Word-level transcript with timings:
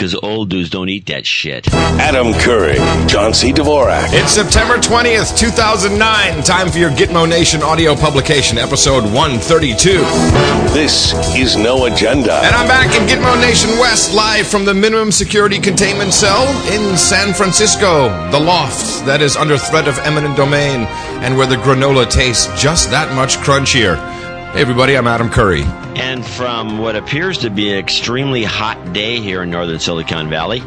because 0.00 0.14
old 0.22 0.48
dudes 0.48 0.70
don't 0.70 0.88
eat 0.88 1.04
that 1.04 1.26
shit. 1.26 1.68
Adam 1.74 2.32
Curry, 2.32 2.76
John 3.06 3.34
C. 3.34 3.52
Dvorak. 3.52 4.08
It's 4.12 4.32
September 4.32 4.78
20th, 4.78 5.36
2009. 5.36 6.42
Time 6.42 6.70
for 6.70 6.78
your 6.78 6.88
Gitmo 6.88 7.28
Nation 7.28 7.62
audio 7.62 7.94
publication, 7.94 8.56
episode 8.56 9.04
132. 9.04 9.98
This 10.72 11.12
is 11.36 11.54
No 11.58 11.84
Agenda. 11.84 12.32
And 12.32 12.56
I'm 12.56 12.66
back 12.66 12.98
in 12.98 13.06
Gitmo 13.06 13.38
Nation 13.42 13.68
West, 13.78 14.14
live 14.14 14.46
from 14.46 14.64
the 14.64 14.72
minimum 14.72 15.12
security 15.12 15.58
containment 15.58 16.14
cell 16.14 16.48
in 16.72 16.96
San 16.96 17.34
Francisco, 17.34 18.08
the 18.30 18.40
loft 18.40 19.04
that 19.04 19.20
is 19.20 19.36
under 19.36 19.58
threat 19.58 19.86
of 19.86 19.98
eminent 19.98 20.34
domain, 20.34 20.86
and 21.20 21.36
where 21.36 21.46
the 21.46 21.56
granola 21.56 22.10
tastes 22.10 22.46
just 22.58 22.90
that 22.90 23.14
much 23.14 23.36
crunchier. 23.36 23.98
Hey, 24.52 24.62
everybody, 24.62 24.96
I'm 24.96 25.06
Adam 25.06 25.30
Curry. 25.30 25.62
And 25.94 26.26
from 26.26 26.78
what 26.78 26.96
appears 26.96 27.38
to 27.38 27.50
be 27.50 27.70
an 27.72 27.78
extremely 27.78 28.42
hot 28.42 28.92
day 28.92 29.20
here 29.20 29.42
in 29.44 29.50
northern 29.50 29.78
Silicon 29.78 30.28
Valley, 30.28 30.60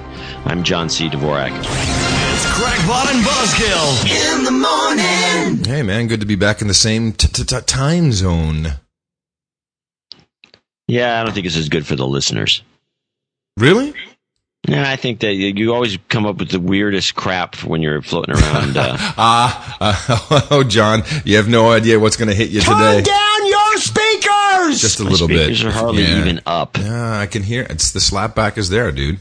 I'm 0.45 0.63
John 0.63 0.89
C. 0.89 1.09
Dvorak. 1.09 1.51
It's 1.53 2.45
Crackpot 2.53 3.13
and 3.13 3.25
Buzzkill 3.25 4.37
in 4.37 4.43
the 4.45 4.51
morning. 4.51 5.65
Hey, 5.65 5.83
man, 5.83 6.07
good 6.07 6.21
to 6.21 6.25
be 6.25 6.35
back 6.35 6.61
in 6.61 6.67
the 6.69 6.73
same 6.73 7.11
t- 7.11 7.27
t- 7.27 7.43
t- 7.43 7.61
time 7.65 8.13
zone. 8.13 8.67
Yeah, 10.87 11.19
I 11.19 11.23
don't 11.25 11.33
think 11.33 11.45
this 11.45 11.57
is 11.57 11.67
good 11.67 11.85
for 11.85 11.95
the 11.97 12.07
listeners. 12.07 12.63
Really? 13.57 13.93
Yeah, 14.65 14.89
I 14.89 14.95
think 14.95 15.19
that 15.19 15.33
you 15.33 15.73
always 15.73 15.97
come 16.07 16.25
up 16.25 16.37
with 16.37 16.49
the 16.49 16.59
weirdest 16.59 17.15
crap 17.15 17.57
when 17.65 17.81
you're 17.81 18.01
floating 18.01 18.33
around. 18.35 18.77
Uh, 18.77 18.95
Ah, 19.17 19.77
uh, 19.81 20.47
oh, 20.51 20.63
John, 20.63 21.03
you 21.25 21.35
have 21.35 21.49
no 21.49 21.71
idea 21.71 21.99
what's 21.99 22.15
going 22.15 22.29
to 22.29 22.33
hit 22.35 22.49
you 22.49 22.61
today. 22.61 23.01
down 23.01 23.32
Just 24.71 24.99
a 24.99 25.03
my 25.03 25.09
little 25.11 25.27
bit. 25.27 25.39
speakers 25.55 25.63
are 25.65 25.71
hardly 25.71 26.03
Yeah. 26.03 26.19
even 26.19 26.41
up. 26.45 26.77
Yeah, 26.77 27.19
I 27.19 27.25
can 27.27 27.43
hear 27.43 27.65
it's 27.69 27.91
the 27.91 27.99
slapback 27.99 28.57
is 28.57 28.69
there, 28.69 28.91
dude. 28.91 29.19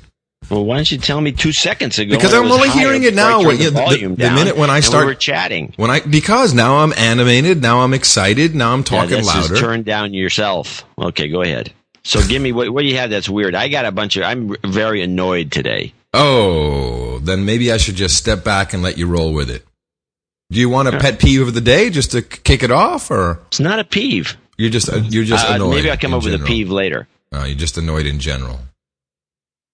Well, 0.51 0.65
why 0.65 0.79
didn't 0.79 0.91
you 0.93 0.99
tell 0.99 1.21
me 1.21 1.31
two 1.33 1.53
seconds 1.53 1.99
ago? 1.99 2.15
Because 2.17 2.35
I'm 2.35 2.51
only 2.51 2.69
hearing 2.71 3.05
it 3.05 3.15
now. 3.15 3.43
the 3.43 3.57
the- 3.57 3.71
the 4.17 4.31
minute 4.31 4.57
when 4.57 4.71
I 4.71 4.81
start- 4.81 5.05
we 5.07 5.13
were 5.13 5.15
chatting. 5.15 5.73
When 5.77 5.91
I 5.91 6.01
because 6.01 6.53
now 6.53 6.79
I'm 6.79 6.93
animated, 6.97 7.63
now 7.63 7.81
I'm 7.83 7.95
excited, 7.95 8.55
now 8.55 8.73
I'm 8.73 8.81
Yeah, 8.81 8.85
talking 8.85 9.11
that's 9.17 9.27
louder. 9.29 9.49
just 9.49 9.61
turn 9.61 9.83
down 9.85 10.13
yourself. 10.15 10.85
Okay, 11.01 11.29
go 11.29 11.43
ahead. 11.43 11.73
So 12.05 12.21
give 12.27 12.43
me 12.43 12.51
what, 12.51 12.69
what 12.71 12.83
do 12.83 12.89
you 12.89 12.97
have 12.97 13.11
that's 13.11 13.29
weird? 13.29 13.55
I 13.55 13.69
got 13.69 13.85
a 13.85 13.93
bunch 13.93 14.17
of. 14.17 14.25
I'm 14.25 14.57
very 14.67 15.01
annoyed 15.03 15.53
today. 15.53 15.93
Oh, 16.13 17.21
then 17.21 17.45
maybe 17.45 17.71
I 17.73 17.77
should 17.77 17.95
just 17.95 18.17
step 18.17 18.43
back 18.45 18.73
and 18.75 18.83
let 18.83 18.99
you 18.99 19.07
roll 19.07 19.33
with 19.33 19.49
it. 19.49 19.65
Do 20.51 20.59
you 20.59 20.69
want 20.69 20.89
a 20.89 20.99
pet 20.99 21.19
peeve 21.21 21.41
of 21.41 21.55
the 21.55 21.61
day 21.63 21.89
just 21.89 22.11
to 22.11 22.21
kick 22.21 22.63
it 22.63 22.71
off, 22.73 23.11
or 23.11 23.41
It's 23.47 23.61
not 23.61 23.79
a 23.79 23.85
peeve. 23.85 24.37
You're 24.63 24.71
just 24.71 24.89
uh, 24.89 24.97
you're 24.97 25.25
just 25.25 25.47
Uh, 25.49 25.55
annoyed? 25.55 25.75
maybe 25.75 25.91
I'll 25.91 25.97
come 25.99 26.15
up 26.15 26.25
with 26.25 26.35
a 26.35 26.45
peeve 26.45 26.71
later. 26.71 27.09
Oh, 27.33 27.45
you're 27.45 27.57
just 27.59 27.77
annoyed 27.79 28.07
in 28.07 28.19
general. 28.21 28.61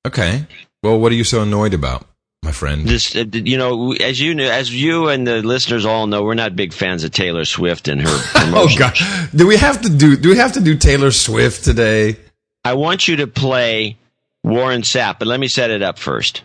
Okay. 0.06 0.46
Well, 0.82 0.98
what 1.00 1.12
are 1.12 1.16
you 1.16 1.24
so 1.24 1.42
annoyed 1.42 1.74
about, 1.74 2.06
my 2.42 2.52
friend? 2.52 2.86
This, 2.86 3.14
uh, 3.16 3.24
you 3.32 3.56
know, 3.58 3.92
as 3.94 4.20
you 4.20 4.34
know, 4.34 4.48
as 4.48 4.72
you 4.72 5.08
and 5.08 5.26
the 5.26 5.42
listeners 5.42 5.84
all 5.84 6.06
know, 6.06 6.22
we're 6.22 6.34
not 6.34 6.54
big 6.56 6.72
fans 6.72 7.02
of 7.04 7.10
Taylor 7.10 7.44
Swift 7.44 7.88
and 7.88 8.00
her 8.00 8.08
Oh. 8.54 8.68
God! 8.78 8.94
Do 9.34 9.46
we 9.46 9.56
have 9.56 9.82
to 9.82 9.88
do? 9.88 10.16
Do 10.16 10.28
we 10.30 10.36
have 10.36 10.52
to 10.52 10.60
do 10.60 10.76
Taylor 10.76 11.10
Swift 11.10 11.64
today? 11.64 12.16
I 12.64 12.74
want 12.74 13.08
you 13.08 13.16
to 13.16 13.26
play 13.26 13.96
Warren 14.44 14.82
Sapp, 14.82 15.18
but 15.18 15.28
let 15.28 15.40
me 15.40 15.48
set 15.48 15.70
it 15.70 15.82
up 15.82 15.98
first. 15.98 16.42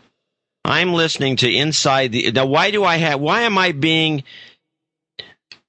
I'm 0.66 0.94
listening 0.94 1.36
to 1.38 1.52
Inside 1.54 2.12
the. 2.14 2.32
Now, 2.32 2.46
why 2.48 2.72
do 2.72 2.84
I 2.84 2.98
have? 2.98 3.20
Why 3.20 3.42
am 3.42 3.58
I 3.58 3.72
being 3.72 4.24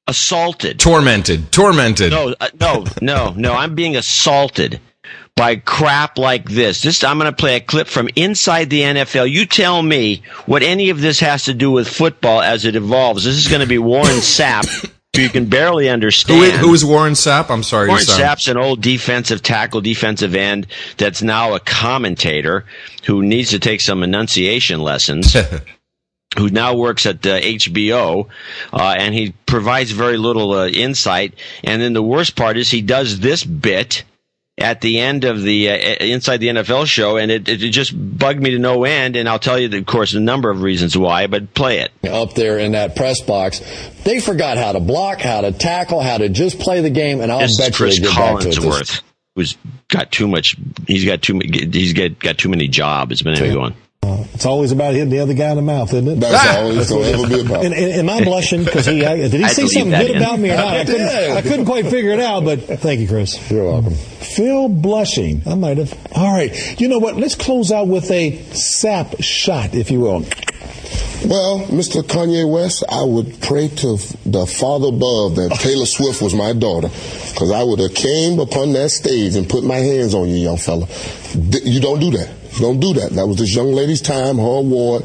assaulted? 0.06 0.78
Tormented, 0.78 1.50
tormented. 1.52 2.10
No, 2.10 2.34
uh, 2.40 2.48
no, 2.60 2.84
no, 3.00 3.32
no. 3.36 3.52
I'm 3.54 3.74
being 3.74 3.96
assaulted 3.96 4.80
by 5.36 5.56
crap 5.56 6.18
like 6.18 6.48
this. 6.48 6.82
This 6.82 7.02
I'm 7.02 7.18
going 7.18 7.30
to 7.30 7.36
play 7.36 7.56
a 7.56 7.60
clip 7.60 7.88
from 7.88 8.08
inside 8.16 8.70
the 8.70 8.82
NFL. 8.82 9.30
You 9.30 9.46
tell 9.46 9.82
me 9.82 10.22
what 10.46 10.62
any 10.62 10.90
of 10.90 11.00
this 11.00 11.20
has 11.20 11.44
to 11.44 11.54
do 11.54 11.70
with 11.70 11.88
football 11.88 12.40
as 12.40 12.64
it 12.64 12.76
evolves. 12.76 13.24
This 13.24 13.36
is 13.36 13.48
going 13.48 13.62
to 13.62 13.66
be 13.66 13.78
Warren 13.78 14.04
Sapp, 14.18 14.66
who 15.14 15.22
you 15.22 15.28
can 15.28 15.46
barely 15.46 15.88
understand. 15.88 16.38
Who 16.38 16.44
is, 16.44 16.60
who 16.60 16.74
is 16.74 16.84
Warren 16.84 17.14
Sapp? 17.14 17.50
I'm 17.50 17.62
sorry. 17.62 17.88
Warren 17.88 18.04
Sapp's 18.04 18.48
an 18.48 18.56
old 18.56 18.80
defensive 18.80 19.42
tackle, 19.42 19.80
defensive 19.80 20.34
end 20.34 20.66
that's 20.98 21.22
now 21.22 21.54
a 21.54 21.60
commentator 21.60 22.64
who 23.06 23.22
needs 23.22 23.50
to 23.50 23.58
take 23.58 23.80
some 23.80 24.02
enunciation 24.02 24.80
lessons. 24.80 25.36
who 26.36 26.48
now 26.48 26.74
works 26.74 27.06
at 27.06 27.24
uh, 27.26 27.40
HBO, 27.40 28.28
uh, 28.72 28.94
and 28.98 29.14
he 29.14 29.34
provides 29.46 29.90
very 29.90 30.16
little 30.16 30.52
uh, 30.52 30.68
insight. 30.68 31.34
And 31.62 31.80
then 31.80 31.92
the 31.92 32.02
worst 32.02 32.36
part 32.36 32.56
is 32.56 32.70
he 32.70 32.82
does 32.82 33.20
this 33.20 33.44
bit 33.44 34.04
at 34.56 34.80
the 34.80 35.00
end 35.00 35.24
of 35.24 35.42
the 35.42 35.70
uh, 35.70 35.74
inside 36.00 36.38
the 36.38 36.48
NFL 36.48 36.86
show, 36.86 37.16
and 37.16 37.30
it, 37.30 37.48
it 37.48 37.58
just 37.70 37.92
bugged 37.94 38.40
me 38.40 38.50
to 38.50 38.58
no 38.58 38.84
end. 38.84 39.16
And 39.16 39.28
I'll 39.28 39.38
tell 39.38 39.58
you, 39.58 39.76
of 39.76 39.86
course, 39.86 40.14
a 40.14 40.20
number 40.20 40.50
of 40.50 40.62
reasons 40.62 40.96
why. 40.96 41.26
But 41.26 41.54
play 41.54 41.80
it. 41.80 41.92
up 42.08 42.34
there 42.34 42.58
in 42.58 42.72
that 42.72 42.96
press 42.96 43.20
box. 43.20 43.60
They 44.04 44.20
forgot 44.20 44.56
how 44.56 44.72
to 44.72 44.80
block, 44.80 45.20
how 45.20 45.40
to 45.40 45.52
tackle, 45.52 46.00
how 46.00 46.18
to 46.18 46.28
just 46.28 46.58
play 46.58 46.80
the 46.80 46.90
game, 46.90 47.20
and 47.20 47.32
I'll 47.32 47.40
This 47.40 47.52
is 47.52 47.58
bet 47.58 47.68
you 47.70 47.74
Chris 47.74 47.96
they 47.96 48.02
get 48.02 48.16
back 48.16 48.40
to 48.40 48.48
it. 48.48 48.54
Collinsworth, 48.54 48.78
This, 48.78 49.02
who's 49.34 49.56
got 49.88 50.12
too 50.12 50.28
much. 50.28 50.56
He's 50.86 51.04
got 51.04 51.22
too. 51.22 51.40
He's 51.44 51.92
got 51.92 52.18
got 52.20 52.38
too 52.38 52.48
many 52.48 52.68
jobs. 52.68 53.22
But 53.22 53.38
anyway, 53.38 53.54
go 53.54 53.60
on. 53.62 53.74
Uh, 54.04 54.22
it's 54.34 54.44
always 54.44 54.70
about 54.70 54.92
hitting 54.92 55.08
the 55.08 55.20
other 55.20 55.32
guy 55.32 55.48
in 55.50 55.56
the 55.56 55.62
mouth, 55.62 55.92
isn't 55.94 56.06
it? 56.06 56.20
That's 56.20 56.34
ah. 56.34 56.60
all 56.60 56.78
it's 56.78 56.90
going 56.90 57.04
to 57.04 57.18
ever 57.18 57.26
be 57.26 57.40
about. 57.40 57.64
And, 57.64 57.72
and, 57.72 57.92
am 57.92 58.10
I 58.10 58.22
blushing 58.22 58.62
because 58.62 58.84
he 58.84 58.98
did 58.98 59.32
he 59.32 59.44
I 59.44 59.48
say 59.48 59.66
something 59.66 59.92
good 59.92 60.10
in. 60.10 60.16
about 60.18 60.38
me 60.38 60.50
or 60.50 60.56
not? 60.56 60.74
I 60.74 60.84
couldn't, 60.84 61.08
I 61.08 61.42
couldn't 61.42 61.64
quite 61.64 61.86
figure 61.86 62.10
it 62.10 62.20
out, 62.20 62.44
but 62.44 62.60
thank 62.60 63.00
you, 63.00 63.08
Chris. 63.08 63.50
you're 63.50 63.64
welcome. 63.64 63.94
Phil 63.94 64.68
blushing. 64.68 65.42
I 65.46 65.54
might 65.54 65.78
have. 65.78 65.96
All 66.12 66.34
right. 66.34 66.78
You 66.78 66.88
know 66.88 66.98
what? 66.98 67.16
Let's 67.16 67.34
close 67.34 67.72
out 67.72 67.88
with 67.88 68.10
a 68.10 68.32
Sapp 68.52 69.22
shot, 69.22 69.74
if 69.74 69.90
you 69.90 70.00
will. 70.00 70.20
Well, 71.26 71.60
Mr. 71.68 72.02
Kanye 72.02 72.50
West, 72.50 72.84
I 72.86 73.02
would 73.02 73.40
pray 73.40 73.68
to 73.68 73.96
the 74.26 74.46
Father 74.46 74.88
above 74.88 75.36
that 75.36 75.52
oh. 75.52 75.56
Taylor 75.56 75.86
Swift 75.86 76.20
was 76.20 76.34
my 76.34 76.52
daughter, 76.52 76.88
because 76.88 77.50
I 77.50 77.62
would 77.62 77.78
have 77.78 77.94
came 77.94 78.38
upon 78.38 78.74
that 78.74 78.90
stage 78.90 79.34
and 79.34 79.48
put 79.48 79.64
my 79.64 79.76
hands 79.76 80.12
on 80.12 80.28
you, 80.28 80.34
young 80.34 80.58
fella. 80.58 80.86
You 81.32 81.80
don't 81.80 82.00
do 82.00 82.10
that. 82.10 82.43
Don't 82.58 82.80
do 82.80 82.94
that. 82.94 83.10
That 83.12 83.26
was 83.26 83.38
this 83.38 83.54
young 83.54 83.72
lady's 83.72 84.00
time, 84.00 84.36
her 84.38 84.58
award. 84.58 85.04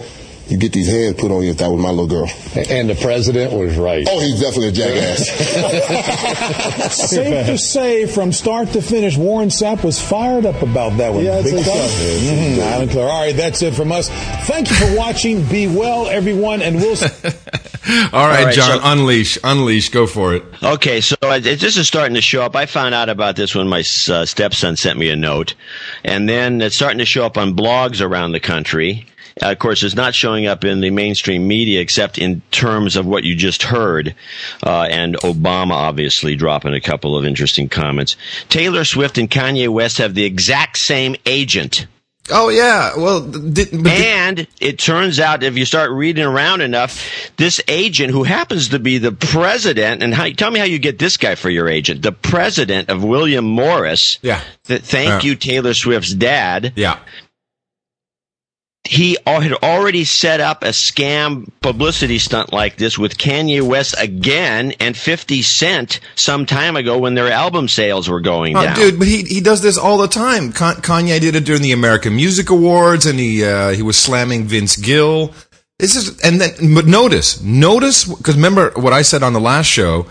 You 0.50 0.58
get 0.58 0.74
these 0.74 0.88
hands 0.88 1.16
put 1.22 1.32
on 1.32 1.44
you 1.44 1.52
if 1.52 1.58
that 1.60 1.70
was 1.70 1.80
my 1.80 1.90
little 1.92 2.08
girl. 2.08 2.28
And 2.56 2.90
the 2.90 2.96
president 2.96 3.54
was 3.54 3.78
right. 3.78 4.06
Oh, 4.10 4.20
he's 4.20 4.40
definitely 4.42 4.70
a 4.70 4.72
jackass. 4.72 5.30
Safe 7.10 7.46
to 7.46 7.58
say, 7.58 8.08
from 8.08 8.32
start 8.32 8.70
to 8.70 8.82
finish, 8.82 9.16
Warren 9.16 9.50
Sapp 9.50 9.84
was 9.84 10.02
fired 10.02 10.46
up 10.48 10.62
about 10.64 10.98
that 10.98 11.14
one. 11.14 11.24
Yeah, 11.24 11.36
I'd 11.36 11.44
Big 11.44 11.64
say 11.64 12.58
so. 12.58 12.60
time. 12.60 12.80
Loud 12.82 12.90
clear. 12.90 13.04
All 13.08 13.22
right, 13.22 13.36
that's 13.36 13.62
it 13.62 13.76
from 13.76 13.92
us. 13.92 14.10
Thank 14.48 14.70
you 14.70 14.76
for 14.76 14.98
watching. 14.98 15.44
Be 15.50 15.68
well, 15.68 16.08
everyone, 16.08 16.62
and 16.64 16.78
we'll. 16.78 16.98
All 18.12 18.28
right, 18.28 18.46
right, 18.46 18.54
John, 18.54 18.80
so- 18.80 18.92
unleash, 18.92 19.38
unleash, 19.44 19.90
go 19.90 20.08
for 20.08 20.34
it. 20.34 20.44
Okay, 20.64 21.02
so 21.02 21.16
it, 21.22 21.42
this 21.44 21.78
is 21.78 21.88
starting 21.88 22.16
to 22.16 22.22
show 22.22 22.42
up. 22.42 22.56
I 22.56 22.66
found 22.66 22.94
out 22.96 23.10
about 23.10 23.36
this 23.36 23.54
when 23.56 23.68
my 23.68 23.80
uh, 23.80 24.26
stepson 24.26 24.76
sent 24.76 24.98
me 24.98 25.10
a 25.10 25.16
note, 25.16 25.54
and 26.04 26.28
then 26.28 26.62
it's 26.62 26.76
starting 26.76 27.00
to 27.00 27.06
show 27.06 27.26
up 27.26 27.38
on 27.38 27.56
blogs 27.56 28.02
around 28.04 28.32
the 28.32 28.40
country. 28.40 29.06
Uh, 29.42 29.52
of 29.52 29.60
course, 29.60 29.84
it's 29.84 29.96
not 29.96 30.14
showing 30.14 30.46
up 30.48 30.64
in 30.66 30.82
the 30.82 30.90
mainstream 30.90 31.48
media 31.48 31.80
except 31.82 32.18
in 32.18 32.42
terms 32.52 32.96
of 32.96 33.06
what 33.06 33.24
you 33.24 33.36
just 33.36 33.64
heard, 33.64 34.16
uh, 34.66 34.88
and 34.90 35.16
Obama 35.18 35.72
obviously 35.72 36.36
dropping 36.36 36.74
a 36.74 36.82
couple 36.82 37.18
of 37.18 37.26
interesting 37.26 37.70
comments. 37.70 38.16
Taylor 38.50 38.84
Swift 38.84 39.18
and 39.18 39.30
Kanye 39.30 39.70
West 39.70 39.98
have 40.00 40.14
the 40.16 40.26
exact 40.26 40.78
same 40.78 41.16
agent. 41.26 41.88
Oh 42.32 42.50
yeah, 42.50 42.96
well, 42.96 43.24
And 43.88 44.46
it 44.62 44.78
turns 44.78 45.20
out, 45.20 45.42
if 45.42 45.58
you 45.58 45.66
start 45.66 45.90
reading 45.90 46.24
around 46.26 46.62
enough, 46.62 47.04
this 47.38 47.60
agent, 47.68 48.12
who 48.12 48.24
happens 48.24 48.70
to 48.70 48.78
be 48.78 49.00
the 49.00 49.12
president, 49.12 50.04
and 50.04 50.14
how, 50.14 50.30
tell 50.30 50.52
me 50.52 50.60
how 50.60 50.66
you 50.66 50.78
get 50.78 51.00
this 51.00 51.18
guy 51.18 51.34
for 51.34 51.50
your 51.50 51.68
agent, 51.68 52.04
the 52.04 52.12
president 52.12 52.90
of 52.90 53.04
William 53.04 53.46
Morris. 53.46 54.20
Yeah. 54.22 54.42
Th- 54.68 54.80
thank 54.82 55.24
Yeah. 55.24 55.30
you, 55.30 55.36
Taylor 55.38 55.74
Swift's 55.74 56.14
dad. 56.14 56.74
yeah, 56.76 57.00
He 58.90 59.18
had 59.24 59.54
already 59.54 60.04
set 60.04 60.40
up 60.42 60.64
a 60.64 60.70
scam 60.70 61.48
publicity 61.62 62.18
stunt 62.18 62.52
like 62.52 62.78
this 62.78 62.98
with 62.98 63.20
Kanye 63.20 63.62
West 63.62 63.94
again 64.00 64.74
and 64.80 64.98
50 64.98 65.44
Cent 65.44 66.00
some 66.16 66.48
time 66.48 66.76
ago 66.76 66.98
when 66.98 67.14
their 67.14 67.32
album 67.32 67.68
sales 67.68 68.10
were 68.10 68.20
going 68.20 68.58
Oh, 68.58 68.64
down. 68.64 68.76
dude, 68.76 68.98
but 68.98 69.08
he 69.08 69.22
he 69.24 69.42
does 69.42 69.62
this 69.62 69.78
all 69.78 70.00
the 70.00 70.08
time. 70.08 70.52
Kanye 70.52 71.20
did 71.22 71.36
it 71.36 71.46
during 71.46 71.62
the 71.62 71.72
American 71.72 72.16
Music 72.16 72.50
Awards, 72.50 73.06
and 73.06 73.20
he 73.20 73.44
uh, 73.46 73.70
he 73.70 73.84
was 73.84 73.96
slamming 73.96 74.46
Vince 74.46 74.76
Gill. 74.76 75.34
This 75.78 75.96
is 75.96 76.20
and 76.22 76.42
then 76.42 76.74
but 76.74 76.88
notice 76.88 77.42
notice 77.44 78.06
because 78.06 78.36
remember 78.36 78.72
what 78.76 78.92
I 78.92 79.04
said 79.04 79.22
on 79.22 79.34
the 79.34 79.40
last 79.40 79.68
show 79.68 80.08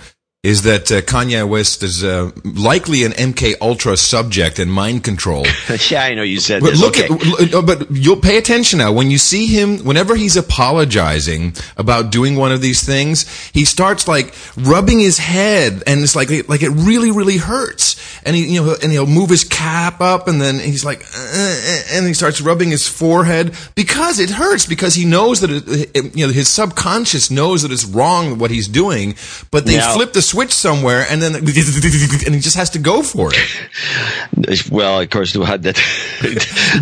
is 0.48 0.62
that 0.62 0.90
uh, 0.90 1.00
Kanye 1.02 1.46
West 1.46 1.82
is 1.82 2.02
uh, 2.02 2.30
likely 2.42 3.04
an 3.04 3.12
MK 3.12 3.54
Ultra 3.60 3.96
subject 3.98 4.58
and 4.58 4.72
mind 4.72 5.04
control. 5.04 5.44
yeah, 5.90 6.04
I 6.04 6.14
know 6.14 6.22
you 6.22 6.40
said 6.40 6.62
But 6.62 6.70
this. 6.70 6.80
look 6.80 6.96
okay. 6.98 7.54
at, 7.58 7.66
but 7.66 7.78
you'll 7.90 8.22
pay 8.30 8.38
attention 8.38 8.78
now. 8.78 8.90
When 8.92 9.10
you 9.10 9.18
see 9.18 9.46
him, 9.46 9.78
whenever 9.84 10.14
he's 10.16 10.36
apologizing 10.36 11.54
about 11.76 12.10
doing 12.10 12.36
one 12.36 12.52
of 12.52 12.60
these 12.60 12.82
things, 12.84 13.26
he 13.52 13.64
starts 13.64 14.08
like 14.08 14.32
rubbing 14.56 15.00
his 15.00 15.18
head, 15.18 15.82
and 15.86 16.02
it's 16.02 16.16
like 16.16 16.30
like 16.48 16.62
it 16.62 16.70
really 16.70 17.10
really 17.10 17.36
hurts. 17.36 17.96
And 18.24 18.34
he 18.36 18.46
you 18.54 18.62
know 18.64 18.74
and 18.82 18.90
he'll 18.92 19.06
move 19.06 19.28
his 19.30 19.44
cap 19.44 20.00
up, 20.00 20.28
and 20.28 20.40
then 20.40 20.58
he's 20.58 20.84
like, 20.84 21.02
uh, 21.14 21.18
uh, 21.18 21.82
and 21.92 22.06
he 22.06 22.14
starts 22.14 22.40
rubbing 22.40 22.70
his 22.70 22.86
forehead 22.88 23.54
because 23.74 24.18
it 24.18 24.30
hurts 24.30 24.64
because 24.66 24.94
he 24.94 25.04
knows 25.04 25.40
that 25.40 25.50
it, 25.50 25.64
it- 25.94 26.16
you 26.16 26.26
know 26.26 26.32
his 26.32 26.48
subconscious 26.48 27.30
knows 27.30 27.62
that 27.62 27.72
it's 27.72 27.84
wrong 27.84 28.38
what 28.38 28.50
he's 28.50 28.68
doing, 28.68 29.14
but 29.50 29.66
they 29.66 29.76
Now- 29.76 29.92
flip 29.94 30.12
the 30.14 30.22
switch 30.22 30.37
somewhere, 30.46 31.04
and 31.08 31.20
then 31.20 31.34
and 31.36 31.48
he 31.48 32.40
just 32.40 32.56
has 32.56 32.70
to 32.70 32.78
go 32.78 33.02
for 33.02 33.30
it. 33.32 34.70
Well, 34.70 35.00
of 35.00 35.10
course, 35.10 35.32
that 35.32 35.76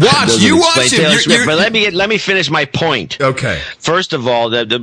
Watch, 0.01 0.41
you 0.41 0.59
watch 0.59 0.93
him. 0.93 1.01
You're- 1.03 1.13
Swift. 1.17 1.27
you're- 1.29 1.47
but 1.47 1.59
let 1.59 1.73
me 1.73 1.91
let 1.91 2.09
me 2.09 2.19
finish 2.19 2.51
my 2.51 2.65
point. 2.67 3.21
Okay. 3.21 3.61
First 3.79 4.13
of 4.13 4.27
all, 4.29 4.51
the 4.51 4.65
the, 4.65 4.77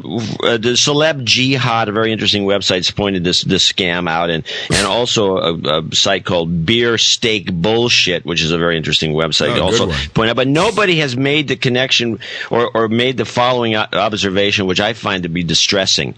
uh, 0.43 0.57
the 0.57 0.73
celeb 0.73 1.23
jihad, 1.23 1.89
a 1.89 1.91
very 1.91 2.11
interesting 2.11 2.43
website, 2.43 2.93
pointed 2.95 3.23
this 3.23 3.43
this 3.43 3.71
scam 3.71 4.09
out, 4.09 4.29
and 4.29 4.43
and 4.69 4.85
also 4.97 5.37
a, 5.37 5.79
a 5.81 5.95
site 5.95 6.25
called 6.25 6.65
Beer 6.65 6.97
Steak 6.97 7.53
Bullshit, 7.53 8.25
which 8.25 8.41
is 8.41 8.51
a 8.51 8.57
very 8.57 8.77
interesting 8.77 9.13
website. 9.13 9.57
Oh, 9.57 9.63
also 9.63 9.91
point 10.13 10.29
out, 10.29 10.35
but 10.35 10.47
nobody 10.47 10.97
has 10.97 11.15
made 11.15 11.47
the 11.47 11.55
connection 11.55 12.19
or 12.49 12.69
or 12.73 12.87
made 12.87 13.17
the 13.17 13.25
following 13.25 13.75
observation, 13.75 14.65
which 14.65 14.79
I 14.79 14.93
find 14.93 15.23
to 15.23 15.29
be 15.29 15.43
distressing. 15.43 16.15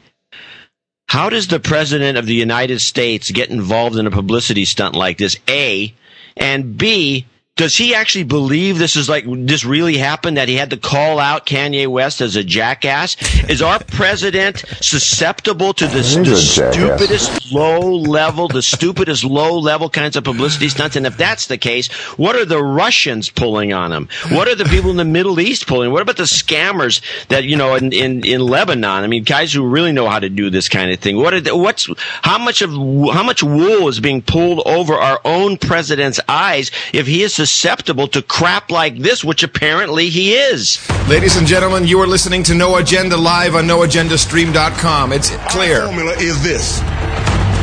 How 1.07 1.30
does 1.30 1.48
the 1.48 1.60
president 1.60 2.18
of 2.18 2.25
the 2.25 2.34
United 2.34 2.80
States 2.81 3.31
get 3.31 3.50
involved 3.50 3.98
in 3.98 4.07
a 4.07 4.12
publicity 4.12 4.66
stunt 4.66 4.96
like 4.96 5.18
this? 5.18 5.38
A 5.48 5.94
and 6.36 6.78
B. 6.78 7.25
Does 7.57 7.78
he 7.78 7.96
actually 7.96 8.25
believe 8.25 8.80
this 8.80 8.98
is 8.98 9.07
like 9.07 9.24
this 9.25 9.63
really 9.63 9.96
happened? 9.96 10.36
That 10.36 10.50
he 10.50 10.56
had 10.56 10.72
to 10.72 10.78
call 10.78 11.19
out 11.19 11.46
Kanye 11.46 11.88
West 11.88 12.19
as 12.19 12.36
a 12.36 12.44
jackass? 12.44 13.16
Is 13.50 13.62
our 13.62 13.80
president 13.80 14.66
susceptible 14.81 15.74
to 15.75 15.88
this, 15.88 16.16
the 16.16 16.36
stupidest 16.36 17.54
low 17.54 17.80
level, 17.80 18.50
the 18.50 18.62
stupidest 18.62 19.24
low 19.24 19.57
level 19.57 19.90
kinds 19.90 20.18
of 20.18 20.25
publicity 20.25 20.68
stunts? 20.68 20.98
And 20.98 21.06
if 21.06 21.16
that's 21.16 21.48
the 21.48 21.57
case, 21.57 21.88
what 22.18 22.36
are 22.36 22.44
the 22.44 22.62
Russians 22.62 23.30
pulling 23.30 23.72
on 23.72 23.94
him? 23.94 24.10
What 24.31 24.50
are 24.50 24.56
the 24.56 24.66
people 24.66 24.92
in 24.92 24.98
the 24.98 25.06
Middle 25.06 25.40
East 25.40 25.66
pulling? 25.66 25.94
What 25.94 26.01
about 26.01 26.18
the 26.18 26.24
scammers 26.24 27.00
that 27.30 27.46
you 27.46 27.56
know 27.56 27.75
in, 27.75 27.94
in, 27.94 28.25
in 28.25 28.42
Lebanon? 28.42 29.06
I 29.06 29.08
mean, 29.08 29.24
guys 29.24 29.54
who 29.54 29.66
really 29.66 29.94
know 29.94 30.10
how 30.10 30.19
to 30.19 30.28
do 30.28 30.50
this 30.50 30.68
kind 30.68 30.92
of 30.92 31.00
thing. 31.00 31.16
What 31.16 31.34
are 31.34 31.40
the, 31.40 31.56
what's 31.56 31.88
how 32.22 32.38
much 32.38 32.62
of 32.62 32.72
how 32.72 33.24
much 33.24 33.42
wool 33.42 33.88
is 33.88 34.01
being 34.01 34.22
pulled 34.22 34.62
over 34.68 34.96
our 34.96 35.22
own 35.24 35.56
president's 35.56 36.19
eyes 36.28 36.69
if 36.92 37.08
he 37.08 37.24
is 37.24 37.45
susceptible 37.46 38.08
to 38.08 38.22
crap 38.22 38.72
like 38.72 38.98
this, 38.98 39.24
which 39.24 39.44
apparently 39.44 40.10
he 40.10 40.34
is? 40.34 40.80
Ladies 41.08 41.38
and 41.38 41.46
gentlemen, 41.46 41.86
you 41.86 42.00
are 42.02 42.08
listening 42.08 42.42
to 42.44 42.56
No 42.56 42.78
Agenda 42.78 43.16
live 43.16 43.56
on 43.56 43.66
NoAgendaStream.com. 43.66 45.14
It's 45.14 45.30
clear. 45.48 45.86
formula 45.86 46.14
is 46.14 46.42
this. 46.42 46.80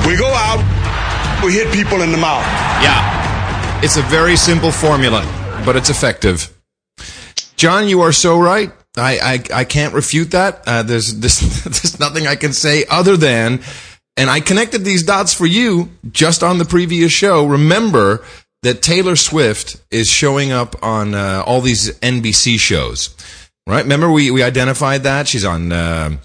We 0.06 0.16
go 0.16 0.28
out, 0.28 0.62
we 1.44 1.52
hit 1.52 1.72
people 1.72 2.02
in 2.02 2.12
the 2.12 2.18
mouth. 2.18 2.44
Yeah. 2.82 3.80
It's 3.82 3.96
a 3.96 4.02
very 4.02 4.36
simple 4.36 4.70
formula, 4.70 5.22
but 5.64 5.74
it's 5.74 5.90
effective. 5.90 6.56
John, 7.56 7.88
you 7.88 8.02
are 8.02 8.12
so 8.12 8.38
right. 8.38 8.72
I, 8.96 9.18
I, 9.52 9.60
I 9.60 9.64
can't 9.64 9.94
refute 9.94 10.30
that. 10.30 10.62
Uh, 10.66 10.82
there's, 10.84 11.14
there's, 11.20 11.40
there's 11.64 11.98
nothing 11.98 12.28
I 12.28 12.36
can 12.36 12.52
say 12.52 12.84
other 12.88 13.16
than, 13.16 13.60
and 14.16 14.28
I 14.30 14.40
connected 14.40 14.84
these 14.84 15.02
dots 15.02 15.32
for 15.32 15.46
you 15.46 15.90
just 16.10 16.42
on 16.42 16.58
the 16.58 16.64
previous 16.64 17.10
show. 17.12 17.46
Remember 17.46 18.24
that 18.62 18.82
Taylor 18.82 19.16
Swift 19.16 19.82
is 19.90 20.08
showing 20.08 20.52
up 20.52 20.76
on 20.82 21.14
uh, 21.14 21.42
all 21.46 21.60
these 21.60 21.98
NBC 22.00 22.58
shows, 22.58 23.14
right? 23.66 23.82
Remember 23.82 24.10
we, 24.10 24.30
we 24.30 24.42
identified 24.42 25.02
that 25.02 25.28
she's 25.28 25.44
on. 25.44 25.72
Uh, 25.72 26.16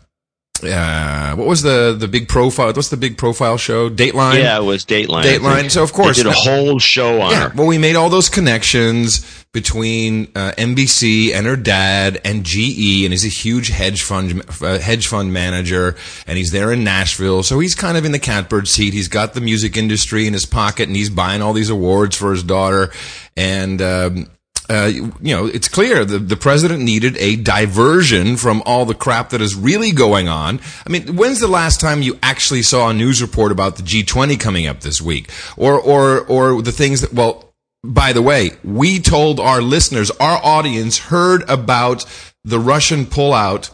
uh, 0.63 1.36
what 1.36 1.48
was 1.48 1.62
the 1.62 1.95
the 1.98 2.07
big 2.07 2.27
profile? 2.27 2.74
What's 2.74 2.89
the 2.89 2.98
big 2.98 3.18
profile 3.18 3.57
show? 3.57 3.89
Dateline. 3.89 4.39
Yeah, 4.39 4.59
it 4.59 4.63
was 4.63 4.86
Dateline. 4.86 5.24
Dateline. 5.24 5.71
So 5.71 5.83
of 5.83 5.94
course, 5.94 6.18
they 6.18 6.24
did 6.24 6.30
a 6.30 6.36
whole 6.36 6.80
show 6.80 7.21
on 7.21 7.31
yeah, 7.31 7.50
her. 7.50 7.56
well, 7.56 7.68
we 7.68 7.77
made 7.77 7.95
all 7.95 8.09
those 8.09 8.30
connections 8.30 9.45
between 9.51 10.25
uh, 10.36 10.51
NBC 10.57 11.33
and 11.33 11.48
her 11.48 11.56
dad 11.56 12.21
and 12.24 12.44
GE, 12.44 13.04
and 13.06 13.13
he's 13.13 13.25
a 13.25 13.30
huge 13.30 13.69
hedge 13.69 14.04
fund 14.04 14.44
uh, 14.62 14.80
hedge 14.80 15.07
fund 15.07 15.33
manager, 15.33 15.95
and 16.27 16.38
he's 16.38 16.51
there 16.51 16.71
in 16.71 16.83
Nashville. 16.83 17.44
So 17.44 17.59
he's 17.59 17.75
kind 17.75 17.98
of 17.98 18.06
in 18.06 18.12
the 18.12 18.19
catbird 18.19 18.68
seat. 18.68 18.94
He's 18.94 19.07
got 19.07 19.33
the 19.33 19.42
music 19.42 19.77
industry 19.77 20.27
in 20.27 20.33
his 20.33 20.45
pocket, 20.45 20.88
and 20.88 20.95
he's 20.95 21.09
buying 21.09 21.42
all 21.42 21.54
these 21.54 21.69
awards 21.69 22.15
for 22.15 22.31
his 22.31 22.44
daughter. 22.44 22.92
And 23.36 23.81
um, 23.81 24.27
uh, 24.69 24.85
you 24.85 25.35
know, 25.35 25.45
it's 25.45 25.67
clear 25.67 26.03
the, 26.03 26.19
the 26.19 26.35
president 26.35 26.83
needed 26.83 27.15
a 27.17 27.37
diversion 27.37 28.35
from 28.35 28.61
all 28.65 28.85
the 28.85 28.93
crap 28.93 29.29
that 29.29 29.41
is 29.41 29.55
really 29.55 29.91
going 29.91 30.27
on. 30.27 30.59
I 30.85 30.89
mean, 30.89 31.15
when's 31.15 31.39
the 31.39 31.47
last 31.47 31.79
time 31.79 32.01
you 32.01 32.19
actually 32.21 32.63
saw 32.63 32.89
a 32.89 32.93
news 32.93 33.21
report 33.21 33.51
about 33.51 33.77
the 33.77 33.83
G20 33.83 34.39
coming 34.39 34.67
up 34.67 34.81
this 34.81 35.01
week? 35.01 35.29
Or, 35.55 35.79
or, 35.79 36.21
or 36.25 36.61
the 36.61 36.71
things 36.71 37.01
that, 37.01 37.13
well, 37.13 37.53
by 37.83 38.11
the 38.11 38.21
way, 38.21 38.51
we 38.63 38.99
told 38.99 39.39
our 39.39 39.61
listeners, 39.61 40.11
our 40.19 40.39
audience 40.43 40.97
heard 40.97 41.49
about 41.49 42.05
the 42.43 42.59
Russian 42.59 43.05
pullout 43.05 43.71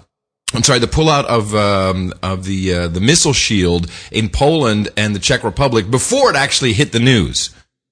I'm 0.56 0.62
sorry, 0.62 0.78
the 0.78 0.86
pullout 0.86 1.26
of 1.26 1.56
um, 1.56 2.14
of 2.22 2.46
the 2.46 2.74
uh, 2.74 2.88
the 2.88 3.02
missile 3.02 3.34
shield 3.34 3.90
in 4.12 4.30
Poland 4.30 4.90
and 4.96 5.16
the 5.16 5.20
Czech 5.20 5.44
Republic 5.44 5.90
before 5.90 6.30
it 6.30 6.36
actually 6.36 6.74
hit 6.74 6.92
the 6.92 7.00
news. 7.00 7.50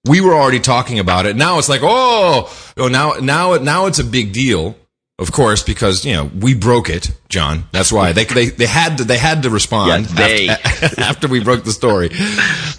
We 0.07 0.19
were 0.21 0.33
already 0.33 0.59
talking 0.59 0.99
about 0.99 1.25
it. 1.25 1.35
Now 1.35 1.59
it's 1.59 1.69
like, 1.69 1.81
oh, 1.83 2.51
oh 2.77 2.87
now 2.87 3.13
now 3.21 3.55
now 3.57 3.85
it's 3.85 3.99
a 3.99 4.03
big 4.03 4.33
deal. 4.33 4.75
Of 5.19 5.31
course, 5.31 5.61
because 5.61 6.03
you 6.03 6.13
know 6.13 6.31
we 6.39 6.55
broke 6.55 6.89
it, 6.89 7.11
John. 7.29 7.65
That's 7.71 7.91
why 7.91 8.11
they 8.11 8.25
they, 8.25 8.47
they 8.49 8.65
had 8.65 8.97
to 8.97 9.03
they 9.03 9.19
had 9.19 9.43
to 9.43 9.51
respond 9.51 10.07
Yeah, 10.09 10.15
they. 10.15 10.49
after, 10.49 11.01
after 11.09 11.27
we 11.27 11.43
broke 11.43 11.63
the 11.63 11.71
story. 11.71 12.09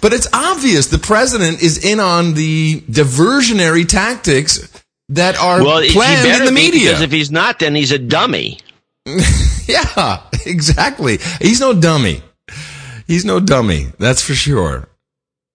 But 0.01 0.11
it's 0.11 0.27
obvious 0.33 0.87
the 0.87 0.97
president 0.99 1.63
is 1.63 1.85
in 1.85 2.01
on 2.01 2.33
the 2.33 2.81
diversionary 2.81 3.87
tactics 3.87 4.67
that 5.09 5.37
are 5.37 5.63
Well, 5.63 5.87
planned 5.91 6.27
in 6.41 6.45
the 6.45 6.51
media. 6.51 6.87
because 6.89 7.01
if 7.01 7.11
he's 7.13 7.31
not, 7.31 7.59
then 7.59 7.75
he's 7.75 7.91
a 7.91 7.99
dummy. 7.99 8.59
Yeah, 9.65 10.21
exactly. 10.45 11.19
He's 11.39 11.61
no 11.61 11.73
dummy. 11.73 12.21
He's 13.07 13.23
no 13.23 13.39
dummy. 13.39 13.93
That's 13.97 14.21
for 14.21 14.33
sure. 14.33 14.89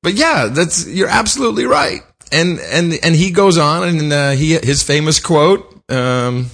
But 0.09 0.15
yeah, 0.17 0.47
that's 0.47 0.87
you're 0.89 1.07
absolutely 1.09 1.67
right. 1.67 2.01
And 2.33 2.59
and 2.61 2.95
and 3.03 3.15
he 3.15 3.31
goes 3.31 3.59
on 3.59 3.87
and 3.87 4.11
uh, 4.11 4.31
he 4.31 4.53
his 4.57 4.83
famous 4.83 5.21
quote. 5.21 5.67
Um, 5.91 6.47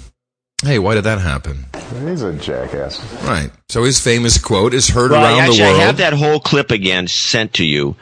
hey, 0.64 0.80
why 0.80 0.94
did 0.94 1.04
that 1.04 1.20
happen? 1.20 1.66
He's 2.04 2.22
a 2.22 2.32
jackass. 2.32 3.00
Right. 3.22 3.52
So 3.68 3.84
his 3.84 4.00
famous 4.00 4.38
quote 4.38 4.74
is 4.74 4.88
heard 4.88 5.12
Well, 5.12 5.22
around 5.22 5.38
actually, 5.38 5.58
the 5.58 5.62
world. 5.66 5.80
I 5.80 5.84
have 5.84 5.96
that 5.98 6.14
whole 6.14 6.40
clip 6.40 6.72
again 6.72 7.06
sent 7.06 7.52
to 7.54 7.64
you. 7.64 7.94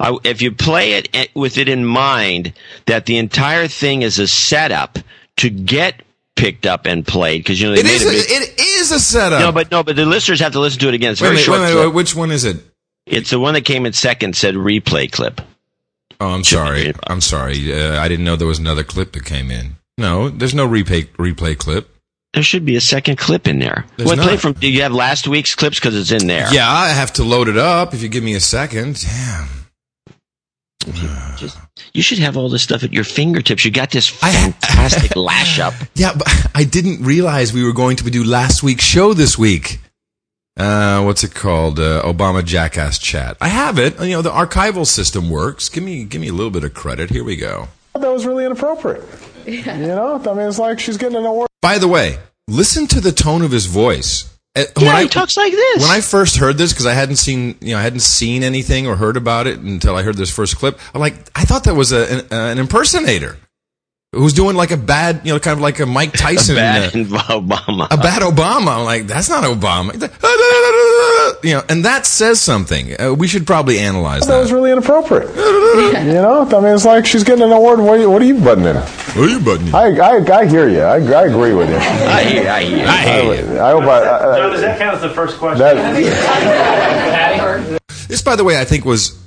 I, 0.00 0.16
if 0.24 0.42
you 0.42 0.50
play 0.50 0.94
it 0.94 1.30
with 1.36 1.56
it 1.56 1.68
in 1.68 1.84
mind 1.84 2.52
that 2.86 3.06
the 3.06 3.16
entire 3.18 3.68
thing 3.68 4.02
is 4.02 4.18
a 4.18 4.26
setup 4.26 4.98
to 5.36 5.50
get 5.50 6.02
picked 6.34 6.66
up 6.66 6.84
and 6.86 7.06
played, 7.06 7.38
because 7.44 7.60
you 7.60 7.68
know 7.68 7.74
they 7.74 7.80
It 7.82 7.84
made 7.84 7.92
is 7.94 8.04
a 8.04 8.08
a, 8.08 8.10
big, 8.10 8.24
it 8.28 8.60
is 8.60 8.90
a 8.90 8.98
setup. 8.98 9.40
no, 9.40 9.52
but 9.52 9.70
no, 9.70 9.84
but 9.84 9.94
the 9.94 10.04
listeners 10.04 10.40
have 10.40 10.52
to 10.52 10.60
listen 10.60 10.80
to 10.80 10.88
it 10.88 10.94
again. 10.94 11.12
It's 11.12 11.20
wait, 11.20 11.28
very 11.28 11.36
minute, 11.36 11.44
short. 11.46 11.60
wait, 11.60 11.72
a 11.72 11.76
minute, 11.76 11.94
which 11.94 12.14
one 12.16 12.32
is 12.32 12.44
it? 12.44 12.56
It's 13.06 13.30
the 13.30 13.38
one 13.40 13.54
that 13.54 13.64
came 13.64 13.86
in 13.86 13.92
second. 13.92 14.36
Said 14.36 14.54
replay 14.54 15.10
clip. 15.10 15.40
Oh, 16.20 16.30
I'm 16.30 16.44
sorry. 16.44 16.92
I'm 17.06 17.20
sorry. 17.20 17.72
Uh, 17.72 18.00
I 18.00 18.08
didn't 18.08 18.24
know 18.24 18.36
there 18.36 18.48
was 18.48 18.58
another 18.58 18.84
clip 18.84 19.12
that 19.12 19.24
came 19.24 19.50
in. 19.50 19.76
No, 19.98 20.28
there's 20.28 20.54
no 20.54 20.66
replay 20.68 21.06
replay 21.16 21.56
clip. 21.56 21.88
There 22.34 22.42
should 22.42 22.66
be 22.66 22.76
a 22.76 22.80
second 22.82 23.16
clip 23.16 23.48
in 23.48 23.60
there. 23.60 23.86
There's 23.96 24.08
What 24.10 24.18
play 24.18 24.36
from? 24.36 24.52
Do 24.54 24.70
you 24.70 24.82
have 24.82 24.92
last 24.92 25.26
week's 25.26 25.54
clips? 25.54 25.78
Because 25.78 25.96
it's 25.96 26.10
in 26.12 26.26
there. 26.28 26.52
Yeah, 26.52 26.70
I 26.70 26.88
have 26.88 27.12
to 27.14 27.24
load 27.24 27.48
it 27.48 27.56
up. 27.56 27.94
If 27.94 28.02
you 28.02 28.08
give 28.08 28.24
me 28.24 28.34
a 28.34 28.40
second. 28.40 29.00
Damn. 29.00 29.48
Just, 31.36 31.58
you 31.92 32.02
should 32.02 32.18
have 32.18 32.36
all 32.36 32.48
this 32.48 32.62
stuff 32.62 32.84
at 32.84 32.92
your 32.92 33.04
fingertips. 33.04 33.64
You 33.64 33.70
got 33.70 33.90
this 33.90 34.12
I- 34.22 34.32
fantastic 34.32 35.16
lash 35.16 35.58
up. 35.58 35.74
Yeah, 35.94 36.12
but 36.16 36.28
I 36.54 36.64
didn't 36.64 37.02
realize 37.02 37.52
we 37.52 37.64
were 37.64 37.72
going 37.72 37.96
to 37.96 38.10
do 38.10 38.22
last 38.22 38.62
week's 38.62 38.84
show 38.84 39.14
this 39.14 39.36
week. 39.38 39.80
Uh, 40.56 41.02
what's 41.02 41.22
it 41.22 41.34
called? 41.34 41.78
Uh, 41.78 42.02
Obama 42.02 42.44
Jackass 42.44 42.98
Chat. 42.98 43.36
I 43.40 43.48
have 43.48 43.78
it. 43.78 44.00
You 44.00 44.10
know, 44.10 44.22
the 44.22 44.30
archival 44.30 44.86
system 44.86 45.28
works. 45.28 45.68
Give 45.68 45.84
me, 45.84 46.04
give 46.04 46.20
me 46.20 46.28
a 46.28 46.32
little 46.32 46.50
bit 46.50 46.64
of 46.64 46.72
credit. 46.72 47.10
Here 47.10 47.24
we 47.24 47.36
go. 47.36 47.68
That 47.94 48.10
was 48.12 48.24
really 48.26 48.44
inappropriate. 48.44 49.04
You 49.46 49.62
know, 49.64 50.20
I 50.22 50.34
mean, 50.34 50.48
it's 50.48 50.58
like 50.58 50.80
she's 50.80 50.96
getting 50.96 51.16
an 51.16 51.24
award. 51.24 51.48
By 51.62 51.78
the 51.78 51.88
way, 51.88 52.18
listen 52.48 52.86
to 52.88 53.00
the 53.00 53.12
tone 53.12 53.42
of 53.42 53.50
his 53.50 53.66
voice. 53.66 54.32
Uh, 54.56 54.64
Yeah, 54.78 54.94
when 54.94 55.02
he 55.02 55.08
talks 55.08 55.36
like 55.36 55.52
this. 55.52 55.82
When 55.82 55.90
I 55.90 56.00
first 56.00 56.36
heard 56.36 56.56
this, 56.56 56.72
because 56.72 56.86
I 56.86 56.94
hadn't 56.94 57.16
seen, 57.16 57.56
you 57.60 57.72
know, 57.74 57.78
I 57.78 57.82
hadn't 57.82 58.00
seen 58.00 58.42
anything 58.42 58.86
or 58.86 58.96
heard 58.96 59.16
about 59.16 59.46
it 59.46 59.58
until 59.58 59.94
I 59.94 60.02
heard 60.02 60.16
this 60.16 60.34
first 60.34 60.56
clip. 60.56 60.78
I'm 60.94 61.00
like, 61.00 61.14
I 61.34 61.44
thought 61.44 61.64
that 61.64 61.74
was 61.74 61.92
a, 61.92 62.12
an, 62.12 62.18
uh, 62.32 62.50
an 62.52 62.58
impersonator 62.58 63.36
who's 64.16 64.32
doing 64.32 64.56
like 64.56 64.70
a 64.70 64.76
bad, 64.76 65.20
you 65.24 65.32
know, 65.32 65.38
kind 65.38 65.54
of 65.56 65.60
like 65.60 65.78
a 65.80 65.86
Mike 65.86 66.12
Tyson. 66.16 66.56
a 66.56 66.58
Bad 66.58 66.94
uh, 66.94 66.98
Obama. 67.40 67.86
a 67.90 67.96
bad 67.96 68.22
Obama. 68.22 68.78
I'm 68.78 68.84
like, 68.84 69.06
that's 69.06 69.28
not 69.28 69.44
Obama. 69.44 69.92
You 71.42 71.54
know, 71.54 71.62
and 71.68 71.84
that 71.84 72.06
says 72.06 72.40
something. 72.40 72.98
Uh, 72.98 73.12
we 73.12 73.28
should 73.28 73.46
probably 73.46 73.78
analyze 73.78 74.26
That 74.26 74.38
was 74.40 74.52
really 74.52 74.72
inappropriate. 74.72 75.28
you 75.36 76.14
know, 76.14 76.42
I 76.50 76.60
mean, 76.60 76.74
it's 76.74 76.84
like 76.84 77.04
she's 77.04 77.24
getting 77.24 77.44
an 77.44 77.52
award. 77.52 77.78
What 77.78 77.98
are 77.98 78.00
you, 78.00 78.10
what 78.10 78.22
are 78.22 78.24
you 78.24 78.38
butting 78.40 78.64
in? 78.64 78.76
What 78.76 79.16
are 79.16 79.28
you 79.28 79.40
buttoning? 79.40 79.74
I, 79.74 79.96
I, 79.98 80.38
I 80.40 80.46
hear 80.46 80.68
you. 80.68 80.80
I, 80.80 80.96
I 80.96 81.26
agree 81.26 81.52
with 81.52 81.68
you. 81.68 81.76
I 81.76 82.24
hear, 82.24 82.48
I 82.50 82.62
hear. 82.62 82.86
I 82.86 82.96
hear 83.02 83.34
you. 83.54 83.60
I 83.60 83.70
hope 83.72 83.82
I. 83.84 83.98
I, 83.98 84.38
John, 84.38 84.50
does 84.52 84.60
that 84.62 84.78
count 84.78 84.96
as 84.96 85.02
the 85.02 85.10
first 85.10 85.38
question? 85.38 85.58
that, 85.58 85.76
This, 88.08 88.22
by 88.22 88.36
the 88.36 88.44
way, 88.44 88.58
I 88.60 88.64
think 88.64 88.84
was 88.84 89.18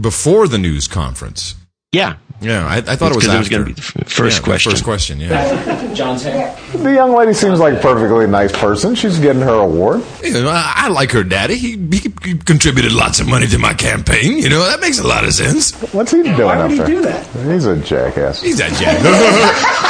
before 0.00 0.48
the 0.48 0.58
news 0.58 0.88
conference. 0.88 1.54
Yeah. 1.92 2.16
Yeah, 2.42 2.66
I, 2.66 2.76
I 2.78 2.96
thought 2.96 3.12
it 3.12 3.16
was 3.16 3.26
it 3.26 3.36
was 3.38 3.48
going 3.50 3.62
to 3.64 3.66
be 3.66 3.72
the 3.74 3.82
f- 3.82 4.08
first 4.08 4.36
Yeah, 4.36 4.40
the 4.40 4.44
question. 4.44 4.70
First 4.72 4.84
question, 4.84 5.20
yeah. 5.20 5.92
John's 5.94 6.22
hair. 6.22 6.56
the 6.72 6.92
young 6.94 7.12
lady 7.14 7.34
seems 7.34 7.60
like 7.60 7.74
a 7.74 7.80
perfectly 7.80 8.26
nice 8.26 8.50
person. 8.50 8.94
She's 8.94 9.18
getting 9.18 9.42
her 9.42 9.54
award. 9.60 10.02
You 10.22 10.32
know, 10.32 10.48
I, 10.48 10.72
I 10.76 10.88
like 10.88 11.10
her 11.12 11.22
daddy. 11.22 11.56
He, 11.56 11.76
he, 11.76 12.12
he 12.24 12.38
contributed 12.38 12.92
lots 12.92 13.20
of 13.20 13.28
money 13.28 13.46
to 13.48 13.58
my 13.58 13.74
campaign. 13.74 14.38
You 14.38 14.48
know, 14.48 14.64
that 14.64 14.80
makes 14.80 14.98
a 14.98 15.06
lot 15.06 15.24
of 15.24 15.34
sense. 15.34 15.72
What's 15.92 16.12
he 16.12 16.22
doing 16.22 16.38
Why 16.40 16.56
up 16.56 16.70
would 16.70 16.72
he 16.72 16.76
there? 16.78 16.86
do 16.86 17.02
that? 17.02 17.26
He's 17.52 17.66
a 17.66 17.76
jackass. 17.76 18.40
He's 18.40 18.58
a 18.60 18.68
jackass. 18.70 19.76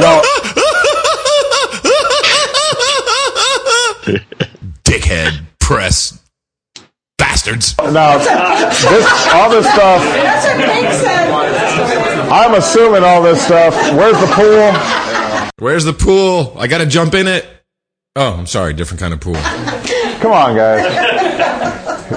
No, 0.00 0.22
Dickhead 4.84 5.40
press 5.58 6.18
bastards. 7.40 7.76
no, 7.78 8.18
this, 8.18 9.28
all 9.32 9.50
this 9.50 9.66
stuff. 9.66 10.02
I'm 12.30 12.54
assuming 12.54 13.02
all 13.04 13.22
this 13.22 13.44
stuff. 13.44 13.74
Where's 13.94 14.18
the 14.20 14.26
pool? 14.26 15.52
Where's 15.58 15.84
the 15.84 15.92
pool? 15.92 16.54
I 16.58 16.66
got 16.66 16.78
to 16.78 16.86
jump 16.86 17.14
in 17.14 17.26
it. 17.26 17.46
Oh, 18.16 18.34
I'm 18.34 18.46
sorry, 18.46 18.74
different 18.74 19.00
kind 19.00 19.14
of 19.14 19.20
pool. 19.20 19.36
Come 20.20 20.32
on, 20.32 20.56
guys. 20.56 21.08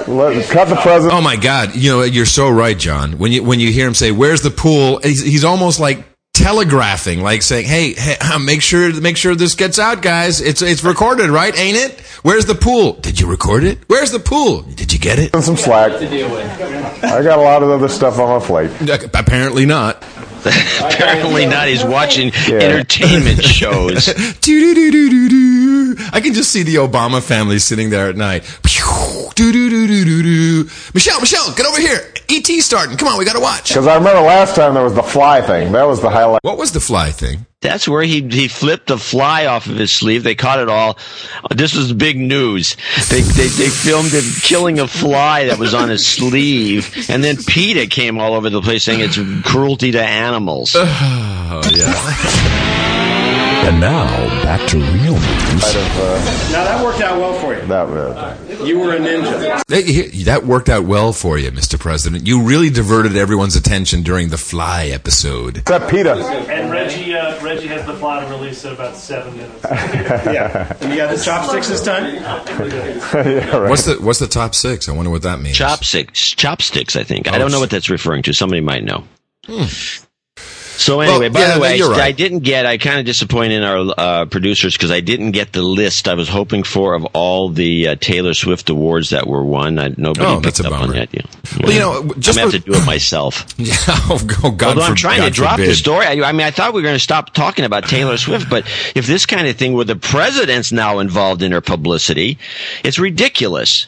Let, 0.08 0.48
cut 0.50 0.68
the 0.68 0.76
president. 0.76 1.14
Oh 1.14 1.20
my 1.20 1.36
God! 1.36 1.76
You 1.76 1.90
know 1.90 2.02
you're 2.02 2.26
so 2.26 2.50
right, 2.50 2.76
John. 2.76 3.16
When 3.16 3.30
you 3.30 3.44
when 3.44 3.60
you 3.60 3.70
hear 3.70 3.86
him 3.86 3.94
say, 3.94 4.10
"Where's 4.10 4.42
the 4.42 4.50
pool?" 4.50 4.98
He's, 5.02 5.22
he's 5.22 5.44
almost 5.44 5.78
like 5.78 6.04
telegraphing, 6.44 7.22
like 7.22 7.40
saying, 7.40 7.64
"Hey, 7.64 7.94
hey, 7.94 8.16
make 8.40 8.60
sure 8.60 8.92
make 9.00 9.16
sure 9.16 9.34
this 9.34 9.54
gets 9.54 9.78
out, 9.78 10.02
guys. 10.02 10.42
It's 10.42 10.60
it's 10.60 10.84
recorded, 10.84 11.30
right? 11.30 11.58
Ain't 11.58 11.76
it? 11.76 12.00
Where's 12.22 12.44
the 12.44 12.54
pool? 12.54 12.94
Did 12.94 13.18
you 13.18 13.26
record 13.26 13.64
it? 13.64 13.78
Where's 13.86 14.10
the 14.10 14.18
pool? 14.18 14.62
Did 14.62 14.92
you 14.92 14.98
get 14.98 15.18
it? 15.18 15.34
some 15.42 15.56
slack. 15.56 15.92
I 15.92 17.22
got 17.22 17.38
a 17.38 17.42
lot 17.42 17.62
of 17.62 17.70
other 17.70 17.88
stuff 17.88 18.18
on 18.18 18.38
my 18.38 18.44
plate. 18.44 18.70
Apparently 19.14 19.64
not. 19.64 20.04
Apparently 20.44 21.46
not. 21.46 21.68
He's 21.68 21.84
watching 21.84 22.30
Yeah. 22.46 22.60
entertainment 22.60 23.42
shows. 23.42 24.08
I 24.08 24.12
can 26.20 26.34
just 26.34 26.50
see 26.50 26.62
the 26.62 26.76
Obama 26.76 27.22
family 27.22 27.58
sitting 27.58 27.88
there 27.88 28.10
at 28.10 28.16
night. 28.16 28.44
Michelle, 30.94 31.20
Michelle, 31.20 31.54
get 31.54 31.66
over 31.66 31.80
here. 31.80 32.13
ET 32.36 32.46
starting. 32.62 32.96
Come 32.96 33.08
on, 33.08 33.18
we 33.18 33.24
got 33.24 33.34
to 33.34 33.40
watch. 33.40 33.68
Because 33.68 33.86
I 33.86 33.96
remember 33.96 34.20
last 34.22 34.56
time 34.56 34.74
there 34.74 34.82
was 34.82 34.94
the 34.94 35.02
fly 35.02 35.40
thing. 35.40 35.72
That 35.72 35.86
was 35.86 36.00
the 36.00 36.10
highlight. 36.10 36.42
What 36.42 36.58
was 36.58 36.72
the 36.72 36.80
fly 36.80 37.10
thing? 37.10 37.46
That's 37.60 37.88
where 37.88 38.02
he 38.02 38.20
he 38.28 38.48
flipped 38.48 38.88
the 38.88 38.98
fly 38.98 39.46
off 39.46 39.66
of 39.66 39.76
his 39.76 39.90
sleeve. 39.90 40.22
They 40.22 40.34
caught 40.34 40.58
it 40.60 40.68
all. 40.68 40.98
This 41.50 41.74
was 41.74 41.94
big 41.94 42.18
news. 42.18 42.76
They 43.08 43.22
they, 43.22 43.46
they 43.46 43.68
filmed 43.70 44.10
him 44.10 44.24
killing 44.42 44.80
a 44.80 44.86
fly 44.86 45.46
that 45.46 45.58
was 45.58 45.72
on 45.72 45.88
his 45.88 46.06
sleeve, 46.06 47.08
and 47.08 47.24
then 47.24 47.36
PETA 47.38 47.86
came 47.86 48.18
all 48.18 48.34
over 48.34 48.50
the 48.50 48.60
place 48.60 48.84
saying 48.84 49.00
it's 49.00 49.18
cruelty 49.48 49.92
to 49.92 50.02
animals. 50.02 50.76
Oh, 51.56 51.60
yeah. 51.72 53.13
And 53.66 53.80
now, 53.80 54.04
back 54.42 54.68
to 54.68 54.76
real 54.76 55.14
news. 55.14 55.74
Now 56.52 56.64
that 56.64 56.84
worked 56.84 57.00
out 57.00 57.18
well 57.18 57.32
for 57.40 57.54
you. 57.54 57.66
That 57.66 57.88
was. 57.88 58.60
You 58.68 58.78
were 58.78 58.92
a 58.94 58.98
ninja. 58.98 59.62
Hey, 59.68 60.22
That 60.24 60.44
worked 60.44 60.68
out 60.68 60.84
well 60.84 61.14
for 61.14 61.38
you, 61.38 61.50
Mr. 61.50 61.78
President. 61.80 62.26
You 62.26 62.42
really 62.42 62.68
diverted 62.68 63.16
everyone's 63.16 63.56
attention 63.56 64.02
during 64.02 64.28
the 64.28 64.36
fly 64.36 64.86
episode. 64.86 65.56
Except 65.58 65.88
PETA. 65.90 66.12
And 66.50 66.70
Reggie, 66.70 67.14
uh, 67.14 67.42
Reggie 67.42 67.68
has 67.68 67.86
the 67.86 67.94
fly 67.94 68.22
to 68.22 68.30
release 68.30 68.64
in 68.66 68.72
about 68.74 68.96
seven 68.96 69.34
minutes. 69.36 69.64
yeah. 69.64 70.76
And 70.82 70.90
you 70.90 70.98
got 70.98 71.16
the 71.16 71.22
chopsticks 71.22 71.68
this 71.68 71.82
time? 71.82 72.14
yeah, 72.14 73.56
right. 73.56 73.70
What's 73.70 73.86
the 73.86 73.94
What's 73.96 74.18
the 74.18 74.26
top 74.28 74.54
six? 74.54 74.90
I 74.90 74.92
wonder 74.92 75.10
what 75.10 75.22
that 75.22 75.40
means. 75.40 75.56
Chopsticks, 75.56 76.20
chopsticks. 76.32 76.96
I 76.96 77.02
think 77.04 77.28
I 77.28 77.36
Oh, 77.36 77.38
don't 77.38 77.50
know 77.50 77.60
what 77.60 77.70
that's 77.70 77.88
referring 77.88 78.22
to. 78.24 78.34
Somebody 78.34 78.60
might 78.60 78.84
know. 78.84 79.04
So 80.76 81.00
anyway, 81.00 81.28
Well, 81.28 81.30
by 81.30 81.40
yeah, 81.40 81.54
the 81.54 81.60
way, 81.60 81.80
I, 81.82 81.86
right. 81.88 82.00
I 82.00 82.12
didn't 82.12 82.40
get. 82.40 82.66
I 82.66 82.78
kind 82.78 82.98
of 82.98 83.06
disappointed 83.06 83.62
our 83.62 83.94
uh, 83.96 84.24
producers 84.26 84.74
because 84.74 84.90
I 84.90 85.00
didn't 85.00 85.30
get 85.30 85.52
the 85.52 85.62
list 85.62 86.08
I 86.08 86.14
was 86.14 86.28
hoping 86.28 86.62
for 86.64 86.94
of 86.94 87.04
all 87.14 87.48
the 87.48 87.88
uh, 87.88 87.96
Taylor 87.96 88.34
Swift 88.34 88.68
awards 88.70 89.10
that 89.10 89.26
were 89.26 89.44
won. 89.44 89.78
I, 89.78 89.94
nobody 89.96 90.26
Oh, 90.26 90.40
picked 90.42 90.60
up 90.60 90.72
on 90.72 90.90
that. 90.90 91.14
Yeah. 91.14 91.22
Well, 91.62 91.72
you 91.72 91.78
know, 91.78 92.00
I'm 92.00 92.20
just 92.20 92.36
gonna 92.36 92.50
have 92.50 92.62
to 92.62 92.70
do 92.70 92.74
it 92.76 92.84
myself. 92.86 93.46
Yeah. 93.58 93.74
Oh, 93.86 94.52
God. 94.56 94.62
Although 94.64 94.82
I'm 94.82 94.96
trying 94.96 95.18
God 95.20 95.26
to 95.26 95.30
drop 95.30 95.56
the 95.58 95.74
story. 95.74 96.06
I, 96.06 96.12
I 96.28 96.32
mean, 96.32 96.42
I 96.46 96.50
thought 96.50 96.74
we 96.74 96.80
were 96.80 96.84
going 96.84 96.96
to 96.96 96.98
stop 97.00 97.32
talking 97.32 97.64
about 97.64 97.84
Taylor 97.88 98.16
Swift, 98.16 98.50
but 98.50 98.66
if 98.94 99.06
this 99.06 99.26
kind 99.26 99.46
of 99.46 99.56
thing 99.56 99.72
where 99.74 99.84
the 99.84 99.96
president's 99.96 100.72
now 100.72 100.98
involved 100.98 101.42
in 101.42 101.52
her 101.52 101.60
publicity, 101.60 102.38
it's 102.82 102.98
ridiculous. 102.98 103.86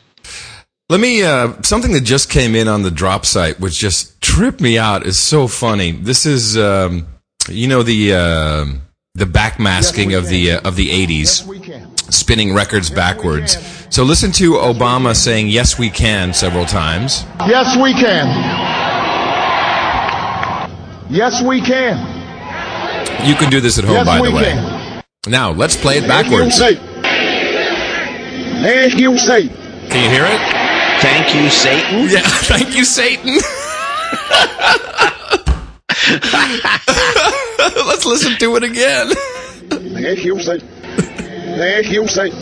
Let 0.88 1.00
me 1.00 1.24
uh, 1.24 1.60
something 1.62 1.92
that 1.94 2.02
just 2.02 2.30
came 2.30 2.54
in 2.54 2.68
on 2.68 2.82
the 2.82 2.92
drop 2.92 3.26
site, 3.26 3.58
which 3.58 3.76
just 3.76 4.20
tripped 4.20 4.60
me 4.60 4.78
out. 4.78 5.04
is 5.04 5.20
so 5.20 5.48
funny. 5.48 5.90
This 5.90 6.26
is 6.26 6.56
um, 6.56 7.08
you 7.48 7.66
know 7.66 7.82
the 7.82 8.14
uh, 8.14 8.66
the 9.16 9.24
backmasking 9.24 10.16
of 10.16 10.28
the 10.28 10.52
uh, 10.52 10.60
of 10.68 10.76
the 10.76 10.90
'80s, 10.90 12.12
spinning 12.12 12.54
records 12.54 12.88
backwards. 12.88 13.58
So 13.90 14.04
listen 14.04 14.30
to 14.32 14.52
Obama 14.52 15.16
saying 15.16 15.48
"Yes, 15.48 15.76
we 15.76 15.90
can" 15.90 16.32
several 16.32 16.64
times. 16.64 17.24
Yes, 17.48 17.76
we 17.82 17.92
can. 17.92 18.28
Yes, 21.10 21.42
we 21.42 21.62
can. 21.62 23.26
You 23.26 23.34
can 23.34 23.50
do 23.50 23.60
this 23.60 23.76
at 23.78 23.84
home, 23.84 23.94
Yes, 23.94 24.06
by 24.06 24.18
the 24.18 24.30
way. 24.32 24.44
can. 24.44 25.02
Now 25.26 25.50
let's 25.50 25.76
play 25.76 25.96
it 25.98 26.02
you, 26.02 26.08
backwards. 26.08 26.54
Satan. 26.54 26.86
Thank 28.62 29.00
you, 29.00 29.18
Satan. 29.18 29.56
Can 29.88 30.04
you 30.04 30.10
hear 30.10 30.26
it? 30.26 30.65
Thank 31.00 31.34
you, 31.34 31.48
Satan. 31.50 32.08
Yeah, 32.08 32.20
thank 32.24 32.74
you, 32.76 32.84
Satan. 32.84 33.34
Let's 37.86 38.04
listen 38.06 38.36
to 38.38 38.56
it 38.56 38.62
again. 38.62 39.10
Thank 39.68 40.24
you, 40.24 40.40
Satan. 40.40 40.68
Thank 41.58 41.90
you, 41.90 42.06
Satan. 42.08 42.38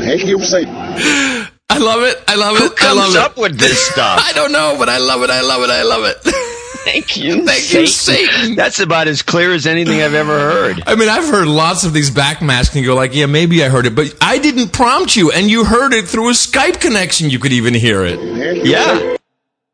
Thank 0.00 0.24
you, 0.26 0.38
Satan. 0.40 0.74
I 0.74 1.78
love 1.78 2.02
it. 2.02 2.22
I 2.28 2.34
love 2.36 2.56
it. 2.56 2.62
Who 2.62 2.66
I 2.66 2.74
comes 2.74 3.14
love 3.14 3.30
up 3.32 3.38
it. 3.38 3.40
with 3.42 3.58
this 3.58 3.86
stuff? 3.86 4.20
I 4.28 4.32
don't 4.32 4.52
know, 4.52 4.76
but 4.78 4.88
I 4.88 4.98
love 4.98 5.22
it. 5.22 5.30
I 5.30 5.40
love 5.40 5.62
it. 5.62 5.70
I 5.70 5.82
love 5.82 6.04
it. 6.04 6.56
Thank 6.84 7.16
you, 7.16 7.44
Thank 7.46 7.72
you, 7.72 7.86
Satan. 7.86 8.54
That's 8.56 8.80
about 8.80 9.06
as 9.08 9.22
clear 9.22 9.52
as 9.52 9.66
anything 9.66 10.00
I've 10.02 10.14
ever 10.14 10.38
heard. 10.38 10.82
I 10.86 10.94
mean, 10.94 11.08
I've 11.08 11.28
heard 11.28 11.46
lots 11.46 11.84
of 11.84 11.92
these 11.92 12.10
backmasking 12.10 12.76
and 12.76 12.86
go 12.86 12.94
like, 12.94 13.14
yeah, 13.14 13.26
maybe 13.26 13.62
I 13.64 13.68
heard 13.68 13.86
it, 13.86 13.94
but 13.94 14.14
I 14.20 14.38
didn't 14.38 14.72
prompt 14.72 15.14
you, 15.16 15.30
and 15.30 15.50
you 15.50 15.64
heard 15.64 15.92
it 15.92 16.06
through 16.08 16.28
a 16.30 16.32
Skype 16.32 16.80
connection. 16.80 17.28
You 17.30 17.38
could 17.38 17.52
even 17.52 17.74
hear 17.74 18.04
it. 18.04 18.18
Thank 18.18 18.64
you, 18.64 18.72
Yeah. 18.72 19.16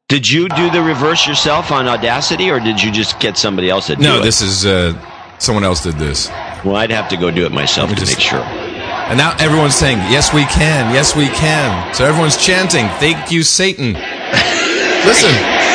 Did 0.08 0.30
you 0.30 0.48
do 0.50 0.70
the 0.70 0.82
reverse 0.82 1.26
yourself 1.26 1.72
on 1.72 1.88
Audacity, 1.88 2.48
or 2.50 2.60
did 2.60 2.80
you 2.80 2.92
just 2.92 3.18
get 3.18 3.36
somebody 3.36 3.68
else 3.70 3.88
to 3.88 3.96
do 3.96 4.02
No, 4.02 4.20
it? 4.20 4.22
this 4.22 4.40
is 4.40 4.64
uh, 4.64 4.94
someone 5.38 5.64
else 5.64 5.82
did 5.82 5.94
this, 5.98 6.28
Well, 6.64 6.76
I'd 6.76 6.92
have 6.92 7.08
to 7.08 7.16
go 7.16 7.30
do 7.32 7.44
it 7.44 7.50
myself 7.52 7.90
to 7.90 7.96
just- 7.96 8.12
make 8.16 8.20
sure. 8.20 8.38
and 8.40 9.18
now 9.18 9.34
everyone's 9.40 9.74
saying, 9.74 9.98
"Yes, 10.10 10.32
we 10.32 10.44
can. 10.46 10.94
Yes, 10.94 11.14
we 11.16 11.26
can." 11.28 11.92
So 11.94 12.04
everyone's 12.04 12.36
chanting, 12.36 12.86
"Thank 13.00 13.32
you, 13.32 13.42
Satan." 13.42 13.94
Listen. 15.06 15.65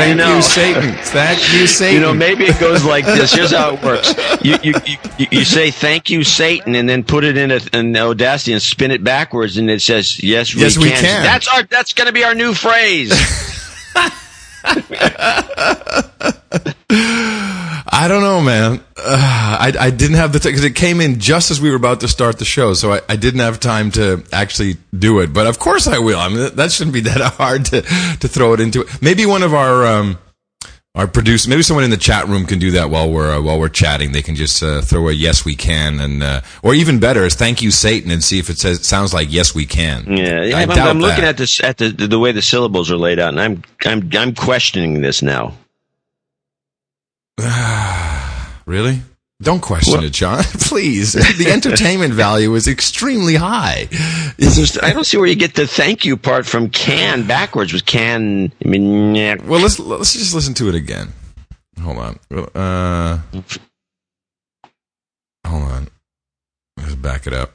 Thank 0.00 0.18
know. 0.18 0.36
you, 0.36 0.42
Satan. 0.42 0.92
Thank 1.04 1.52
you, 1.52 1.66
Satan. 1.66 1.94
You 1.94 2.00
know, 2.00 2.14
maybe 2.14 2.44
it 2.44 2.58
goes 2.58 2.84
like 2.84 3.04
this. 3.04 3.34
Here's 3.34 3.52
how 3.52 3.74
it 3.74 3.82
works: 3.82 4.14
you 4.42 4.56
you, 4.62 4.74
you, 5.18 5.26
you 5.30 5.44
say 5.44 5.70
"Thank 5.70 6.10
you, 6.10 6.24
Satan," 6.24 6.74
and 6.74 6.88
then 6.88 7.04
put 7.04 7.24
it 7.24 7.36
in 7.36 7.50
a, 7.50 7.60
an 7.72 7.96
Audacity 7.96 8.52
and 8.52 8.62
spin 8.62 8.90
it 8.90 9.04
backwards, 9.04 9.56
and 9.56 9.70
it 9.70 9.82
says 9.82 10.22
"Yes, 10.22 10.54
we 10.54 10.62
Yes, 10.62 10.74
can." 10.74 10.82
we 10.82 10.90
can. 10.90 11.22
That's 11.22 11.48
our. 11.48 11.62
That's 11.64 11.92
going 11.92 12.06
to 12.06 12.12
be 12.12 12.24
our 12.24 12.34
new 12.34 12.54
phrase. 12.54 13.12
I 18.00 18.08
don't 18.08 18.22
know, 18.22 18.40
man. 18.40 18.80
Uh, 18.96 19.58
I, 19.60 19.74
I 19.78 19.90
didn't 19.90 20.16
have 20.16 20.32
the 20.32 20.38
time 20.38 20.52
because 20.52 20.64
it 20.64 20.74
came 20.74 21.02
in 21.02 21.20
just 21.20 21.50
as 21.50 21.60
we 21.60 21.68
were 21.68 21.76
about 21.76 22.00
to 22.00 22.08
start 22.08 22.38
the 22.38 22.46
show, 22.46 22.72
so 22.72 22.94
I, 22.94 23.02
I 23.10 23.16
didn't 23.16 23.40
have 23.40 23.60
time 23.60 23.90
to 23.90 24.24
actually 24.32 24.78
do 24.98 25.20
it. 25.20 25.34
But 25.34 25.46
of 25.46 25.58
course 25.58 25.86
I 25.86 25.98
will. 25.98 26.18
I 26.18 26.30
mean, 26.30 26.56
that, 26.56 26.72
shouldn't 26.72 26.94
be 26.94 27.00
that 27.10 27.20
hard 27.34 27.66
to 27.66 27.82
to 27.82 28.26
throw 28.26 28.54
it 28.54 28.60
into 28.60 28.80
it. 28.80 29.02
Maybe 29.02 29.26
one 29.26 29.42
of 29.42 29.52
our 29.52 29.86
um 29.86 30.18
our 30.94 31.06
producer, 31.06 31.50
maybe 31.50 31.60
someone 31.62 31.84
in 31.84 31.90
the 31.90 31.98
chat 31.98 32.26
room 32.26 32.46
can 32.46 32.58
do 32.58 32.70
that 32.70 32.88
while 32.88 33.12
we're 33.12 33.36
uh, 33.36 33.42
while 33.42 33.60
we're 33.60 33.68
chatting. 33.68 34.12
They 34.12 34.22
can 34.22 34.34
just 34.34 34.62
uh, 34.62 34.80
throw 34.80 35.10
a 35.10 35.12
yes 35.12 35.44
we 35.44 35.54
can, 35.54 36.00
and 36.00 36.22
uh, 36.22 36.40
or 36.62 36.72
even 36.72 37.00
better 37.00 37.26
is 37.26 37.34
thank 37.34 37.60
you 37.60 37.70
Satan, 37.70 38.10
and 38.10 38.24
see 38.24 38.38
if 38.38 38.48
it 38.48 38.56
says 38.56 38.86
sounds 38.86 39.12
like 39.12 39.30
yes 39.30 39.54
we 39.54 39.66
can. 39.66 40.06
Yeah, 40.16 40.42
yeah 40.42 40.56
I 40.56 40.62
I'm 40.62 41.00
looking 41.00 41.24
that. 41.24 41.30
at 41.32 41.36
this 41.36 41.62
at 41.62 41.76
the 41.76 41.90
the 41.90 42.18
way 42.18 42.32
the 42.32 42.40
syllables 42.40 42.90
are 42.90 42.96
laid 42.96 43.18
out, 43.18 43.28
and 43.28 43.40
I'm 43.42 43.62
I'm 43.84 44.08
I'm 44.14 44.34
questioning 44.34 45.02
this 45.02 45.20
now. 45.20 45.52
Really? 48.66 49.00
Don't 49.42 49.60
question 49.62 50.04
it, 50.04 50.12
John. 50.12 50.44
Please. 50.44 51.14
The 51.14 51.50
entertainment 51.50 52.12
value 52.12 52.54
is 52.54 52.68
extremely 52.68 53.34
high. 53.34 53.88
Just, 54.38 54.82
I 54.82 54.92
don't 54.92 55.04
see 55.04 55.16
where 55.16 55.26
you 55.26 55.34
get 55.34 55.54
the 55.54 55.66
thank 55.66 56.04
you 56.04 56.16
part 56.16 56.44
from 56.44 56.68
can 56.68 57.26
backwards 57.26 57.72
with 57.72 57.86
can. 57.86 58.52
I 58.64 58.68
mean, 58.68 59.14
yeah. 59.14 59.36
Well, 59.42 59.60
let's 59.60 59.78
let's 59.78 60.12
just 60.12 60.34
listen 60.34 60.52
to 60.54 60.68
it 60.68 60.74
again. 60.74 61.08
Hold 61.82 61.98
on. 61.98 62.18
Uh, 62.54 63.18
hold 65.46 65.62
on. 65.62 65.88
Let's 66.76 66.94
back 66.96 67.26
it 67.26 67.32
up. 67.32 67.54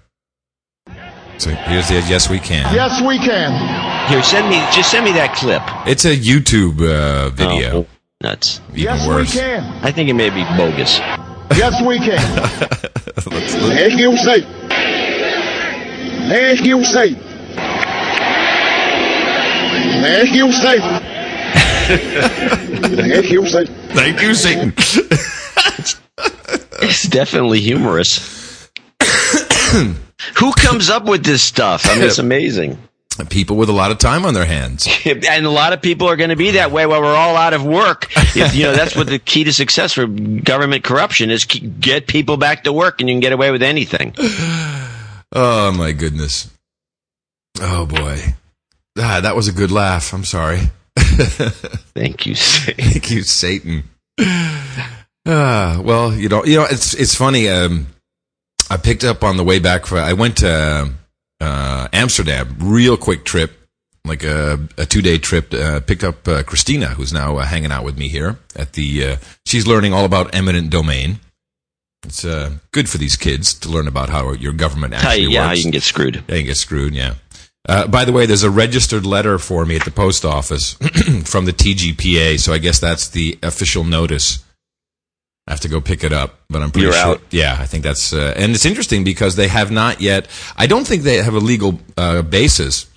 So 1.37 1.51
here's 1.51 1.89
the 1.89 1.95
yes 2.09 2.29
we 2.29 2.39
can. 2.39 2.73
Yes, 2.73 3.01
we 3.05 3.19
can. 3.19 4.09
Here, 4.09 4.23
send 4.23 4.49
me 4.49 4.55
just 4.73 4.89
send 4.89 5.05
me 5.05 5.11
that 5.13 5.35
clip. 5.35 5.61
It's 5.85 6.05
a 6.05 6.15
YouTube 6.15 6.81
uh, 6.81 7.29
video. 7.29 7.81
Oh, 7.81 7.87
nuts. 8.21 8.61
Even 8.71 8.81
yes, 8.81 9.07
worse. 9.07 9.33
we 9.33 9.39
can. 9.39 9.63
I 9.83 9.91
think 9.91 10.09
it 10.09 10.13
may 10.13 10.29
be 10.29 10.43
bogus. 10.57 10.99
Yes, 11.55 11.79
we 11.85 11.99
can. 11.99 12.17
Let's- 13.31 13.53
Thank 13.53 13.99
you, 13.99 14.17
say. 14.17 14.41
Thank 16.27 16.65
you, 16.65 16.83
say. 16.83 17.13
Thank 20.01 20.33
you, 20.33 20.51
say. 20.51 20.79
Thank 23.05 23.29
you, 23.31 23.45
say. 23.45 23.65
Thank 23.93 24.21
you, 24.21 24.33
Satan. 24.33 24.73
It's 26.81 27.03
definitely 27.03 27.61
humorous. 27.61 28.69
Who 30.39 30.51
comes 30.53 30.89
up 30.89 31.05
with 31.05 31.23
this 31.23 31.41
stuff? 31.41 31.85
I 31.85 31.95
mean, 31.95 32.03
it's 32.05 32.19
amazing. 32.19 32.77
People 33.29 33.55
with 33.55 33.69
a 33.69 33.73
lot 33.73 33.91
of 33.91 33.97
time 33.97 34.25
on 34.25 34.33
their 34.33 34.45
hands. 34.45 34.87
And 35.05 35.45
a 35.45 35.49
lot 35.49 35.71
of 35.71 35.81
people 35.81 36.07
are 36.09 36.17
going 36.17 36.31
to 36.31 36.35
be 36.35 36.51
that 36.51 36.71
way 36.71 36.85
while 36.85 37.01
we're 37.01 37.15
all 37.15 37.37
out 37.37 37.53
of 37.53 37.63
work. 37.63 38.07
If, 38.35 38.53
you 38.53 38.63
know, 38.63 38.73
that's 38.73 38.95
what 38.95 39.07
the 39.07 39.19
key 39.19 39.45
to 39.45 39.53
success 39.53 39.93
for 39.93 40.05
government 40.05 40.83
corruption 40.83 41.29
is: 41.29 41.45
get 41.45 42.07
people 42.07 42.37
back 42.37 42.65
to 42.65 42.73
work, 42.73 42.99
and 42.99 43.09
you 43.09 43.13
can 43.13 43.21
get 43.21 43.31
away 43.31 43.51
with 43.51 43.63
anything. 43.63 44.13
Oh 45.37 45.73
my 45.73 45.91
goodness. 45.91 46.49
Oh 47.59 47.85
boy. 47.85 48.21
Ah, 48.97 49.19
that 49.21 49.35
was 49.35 49.49
a 49.49 49.51
good 49.51 49.69
laugh. 49.69 50.13
I'm 50.13 50.23
sorry. 50.23 50.69
Thank 50.95 52.25
you. 52.25 52.35
Satan. 52.35 52.85
Thank 52.85 53.11
you, 53.11 53.23
Satan. 53.23 53.83
Ah, 55.27 55.81
well, 55.83 56.13
you 56.13 56.29
know, 56.29 56.45
you 56.45 56.55
know, 56.55 56.67
it's 56.69 56.93
it's 56.93 57.15
funny. 57.15 57.49
Um, 57.49 57.87
I 58.69 58.77
picked 58.77 59.03
up 59.03 59.23
on 59.23 59.37
the 59.37 59.43
way 59.43 59.57
back. 59.57 59.87
For, 59.87 59.97
I 59.97 60.13
went 60.13 60.37
to 60.37 60.93
uh, 61.41 61.87
Amsterdam, 61.93 62.55
real 62.59 62.97
quick 62.97 63.25
trip, 63.25 63.51
like 64.05 64.23
a, 64.23 64.59
a 64.77 64.85
two 64.85 65.01
day 65.01 65.17
trip. 65.17 65.53
Uh, 65.53 65.79
picked 65.79 66.03
up 66.03 66.27
uh, 66.27 66.43
Christina, 66.43 66.87
who's 66.87 67.13
now 67.13 67.37
uh, 67.37 67.45
hanging 67.45 67.71
out 67.71 67.83
with 67.83 67.97
me 67.97 68.07
here 68.07 68.39
at 68.55 68.73
the. 68.73 69.05
Uh, 69.05 69.15
she's 69.45 69.67
learning 69.67 69.93
all 69.93 70.05
about 70.05 70.33
eminent 70.33 70.69
domain. 70.69 71.19
It's 72.03 72.23
uh, 72.23 72.57
good 72.71 72.87
for 72.87 72.97
these 72.99 73.15
kids 73.15 73.53
to 73.55 73.69
learn 73.69 73.87
about 73.87 74.09
how 74.09 74.33
your 74.33 74.53
government 74.53 74.93
actually 74.93 75.23
you, 75.23 75.29
yeah, 75.31 75.47
works. 75.47 75.57
you 75.57 75.63
can 75.63 75.71
get 75.71 75.83
screwed. 75.83 76.15
Yeah, 76.15 76.35
you 76.35 76.41
can 76.41 76.45
get 76.45 76.57
screwed, 76.57 76.93
yeah. 76.93 77.15
Uh, 77.67 77.87
by 77.87 78.05
the 78.05 78.11
way, 78.11 78.27
there's 78.27 78.43
a 78.43 78.49
registered 78.51 79.07
letter 79.07 79.39
for 79.39 79.65
me 79.65 79.75
at 79.75 79.85
the 79.85 79.91
post 79.91 80.23
office 80.23 80.73
from 81.25 81.45
the 81.45 81.51
TJPA, 81.53 82.39
so 82.39 82.53
I 82.53 82.59
guess 82.59 82.79
that's 82.79 83.09
the 83.09 83.39
official 83.41 83.83
notice. 83.83 84.44
I 85.47 85.51
have 85.51 85.59
to 85.61 85.69
go 85.69 85.79
pick 85.79 86.03
it 86.03 86.11
up, 86.11 86.39
but 86.49 86.61
I'm 86.63 86.71
pretty 86.71 86.85
You're 86.85 86.93
sure. 86.93 87.05
out. 87.15 87.21
Yeah, 87.29 87.55
I 87.59 87.65
think 87.67 87.83
that's, 87.83 88.13
uh, 88.13 88.33
and 88.35 88.53
it's 88.55 88.65
interesting 88.65 89.03
because 89.03 89.35
they 89.35 89.47
have 89.47 89.69
not 89.69 90.01
yet. 90.01 90.27
I 90.57 90.65
don't 90.65 90.87
think 90.87 91.03
they 91.03 91.17
have 91.17 91.35
a 91.35 91.39
legal 91.39 91.79
uh, 91.97 92.23
basis 92.23 92.87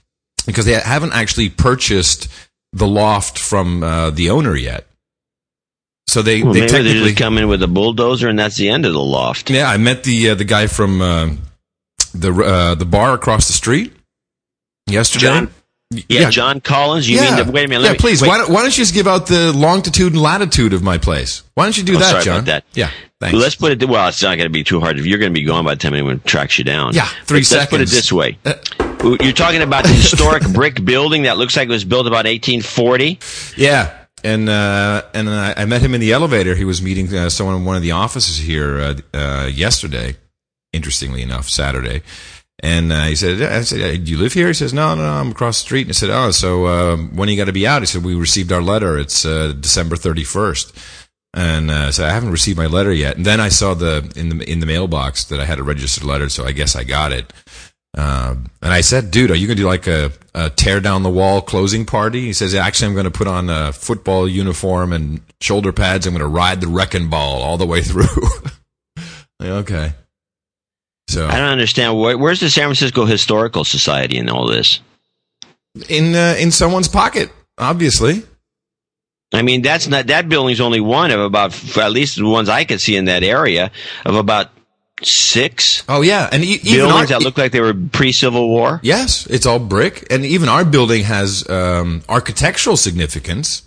because 0.47 0.65
they 0.65 0.73
haven't 0.73 1.13
actually 1.13 1.51
purchased 1.51 2.29
the 2.73 2.87
loft 2.87 3.39
from 3.39 3.83
uh, 3.83 4.11
the 4.11 4.31
owner 4.31 4.57
yet. 4.57 4.87
So 6.07 6.23
they, 6.23 6.43
Well, 6.43 6.55
they 6.55 6.61
maybe 6.61 6.73
they 6.73 6.79
technically 6.79 7.11
just 7.11 7.19
come 7.19 7.37
in 7.37 7.49
with 7.49 7.63
a 7.63 7.69
bulldozer, 7.69 8.29
and 8.31 8.39
that's 8.39 8.57
the 8.57 8.71
end 8.71 8.87
of 8.87 8.95
the 8.95 8.99
loft. 8.99 9.51
yeah, 9.51 9.69
I 9.69 9.77
met 9.77 10.05
the 10.05 10.31
uh, 10.31 10.35
the 10.35 10.45
guy 10.45 10.67
from 10.69 11.03
uh, 11.03 11.29
the 12.15 12.33
uh, 12.33 12.75
the 12.77 12.87
bar 12.87 13.13
across 13.13 13.47
the 13.47 13.53
street 13.53 13.93
yesterday. 14.87 15.27
John- 15.27 15.51
Yeah, 15.91 16.29
John 16.29 16.61
Collins. 16.61 17.09
You 17.09 17.19
mean 17.21 17.37
the, 17.47 17.51
wait 17.51 17.65
a 17.65 17.69
minute? 17.69 17.85
Yeah, 17.85 17.93
me, 17.93 17.99
please. 17.99 18.21
wait. 18.21 18.29
Why 18.29 18.37
don't, 18.39 18.51
why 18.51 18.61
don't 18.61 18.77
you 18.77 18.83
just 18.83 18.93
give 18.93 19.07
out 19.07 19.27
the 19.27 19.53
longitude 19.55 20.13
and 20.13 20.21
latitude 20.21 20.75
of 20.75 20.83
my 20.83 20.99
place? 20.99 21.43
Why 21.55 21.65
don't 21.65 21.79
you 21.79 21.83
do 21.83 21.97
Oh, 21.97 21.99
that, 22.01 22.23
John? 22.25 22.45
that. 22.45 22.65
Yeah, 22.75 22.91
thanks. 23.21 23.35
Let's 23.39 23.55
put 23.55 23.73
it. 23.73 23.89
Well, 23.89 24.07
it's 24.09 24.23
not 24.23 24.37
going 24.37 24.47
to 24.47 24.53
be 24.53 24.63
too 24.65 24.81
hard. 24.81 24.99
If 24.99 25.07
you're 25.07 25.19
going 25.19 25.33
to 25.33 25.41
be 25.41 25.47
gone 25.47 25.65
by 25.65 25.75
the 25.77 25.81
time 25.81 25.95
anyone 25.95 26.21
tracks 26.21 26.59
you 26.59 26.65
down. 26.65 26.93
Yeah, 26.95 27.07
three 27.25 27.41
But 27.41 27.51
Let's 27.53 27.71
put 27.71 27.81
it 27.81 27.89
seconds. 27.89 27.93
this 27.93 28.13
way. 28.13 28.39
You're 29.25 29.33
talking 29.33 29.63
about 29.63 29.85
the 29.85 29.91
historic 29.91 30.47
brick 30.53 30.85
building 30.85 31.23
that 31.23 31.39
looks 31.39 31.57
like 31.57 31.69
it 31.69 31.73
was 31.73 31.85
built 31.85 32.07
about 32.07 32.27
1840. 32.27 33.19
Yeah, 33.57 33.97
and 34.23 34.47
uh, 34.51 35.05
and 35.15 35.31
I, 35.31 35.55
I 35.57 35.65
met 35.65 35.81
him 35.81 35.95
in 35.95 36.03
the 36.03 36.13
elevator. 36.13 36.55
He 36.55 36.67
was 36.67 36.83
meeting 36.83 37.15
uh, 37.15 37.31
someone 37.31 37.57
in 37.57 37.65
one 37.65 37.77
of 37.77 37.83
the 37.83 37.93
offices 37.93 38.37
here 38.37 38.79
uh, 38.79 38.95
uh, 39.17 39.47
yesterday. 39.51 40.17
Interestingly 40.75 41.23
enough, 41.23 41.49
Saturday. 41.49 42.03
And 42.61 42.91
uh, 42.93 43.05
he 43.05 43.15
said, 43.15 43.41
I 43.41 43.61
said, 43.63 43.81
"Uh, 43.81 43.97
do 44.03 44.11
you 44.11 44.19
live 44.19 44.33
here? 44.33 44.49
He 44.49 44.53
says, 44.53 44.75
no, 44.75 44.95
no, 44.95 45.03
no, 45.03 45.13
I'm 45.13 45.31
across 45.31 45.59
the 45.59 45.67
street. 45.67 45.83
And 45.83 45.91
I 45.91 45.93
said, 45.93 46.11
oh, 46.11 46.31
so 46.33 46.67
um, 46.67 47.15
when 47.15 47.29
are 47.29 47.33
you 47.33 47.39
got 47.39 47.45
to 47.45 47.53
be 47.53 47.67
out? 47.67 47.83
He 47.83 47.87
said, 47.87 48.03
we 48.03 48.17
received 48.17 48.51
our 48.51 48.63
letter. 48.63 48.99
It's 48.99 49.25
uh, 49.25 49.53
December 49.59 49.95
31st. 49.95 50.97
And 51.35 51.71
uh, 51.71 51.93
so 51.93 52.05
I 52.05 52.11
haven't 52.11 52.33
received 52.33 52.59
my 52.59 52.67
letter 52.67 52.93
yet. 52.93 53.17
And 53.17 53.25
then 53.25 53.39
I 53.39 53.49
saw 53.49 53.75
the 53.75 54.13
in 54.17 54.31
the 54.31 54.51
in 54.51 54.61
the 54.61 54.67
mailbox 54.67 55.25
that 55.27 55.39
I 55.39 55.45
had 55.45 55.59
a 55.59 55.63
registered 55.63 56.05
letter, 56.05 56.29
so 56.31 56.45
I 56.45 56.53
guess 56.53 56.75
I 56.75 56.85
got 56.85 57.13
it. 57.13 57.33
Um, 57.97 58.51
and 58.63 58.73
I 58.73 58.81
said, 58.81 59.11
dude, 59.11 59.31
are 59.31 59.35
you 59.35 59.47
going 59.47 59.57
to 59.57 59.63
do 59.63 59.69
like 59.69 59.87
a, 59.87 60.11
a 60.35 60.51
tear 60.51 60.81
down 60.81 61.03
the 61.03 61.11
wall 61.11 61.41
closing 61.43 61.85
party? 61.85 62.23
He 62.23 62.33
says, 62.33 62.55
actually, 62.55 62.89
I'm 62.89 62.95
going 62.95 63.05
to 63.05 63.11
put 63.11 63.27
on 63.27 63.51
a 63.51 63.73
football 63.73 64.29
uniform 64.29 64.93
and 64.93 65.21
shoulder 65.41 65.73
pads. 65.73 66.07
I'm 66.07 66.13
going 66.13 66.21
to 66.21 66.27
ride 66.27 66.61
the 66.61 66.69
wrecking 66.69 67.09
ball 67.09 67.43
all 67.43 67.57
the 67.57 67.67
way 67.67 67.83
through. 67.83 68.07
Like, 69.41 69.51
okay. 69.51 69.93
So 71.09 71.27
I 71.27 71.33
don't 71.39 71.49
understand. 71.49 71.99
Where, 71.99 72.17
where's 72.17 72.41
the 72.41 72.51
San 72.51 72.65
Francisco 72.65 73.05
Historical 73.07 73.65
Society 73.65 74.17
in 74.19 74.29
all 74.29 74.47
this? 74.47 74.81
in 75.89 76.15
uh, 76.15 76.37
in 76.39 76.51
someone's 76.51 76.89
pocket, 76.89 77.31
obviously. 77.57 78.23
I 79.33 79.43
mean, 79.43 79.63
that's 79.63 79.87
not 79.87 80.07
that 80.07 80.29
building's 80.29 80.61
only 80.61 80.81
one 80.81 81.11
of 81.11 81.21
about 81.21 81.53
at 81.77 81.93
least 81.93 82.17
the 82.17 82.27
ones 82.27 82.49
I 82.49 82.65
could 82.65 82.81
see 82.81 82.97
in 82.97 83.07
that 83.07 83.23
area 83.23 83.71
of 84.07 84.15
about 84.15 84.51
six 85.03 85.85
Oh 85.89 86.01
yeah, 86.01 86.29
and 86.33 86.43
e- 86.43 86.61
even 86.63 86.89
buildings 86.89 87.13
our, 87.13 87.19
that 87.19 87.25
look 87.25 87.39
like 87.39 87.53
they 87.53 87.61
were 87.61 87.75
pre-Civil 87.75 88.49
War. 88.49 88.81
yes, 88.83 89.27
it's 89.27 89.47
all 89.47 89.59
brick, 89.59 90.07
and 90.11 90.25
even 90.25 90.49
our 90.49 90.65
building 90.65 91.05
has 91.05 91.49
um, 91.49 92.03
architectural 92.09 92.77
significance. 92.77 93.63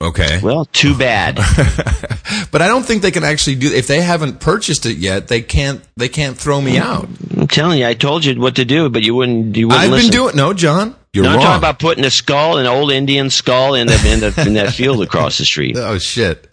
Okay. 0.00 0.40
Well, 0.42 0.66
too 0.66 0.96
bad. 0.96 1.36
but 2.50 2.60
I 2.60 2.68
don't 2.68 2.84
think 2.84 3.00
they 3.00 3.10
can 3.10 3.24
actually 3.24 3.56
do 3.56 3.72
if 3.72 3.86
they 3.86 4.02
haven't 4.02 4.40
purchased 4.40 4.84
it 4.84 4.98
yet. 4.98 5.28
They 5.28 5.40
can't. 5.40 5.82
They 5.96 6.08
can't 6.10 6.36
throw 6.36 6.60
me 6.60 6.76
out. 6.76 7.08
I'm 7.34 7.48
telling 7.48 7.78
you, 7.78 7.86
I 7.86 7.94
told 7.94 8.24
you 8.24 8.38
what 8.38 8.56
to 8.56 8.66
do, 8.66 8.90
but 8.90 9.02
you 9.02 9.14
wouldn't. 9.14 9.56
You 9.56 9.68
wouldn't 9.68 9.84
I've 9.84 9.90
listen. 9.90 10.10
been 10.10 10.18
doing 10.18 10.36
no, 10.36 10.52
John. 10.52 10.94
You're 11.14 11.24
no, 11.24 11.30
I'm 11.30 11.36
wrong. 11.36 11.44
talking 11.44 11.58
about 11.58 11.78
putting 11.78 12.04
a 12.04 12.10
skull, 12.10 12.58
an 12.58 12.66
old 12.66 12.92
Indian 12.92 13.30
skull, 13.30 13.74
in 13.74 13.86
the 13.86 13.94
in, 14.06 14.20
the, 14.20 14.44
in 14.46 14.52
that 14.54 14.74
field 14.74 15.02
across 15.02 15.38
the 15.38 15.46
street, 15.46 15.76
oh 15.78 15.96
shit. 15.96 16.46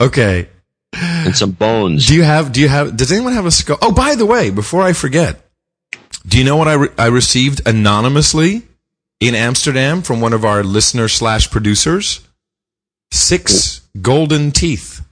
Okay. 0.00 0.48
and 0.94 1.36
some 1.36 1.50
bones. 1.50 2.06
Do 2.06 2.14
you 2.14 2.22
have? 2.22 2.50
Do 2.50 2.62
you 2.62 2.68
have? 2.68 2.96
Does 2.96 3.12
anyone 3.12 3.34
have 3.34 3.44
a 3.44 3.50
skull? 3.50 3.76
Oh, 3.82 3.92
by 3.92 4.14
the 4.14 4.24
way, 4.24 4.48
before 4.48 4.82
I 4.82 4.94
forget, 4.94 5.38
do 6.26 6.38
you 6.38 6.44
know 6.44 6.56
what 6.56 6.66
I 6.66 6.74
re- 6.74 6.88
I 6.96 7.06
received 7.08 7.60
anonymously 7.68 8.62
in 9.20 9.34
Amsterdam 9.34 10.00
from 10.00 10.22
one 10.22 10.32
of 10.32 10.46
our 10.46 10.64
listener 10.64 11.08
slash 11.08 11.50
producers? 11.50 12.26
Six 13.12 13.82
golden 14.00 14.52
teeth. 14.52 15.04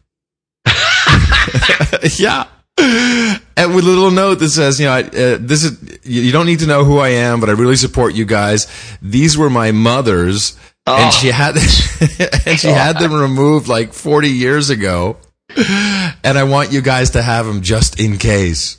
yeah. 2.18 2.46
And 2.78 3.74
with 3.74 3.84
a 3.84 3.88
little 3.88 4.12
note 4.12 4.36
that 4.36 4.50
says, 4.50 4.78
you 4.78 4.86
know, 4.86 4.92
I, 4.92 5.00
uh, 5.02 5.38
this 5.40 5.64
is 5.64 5.98
you 6.04 6.30
don't 6.30 6.46
need 6.46 6.60
to 6.60 6.66
know 6.66 6.84
who 6.84 6.98
I 6.98 7.08
am, 7.08 7.40
but 7.40 7.48
I 7.48 7.52
really 7.52 7.76
support 7.76 8.14
you 8.14 8.24
guys. 8.24 8.68
These 9.02 9.36
were 9.36 9.50
my 9.50 9.72
mother's, 9.72 10.56
and 10.86 11.12
she 11.12 11.28
had 11.28 11.56
and 12.46 12.58
she 12.58 12.68
had 12.68 12.98
them 12.98 13.12
removed 13.12 13.66
like 13.66 13.92
forty 13.92 14.30
years 14.30 14.70
ago, 14.70 15.16
and 15.56 16.38
I 16.38 16.44
want 16.44 16.70
you 16.70 16.80
guys 16.80 17.10
to 17.10 17.22
have 17.22 17.46
them 17.46 17.62
just 17.62 17.98
in 17.98 18.16
case. 18.18 18.78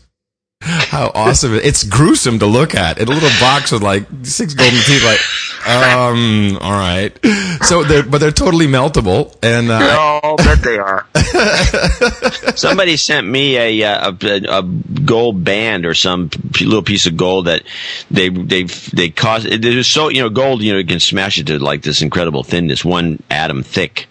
How 0.61 1.11
awesome! 1.13 1.55
It's 1.55 1.83
gruesome 1.83 2.39
to 2.39 2.45
look 2.45 2.75
at. 2.75 2.99
In 2.99 3.07
a 3.07 3.11
little 3.11 3.29
box 3.39 3.71
with 3.71 3.81
like 3.81 4.05
six 4.23 4.53
golden 4.53 4.79
teeth. 4.79 5.03
Like, 5.03 5.19
um, 5.67 6.57
all 6.61 6.71
right. 6.71 7.11
So 7.63 7.83
they're 7.83 8.03
but 8.03 8.19
they're 8.19 8.31
totally 8.31 8.67
meltable, 8.67 9.35
and 9.43 9.69
uh, 9.69 9.79
Oh, 10.23 10.35
bet 10.37 10.61
they 10.61 10.77
are. 10.77 11.05
Somebody 12.55 12.97
sent 12.97 13.27
me 13.27 13.57
a, 13.57 13.83
uh, 13.83 14.13
a 14.21 14.59
a 14.59 14.63
gold 14.63 15.43
band 15.43 15.85
or 15.85 15.93
some 15.93 16.29
little 16.61 16.83
piece 16.83 17.05
of 17.05 17.17
gold 17.17 17.47
that 17.47 17.63
they 18.09 18.29
they 18.29 18.63
they 18.63 19.09
cost. 19.09 19.45
It 19.45 19.65
is 19.65 19.87
so 19.87 20.09
you 20.09 20.21
know 20.21 20.29
gold. 20.29 20.61
You 20.61 20.73
know 20.73 20.79
you 20.79 20.85
can 20.85 20.99
smash 20.99 21.37
it 21.37 21.47
to 21.47 21.59
like 21.59 21.81
this 21.81 22.01
incredible 22.01 22.43
thinness, 22.43 22.83
one 22.85 23.21
atom 23.29 23.63
thick, 23.63 24.07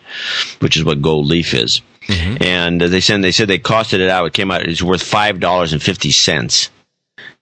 which 0.61 0.77
is 0.77 0.85
what 0.85 1.01
gold 1.03 1.27
leaf 1.27 1.55
is. 1.55 1.81
And 2.11 2.83
uh, 2.83 2.89
they 2.89 3.01
said 3.01 3.23
they 3.23 3.33
said 3.33 3.49
they 3.49 3.59
costed 3.59 4.01
it 4.01 4.09
out. 4.09 4.27
It 4.27 4.33
came 4.33 4.51
out. 4.51 4.63
It's 4.63 4.83
worth 4.83 5.03
five 5.03 5.41
dollars 5.41 5.73
and 5.73 5.83
fifty 5.83 6.11
cents. 6.11 6.71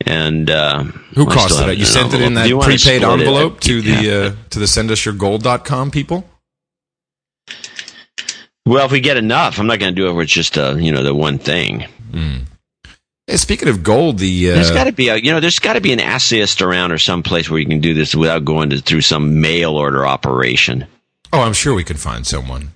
And 0.08 0.48
uh, 0.48 0.84
who 0.84 1.28
still 1.30 1.68
it? 1.68 1.78
You 1.78 1.84
sent 1.84 2.14
it 2.14 2.22
in 2.22 2.34
that 2.34 2.48
prepaid 2.48 2.80
split 2.80 3.02
it? 3.02 3.04
envelope 3.04 3.60
to 3.60 3.80
Yeah. 3.80 4.00
the 4.00 4.26
uh, 4.26 4.34
to 4.50 4.58
the 4.60 4.66
sendusyourgold.com 4.66 5.90
people. 5.90 6.28
Well, 8.64 8.86
if 8.86 8.92
we 8.92 9.00
get 9.00 9.16
enough, 9.16 9.58
I'm 9.58 9.66
not 9.66 9.78
going 9.78 9.94
to 9.94 10.00
do 10.00 10.08
it 10.08 10.12
with 10.14 10.28
just 10.28 10.56
uh, 10.58 10.74
you 10.76 10.92
know 10.92 11.02
the 11.02 11.14
one 11.14 11.38
thing. 11.38 11.86
Hey, 13.26 13.36
speaking 13.36 13.68
of 13.68 13.82
gold, 13.82 14.18
the 14.18 14.50
uh, 14.52 14.54
There's 14.54 14.70
got 14.70 14.84
to 14.84 14.92
be 14.92 15.08
a 15.08 15.16
you 15.16 15.32
know 15.32 15.40
there's 15.40 15.58
got 15.58 15.72
to 15.74 15.80
be 15.80 15.92
an 15.92 15.98
assayist 15.98 16.64
around 16.64 16.92
or 16.92 16.98
some 16.98 17.22
place 17.24 17.50
where 17.50 17.58
you 17.58 17.66
can 17.66 17.80
do 17.80 17.92
this 17.94 18.14
without 18.14 18.44
going 18.44 18.70
to, 18.70 18.78
through 18.80 19.00
some 19.00 19.40
mail 19.40 19.72
order 19.76 20.06
operation. 20.06 20.86
Oh, 21.32 21.40
I'm 21.42 21.52
sure 21.52 21.74
we 21.74 21.84
can 21.84 21.96
find 21.96 22.24
someone. 22.26 22.70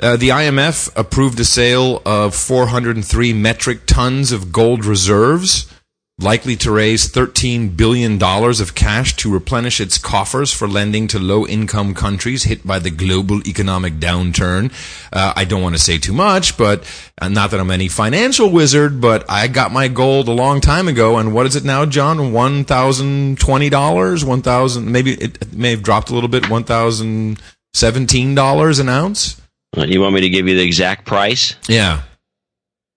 Uh, 0.00 0.16
the 0.16 0.30
IMF 0.30 0.90
approved 0.96 1.38
a 1.38 1.44
sale 1.44 2.00
of 2.04 2.34
403 2.34 3.34
metric 3.34 3.80
tons 3.86 4.32
of 4.32 4.50
gold 4.50 4.84
reserves, 4.84 5.72
likely 6.18 6.56
to 6.56 6.70
raise 6.70 7.10
$13 7.10 7.74
billion 7.76 8.22
of 8.22 8.74
cash 8.74 9.16
to 9.16 9.32
replenish 9.32 9.80
its 9.80 9.96
coffers 9.98 10.52
for 10.52 10.68
lending 10.68 11.08
to 11.08 11.18
low 11.18 11.46
income 11.46 11.94
countries 11.94 12.44
hit 12.44 12.64
by 12.66 12.78
the 12.78 12.90
global 12.90 13.40
economic 13.46 13.94
downturn. 13.94 14.70
Uh, 15.12 15.32
I 15.34 15.44
don't 15.44 15.62
want 15.62 15.74
to 15.74 15.80
say 15.80 15.98
too 15.98 16.12
much, 16.12 16.56
but 16.56 16.84
uh, 17.20 17.28
not 17.28 17.50
that 17.50 17.58
I'm 17.60 17.70
any 17.70 17.88
financial 17.88 18.50
wizard, 18.50 19.00
but 19.00 19.28
I 19.28 19.48
got 19.48 19.72
my 19.72 19.88
gold 19.88 20.28
a 20.28 20.32
long 20.32 20.60
time 20.60 20.86
ago. 20.86 21.16
And 21.18 21.34
what 21.34 21.46
is 21.46 21.56
it 21.56 21.64
now, 21.64 21.84
John? 21.86 22.18
$1,020? 22.18 24.24
1000 24.24 24.92
maybe 24.92 25.12
it 25.14 25.52
may 25.54 25.70
have 25.70 25.82
dropped 25.82 26.10
a 26.10 26.14
little 26.14 26.28
bit, 26.28 26.44
$1,017 26.44 28.80
an 28.80 28.88
ounce? 28.88 29.40
Uh, 29.76 29.84
You 29.84 30.00
want 30.00 30.14
me 30.14 30.20
to 30.20 30.28
give 30.28 30.46
you 30.46 30.54
the 30.56 30.62
exact 30.62 31.04
price? 31.06 31.56
Yeah. 31.66 32.02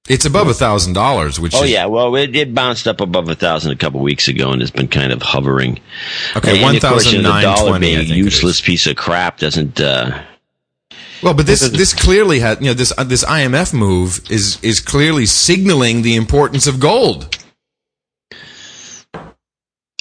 It's 0.08 0.26
above 0.26 0.48
a 0.48 0.54
thousand 0.54 0.94
dollars, 0.94 1.40
which 1.40 1.56
Oh 1.56 1.64
is 1.64 1.72
yeah, 1.72 1.88
well 1.88 2.16
it, 2.16 2.36
it 2.36 2.54
bounced 2.54 2.88
up 2.88 3.02
above 3.02 3.28
a 3.28 3.36
thousand 3.36 3.72
a 3.72 3.76
couple 3.76 4.02
weeks 4.02 4.28
ago 4.28 4.52
and 4.52 4.62
has 4.62 4.70
been 4.70 4.88
kind 4.88 5.12
of 5.12 5.22
hovering. 5.24 5.80
Okay, 6.36 6.64
And 6.64 6.78
of 6.78 6.84
course, 6.84 7.12
you 7.12 7.24
know, 7.24 7.34
the 7.34 7.42
dollar 7.42 7.72
1,920, 7.72 7.80
being 7.80 7.98
I 7.98 8.02
a 8.14 8.18
useless 8.18 8.62
piece 8.62 8.86
of 8.86 8.96
crap 8.96 9.40
doesn't. 9.40 9.82
Uh, 9.82 10.22
well, 11.24 11.34
but 11.34 11.48
this 11.48 11.68
this 11.70 11.94
clearly 11.94 12.40
had 12.40 12.62
you 12.62 12.68
know 12.68 12.74
this 12.76 12.94
uh, 12.96 13.04
this 13.04 13.24
IMF 13.26 13.74
move 13.74 14.20
is 14.30 14.60
is 14.62 14.80
clearly 14.80 15.26
signaling 15.26 16.04
the 16.04 16.16
importance 16.16 16.68
of 16.68 16.80
gold. 16.80 17.36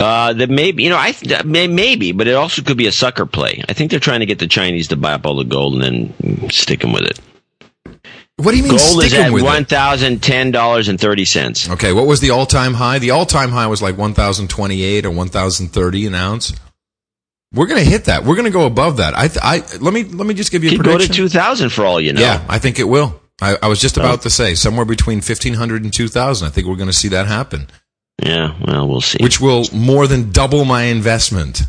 Uh, 0.00 0.32
that 0.32 0.50
maybe 0.50 0.82
you 0.82 0.90
know 0.90 0.98
I 0.98 1.12
th- 1.12 1.44
may- 1.44 1.68
maybe, 1.68 2.12
but 2.12 2.26
it 2.26 2.34
also 2.34 2.60
could 2.62 2.76
be 2.76 2.88
a 2.88 2.92
sucker 2.92 3.24
play. 3.26 3.62
I 3.68 3.72
think 3.72 3.90
they're 3.90 4.00
trying 4.00 4.20
to 4.20 4.26
get 4.26 4.38
the 4.40 4.48
Chinese 4.48 4.88
to 4.88 4.96
buy 4.96 5.12
up 5.12 5.24
all 5.24 5.36
the 5.36 5.44
gold 5.44 5.80
and 5.82 6.12
then 6.18 6.50
stick 6.50 6.80
them 6.80 6.92
with 6.92 7.04
it. 7.04 7.18
What 8.36 8.50
do 8.50 8.56
you 8.56 8.64
mean 8.64 8.76
Gold 8.76 9.04
is 9.04 9.14
at 9.14 9.30
one 9.30 9.64
thousand 9.64 10.22
ten 10.22 10.50
dollars 10.50 10.88
and 10.88 11.00
thirty 11.00 11.24
cents. 11.24 11.70
Okay, 11.70 11.92
what 11.92 12.06
was 12.06 12.20
the 12.20 12.30
all 12.30 12.46
time 12.46 12.74
high? 12.74 12.98
The 12.98 13.10
all 13.10 13.26
time 13.26 13.50
high 13.50 13.68
was 13.68 13.80
like 13.80 13.96
one 13.96 14.12
thousand 14.12 14.50
twenty 14.50 14.82
eight 14.82 15.06
or 15.06 15.10
one 15.10 15.28
thousand 15.28 15.68
thirty 15.68 16.06
an 16.06 16.14
ounce. 16.14 16.52
We're 17.52 17.66
gonna 17.66 17.82
hit 17.82 18.06
that. 18.06 18.24
We're 18.24 18.34
gonna 18.34 18.50
go 18.50 18.66
above 18.66 18.96
that. 18.96 19.14
I, 19.14 19.28
I 19.40 19.62
let 19.80 19.94
me 19.94 20.02
let 20.02 20.26
me 20.26 20.34
just 20.34 20.50
give 20.50 20.64
you 20.64 20.70
a 20.70 20.76
Could 20.76 20.84
go 20.84 20.98
to 20.98 21.08
two 21.08 21.28
thousand 21.28 21.70
for 21.70 21.84
all 21.84 22.00
you 22.00 22.12
know. 22.12 22.20
Yeah, 22.20 22.44
I 22.48 22.58
think 22.58 22.80
it 22.80 22.84
will. 22.84 23.20
I, 23.40 23.56
I 23.62 23.68
was 23.68 23.80
just 23.80 23.96
about 23.96 24.22
to 24.22 24.30
say 24.30 24.54
somewhere 24.54 24.84
between 24.84 25.20
fifteen 25.20 25.54
hundred 25.54 25.84
and 25.84 25.92
two 25.92 26.08
thousand. 26.08 26.48
I 26.48 26.50
think 26.50 26.66
we're 26.66 26.76
going 26.76 26.88
to 26.88 26.92
see 26.92 27.08
that 27.08 27.26
happen, 27.26 27.68
Yeah. 28.22 28.54
Well, 28.64 28.88
we'll 28.88 29.00
see. 29.00 29.18
which 29.20 29.40
will 29.40 29.64
more 29.72 30.06
than 30.06 30.30
double 30.30 30.64
my 30.64 30.84
investment. 30.84 31.62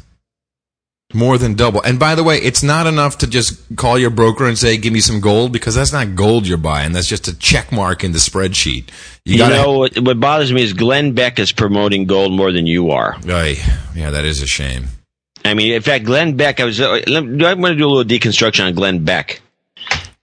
More 1.13 1.37
than 1.37 1.53
double. 1.53 1.81
And 1.83 1.99
by 1.99 2.15
the 2.15 2.23
way, 2.23 2.37
it's 2.37 2.63
not 2.63 2.87
enough 2.87 3.19
to 3.19 3.27
just 3.27 3.75
call 3.77 3.97
your 3.97 4.09
broker 4.09 4.47
and 4.47 4.57
say, 4.57 4.75
"Give 4.75 4.91
me 4.91 4.99
some 4.99 5.21
gold," 5.21 5.53
because 5.53 5.75
that's 5.75 5.93
not 5.93 6.15
gold 6.15 6.47
you're 6.47 6.57
buying. 6.57 6.93
That's 6.93 7.07
just 7.07 7.27
a 7.27 7.37
check 7.37 7.71
mark 7.71 8.03
in 8.03 8.11
the 8.11 8.17
spreadsheet. 8.17 8.85
You, 9.23 9.37
gotta- 9.37 9.55
know 9.55 9.77
what, 9.77 9.99
what 9.99 10.19
bothers 10.19 10.51
me 10.51 10.63
is 10.63 10.73
Glenn 10.73 11.13
Beck 11.13 11.37
is 11.39 11.51
promoting 11.51 12.05
gold 12.05 12.33
more 12.33 12.51
than 12.51 12.65
you 12.65 12.89
are. 12.91 13.15
Ay, 13.29 13.57
yeah, 13.95 14.09
that 14.09 14.25
is 14.25 14.41
a 14.41 14.47
shame. 14.47 14.87
I 15.45 15.53
mean, 15.53 15.73
in 15.73 15.81
fact, 15.83 16.05
Glenn 16.05 16.35
Beck. 16.35 16.59
I 16.59 16.65
was, 16.65 16.81
uh, 16.81 16.99
I'm 17.07 17.37
going 17.37 17.61
to 17.61 17.75
do 17.75 17.85
a 17.85 17.91
little 17.91 18.03
deconstruction 18.03 18.65
on 18.65 18.73
Glenn 18.73 19.05
Beck. 19.05 19.41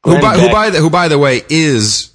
Who 0.04 0.18
Glenn 0.18 0.20
by, 0.20 0.36
who 0.36 0.50
by 0.50 0.70
the 0.70 0.78
who 0.80 0.90
by 0.90 1.06
the 1.06 1.18
way 1.18 1.42
is 1.48 2.10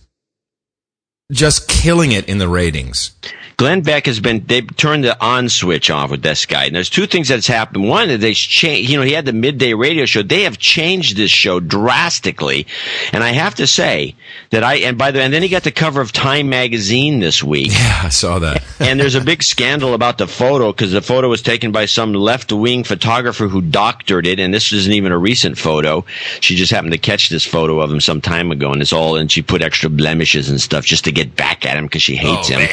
just 1.31 1.69
killing 1.69 2.11
it 2.11 2.27
in 2.27 2.37
the 2.37 2.49
ratings. 2.49 3.11
Glenn 3.57 3.81
Beck 3.81 4.05
has 4.05 4.19
been, 4.19 4.45
they've 4.45 4.77
turned 4.77 5.03
the 5.03 5.19
on 5.19 5.49
switch 5.49 5.89
off 5.89 6.11
with 6.11 6.21
this 6.21 6.45
guy. 6.45 6.65
And 6.65 6.75
there's 6.75 6.91
two 6.91 7.07
things 7.07 7.27
that's 7.27 7.47
happened. 7.47 7.89
One, 7.89 8.07
that 8.09 8.19
they 8.19 8.35
changed, 8.35 8.87
you 8.87 8.97
know, 8.97 9.03
he 9.03 9.13
had 9.13 9.25
the 9.25 9.33
midday 9.33 9.73
radio 9.73 10.05
show. 10.05 10.21
They 10.21 10.43
have 10.43 10.59
changed 10.59 11.17
this 11.17 11.31
show 11.31 11.59
drastically. 11.59 12.67
And 13.11 13.23
I 13.23 13.29
have 13.29 13.55
to 13.55 13.65
say 13.65 14.13
that 14.51 14.63
I, 14.63 14.75
and 14.75 14.95
by 14.95 15.09
the 15.09 15.17
way, 15.17 15.25
and 15.25 15.33
then 15.33 15.41
he 15.41 15.49
got 15.49 15.63
the 15.63 15.71
cover 15.71 16.01
of 16.01 16.11
Time 16.11 16.49
magazine 16.49 17.19
this 17.19 17.43
week. 17.43 17.71
Yeah, 17.77 18.01
I 18.05 18.09
saw 18.09 18.39
that. 18.39 18.63
and 18.79 18.99
there's 18.99 19.15
a 19.15 19.21
big 19.21 19.43
scandal 19.53 19.93
about 19.93 20.17
the 20.17 20.27
photo 20.27 20.71
because 20.71 20.91
the 20.91 21.01
photo 21.01 21.29
was 21.29 21.41
taken 21.41 21.71
by 21.71 21.85
some 21.85 22.13
left 22.13 22.51
wing 22.51 22.83
photographer 22.83 23.47
who 23.47 23.61
doctored 23.61 24.25
it. 24.25 24.39
And 24.39 24.53
this 24.53 24.71
isn't 24.73 24.93
even 24.93 25.11
a 25.11 25.17
recent 25.17 25.57
photo. 25.57 26.05
She 26.41 26.55
just 26.55 26.71
happened 26.71 26.93
to 26.93 26.99
catch 26.99 27.29
this 27.29 27.45
photo 27.45 27.79
of 27.79 27.91
him 27.91 28.01
some 28.01 28.19
time 28.19 28.51
ago. 28.51 28.71
And 28.71 28.81
it's 28.81 28.93
all, 28.93 29.15
and 29.15 29.31
she 29.31 29.41
put 29.41 29.61
extra 29.61 29.89
blemishes 29.89 30.49
and 30.49 30.59
stuff 30.59 30.85
just 30.85 31.05
to 31.05 31.11
get 31.11 31.35
back 31.35 31.65
at 31.65 31.77
him 31.77 31.85
because 31.85 32.01
she 32.01 32.15
hates 32.15 32.51
oh, 32.51 32.57
him 32.57 32.69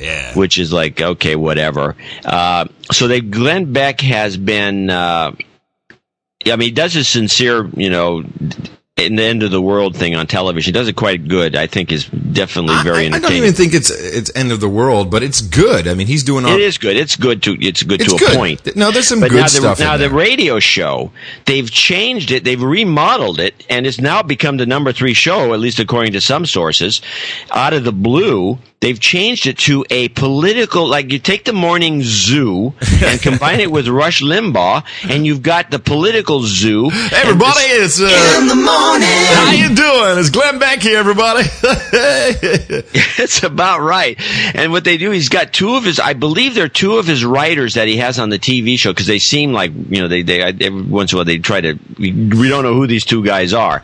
yeah. 0.00 0.23
Which 0.34 0.58
is 0.58 0.72
like 0.72 1.00
okay, 1.00 1.36
whatever. 1.36 1.96
Uh, 2.24 2.66
so 2.90 3.08
they 3.08 3.20
Glenn 3.20 3.72
Beck 3.72 4.00
has 4.00 4.36
been. 4.36 4.90
Uh, 4.90 5.32
I 6.46 6.56
mean, 6.56 6.68
he 6.68 6.70
does 6.72 6.94
a 6.96 7.04
sincere, 7.04 7.66
you 7.74 7.88
know, 7.88 8.22
in 8.98 9.16
the 9.16 9.22
end 9.22 9.42
of 9.42 9.50
the 9.50 9.62
world 9.62 9.96
thing 9.96 10.14
on 10.14 10.26
television. 10.26 10.68
He 10.68 10.72
does 10.78 10.88
it 10.88 10.94
quite 10.94 11.26
good. 11.26 11.56
I 11.56 11.66
think 11.66 11.90
is 11.90 12.04
definitely 12.06 12.76
very 12.82 12.98
I, 12.98 13.00
I 13.00 13.04
entertaining. 13.06 13.22
don't 13.22 13.32
even 13.32 13.52
think 13.54 13.74
it's 13.74 13.90
it's 13.90 14.30
end 14.36 14.52
of 14.52 14.60
the 14.60 14.68
world, 14.68 15.10
but 15.10 15.22
it's 15.22 15.40
good. 15.40 15.88
I 15.88 15.94
mean, 15.94 16.06
he's 16.06 16.22
doing 16.22 16.44
all. 16.44 16.52
It 16.52 16.60
is 16.60 16.76
good. 16.78 16.96
It's 16.96 17.16
good 17.16 17.42
to 17.44 17.56
it's 17.60 17.82
good 17.82 18.02
It's 18.02 18.12
to 18.12 18.18
good. 18.18 18.34
a 18.34 18.36
point. 18.36 18.76
No, 18.76 18.90
there's 18.90 19.08
some 19.08 19.20
but 19.20 19.30
good 19.30 19.38
now 19.38 19.42
the, 19.44 19.48
stuff 19.48 19.80
in 19.80 19.86
Now 19.86 19.96
the 19.96 20.10
radio 20.10 20.60
show, 20.60 21.10
they've 21.46 21.70
changed 21.70 22.30
it. 22.30 22.44
They've 22.44 22.62
remodeled 22.62 23.40
it, 23.40 23.64
and 23.70 23.86
it's 23.86 24.00
now 24.00 24.22
become 24.22 24.58
the 24.58 24.66
number 24.66 24.92
three 24.92 25.14
show, 25.14 25.54
at 25.54 25.60
least 25.60 25.78
according 25.78 26.12
to 26.12 26.20
some 26.20 26.44
sources. 26.44 27.00
Out 27.50 27.72
of 27.72 27.84
the 27.84 27.92
blue, 27.92 28.58
they've 28.84 29.00
changed 29.00 29.46
it 29.46 29.56
to 29.56 29.82
a 29.88 30.08
political. 30.10 30.86
Like 30.86 31.10
you 31.10 31.18
take 31.18 31.46
the 31.46 31.54
morning 31.54 32.02
zoo 32.02 32.74
and 33.02 33.20
combine 33.20 33.60
it 33.60 33.70
with 33.70 33.88
Rush 33.88 34.20
Limbaugh, 34.20 34.84
and 35.08 35.24
you've 35.24 35.42
got 35.42 35.70
the 35.70 35.78
political 35.78 36.42
zoo. 36.42 36.90
Hey, 36.90 37.22
everybody, 37.22 37.64
it's 37.64 37.98
uh, 37.98 38.38
In 38.40 38.46
the 38.46 38.54
morning. 38.54 39.08
how 39.08 39.52
you 39.52 39.74
doing? 39.74 40.18
It's 40.18 40.28
Glenn 40.28 40.58
Beck 40.58 40.82
here, 40.82 40.98
everybody. 40.98 41.44
it's 41.62 43.42
about 43.42 43.80
right. 43.80 44.20
And 44.54 44.70
what 44.70 44.84
they 44.84 44.98
do, 44.98 45.10
he's 45.10 45.30
got 45.30 45.54
two 45.54 45.76
of 45.76 45.84
his, 45.84 45.98
I 45.98 46.12
believe 46.12 46.54
they're 46.54 46.68
two 46.68 46.98
of 46.98 47.06
his 47.06 47.24
writers 47.24 47.74
that 47.74 47.88
he 47.88 47.96
has 47.96 48.18
on 48.18 48.28
the 48.28 48.38
TV 48.38 48.78
show 48.78 48.92
because 48.92 49.06
they 49.06 49.18
seem 49.18 49.52
like, 49.54 49.72
you 49.88 50.02
know, 50.02 50.08
they, 50.08 50.22
they, 50.22 50.42
every 50.42 50.82
once 50.82 51.12
in 51.12 51.16
a 51.16 51.18
while 51.18 51.24
they 51.24 51.38
try 51.38 51.62
to, 51.62 51.78
we, 51.98 52.12
we 52.12 52.48
don't 52.50 52.64
know 52.64 52.74
who 52.74 52.86
these 52.86 53.06
two 53.06 53.24
guys 53.24 53.54
are, 53.54 53.82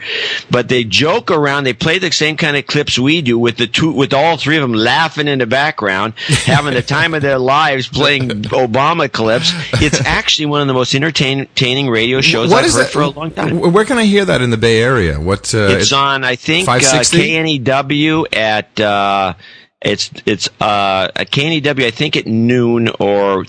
but 0.50 0.68
they 0.68 0.84
joke 0.84 1.30
around. 1.30 1.64
They 1.64 1.72
play 1.72 1.98
the 1.98 2.12
same 2.12 2.36
kind 2.36 2.56
of 2.56 2.66
clips 2.66 2.98
we 2.98 3.22
do 3.22 3.38
with 3.38 3.56
the 3.56 3.66
two, 3.66 3.92
with 3.92 4.12
all 4.12 4.36
three 4.36 4.56
of 4.56 4.62
them 4.62 4.74
laughing 4.90 5.28
in 5.28 5.38
the 5.38 5.46
background, 5.46 6.14
having 6.44 6.74
the 6.74 6.82
time 6.82 7.14
of 7.14 7.22
their 7.22 7.38
lives 7.38 7.88
playing 7.88 8.28
Obama 8.64 9.10
clips. 9.10 9.52
It's 9.74 10.00
actually 10.04 10.46
one 10.46 10.60
of 10.62 10.66
the 10.66 10.74
most 10.74 10.94
entertaining 10.94 11.88
radio 11.88 12.20
shows 12.20 12.50
What 12.50 12.64
I've 12.64 12.72
heard 12.72 12.86
that? 12.86 12.90
for 12.92 13.02
a 13.02 13.08
long 13.08 13.30
time. 13.30 13.58
Where 13.72 13.84
can 13.84 13.98
I 13.98 14.04
hear 14.04 14.24
that 14.24 14.42
in 14.42 14.50
the 14.50 14.56
Bay 14.56 14.82
Area? 14.82 15.20
What? 15.20 15.54
Uh, 15.54 15.78
It's 15.78 15.92
on, 15.92 16.24
I 16.24 16.34
think, 16.36 16.68
uh, 16.68 16.72
560? 16.80 17.60
KNEW 17.60 18.24
at 18.32 18.80
uh, 18.80 19.34
it's 19.80 20.10
it's 20.26 20.48
uh, 20.60 21.08
at 21.14 21.30
KNEW. 21.30 21.84
I 21.86 21.90
think 21.90 22.16
at 22.16 22.26
noon 22.26 22.88
or 22.98 23.44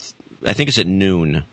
I 0.45 0.53
think 0.53 0.69
it's 0.69 0.77
at 0.77 0.87
noon. 0.87 1.43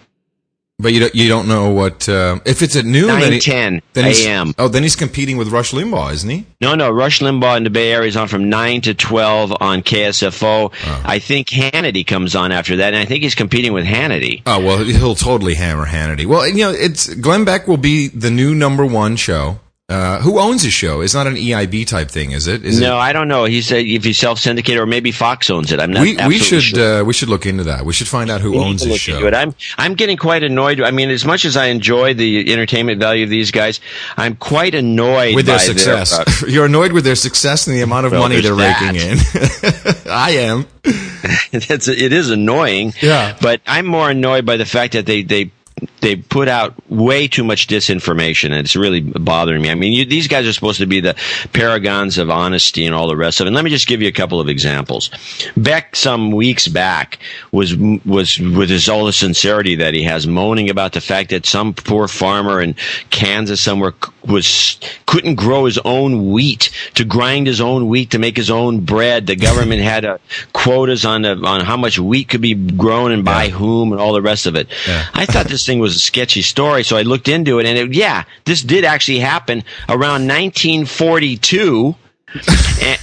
But 0.81 0.93
you 0.93 1.01
don't, 1.01 1.13
you 1.15 1.27
don't 1.29 1.49
know 1.49 1.71
what 1.71 2.09
uh, 2.09 2.39
if 2.47 2.63
it's 2.63 2.77
at 2.77 2.85
noon. 2.85 3.09
then 3.09 3.33
he- 3.33 3.41
9:10 3.41 3.83
then 3.95 4.05
a.m.. 4.05 4.55
Oh, 4.59 4.69
then 4.69 4.85
he's 4.85 4.95
competing 4.95 5.37
with 5.37 5.49
Rush 5.49 5.73
Limbaugh, 5.73 6.13
isn't 6.13 6.31
he? 6.31 6.47
No, 6.61 6.77
no. 6.77 6.89
Rush 6.89 7.19
Limbaugh 7.19 7.57
in 7.57 7.65
the 7.65 7.71
Bay 7.71 7.91
Area 7.93 8.07
is 8.07 8.17
on 8.17 8.29
from 8.29 8.49
nine 8.49 8.81
to 8.83 8.95
twelve 8.95 9.53
on 9.61 9.83
KSFO. 9.83 10.73
Oh. 10.73 11.03
I 11.05 11.19
think 11.19 11.49
Hannity 11.49 12.07
comes 12.07 12.37
on 12.37 12.53
after 12.53 12.77
that, 12.77 12.95
and 12.95 13.03
I 13.03 13.07
think 13.07 13.25
he's 13.25 13.35
competing 13.35 13.73
with 13.73 13.87
Hannity. 13.87 14.43
Oh 14.47 14.61
well, 14.65 14.79
he'll 14.85 15.17
totally 15.17 15.55
hammer 15.55 15.85
Hannity. 15.85 16.27
Well, 16.27 16.47
you 16.47 16.59
know, 16.59 16.71
it's 16.71 17.13
Glenn 17.13 17.45
Beck 17.45 17.67
will 17.67 17.77
be 17.77 18.07
the 18.07 18.31
new 18.31 18.55
number 18.55 18.87
one 18.87 19.17
show. 19.17 19.59
Uh, 19.91 20.21
who 20.21 20.39
owns 20.39 20.63
his 20.63 20.75
show? 20.75 21.01
It's 21.01 21.15
not 21.15 21.27
an 21.27 21.37
EIB 21.37 21.87
type 21.87 22.11
thing, 22.11 22.33
is 22.33 22.47
it? 22.47 22.63
Is 22.63 22.79
no, 22.79 22.99
I 22.99 23.15
don't 23.15 23.27
know. 23.27 23.45
He 23.47 23.63
said 23.63 23.87
if 23.87 24.05
he's 24.05 24.19
self 24.19 24.39
syndicated 24.39 24.83
or 24.83 24.85
maybe 24.85 25.13
Fox 25.13 25.49
owns 25.49 25.73
it. 25.73 25.81
I'm 25.81 25.91
not. 25.91 26.03
We 26.03 26.15
we 26.27 26.37
should 26.37 26.63
sure. 26.63 27.01
uh, 27.01 27.05
we 27.05 27.15
should 27.15 27.31
look 27.31 27.47
into 27.47 27.65
that. 27.65 27.87
We 27.87 27.95
should 27.95 28.07
find 28.07 28.31
out 28.31 28.43
who 28.43 28.51
We 28.51 28.59
owns 28.59 28.83
his 28.83 29.01
show. 29.01 29.27
it. 29.27 29.33
I'm 29.33 29.55
I'm 29.79 29.95
getting 29.95 30.19
quite 30.19 30.43
annoyed. 30.43 30.83
I 30.83 30.91
mean, 30.91 31.09
as 31.09 31.25
much 31.25 31.47
as 31.47 31.57
I 31.57 31.69
enjoy 31.69 32.13
the 32.13 32.53
entertainment 32.53 33.01
value 33.01 33.25
of 33.25 33.31
these 33.31 33.51
guys, 33.51 33.81
I'm 34.19 34.37
quite 34.37 34.75
annoyed 34.75 35.35
with 35.35 35.47
their 35.47 35.59
success. 35.59 36.13
uh, 36.13 36.25
You're 36.47 36.67
annoyed 36.67 36.93
with 36.93 37.05
their 37.05 37.15
success 37.17 37.67
and 37.67 37.75
the 37.75 37.81
amount 37.81 38.05
of 38.05 38.13
Well, 38.13 38.21
money 38.21 38.43
they're 38.43 38.55
there's 38.55 38.83
raking 38.83 39.01
in. 39.01 39.19
I 40.11 40.31
am. 40.33 40.67
it 40.85 42.13
is 42.13 42.29
annoying. 42.29 42.93
Yeah. 43.01 43.39
But 43.41 43.63
I'm 43.67 43.87
more 43.87 44.11
annoyed 44.11 44.45
by 44.45 44.59
the 44.59 44.67
fact 44.67 44.93
that 44.93 45.07
they 45.07 45.23
they 45.23 45.51
they 46.01 46.17
put 46.17 46.49
out 46.49 46.75
way 46.91 47.29
too 47.29 47.45
much 47.45 47.67
disinformation, 47.67 48.47
and 48.47 48.57
it's 48.57 48.77
really 48.77 49.01
bothering 49.01 49.63
me. 49.63 49.71
I 49.71 49.75
mean, 49.75 49.93
you, 49.93 50.05
these 50.05 50.29
guys 50.29 50.47
are 50.47 50.53
supposed 50.53 50.79
to 50.79 50.87
be 50.87 51.01
the 51.01 51.15
paragons 51.53 52.19
of 52.19 52.31
honesty 52.31 52.87
and 52.87 52.95
all 52.95 53.09
the 53.09 53.17
rest 53.17 53.41
of 53.41 53.47
it. 53.47 53.49
And 53.49 53.57
let 53.57 53.65
me 53.65 53.71
just 53.71 53.87
give 53.87 54.03
you 54.03 54.09
a 54.09 54.13
couple 54.13 54.41
of 54.41 54.49
examples. 54.49 55.11
Beck, 55.57 55.97
some 55.97 56.31
weeks 56.31 56.69
back, 56.69 57.19
was 57.53 57.77
was 57.77 58.39
with 58.39 58.71
his 58.71 58.89
all 58.89 59.07
the 59.07 59.13
sincerity 59.13 59.77
that 59.77 59.95
he 59.95 60.03
has, 60.05 60.27
moaning 60.27 60.71
about 60.71 60.93
the 60.93 61.01
fact 61.01 61.31
that 61.31 61.47
some 61.47 61.75
poor 61.75 62.09
farmer 62.09 62.61
in 62.61 62.75
Kansas 63.11 63.61
somewhere 63.61 63.93
was 64.29 64.79
couldn't 65.07 65.37
grow 65.37 65.65
his 65.65 65.79
own 65.85 66.31
wheat 66.31 66.71
to 66.95 67.05
grind 67.05 67.47
his 67.47 67.61
own 67.61 67.89
wheat 67.89 68.11
to 68.11 68.19
make 68.19 68.37
his 68.37 68.51
own 68.51 68.81
bread. 68.81 69.27
The 69.27 69.37
government 69.37 69.83
had 69.83 70.05
uh, 70.05 70.19
quotas 70.53 71.05
on 71.05 71.23
the, 71.23 71.37
on 71.37 71.65
how 71.65 71.77
much 71.77 71.99
wheat 71.99 72.29
could 72.29 72.41
be 72.41 72.55
grown 72.55 73.13
and 73.13 73.25
by 73.25 73.49
whom 73.49 73.93
and 73.93 74.01
all 74.01 74.13
the 74.13 74.23
rest 74.23 74.47
of 74.47 74.55
it. 74.55 74.69
I 75.15 75.27
thought 75.27 75.47
this 75.47 75.67
thing 75.67 75.79
was 75.79 75.97
a 75.97 75.99
sketchy 75.99 76.43
story, 76.43 76.83
so 76.85 76.97
I 76.97 77.03
looked 77.03 77.29
into 77.29 77.59
it, 77.59 77.67
and 77.67 77.79
it, 77.79 77.95
yeah, 77.95 78.25
this 78.45 78.63
did 78.63 78.85
actually 78.85 79.21
happen 79.21 79.65
around 79.89 80.27
1942. 80.27 81.97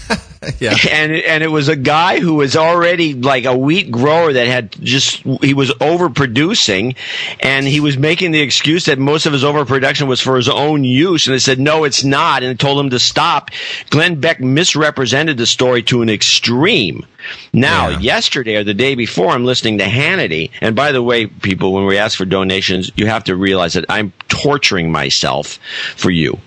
and, 0.45 0.55
Yeah. 0.61 0.75
and 0.91 1.11
and 1.11 1.43
it 1.43 1.47
was 1.47 1.67
a 1.67 1.75
guy 1.75 2.19
who 2.19 2.35
was 2.35 2.55
already 2.55 3.13
like 3.13 3.45
a 3.45 3.57
wheat 3.57 3.91
grower 3.91 4.33
that 4.33 4.47
had 4.47 4.71
just 4.83 5.17
he 5.41 5.53
was 5.53 5.71
overproducing, 5.71 6.95
and 7.39 7.67
he 7.67 7.79
was 7.79 7.97
making 7.97 8.31
the 8.31 8.41
excuse 8.41 8.85
that 8.85 8.99
most 8.99 9.25
of 9.25 9.33
his 9.33 9.43
overproduction 9.43 10.07
was 10.07 10.21
for 10.21 10.35
his 10.37 10.49
own 10.49 10.83
use, 10.83 11.27
and 11.27 11.33
they 11.33 11.39
said 11.39 11.59
no, 11.59 11.83
it's 11.83 12.03
not, 12.03 12.43
and 12.43 12.59
told 12.59 12.79
him 12.79 12.89
to 12.91 12.99
stop. 12.99 13.51
Glenn 13.89 14.19
Beck 14.19 14.39
misrepresented 14.39 15.37
the 15.37 15.45
story 15.45 15.83
to 15.83 16.01
an 16.01 16.09
extreme. 16.09 17.05
Now, 17.53 17.89
yesterday 17.89 18.55
or 18.55 18.63
the 18.63 18.75
day 18.75 18.93
before, 18.93 19.29
I'm 19.29 19.45
listening 19.45 19.79
to 19.79 19.85
Hannity, 19.85 20.51
and 20.61 20.75
by 20.75 20.91
the 20.91 21.01
way, 21.01 21.25
people, 21.25 21.73
when 21.73 21.85
we 21.85 21.97
ask 21.97 22.17
for 22.17 22.25
donations, 22.25 22.91
you 22.95 23.07
have 23.07 23.23
to 23.25 23.35
realize 23.35 23.73
that 23.73 23.85
I'm 23.89 24.13
torturing 24.27 24.91
myself 24.91 25.57
for 25.95 26.11
you. 26.11 26.37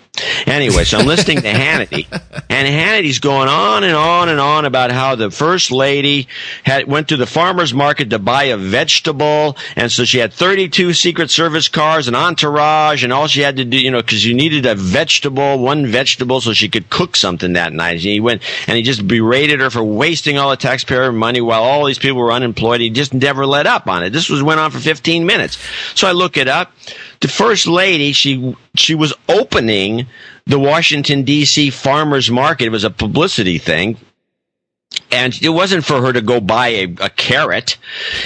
Anyway, 0.46 0.84
so 0.84 0.98
I'm 0.98 1.06
listening 1.06 1.42
to 1.42 1.52
Hannity, 1.52 2.06
and 2.48 2.68
Hannity's 2.68 3.18
going 3.18 3.48
on 3.48 3.84
and 3.84 3.94
on 3.94 4.28
and 4.28 4.40
on 4.40 4.64
about 4.64 4.90
how 4.90 5.14
the 5.14 5.30
first 5.30 5.70
lady 5.70 6.28
had 6.64 6.86
went 6.86 7.08
to 7.08 7.16
the 7.16 7.26
farmer's 7.26 7.74
market 7.74 8.10
to 8.10 8.18
buy 8.18 8.44
a 8.44 8.56
vegetable, 8.56 9.56
and 9.76 9.90
so 9.90 10.04
she 10.04 10.18
had 10.18 10.32
32 10.32 10.92
Secret 10.94 11.30
Service 11.30 11.68
cars, 11.68 12.08
an 12.08 12.14
entourage, 12.14 13.04
and 13.04 13.12
all 13.12 13.26
she 13.26 13.40
had 13.40 13.56
to 13.56 13.64
do, 13.64 13.78
you 13.78 13.90
know, 13.90 14.00
because 14.00 14.24
you 14.24 14.34
needed 14.34 14.66
a 14.66 14.74
vegetable, 14.74 15.58
one 15.58 15.86
vegetable, 15.86 16.40
so 16.40 16.52
she 16.52 16.68
could 16.68 16.90
cook 16.90 17.16
something 17.16 17.52
that 17.52 17.72
night. 17.72 17.92
And 17.92 18.00
he 18.00 18.20
went 18.20 18.42
and 18.66 18.76
he 18.76 18.82
just 18.82 19.06
berated 19.06 19.60
her 19.60 19.70
for 19.70 19.82
wasting 19.82 20.38
all 20.38 20.50
the 20.50 20.56
taxpayer 20.56 21.12
money 21.12 21.40
while 21.40 21.62
all 21.62 21.84
these 21.84 21.98
people 21.98 22.18
were 22.18 22.32
unemployed. 22.32 22.80
He 22.80 22.90
just 22.90 23.14
never 23.14 23.46
let 23.46 23.66
up 23.66 23.86
on 23.86 24.02
it. 24.02 24.10
This 24.10 24.28
was 24.28 24.42
went 24.42 24.60
on 24.60 24.70
for 24.70 24.78
15 24.78 25.26
minutes. 25.26 25.58
So 25.94 26.08
I 26.08 26.12
look 26.12 26.36
it 26.36 26.48
up. 26.48 26.72
The 27.20 27.28
first 27.28 27.66
lady, 27.66 28.12
she 28.12 28.56
she 28.74 28.94
was 28.94 29.12
opening 29.28 30.06
the 30.46 30.58
Washington 30.58 31.24
D.C. 31.24 31.70
farmers 31.70 32.30
market. 32.30 32.66
It 32.66 32.70
was 32.70 32.84
a 32.84 32.90
publicity 32.90 33.58
thing. 33.58 33.96
And 35.10 35.38
it 35.42 35.50
wasn't 35.50 35.84
for 35.84 36.00
her 36.00 36.12
to 36.12 36.20
go 36.22 36.40
buy 36.40 36.68
a, 36.68 36.84
a 37.00 37.10
carrot. 37.10 37.76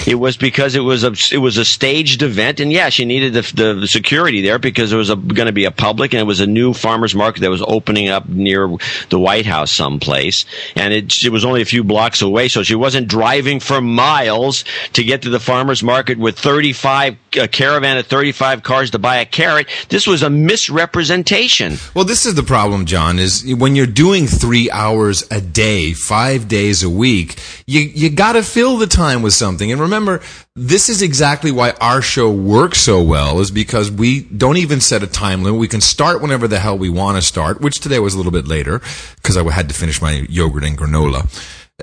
It 0.07 0.17
was 0.17 0.37
because 0.37 0.75
it 0.75 0.81
was 0.81 1.03
a 1.05 1.13
it 1.33 1.39
was 1.39 1.57
a 1.57 1.65
staged 1.65 2.23
event, 2.23 2.61
and 2.61 2.73
yeah, 2.73 2.89
she 2.89 3.05
needed 3.05 3.35
the, 3.35 3.75
the 3.75 3.87
security 3.87 4.43
there 4.43 4.59
because 4.59 4.91
there 4.91 4.99
was 4.99 5.09
going 5.09 5.47
to 5.47 5.53
be 5.53 5.65
a 5.65 5.71
public, 5.71 6.13
and 6.13 6.21
it 6.21 6.25
was 6.25 6.41
a 6.41 6.47
new 6.47 6.73
farmers 6.73 7.15
market 7.15 7.41
that 7.41 7.51
was 7.51 7.63
opening 7.63 8.09
up 8.09 8.29
near 8.29 8.69
the 9.11 9.19
White 9.19 9.47
House 9.47 9.73
someplace, 9.73 10.45
and 10.77 10.93
it 10.93 11.25
it 11.25 11.31
was 11.31 11.45
only 11.45 11.63
a 11.63 11.65
few 11.65 11.83
blocks 11.83 12.23
away, 12.23 12.49
so 12.49 12.63
she 12.63 12.77
wasn't 12.77 13.09
driving 13.09 13.59
for 13.59 13.81
miles 13.81 14.65
to 14.93 15.03
get 15.03 15.23
to 15.23 15.31
the 15.31 15.41
farmers 15.41 15.83
market 15.83 16.19
with 16.19 16.39
thirty 16.39 16.73
five 16.73 17.17
a 17.41 17.49
caravan 17.49 17.97
of 17.97 18.07
thirty 18.07 18.33
five 18.33 18.63
cars 18.63 18.91
to 18.91 18.99
buy 18.99 19.17
a 19.17 19.27
carrot. 19.27 19.69
This 19.89 20.07
was 20.07 20.23
a 20.23 20.31
misrepresentation. 20.31 21.77
Well, 21.95 22.05
this 22.05 22.27
is 22.27 22.35
the 22.35 22.43
problem, 22.43 22.87
John, 22.87 23.19
is 23.19 23.45
when 23.55 23.75
you're 23.77 23.87
doing 23.87 24.27
three 24.27 24.71
hours 24.71 25.25
a 25.31 25.41
day, 25.41 25.93
five 25.93 26.49
days 26.53 26.83
a 26.83 26.91
week, 26.91 27.41
you, 27.67 27.81
you 27.81 28.11
gotta 28.11 28.43
fill 28.43 28.77
the 28.77 28.87
time 28.87 29.23
with 29.23 29.33
something. 29.33 29.73
And 29.73 29.81
remember, 29.81 30.21
this 30.55 30.91
is 30.91 31.01
exactly 31.01 31.51
why 31.51 31.71
our 31.81 32.03
show 32.03 32.31
works 32.31 32.79
so 32.79 33.03
well, 33.03 33.41
is 33.41 33.51
because 33.51 33.91
we 33.91 34.21
don't 34.21 34.59
even 34.59 34.81
set 34.83 35.03
a 35.03 35.07
time 35.07 35.43
limit. 35.43 35.59
We 35.59 35.67
can 35.67 35.81
start 35.81 36.21
whenever 36.21 36.47
the 36.47 36.59
hell 36.59 36.77
we 36.77 36.91
want 36.91 37.17
to 37.17 37.23
start, 37.23 37.63
which 37.63 37.81
today 37.81 37.99
was 37.99 38.13
a 38.13 38.19
little 38.19 38.33
bit 38.33 38.47
later, 38.47 38.83
because 39.17 39.39
I 39.39 39.51
had 39.51 39.69
to 39.71 39.75
finish 39.75 40.03
my 40.03 40.27
yogurt 40.29 40.65
and 40.65 40.77
granola. 40.77 41.27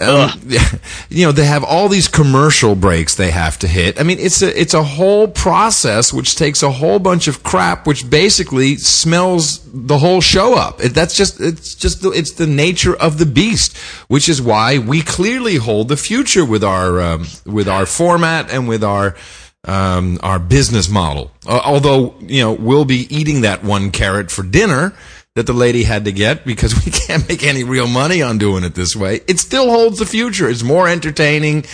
Um, 0.02 0.32
you 1.10 1.26
know, 1.26 1.32
they 1.32 1.46
have 1.46 1.64
all 1.64 1.90
these 1.90 2.08
commercial 2.08 2.76
breaks 2.76 3.16
they 3.16 3.32
have 3.32 3.60
to 3.60 3.68
hit. 3.68 4.00
I 4.00 4.04
mean, 4.04 4.20
it's 4.20 4.42
a 4.42 4.60
it's 4.60 4.74
a 4.74 4.84
whole 4.84 5.28
process 5.28 6.14
which 6.14 6.36
takes 6.36 6.64
a 6.64 6.72
whole 6.72 7.00
bunch 7.00 7.28
of 7.28 7.44
crap, 7.44 7.86
which 7.86 8.10
basically 8.10 8.76
smells 8.76 9.60
the 9.72 9.98
whole 9.98 10.22
show 10.22 10.56
up. 10.56 10.84
It, 10.84 10.90
that's 10.90 11.16
just 11.16 11.40
it's 11.42 11.76
just 11.76 12.02
the, 12.02 12.12
it's 12.12 12.32
the 12.32 12.48
nature 12.48 12.96
of 12.96 13.18
the 13.18 13.26
beast, 13.26 13.78
which 14.08 14.30
is 14.30 14.42
why 14.42 14.78
we 14.78 15.02
clearly 15.02 15.56
hold 15.56 15.90
the 15.90 15.98
future 15.98 16.46
with 16.46 16.64
our 16.64 17.02
um, 17.02 17.26
with 17.46 17.68
our 17.68 17.86
format 17.86 18.52
and 18.52 18.68
with 18.68 18.84
our 18.84 19.16
um, 19.66 20.20
our 20.24 20.40
business 20.40 20.90
model. 20.90 21.32
Uh, 21.46 21.62
although 21.64 22.16
you 22.22 22.42
know 22.42 22.54
we'll 22.54 22.86
be 22.86 23.14
eating 23.14 23.42
that 23.42 23.64
one 23.64 23.92
carrot 23.92 24.32
for 24.32 24.44
dinner 24.44 24.94
that 25.36 25.46
the 25.46 25.54
lady 25.54 25.84
had 25.84 26.06
to 26.06 26.12
get 26.12 26.46
because 26.46 26.74
we 26.86 26.92
can't 26.92 27.28
make 27.28 27.44
any 27.44 27.64
real 27.64 27.88
money 27.88 28.22
on 28.22 28.38
doing 28.38 28.64
it 28.64 28.76
this 28.76 28.96
way. 28.96 29.22
It 29.28 29.40
still 29.40 29.70
holds 29.70 30.00
the 30.00 30.06
future. 30.06 30.50
It's 30.50 30.64
more 30.64 30.88
entertaining. 30.88 31.66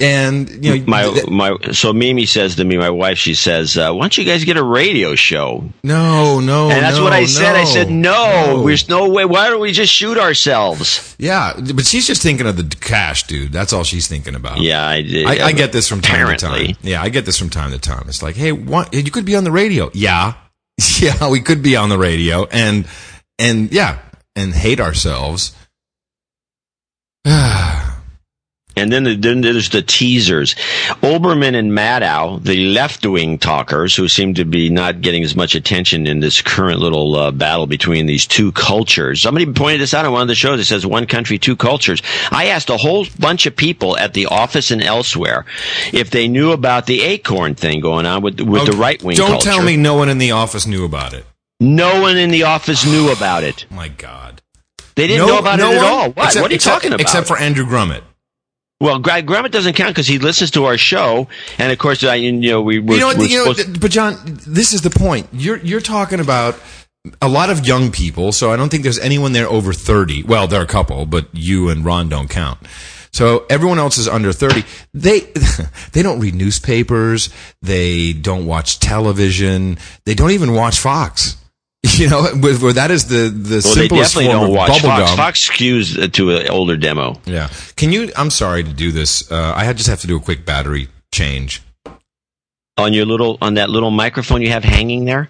And 0.00 0.64
you 0.64 0.78
know, 0.78 0.84
my 0.86 1.22
my 1.28 1.56
so 1.72 1.92
Mimi 1.92 2.24
says 2.24 2.56
to 2.56 2.64
me, 2.64 2.78
my 2.78 2.88
wife, 2.88 3.18
she 3.18 3.34
says, 3.34 3.76
uh, 3.76 3.92
"Why 3.92 4.00
don't 4.00 4.16
you 4.16 4.24
guys 4.24 4.42
get 4.42 4.56
a 4.56 4.62
radio 4.62 5.14
show?" 5.14 5.70
no, 5.84 6.40
no, 6.40 6.70
and 6.70 6.82
that's 6.82 6.96
no, 6.96 7.04
what 7.04 7.12
I 7.12 7.26
said. 7.26 7.54
I 7.54 7.64
no, 7.64 7.70
said, 7.70 7.90
"No, 7.90 8.64
there's 8.66 8.88
no 8.88 9.10
way. 9.10 9.26
Why 9.26 9.50
don't 9.50 9.60
we 9.60 9.70
just 9.70 9.92
shoot 9.92 10.16
ourselves?" 10.16 11.14
Yeah, 11.18 11.52
but 11.74 11.84
she's 11.84 12.06
just 12.06 12.22
thinking 12.22 12.46
of 12.46 12.56
the 12.56 12.74
cash, 12.76 13.24
dude. 13.24 13.52
That's 13.52 13.74
all 13.74 13.84
she's 13.84 14.08
thinking 14.08 14.34
about. 14.34 14.60
Yeah, 14.60 14.84
I 14.84 15.02
did. 15.02 15.26
I, 15.26 15.48
I 15.48 15.52
get 15.52 15.72
this 15.72 15.88
from 15.88 16.00
time 16.00 16.14
Apparently. 16.22 16.68
to 16.68 16.72
time. 16.72 16.76
Yeah, 16.82 17.02
I 17.02 17.10
get 17.10 17.26
this 17.26 17.38
from 17.38 17.50
time 17.50 17.70
to 17.72 17.78
time. 17.78 18.04
It's 18.08 18.22
like, 18.22 18.34
hey, 18.34 18.50
what, 18.50 18.94
you 18.94 19.10
could 19.10 19.26
be 19.26 19.36
on 19.36 19.44
the 19.44 19.52
radio. 19.52 19.90
Yeah, 19.92 20.32
yeah, 21.02 21.28
we 21.28 21.40
could 21.40 21.62
be 21.62 21.76
on 21.76 21.88
the 21.88 21.98
radio, 21.98 22.46
and 22.46 22.86
and 23.38 23.72
yeah, 23.72 23.98
and 24.36 24.52
hate 24.52 24.80
ourselves. 24.80 25.54
And 28.74 28.90
then, 28.90 29.04
the, 29.04 29.14
then 29.16 29.42
there's 29.42 29.68
the 29.68 29.82
teasers. 29.82 30.54
Olbermann 31.02 31.54
and 31.54 31.72
Maddow, 31.72 32.42
the 32.42 32.68
left 32.72 33.04
wing 33.06 33.38
talkers 33.38 33.94
who 33.94 34.08
seem 34.08 34.34
to 34.34 34.44
be 34.44 34.70
not 34.70 35.00
getting 35.02 35.22
as 35.22 35.36
much 35.36 35.54
attention 35.54 36.06
in 36.06 36.20
this 36.20 36.40
current 36.40 36.80
little 36.80 37.14
uh, 37.16 37.30
battle 37.32 37.66
between 37.66 38.06
these 38.06 38.26
two 38.26 38.50
cultures. 38.52 39.20
Somebody 39.20 39.46
pointed 39.52 39.80
this 39.80 39.92
out 39.92 40.06
on 40.06 40.12
one 40.12 40.22
of 40.22 40.28
the 40.28 40.34
shows. 40.34 40.58
It 40.60 40.64
says 40.64 40.86
one 40.86 41.06
country, 41.06 41.38
two 41.38 41.54
cultures. 41.56 42.02
I 42.30 42.46
asked 42.46 42.70
a 42.70 42.76
whole 42.78 43.06
bunch 43.18 43.44
of 43.46 43.54
people 43.56 43.96
at 43.98 44.14
the 44.14 44.26
office 44.26 44.70
and 44.70 44.82
elsewhere 44.82 45.44
if 45.92 46.10
they 46.10 46.26
knew 46.28 46.52
about 46.52 46.86
the 46.86 47.02
acorn 47.02 47.54
thing 47.54 47.80
going 47.80 48.06
on 48.06 48.22
with, 48.22 48.40
with 48.40 48.64
the 48.66 48.72
right 48.76 49.02
wing 49.02 49.16
Oh, 49.16 49.18
Don't 49.18 49.30
culture. 49.32 49.50
tell 49.50 49.62
me 49.62 49.76
no 49.76 49.94
one 49.96 50.08
in 50.08 50.18
the 50.18 50.30
office 50.32 50.66
knew 50.66 50.84
about 50.84 51.12
it. 51.12 51.26
No 51.60 52.00
one 52.00 52.16
in 52.16 52.30
the 52.30 52.44
office 52.44 52.84
knew 52.86 53.10
about 53.12 53.44
it. 53.44 53.66
Oh, 53.70 53.74
My 53.74 53.88
God. 53.88 54.40
They 54.94 55.06
didn't 55.06 55.26
No- 55.26 55.34
know 55.34 55.38
about 55.38 55.58
no 55.58 55.70
it 55.72 55.74
at 55.76 55.82
one? 55.82 55.92
all. 55.92 56.10
What? 56.12 56.26
Except- 56.26 56.42
what 56.42 56.50
are 56.50 56.54
you 56.54 56.56
except- 56.56 56.74
talking 56.74 56.88
about? 56.92 57.00
Except 57.00 57.26
for 57.28 57.38
Andrew 57.38 57.64
Grummett. 57.66 58.02
Well, 58.82 58.98
Greg 58.98 59.28
Grummett 59.28 59.52
doesn't 59.52 59.74
count 59.74 59.90
because 59.90 60.08
he 60.08 60.18
listens 60.18 60.50
to 60.50 60.64
our 60.64 60.76
show, 60.76 61.28
and 61.56 61.70
of 61.70 61.78
course, 61.78 62.02
I, 62.02 62.16
you 62.16 62.32
know, 62.32 62.60
we 62.60 62.80
we're, 62.80 62.94
you 62.94 63.00
know, 63.00 63.14
we're 63.16 63.26
you 63.26 63.44
know, 63.44 63.52
th- 63.52 63.80
but 63.80 63.92
John, 63.92 64.18
this 64.24 64.72
is 64.72 64.80
the 64.80 64.90
point. 64.90 65.28
You're 65.32 65.58
you're 65.58 65.80
talking 65.80 66.18
about 66.18 66.58
a 67.20 67.28
lot 67.28 67.48
of 67.48 67.64
young 67.64 67.92
people, 67.92 68.32
so 68.32 68.52
I 68.52 68.56
don't 68.56 68.70
think 68.70 68.82
there's 68.82 68.98
anyone 68.98 69.34
there 69.34 69.48
over 69.48 69.72
thirty. 69.72 70.24
Well, 70.24 70.48
there 70.48 70.60
are 70.60 70.64
a 70.64 70.66
couple, 70.66 71.06
but 71.06 71.28
you 71.32 71.68
and 71.68 71.84
Ron 71.84 72.08
don't 72.08 72.28
count. 72.28 72.58
So 73.12 73.46
everyone 73.48 73.78
else 73.78 73.98
is 73.98 74.08
under 74.08 74.32
thirty. 74.32 74.64
They 74.92 75.20
they 75.92 76.02
don't 76.02 76.18
read 76.18 76.34
newspapers. 76.34 77.30
They 77.62 78.12
don't 78.12 78.46
watch 78.46 78.80
television. 78.80 79.78
They 80.06 80.14
don't 80.14 80.32
even 80.32 80.54
watch 80.54 80.80
Fox. 80.80 81.36
You 81.98 82.08
know, 82.08 82.22
where, 82.40 82.56
where 82.56 82.72
that 82.72 82.90
is 82.90 83.06
the 83.08 83.28
the 83.28 83.60
well, 83.64 83.74
they 83.74 83.80
simplest 83.88 84.14
definitely 84.14 84.34
form 84.34 84.50
of 84.50 84.56
watch 84.56 84.80
Fox. 84.80 84.82
bubblegum. 85.10 85.16
Fox 85.16 85.48
skews 85.50 86.02
uh, 86.02 86.08
to 86.08 86.30
an 86.36 86.48
older 86.48 86.76
demo. 86.76 87.20
Yeah. 87.26 87.48
Can 87.76 87.92
you? 87.92 88.10
I'm 88.16 88.30
sorry 88.30 88.64
to 88.64 88.72
do 88.72 88.92
this. 88.92 89.30
Uh, 89.30 89.52
I 89.54 89.64
had- 89.64 89.76
just 89.76 89.88
have 89.90 90.00
to 90.00 90.06
do 90.06 90.16
a 90.16 90.20
quick 90.20 90.44
battery 90.46 90.88
change. 91.12 91.62
on 92.78 92.92
your 92.92 93.04
little 93.06 93.36
on 93.42 93.54
that 93.54 93.68
little 93.70 93.90
microphone 93.90 94.40
you 94.42 94.48
have 94.50 94.64
hanging 94.64 95.04
there. 95.04 95.28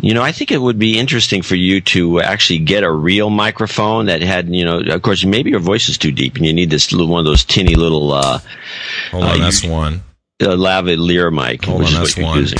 You 0.00 0.14
know, 0.14 0.22
I 0.22 0.32
think 0.32 0.50
it 0.50 0.58
would 0.58 0.80
be 0.80 0.98
interesting 0.98 1.42
for 1.42 1.54
you 1.54 1.80
to 1.94 2.20
actually 2.20 2.58
get 2.58 2.82
a 2.82 2.90
real 2.90 3.30
microphone 3.30 4.06
that 4.06 4.20
had, 4.20 4.52
you 4.52 4.64
know, 4.64 4.80
of 4.80 5.00
course, 5.02 5.24
maybe 5.24 5.50
your 5.50 5.60
voice 5.60 5.88
is 5.88 5.96
too 5.96 6.10
deep 6.10 6.34
and 6.36 6.44
you 6.44 6.52
need 6.52 6.70
this 6.70 6.90
little 6.90 7.06
one 7.06 7.20
of 7.20 7.24
those 7.26 7.44
tinny 7.44 7.76
little 7.76 8.10
uh, 8.12 8.40
Hold 9.12 9.22
Uh, 9.24 9.26
on, 9.28 9.36
you- 9.36 9.42
that's 9.44 9.62
one. 9.64 10.02
uh, 10.42 10.46
lavalier 10.56 11.30
mic, 11.32 11.64
Hold 11.66 11.80
which 11.80 11.94
on, 11.94 12.02
is 12.02 12.14
that's 12.14 12.16
what 12.16 12.20
you're 12.20 12.26
one. 12.30 12.38
using. 12.40 12.58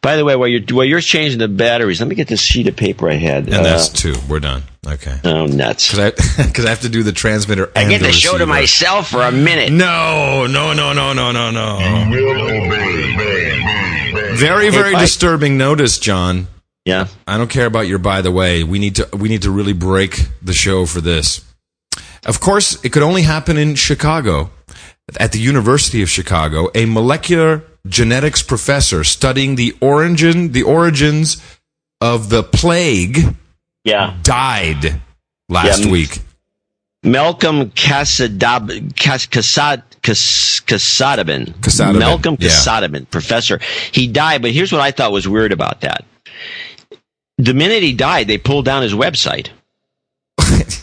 By 0.00 0.16
the 0.16 0.24
way, 0.24 0.36
while 0.36 0.48
you're 0.48 0.62
while 0.70 0.84
you're 0.84 1.00
changing 1.00 1.38
the 1.38 1.48
batteries, 1.48 2.00
let 2.00 2.08
me 2.08 2.14
get 2.14 2.28
this 2.28 2.40
sheet 2.40 2.68
of 2.68 2.76
paper 2.76 3.08
I 3.10 3.14
had. 3.14 3.44
And 3.48 3.64
that's 3.64 3.88
Uh, 3.90 3.92
two. 3.94 4.14
We're 4.28 4.40
done. 4.40 4.62
Okay. 4.86 5.18
oh 5.24 5.46
nuts! 5.46 5.90
Because 5.90 6.64
I, 6.64 6.66
I 6.66 6.70
have 6.70 6.80
to 6.82 6.88
do 6.88 7.02
the 7.02 7.12
transmitter. 7.12 7.70
I 7.76 7.88
get 7.88 8.00
the 8.00 8.12
show 8.12 8.38
to 8.38 8.46
myself 8.46 9.10
for 9.10 9.22
a 9.22 9.32
minute. 9.32 9.70
No, 9.72 10.46
no, 10.46 10.72
no, 10.72 10.92
no, 10.92 11.12
no, 11.12 11.32
no, 11.32 11.50
no. 11.50 11.78
Very, 14.34 14.70
very 14.70 14.94
disturbing 14.94 15.58
notice, 15.58 15.98
John. 15.98 16.46
Yeah. 16.84 17.08
I 17.26 17.36
don't 17.36 17.50
care 17.50 17.66
about 17.66 17.86
your 17.86 17.98
by 17.98 18.22
the 18.22 18.30
way. 18.30 18.64
We 18.64 18.78
need 18.78 18.96
to 18.96 19.08
we 19.12 19.28
need 19.28 19.42
to 19.42 19.50
really 19.50 19.72
break 19.74 20.28
the 20.42 20.54
show 20.54 20.86
for 20.86 21.00
this. 21.00 21.44
Of 22.24 22.40
course, 22.40 22.82
it 22.84 22.90
could 22.92 23.02
only 23.02 23.22
happen 23.22 23.56
in 23.58 23.74
Chicago. 23.74 24.50
At 25.16 25.32
the 25.32 25.38
University 25.40 26.02
of 26.02 26.10
Chicago, 26.10 26.68
a 26.74 26.84
molecular 26.84 27.62
genetics 27.86 28.42
professor 28.42 29.04
studying 29.04 29.54
the 29.54 29.74
origin 29.80 30.52
the 30.52 30.62
origins 30.62 31.38
of 32.00 32.28
the 32.28 32.42
plague 32.42 33.34
Yeah. 33.84 34.14
died 34.22 35.00
last 35.48 35.84
Yeah. 35.84 35.90
week. 35.90 36.20
Malcolm 37.02 37.70
Casadab, 37.70 38.94
Cas, 38.96 39.26
Casad, 39.26 39.82
Cas, 40.02 40.60
Casadaban. 40.66 41.54
Casadaban, 41.60 41.98
Malcolm 41.98 42.36
yeah. 42.40 42.98
Professor. 43.10 43.60
He 43.92 44.08
died, 44.08 44.42
but 44.42 44.50
here's 44.50 44.72
what 44.72 44.80
I 44.80 44.90
thought 44.90 45.12
was 45.12 45.26
weird 45.28 45.52
about 45.52 45.80
that. 45.82 46.04
The 47.38 47.54
minute 47.54 47.82
he 47.84 47.92
died, 47.92 48.26
they 48.26 48.36
pulled 48.36 48.64
down 48.64 48.82
his 48.82 48.92
website. 48.94 49.48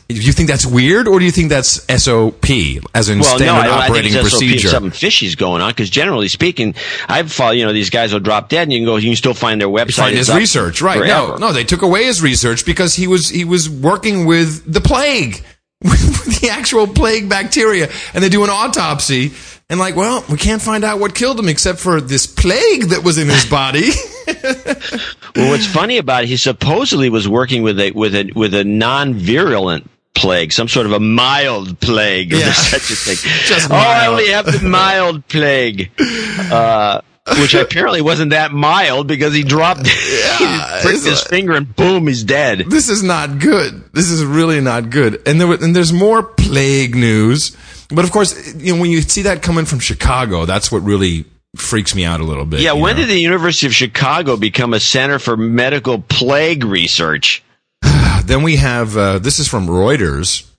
Do 0.07 0.15
you 0.15 0.31
think 0.31 0.49
that's 0.49 0.65
weird, 0.65 1.07
or 1.07 1.19
do 1.19 1.25
you 1.25 1.31
think 1.31 1.49
that's 1.49 1.81
SOP, 2.03 2.45
as 2.93 3.09
in 3.09 3.19
well, 3.19 3.37
standard 3.37 3.69
no, 3.69 3.75
I, 3.75 3.81
I 3.81 3.85
operating 3.85 4.13
if 4.13 4.21
procedure? 4.21 4.67
something 4.67 4.91
fishy's 4.91 5.35
going 5.35 5.61
on. 5.61 5.71
Because 5.71 5.89
generally 5.89 6.27
speaking, 6.27 6.75
I've 7.07 7.31
followed. 7.31 7.53
You 7.53 7.65
know, 7.65 7.73
these 7.73 7.89
guys 7.89 8.13
will 8.13 8.19
drop 8.19 8.49
dead, 8.49 8.63
and 8.63 8.73
you 8.73 8.79
can 8.79 8.85
go. 8.85 8.95
You 8.97 9.09
can 9.09 9.15
still 9.15 9.33
find 9.33 9.59
their 9.59 9.67
website. 9.67 9.87
You 9.87 9.93
find 9.93 10.15
his 10.15 10.33
research, 10.33 10.81
right? 10.81 11.05
No, 11.05 11.35
no, 11.37 11.53
they 11.53 11.63
took 11.63 11.81
away 11.81 12.05
his 12.05 12.21
research 12.21 12.65
because 12.65 12.95
he 12.95 13.07
was 13.07 13.29
he 13.29 13.45
was 13.45 13.69
working 13.69 14.25
with 14.25 14.71
the 14.71 14.81
plague, 14.81 15.43
with 15.81 16.41
the 16.41 16.49
actual 16.49 16.87
plague 16.87 17.29
bacteria, 17.29 17.89
and 18.13 18.23
they 18.23 18.29
do 18.29 18.43
an 18.43 18.49
autopsy, 18.49 19.33
and 19.69 19.79
like, 19.79 19.95
well, 19.95 20.23
we 20.29 20.37
can't 20.37 20.61
find 20.61 20.83
out 20.83 20.99
what 20.99 21.15
killed 21.15 21.39
him 21.39 21.49
except 21.49 21.79
for 21.79 21.99
this 21.99 22.27
plague 22.27 22.89
that 22.89 23.03
was 23.03 23.17
in 23.17 23.27
his 23.27 23.45
body. 23.45 23.89
Well, 25.35 25.49
what's 25.49 25.67
funny 25.67 25.97
about 25.97 26.23
it, 26.23 26.27
he 26.27 26.37
supposedly 26.37 27.09
was 27.09 27.27
working 27.27 27.61
with 27.61 27.77
a 27.79 27.91
with 27.91 28.15
a 28.15 28.31
with 28.35 28.53
a 28.53 28.63
non-virulent 28.63 29.89
plague, 30.13 30.53
some 30.53 30.69
sort 30.69 30.85
of 30.85 30.93
a 30.93 30.99
mild 30.99 31.77
plague, 31.81 32.31
Yeah. 32.31 32.53
such 32.53 32.89
a 32.89 32.95
thing. 32.95 33.17
Just 33.45 33.69
oh, 33.69 33.75
I 33.75 34.07
only 34.07 34.27
have 34.29 34.45
the 34.45 34.65
mild 34.65 35.27
plague, 35.27 35.91
uh, 35.99 37.01
which 37.41 37.53
apparently 37.53 38.01
wasn't 38.01 38.29
that 38.29 38.53
mild 38.53 39.07
because 39.07 39.33
he 39.33 39.43
dropped, 39.43 39.85
he 39.87 40.59
pricked 40.81 41.03
his 41.05 41.21
finger 41.23 41.53
and 41.53 41.75
boom, 41.75 42.07
he's 42.07 42.23
dead. 42.23 42.59
this 42.69 42.87
is 42.87 43.03
not 43.03 43.39
good. 43.39 43.83
This 43.91 44.09
is 44.09 44.23
really 44.23 44.61
not 44.61 44.89
good. 44.89 45.21
And 45.27 45.41
there 45.41 45.51
and 45.51 45.75
there's 45.75 45.91
more 45.91 46.23
plague 46.23 46.95
news, 46.95 47.57
but 47.89 48.05
of 48.05 48.11
course, 48.11 48.55
you 48.55 48.73
know, 48.73 48.79
when 48.79 48.89
you 48.89 49.01
see 49.01 49.23
that 49.23 49.41
coming 49.41 49.65
from 49.65 49.79
Chicago, 49.79 50.45
that's 50.45 50.71
what 50.71 50.81
really 50.81 51.25
freaks 51.55 51.95
me 51.95 52.05
out 52.05 52.19
a 52.19 52.23
little 52.23 52.45
bit. 52.45 52.61
Yeah, 52.61 52.73
when 52.73 52.95
know? 52.95 53.01
did 53.01 53.09
the 53.09 53.19
University 53.19 53.67
of 53.67 53.73
Chicago 53.73 54.37
become 54.37 54.73
a 54.73 54.79
center 54.79 55.19
for 55.19 55.37
medical 55.37 56.01
plague 56.01 56.63
research? 56.63 57.43
Then 58.25 58.41
we 58.41 58.55
have 58.55 58.97
uh, 58.97 59.19
this 59.19 59.37
is 59.37 59.47
from 59.47 59.67
Reuters. 59.67 60.49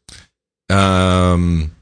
Um, 0.70 1.74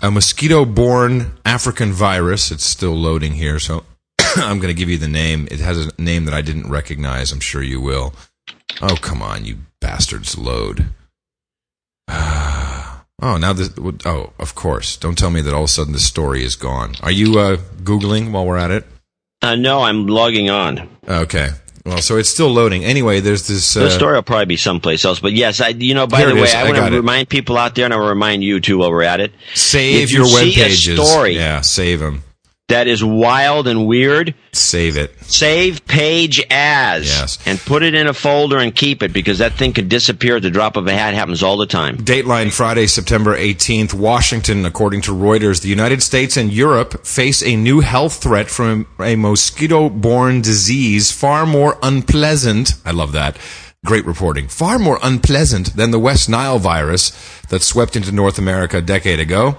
a 0.00 0.12
mosquito-borne 0.12 1.32
African 1.44 1.92
virus. 1.92 2.52
It's 2.52 2.64
still 2.64 2.94
loading 2.94 3.32
here, 3.32 3.58
so 3.58 3.84
I'm 4.36 4.58
going 4.58 4.74
to 4.74 4.78
give 4.78 4.88
you 4.88 4.98
the 4.98 5.08
name. 5.08 5.48
It 5.50 5.58
has 5.58 5.86
a 5.86 5.90
name 6.00 6.24
that 6.26 6.34
I 6.34 6.42
didn't 6.42 6.70
recognize. 6.70 7.32
I'm 7.32 7.40
sure 7.40 7.62
you 7.62 7.80
will. 7.80 8.14
Oh, 8.80 8.96
come 9.00 9.22
on, 9.22 9.44
you 9.44 9.58
bastards! 9.80 10.38
Load. 10.38 10.86
Oh, 13.20 13.36
now 13.36 13.52
this. 13.52 13.70
Oh, 14.04 14.32
of 14.38 14.54
course. 14.54 14.96
Don't 14.96 15.18
tell 15.18 15.30
me 15.30 15.40
that 15.40 15.52
all 15.52 15.64
of 15.64 15.70
a 15.70 15.72
sudden 15.72 15.92
the 15.92 15.98
story 15.98 16.44
is 16.44 16.54
gone. 16.56 16.94
Are 17.02 17.10
you 17.10 17.38
uh, 17.38 17.56
googling 17.82 18.30
while 18.32 18.46
we're 18.46 18.56
at 18.58 18.70
it? 18.70 18.86
Uh, 19.42 19.56
no, 19.56 19.82
I'm 19.82 20.06
logging 20.06 20.50
on. 20.50 20.88
Okay. 21.08 21.50
Well, 21.84 21.98
so 22.02 22.16
it's 22.18 22.28
still 22.28 22.50
loading. 22.50 22.84
Anyway, 22.84 23.20
there's 23.20 23.46
this. 23.48 23.76
Uh, 23.76 23.80
The 23.84 23.90
story 23.90 24.14
will 24.14 24.22
probably 24.22 24.44
be 24.44 24.56
someplace 24.56 25.04
else, 25.04 25.20
but 25.20 25.32
yes, 25.32 25.60
I. 25.60 25.68
You 25.68 25.94
know, 25.94 26.06
by 26.06 26.24
the 26.26 26.34
way, 26.34 26.42
is. 26.42 26.54
I 26.54 26.60
I 26.60 26.64
want 26.64 26.76
to 26.76 26.86
it. 26.86 26.90
remind 26.90 27.28
people 27.28 27.56
out 27.56 27.74
there, 27.76 27.86
and 27.86 27.94
I 27.94 27.96
will 27.96 28.08
remind 28.08 28.44
you 28.44 28.60
too 28.60 28.78
while 28.78 28.90
we're 28.90 29.02
at 29.04 29.20
it. 29.20 29.32
Save 29.54 30.02
If 30.04 30.12
your 30.12 30.26
you 30.26 30.34
web 30.34 30.44
pages. 30.54 31.00
story- 31.00 31.36
Yeah, 31.36 31.62
save 31.62 32.00
them. 32.00 32.24
That 32.68 32.86
is 32.86 33.02
wild 33.02 33.66
and 33.66 33.86
weird. 33.86 34.34
Save 34.52 34.98
it. 34.98 35.14
Save 35.22 35.86
page 35.86 36.44
as 36.50 37.06
Yes. 37.06 37.38
and 37.46 37.58
put 37.58 37.82
it 37.82 37.94
in 37.94 38.06
a 38.06 38.12
folder 38.12 38.58
and 38.58 38.74
keep 38.74 39.02
it 39.02 39.10
because 39.10 39.38
that 39.38 39.54
thing 39.54 39.72
could 39.72 39.88
disappear 39.88 40.36
at 40.36 40.42
the 40.42 40.50
drop 40.50 40.76
of 40.76 40.86
a 40.86 40.92
hat. 40.92 41.14
Happens 41.14 41.42
all 41.42 41.56
the 41.56 41.64
time. 41.66 41.96
Dateline 41.96 42.52
Friday, 42.52 42.86
September 42.86 43.34
18th. 43.34 43.94
Washington, 43.94 44.66
according 44.66 45.00
to 45.02 45.12
Reuters, 45.12 45.62
the 45.62 45.68
United 45.70 46.02
States 46.02 46.36
and 46.36 46.52
Europe 46.52 47.06
face 47.06 47.42
a 47.42 47.56
new 47.56 47.80
health 47.80 48.22
threat 48.22 48.50
from 48.50 48.86
a 49.00 49.16
mosquito 49.16 49.88
borne 49.88 50.42
disease 50.42 51.10
far 51.10 51.46
more 51.46 51.78
unpleasant. 51.82 52.74
I 52.84 52.90
love 52.90 53.12
that. 53.12 53.38
Great 53.86 54.04
reporting. 54.04 54.46
Far 54.48 54.78
more 54.78 54.98
unpleasant 55.02 55.74
than 55.76 55.90
the 55.90 55.98
West 55.98 56.28
Nile 56.28 56.58
virus 56.58 57.12
that 57.48 57.62
swept 57.62 57.96
into 57.96 58.12
North 58.12 58.38
America 58.38 58.78
a 58.78 58.82
decade 58.82 59.20
ago. 59.20 59.56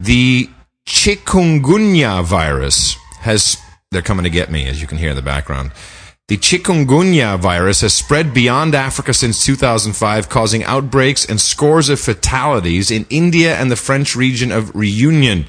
The 0.00 0.48
chikungunya 0.86 2.24
virus 2.24 2.96
has, 3.20 3.56
they're 3.90 4.02
coming 4.02 4.24
to 4.24 4.30
get 4.30 4.50
me, 4.50 4.66
as 4.66 4.80
you 4.80 4.86
can 4.86 4.98
hear 4.98 5.10
in 5.10 5.16
the 5.16 5.22
background. 5.22 5.72
The 6.28 6.36
chikungunya 6.36 7.40
virus 7.40 7.80
has 7.80 7.92
spread 7.92 8.32
beyond 8.32 8.74
Africa 8.74 9.12
since 9.12 9.44
2005, 9.44 10.28
causing 10.28 10.62
outbreaks 10.62 11.24
and 11.24 11.40
scores 11.40 11.88
of 11.88 11.98
fatalities 11.98 12.90
in 12.90 13.04
India 13.10 13.56
and 13.56 13.68
the 13.68 13.76
French 13.76 14.14
region 14.14 14.52
of 14.52 14.74
Reunion. 14.74 15.46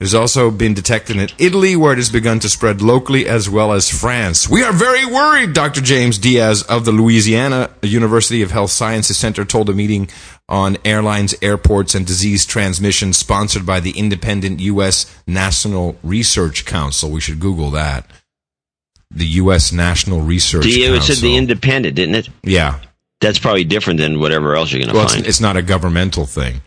It 0.00 0.04
has 0.06 0.14
also 0.14 0.50
been 0.50 0.74
detected 0.74 1.16
in 1.16 1.28
Italy, 1.38 1.76
where 1.76 1.92
it 1.92 1.98
has 1.98 2.10
begun 2.10 2.40
to 2.40 2.48
spread 2.48 2.82
locally, 2.82 3.28
as 3.28 3.48
well 3.48 3.72
as 3.72 3.88
France. 3.88 4.48
We 4.48 4.64
are 4.64 4.72
very 4.72 5.04
worried, 5.04 5.52
Dr. 5.52 5.80
James 5.80 6.18
Diaz 6.18 6.62
of 6.62 6.84
the 6.84 6.90
Louisiana 6.92 7.70
University 7.82 8.42
of 8.42 8.50
Health 8.50 8.70
Sciences 8.70 9.16
Center 9.16 9.44
told 9.44 9.70
a 9.70 9.72
meeting 9.72 10.08
on 10.48 10.76
airlines, 10.84 11.34
airports, 11.40 11.94
and 11.94 12.06
disease 12.06 12.44
transmission 12.44 13.12
sponsored 13.12 13.64
by 13.64 13.80
the 13.80 13.92
independent 13.92 14.60
U.S. 14.60 15.06
National 15.26 15.96
Research 16.02 16.64
Council. 16.66 17.10
We 17.10 17.20
should 17.20 17.40
Google 17.40 17.70
that. 17.70 18.06
The 19.10 19.26
U.S. 19.26 19.72
National 19.72 20.20
Research 20.20 20.64
The, 20.64 20.84
it 20.84 20.88
Council. 20.92 21.14
said 21.14 21.22
the 21.22 21.36
independent, 21.36 21.94
didn't 21.96 22.14
it? 22.16 22.28
yeah. 22.42 22.80
That's 23.20 23.38
probably 23.38 23.64
different 23.64 24.00
than 24.00 24.18
whatever 24.20 24.54
else 24.54 24.70
you're 24.70 24.80
going 24.80 24.90
to 24.90 24.94
Well, 24.94 25.04
it's, 25.04 25.14
find. 25.14 25.26
it's 25.26 25.40
not 25.40 25.56
a 25.56 25.62
governmental 25.62 26.26
thing. 26.26 26.60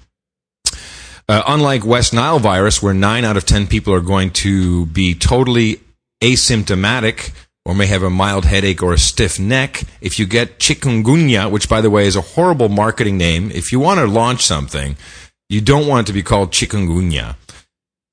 Uh, 1.30 1.44
unlike 1.46 1.86
West 1.86 2.14
Nile 2.14 2.40
virus, 2.40 2.82
where 2.82 2.94
nine 2.96 3.26
out 3.26 3.38
of 3.38 3.46
ten 3.46 3.68
people 3.68 3.94
are 3.94 4.00
going 4.02 4.32
to 4.32 4.86
be 4.88 5.14
totally 5.14 5.82
asymptomatic 6.24 7.32
or 7.68 7.76
may 7.76 7.86
have 7.86 8.02
a 8.02 8.10
mild 8.10 8.46
headache 8.46 8.82
or 8.82 8.94
a 8.94 8.98
stiff 8.98 9.38
neck, 9.38 9.84
if 10.00 10.18
you 10.18 10.26
get 10.26 10.58
chikungunya, 10.58 11.52
which 11.52 11.68
by 11.68 11.82
the 11.82 11.90
way 11.90 12.08
is 12.08 12.16
a 12.16 12.22
horrible 12.22 12.70
marketing 12.70 13.18
name, 13.18 13.52
if 13.52 13.74
you 13.74 13.80
want 13.80 14.00
to 14.00 14.08
launch 14.08 14.42
something, 14.42 14.96
you 15.50 15.60
don't 15.60 15.86
want 15.86 16.06
it 16.06 16.08
to 16.08 16.14
be 16.14 16.24
called 16.24 16.52
chikungunya. 16.52 17.36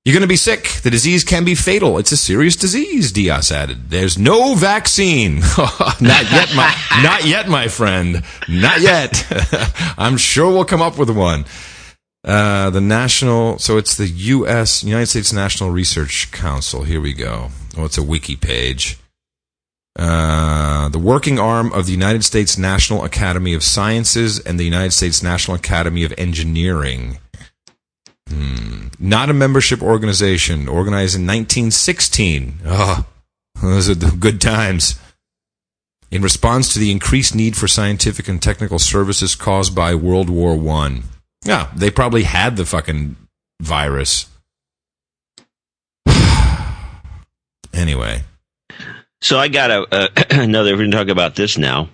You're 0.04 0.12
going 0.12 0.22
to 0.22 0.26
be 0.26 0.34
sick. 0.34 0.64
The 0.82 0.90
disease 0.90 1.22
can 1.22 1.44
be 1.44 1.54
fatal. 1.54 1.98
It's 1.98 2.10
a 2.10 2.16
serious 2.16 2.56
disease, 2.56 3.12
Diaz 3.12 3.52
added. 3.52 3.90
There's 3.90 4.18
no 4.18 4.56
vaccine. 4.56 5.38
not 5.56 6.00
yet, 6.32 6.52
my, 6.56 6.74
not 7.00 7.24
yet, 7.24 7.48
my 7.48 7.68
friend. 7.68 8.24
Not 8.48 8.80
yet. 8.80 9.24
I'm 9.96 10.16
sure 10.16 10.50
we'll 10.50 10.64
come 10.64 10.82
up 10.82 10.98
with 10.98 11.10
one. 11.10 11.44
Uh, 12.24 12.70
the 12.70 12.80
national, 12.80 13.60
so 13.60 13.78
it's 13.78 13.96
the 13.96 14.08
U.S. 14.08 14.82
United 14.82 15.06
States 15.06 15.32
National 15.32 15.70
Research 15.70 16.32
Council. 16.32 16.82
Here 16.82 17.00
we 17.00 17.12
go. 17.12 17.50
Oh, 17.76 17.84
it's 17.84 17.98
a 17.98 18.02
wiki 18.02 18.34
page. 18.34 18.98
Uh, 19.96 20.88
the 20.88 20.98
working 20.98 21.38
arm 21.38 21.72
of 21.72 21.86
the 21.86 21.92
United 21.92 22.24
States 22.24 22.58
National 22.58 23.04
Academy 23.04 23.54
of 23.54 23.62
Sciences 23.62 24.40
and 24.40 24.58
the 24.58 24.64
United 24.64 24.92
States 24.92 25.22
National 25.22 25.56
Academy 25.56 26.02
of 26.02 26.12
Engineering. 26.18 27.18
Hmm. 28.28 28.88
Not 28.98 29.30
a 29.30 29.34
membership 29.34 29.82
organization, 29.82 30.66
organized 30.66 31.14
in 31.14 31.22
1916. 31.22 32.60
Oh, 32.64 33.06
those 33.62 33.88
are 33.88 33.94
the 33.94 34.10
good 34.10 34.40
times. 34.40 34.98
In 36.10 36.22
response 36.22 36.72
to 36.72 36.78
the 36.78 36.90
increased 36.90 37.34
need 37.34 37.56
for 37.56 37.68
scientific 37.68 38.28
and 38.28 38.40
technical 38.40 38.78
services 38.78 39.34
caused 39.34 39.74
by 39.74 39.94
World 39.94 40.30
War 40.30 40.56
One. 40.56 41.04
Yeah, 41.44 41.70
they 41.74 41.90
probably 41.90 42.22
had 42.22 42.56
the 42.56 42.64
fucking 42.64 43.16
virus. 43.60 44.26
anyway, 47.72 48.22
So 49.24 49.38
I 49.38 49.48
got 49.48 49.70
a, 49.70 49.86
uh, 49.90 50.08
another. 50.30 50.72
We're 50.72 50.80
going 50.80 50.90
to 50.90 50.96
talk 50.98 51.08
about 51.08 51.34
this 51.34 51.56
now. 51.56 51.88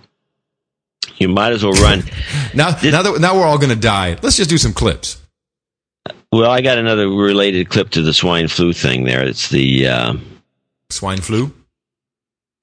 You 1.17 1.29
might 1.29 1.53
as 1.53 1.63
well 1.63 1.75
run. 1.75 2.03
now 2.55 2.71
now 2.83 3.03
that 3.03 3.19
now 3.21 3.37
we're 3.37 3.47
all 3.47 3.57
going 3.59 3.71
to 3.71 3.77
die. 3.81 4.17
Let's 4.21 4.37
just 4.37 4.51
do 4.51 4.59
some 4.59 4.73
clips. 4.73 5.23
well, 6.33 6.51
I 6.51 6.61
got 6.61 6.77
another 6.79 7.09
related 7.09 7.69
clip 7.69 7.91
to 7.91 8.03
the 8.03 8.13
swine 8.13 8.49
flu 8.49 8.73
thing. 8.73 9.05
There, 9.05 9.23
it's 9.25 9.49
the. 9.49 9.87
Uh, 9.87 10.15
Swine 10.91 11.21
flu. 11.21 11.53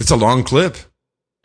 It's 0.02 0.12
a 0.12 0.18
long 0.18 0.44
clip. 0.44 0.76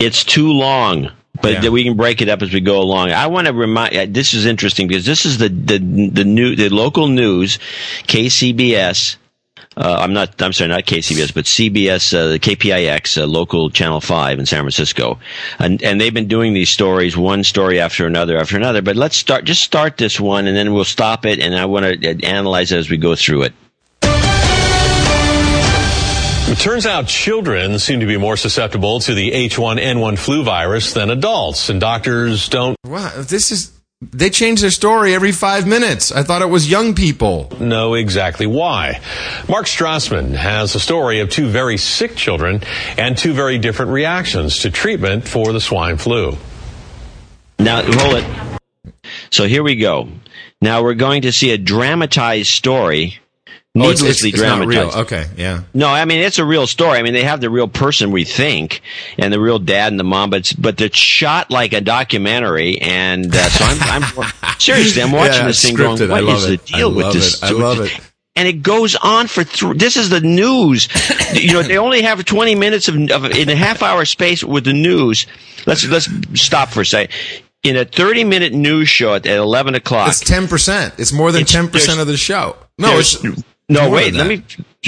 It's 0.01 0.25
too 0.25 0.49
long, 0.49 1.13
but 1.41 1.63
Yeah. 1.63 1.69
we 1.71 1.85
can 1.85 1.97
break 1.97 2.21
it 2.21 2.29
up 2.29 2.43
as 2.43 2.53
we 2.53 2.61
go 2.61 2.81
along. 2.83 3.13
I 3.13 3.29
want 3.29 3.47
to 3.47 3.53
remind. 3.53 3.97
uh, 3.97 4.07
This 4.11 4.35
is 4.35 4.47
interesting 4.47 4.89
because 4.89 5.07
this 5.07 5.25
is 5.25 5.39
the 5.39 5.49
the 5.49 5.79
the 6.13 6.25
new 6.25 6.57
the 6.57 6.71
local 6.71 7.07
news, 7.07 7.61
KCBS. 8.09 9.15
Uh, 9.77 9.97
I'm 10.01 10.13
not. 10.13 10.41
I'm 10.43 10.53
sorry, 10.53 10.69
not 10.69 10.85
KCBS, 10.85 11.33
but 11.35 11.45
CBS, 11.45 12.13
uh, 12.15 12.39
KPIX, 12.39 13.23
uh, 13.23 13.27
local 13.27 13.71
Channel 13.71 14.01
Five 14.01 14.39
in 14.39 14.47
San 14.47 14.61
Francisco, 14.61 15.19
and 15.59 15.83
and 15.83 16.01
they've 16.01 16.13
been 16.13 16.29
doing 16.29 16.53
these 16.53 16.71
stories, 16.71 17.17
one 17.17 17.43
story 17.43 17.81
after 17.81 18.07
another 18.07 18.37
after 18.37 18.57
another. 18.57 18.83
But 18.83 18.97
let's 18.97 19.17
start. 19.17 19.45
Just 19.45 19.63
start 19.63 19.97
this 19.97 20.21
one, 20.21 20.47
and 20.47 20.57
then 20.57 20.75
we'll 20.75 20.85
stop 20.85 21.25
it, 21.25 21.41
and 21.41 21.55
I 21.55 21.65
want 21.65 22.03
to 22.03 22.25
analyze 22.25 22.71
it 22.73 22.79
as 22.79 22.91
we 22.91 22.99
go 22.99 23.15
through 23.15 23.43
it. 23.43 23.55
It 26.53 26.59
turns 26.59 26.85
out 26.85 27.07
children 27.07 27.79
seem 27.79 28.01
to 28.01 28.07
be 28.07 28.19
more 28.19 28.37
susceptible 28.37 29.01
to 29.01 29.15
the 29.15 29.31
H1N1 29.31 30.19
flu 30.19 30.45
virus 30.45 30.93
than 30.93 31.09
adults, 31.09 31.71
and 31.71 31.81
doctors 31.81 32.51
don't. 32.51 32.77
Wow, 32.85 33.11
this 33.23 33.51
is. 33.51 33.73
They 34.11 34.31
change 34.31 34.61
their 34.61 34.73
story 34.73 35.15
every 35.15 35.31
five 35.31 35.65
minutes. 35.65 36.11
I 36.11 36.25
thought 36.25 36.43
it 36.43 36.51
was 36.51 36.69
young 36.69 36.95
people. 36.95 37.53
Know 37.61 37.95
exactly 37.95 38.47
why. 38.49 39.01
Mark 39.49 39.67
Strassmann 39.67 40.35
has 40.35 40.75
a 40.75 40.81
story 40.81 41.21
of 41.21 41.31
two 41.31 41.47
very 41.47 41.77
sick 41.77 42.17
children 42.17 42.63
and 42.99 43.17
two 43.17 43.33
very 43.33 43.59
different 43.59 43.93
reactions 43.93 44.59
to 44.61 44.71
treatment 44.71 45.29
for 45.29 45.53
the 45.53 45.61
swine 45.61 45.99
flu. 45.99 46.37
Now, 47.61 47.83
roll 47.83 48.17
it. 48.17 48.27
So 49.31 49.47
here 49.47 49.63
we 49.63 49.77
go. 49.77 50.09
Now 50.61 50.83
we're 50.83 50.95
going 50.95 51.23
to 51.23 51.33
see 51.33 51.53
a 51.53 51.59
dramatized 51.59 52.51
story. 52.51 53.21
Oh, 53.75 53.81
it's- 53.91 54.01
Needlessly 54.03 54.29
it's- 54.29 54.41
it's 54.41 54.43
not 54.43 54.57
dramatized. 54.65 54.95
real. 54.95 55.03
Okay, 55.05 55.27
yeah. 55.39 55.61
No, 55.73 55.89
I 55.89 56.05
mean 56.05 56.21
it's 56.21 56.39
a 56.39 56.45
real 56.45 56.67
story. 56.67 56.99
I 56.99 57.03
mean 57.03 57.15
they 57.15 57.23
have 57.25 57.41
the 57.41 57.49
real 57.49 57.69
person 57.69 58.11
we 58.11 58.25
think, 58.25 58.83
and 59.19 59.33
the 59.33 59.41
real 59.41 59.59
dad 59.59 59.91
and 59.93 59.99
the 59.99 60.05
mom, 60.05 60.29
but 60.29 60.41
it's, 60.41 60.53
but 60.53 60.77
they're 60.77 60.93
shot 60.93 61.51
like 61.51 61.73
a 61.73 61.81
documentary. 61.81 62.79
And 62.83 63.35
uh, 63.35 63.49
so 63.49 63.65
I'm, 63.65 64.03
I'm 64.05 64.33
seriously, 64.59 65.03
I'm 65.03 65.11
watching 65.13 65.37
Yeah, 65.41 65.47
this 65.47 65.63
thing 65.63 65.75
scripted. 65.77 66.09
going, 66.09 66.11
what 66.27 66.35
is 66.37 66.45
it. 66.51 66.61
the 66.67 66.73
deal 66.73 66.95
with 66.95 67.15
this? 67.15 67.43
it. 67.43 67.45
I 67.45 67.51
love 67.53 67.81
it. 67.81 67.99
And 68.37 68.47
it 68.49 68.63
goes 68.63 68.95
on 68.97 69.27
for 69.27 69.45
th- 69.45 69.77
this 69.77 69.97
is 69.97 70.09
the 70.11 70.21
news. 70.21 70.89
you 71.35 71.53
know, 71.55 71.63
they 71.63 71.77
only 71.79 72.03
have 72.03 72.23
20 72.25 72.55
minutes 72.55 72.89
of, 72.89 72.95
of 73.11 73.25
in 73.27 73.49
a 73.51 73.55
half 73.57 73.83
hour 73.83 74.05
space 74.05 74.43
with 74.45 74.65
the 74.65 74.73
news. 74.75 75.27
Let's 75.67 75.87
let's 75.87 76.09
stop 76.35 76.69
for 76.71 76.83
a 76.83 76.87
second. 76.87 77.15
In 77.63 77.77
a 77.77 77.85
30 77.87 78.25
minute 78.25 78.53
news 78.53 78.89
show 78.91 79.15
at, 79.15 79.25
at 79.27 79.39
11 79.39 79.75
o'clock, 79.77 80.09
It's 80.09 80.21
ten 80.21 80.47
percent. 80.49 80.95
It's 80.99 81.13
more 81.13 81.31
than 81.33 81.43
It's- 81.43 81.53
ten 81.55 81.69
percent 81.69 82.01
of 82.01 82.07
the 82.07 82.17
show. 82.19 82.57
No, 82.79 82.99
it's 82.99 83.17
no, 83.73 83.83
more 83.83 83.91
wait. 83.97 84.15
Let 84.15 84.27
me 84.27 84.43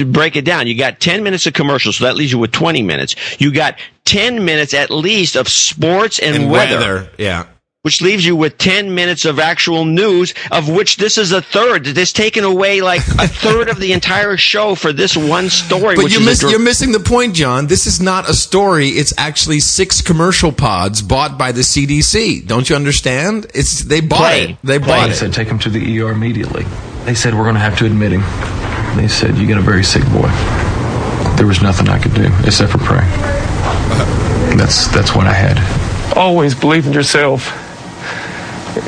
break 0.04 0.36
it 0.36 0.44
down. 0.44 0.66
You 0.66 0.76
got 0.76 1.00
10 1.00 1.22
minutes 1.22 1.46
of 1.46 1.52
commercials, 1.54 1.96
so 1.96 2.04
that 2.04 2.16
leaves 2.16 2.32
you 2.32 2.38
with 2.38 2.52
20 2.52 2.82
minutes. 2.82 3.14
You 3.40 3.52
got 3.52 3.78
10 4.04 4.44
minutes 4.44 4.74
at 4.74 4.90
least 4.90 5.36
of 5.36 5.48
sports 5.48 6.18
and, 6.18 6.34
And 6.36 6.50
weather, 6.50 6.76
weather, 6.76 7.10
yeah. 7.16 7.46
which 7.82 8.00
leaves 8.02 8.26
you 8.26 8.34
with 8.34 8.58
10 8.58 8.92
minutes 8.94 9.24
of 9.24 9.38
actual 9.38 9.84
news, 9.84 10.34
of 10.50 10.68
which 10.68 10.96
this 10.96 11.16
is 11.16 11.30
a 11.32 11.40
third. 11.40 11.84
This 11.84 12.12
taken 12.12 12.42
away 12.42 12.80
like 12.80 13.00
a 13.06 13.28
third 13.28 13.68
of 13.68 13.78
the 13.78 13.92
entire 13.92 14.36
show 14.36 14.74
for 14.74 14.92
this 14.92 15.16
one 15.16 15.48
story. 15.48 15.94
But 15.94 16.10
you 16.10 16.18
is 16.18 16.26
a 16.26 16.28
miss, 16.28 16.38
dr- 16.40 16.50
you're 16.50 16.60
missing 16.60 16.90
the 16.92 17.00
point, 17.00 17.34
John. 17.36 17.68
This 17.68 17.86
is 17.86 18.00
not 18.00 18.28
a 18.28 18.34
story. 18.34 18.88
It's 18.88 19.14
actually 19.16 19.60
six 19.60 20.02
commercial 20.02 20.50
pods 20.50 21.02
bought 21.02 21.38
by 21.38 21.52
the 21.52 21.60
CDC. 21.62 22.46
Don't 22.46 22.68
you 22.68 22.74
understand? 22.74 23.46
It's 23.54 23.84
they 23.84 24.00
bought 24.00 24.18
Play. 24.18 24.42
it. 24.50 24.56
They 24.64 24.78
Play. 24.80 24.88
bought 24.88 25.06
They 25.06 25.12
it. 25.12 25.16
said 25.16 25.32
take 25.32 25.48
him 25.48 25.60
to 25.60 25.70
the 25.70 26.00
ER 26.00 26.10
immediately. 26.10 26.64
They 27.04 27.14
said 27.14 27.34
we're 27.34 27.44
going 27.44 27.54
to 27.54 27.60
have 27.60 27.78
to 27.78 27.86
admit 27.86 28.12
him. 28.12 28.63
They 28.96 29.08
said 29.08 29.36
you 29.36 29.46
got 29.46 29.58
a 29.58 29.62
very 29.62 29.84
sick 29.84 30.02
boy. 30.04 30.28
There 31.36 31.46
was 31.46 31.60
nothing 31.62 31.88
I 31.88 31.98
could 31.98 32.14
do 32.14 32.30
except 32.46 32.72
for 32.72 32.78
pray. 32.78 33.04
That's 34.56 34.86
that's 34.88 35.14
what 35.14 35.26
I 35.26 35.32
had. 35.32 36.16
Always 36.16 36.54
believe 36.54 36.86
in 36.86 36.92
yourself 36.92 37.52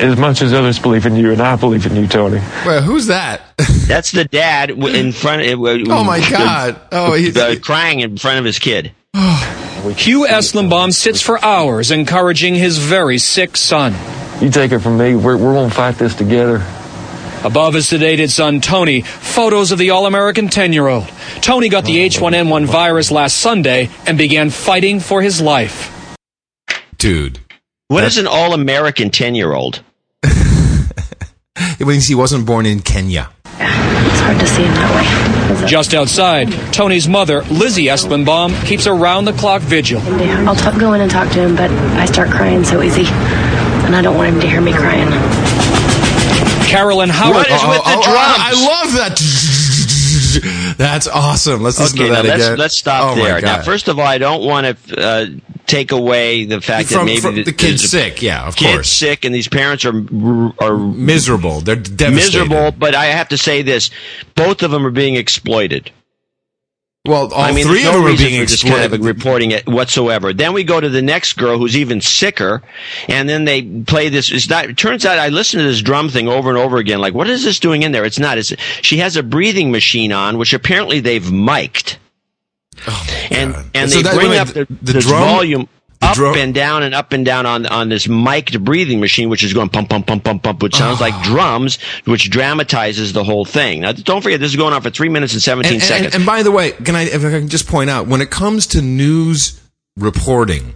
as 0.01 0.17
much 0.17 0.41
as 0.41 0.53
others 0.53 0.79
believe 0.79 1.05
in 1.05 1.15
you, 1.15 1.31
and 1.31 1.41
I 1.41 1.55
believe 1.55 1.85
in 1.85 1.95
you, 1.95 2.07
Tony. 2.07 2.37
Well, 2.65 2.81
who's 2.81 3.07
that? 3.07 3.41
That's 3.87 4.11
the 4.11 4.25
dad 4.25 4.69
in 4.71 5.11
front. 5.11 5.43
Of, 5.43 5.59
Oh, 5.59 6.03
my 6.03 6.19
God. 6.29 6.79
Oh, 6.91 7.13
he's- 7.13 7.35
uh, 7.37 7.55
crying 7.61 8.01
in 8.01 8.17
front 8.17 8.39
of 8.39 8.45
his 8.45 8.59
kid. 8.59 8.91
Hugh 9.13 10.27
Eslenbaum 10.27 10.91
sits 10.93 11.21
for 11.21 11.43
hours 11.43 11.91
encouraging 11.91 12.55
his 12.55 12.77
very 12.77 13.17
sick 13.17 13.55
son. 13.55 13.93
You 14.41 14.49
take 14.49 14.71
it 14.71 14.79
from 14.79 14.97
me. 14.97 15.15
We're, 15.15 15.37
we're 15.37 15.53
going 15.53 15.69
to 15.69 15.75
fight 15.75 15.95
this 15.95 16.13
together. 16.15 16.59
Above 17.43 17.73
his 17.75 17.85
sedated 17.85 18.29
son 18.29 18.61
Tony, 18.61 19.01
photos 19.01 19.71
of 19.71 19.77
the 19.79 19.91
All 19.91 20.05
American 20.05 20.47
10 20.49 20.73
year 20.73 20.87
old. 20.87 21.07
Tony 21.41 21.69
got 21.69 21.85
the 21.85 21.97
H1N1 21.97 22.65
virus 22.65 23.11
last 23.11 23.37
Sunday 23.37 23.89
and 24.05 24.17
began 24.17 24.49
fighting 24.49 24.99
for 24.99 25.21
his 25.21 25.41
life. 25.41 25.93
Dude. 26.97 27.39
What 27.89 28.03
is 28.03 28.17
an 28.17 28.27
all-American 28.27 29.11
ten-year-old? 29.11 29.81
It 31.79 31.87
means 31.87 32.05
he 32.05 32.13
wasn't 32.15 32.45
born 32.45 32.65
in 32.65 32.81
Kenya. 32.81 33.29
It's 33.45 34.19
hard 34.19 34.39
to 34.39 34.45
see 34.45 34.61
him 34.63 34.73
that 34.73 35.61
way. 35.61 35.67
Just 35.67 35.93
outside, 35.95 36.51
Tony's 36.73 37.07
mother, 37.07 37.41
Lizzie 37.43 37.85
Eslenbaum, 37.85 38.53
keeps 38.65 38.85
a 38.85 38.93
round 38.93 39.25
the 39.25 39.33
clock 39.33 39.61
vigil. 39.63 40.01
I'll 40.01 40.55
talk, 40.55 40.79
go 40.79 40.93
in 40.93 41.01
and 41.01 41.09
talk 41.09 41.31
to 41.31 41.39
him, 41.39 41.55
but 41.55 41.71
I 41.71 42.05
start 42.05 42.29
crying 42.29 42.63
so 42.63 42.83
easy, 42.83 43.05
and 43.07 43.95
I 43.95 44.01
don't 44.03 44.15
want 44.17 44.33
him 44.35 44.39
to 44.41 44.47
hear 44.47 44.61
me 44.61 44.71
crying. 44.73 45.07
Carolyn 46.77 47.09
Howard. 47.09 47.35
What 47.35 47.47
is 47.47 47.63
with 47.63 47.83
the 47.83 47.95
oh, 47.97 48.03
drums? 48.03 48.37
I 48.39 48.51
love 48.83 48.93
that. 48.93 50.75
That's 50.77 51.07
awesome. 51.07 51.63
Let's 51.63 51.79
listen 51.79 51.99
Okay, 51.99 52.07
to 52.09 52.13
now 52.13 52.21
that 52.21 52.29
let's 52.29 52.45
again. 52.45 52.57
let's 52.59 52.77
stop 52.77 53.11
Oh, 53.11 53.15
there. 53.15 53.41
Now, 53.41 53.63
first 53.63 53.87
of 53.87 53.97
all, 53.97 54.05
I 54.05 54.17
don't 54.19 54.43
want 54.45 54.77
to 54.85 55.01
uh, 55.01 55.25
take 55.65 55.91
away 55.91 56.45
the 56.45 56.61
fact 56.61 56.89
that 56.89 57.03
maybe 57.05 57.19
from 57.21 57.35
the 57.35 57.51
kid's 57.51 57.89
sick, 57.89 58.21
yeah, 58.21 58.41
of 58.47 58.55
course 58.55 58.59
kid's 58.59 58.73
course. 58.75 58.91
sick, 58.91 59.25
and 59.25 59.33
these 59.33 59.47
parents 59.47 59.85
are 59.85 59.93
are 60.59 60.77
miserable. 60.77 61.61
They're 61.61 61.75
devastated. 61.75 62.13
miserable. 62.49 62.71
But 62.77 62.93
I 62.93 63.05
have 63.05 63.29
to 63.29 63.37
say 63.37 63.63
this: 63.63 63.89
both 64.35 64.61
of 64.61 64.69
them 64.71 64.85
are 64.85 64.91
being 64.91 65.15
exploited. 65.15 65.91
Well, 67.07 67.33
all 67.33 67.41
I 67.41 67.51
mean, 67.53 67.65
three 67.65 67.79
of 67.85 67.93
no 67.93 68.03
them 68.03 68.13
are 68.13 68.17
being 68.17 68.45
just 68.45 68.65
kind 68.65 68.93
of 68.93 69.01
reporting 69.03 69.51
it 69.51 69.65
whatsoever. 69.65 70.33
Then 70.33 70.53
we 70.53 70.63
go 70.63 70.79
to 70.79 70.89
the 70.89 71.01
next 71.01 71.33
girl 71.33 71.57
who's 71.57 71.77
even 71.77 72.01
sicker, 72.01 72.61
and 73.07 73.27
then 73.29 73.45
they 73.45 73.61
play 73.63 74.09
this. 74.09 74.31
It's 74.31 74.49
not. 74.49 74.65
It 74.65 74.77
turns 74.77 75.05
out 75.05 75.17
I 75.17 75.29
listened 75.29 75.61
to 75.61 75.67
this 75.67 75.81
drum 75.81 76.09
thing 76.09 76.27
over 76.27 76.49
and 76.49 76.57
over 76.57 76.77
again. 76.77 76.99
Like, 76.99 77.13
what 77.13 77.29
is 77.29 77.43
this 77.43 77.59
doing 77.59 77.83
in 77.83 77.91
there? 77.93 78.03
It's 78.05 78.19
not. 78.19 78.37
It's, 78.37 78.53
she 78.81 78.97
has 78.97 79.15
a 79.15 79.23
breathing 79.23 79.71
machine 79.71 80.11
on, 80.11 80.37
which 80.37 80.53
apparently 80.53 80.99
they've 80.99 81.31
mic'd. 81.31 81.97
Oh 82.87 83.07
and 83.31 83.55
and 83.73 83.89
So 83.89 83.97
they 83.97 84.03
that- 84.03 84.15
bring 84.15 84.29
wait, 84.31 84.37
up 84.39 84.47
the- 84.49 84.65
the, 84.69 84.93
the 84.93 84.99
drum- 84.99 85.19
volume 85.21 85.69
up 86.01 86.15
drum- 86.15 86.37
and 86.37 86.53
down 86.53 86.83
and 86.83 86.93
up 86.93 87.13
and 87.13 87.25
down 87.25 87.45
on 87.45 87.65
on 87.65 87.89
this 87.89 88.07
mic'd 88.07 88.63
breathing 88.63 88.99
machine, 88.99 89.29
which 89.29 89.43
is 89.43 89.53
going 89.53 89.69
pump 89.69 89.89
pump 89.89 90.07
pump 90.07 90.23
pump 90.23 90.43
pump, 90.43 90.61
which 90.63 90.75
sounds 90.75 91.01
like 91.01 91.13
ah. 91.13 91.23
drums, 91.23 91.79
which 92.05 92.29
dramatizes 92.29 93.13
the 93.13 93.23
whole 93.23 93.45
thing. 93.45 93.81
Now, 93.81 93.91
don't 93.91 94.21
forget, 94.21 94.39
this 94.39 94.51
is 94.51 94.55
going 94.55 94.73
on 94.73 94.81
for 94.81 94.89
three 94.89 95.09
minutes 95.09 95.33
and 95.33 95.41
seventeen 95.41 95.73
and, 95.73 95.81
and- 95.81 95.87
seconds. 95.87 96.15
and 96.15 96.25
by 96.25 96.43
the 96.43 96.51
way, 96.51 96.71
can 96.71 96.95
I, 96.95 97.03
if 97.03 97.23
I 97.23 97.29
can 97.31 97.47
just 97.49 97.67
point 97.67 97.89
out, 97.89 98.07
when 98.07 98.21
it 98.21 98.29
comes 98.29 98.67
to 98.67 98.81
news 98.81 99.59
reporting, 99.97 100.75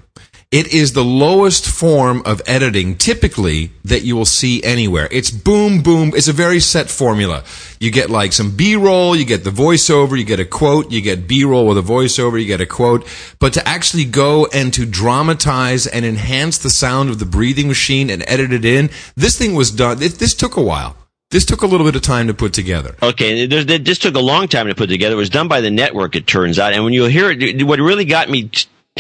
it 0.52 0.74
is 0.74 0.92
the 0.92 1.04
lowest 1.04 1.66
form 1.66 2.22
of 2.26 2.42
editing 2.46 2.98
typically 2.98 3.72
that 3.86 4.02
you 4.04 4.18
will 4.18 4.26
see 4.26 4.62
anywhere. 4.64 5.08
It's 5.10 5.32
boom, 5.32 5.82
boom. 5.82 6.12
It's 6.14 6.28
a 6.28 6.34
very 6.34 6.60
set 6.60 6.90
formula. 6.90 7.46
You 7.80 7.90
get 7.90 8.10
like 8.10 8.34
some 8.34 8.56
B-roll, 8.56 9.16
you 9.16 9.24
get 9.24 9.46
the 9.46 9.50
voiceover, 9.50 10.18
you 10.18 10.26
get 10.26 10.42
a 10.42 10.46
quote, 10.46 10.92
you 10.92 11.00
get 11.00 11.26
B-roll 11.26 11.66
with 11.68 11.78
a 11.78 11.82
voiceover, 11.82 12.38
you 12.38 12.48
get 12.48 12.60
a 12.60 12.66
quote. 12.66 13.08
But 13.40 13.54
to 13.54 13.66
actually 13.66 14.04
go 14.04 14.46
and 14.48 14.74
to 14.74 14.86
dramatize 14.86 15.88
and 15.88 16.06
enhance 16.06 16.58
the 16.58 16.70
sound 16.70 17.10
of 17.10 17.20
the 17.20 17.26
breathing 17.26 17.70
machine 17.70 18.10
and 18.10 18.22
edit 18.28 18.52
it 18.52 18.66
in, 18.66 18.90
this 19.16 19.38
thing 19.38 19.56
was 19.56 19.72
done. 19.72 20.00
This 20.00 20.34
took 20.34 20.58
a 20.58 20.62
while. 20.62 20.98
This 21.30 21.46
took 21.46 21.62
a 21.62 21.66
little 21.66 21.86
bit 21.86 21.96
of 21.96 22.02
time 22.02 22.28
to 22.28 22.34
put 22.34 22.52
together. 22.52 22.98
Okay, 23.02 23.46
this 23.46 24.00
took 24.00 24.16
a 24.16 24.20
long 24.20 24.50
time 24.50 24.68
to 24.68 24.76
put 24.76 24.90
together. 24.90 25.14
It 25.14 25.18
was 25.18 25.30
done 25.30 25.48
by 25.48 25.62
the 25.62 25.72
network, 25.72 26.18
it 26.18 26.28
turns 26.28 26.60
out. 26.60 26.74
And 26.74 26.84
when 26.84 26.92
you 26.92 27.06
hear 27.06 27.32
it, 27.32 27.66
what 27.66 27.80
really 27.80 28.04
got 28.04 28.30
me, 28.30 28.52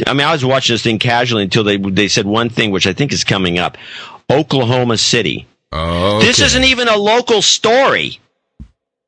I 0.07 0.13
mean, 0.13 0.25
I 0.25 0.31
was 0.31 0.45
watching 0.45 0.73
this 0.73 0.83
thing 0.83 0.99
casually 0.99 1.43
until 1.43 1.63
they 1.63 1.77
they 1.77 2.07
said 2.07 2.25
one 2.25 2.49
thing, 2.49 2.71
which 2.71 2.87
I 2.87 2.93
think 2.93 3.11
is 3.11 3.23
coming 3.23 3.59
up: 3.59 3.77
Oklahoma 4.29 4.97
City. 4.97 5.47
Oh, 5.71 6.19
This 6.19 6.39
isn't 6.39 6.63
even 6.63 6.87
a 6.87 6.97
local 6.97 7.41
story. 7.41 8.19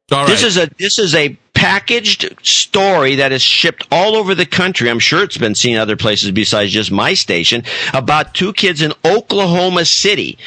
This 0.10 0.44
is 0.44 0.58
a 0.58 0.70
this 0.78 1.00
is 1.00 1.16
a 1.16 1.38
packaged 1.54 2.46
story 2.46 3.16
that 3.16 3.32
is 3.32 3.42
shipped 3.42 3.88
all 3.92 4.16
over 4.16 4.36
the 4.36 4.46
country. 4.46 4.90
I'm 4.90 5.00
sure 5.00 5.24
it's 5.24 5.38
been 5.38 5.56
seen 5.56 5.78
other 5.78 5.96
places 5.96 6.32
besides 6.32 6.72
just 6.72 6.92
my 6.92 7.14
station 7.14 7.64
about 7.94 8.34
two 8.34 8.54
kids 8.54 8.82
in 8.82 8.94
Oklahoma 9.06 9.86
City. 9.86 10.38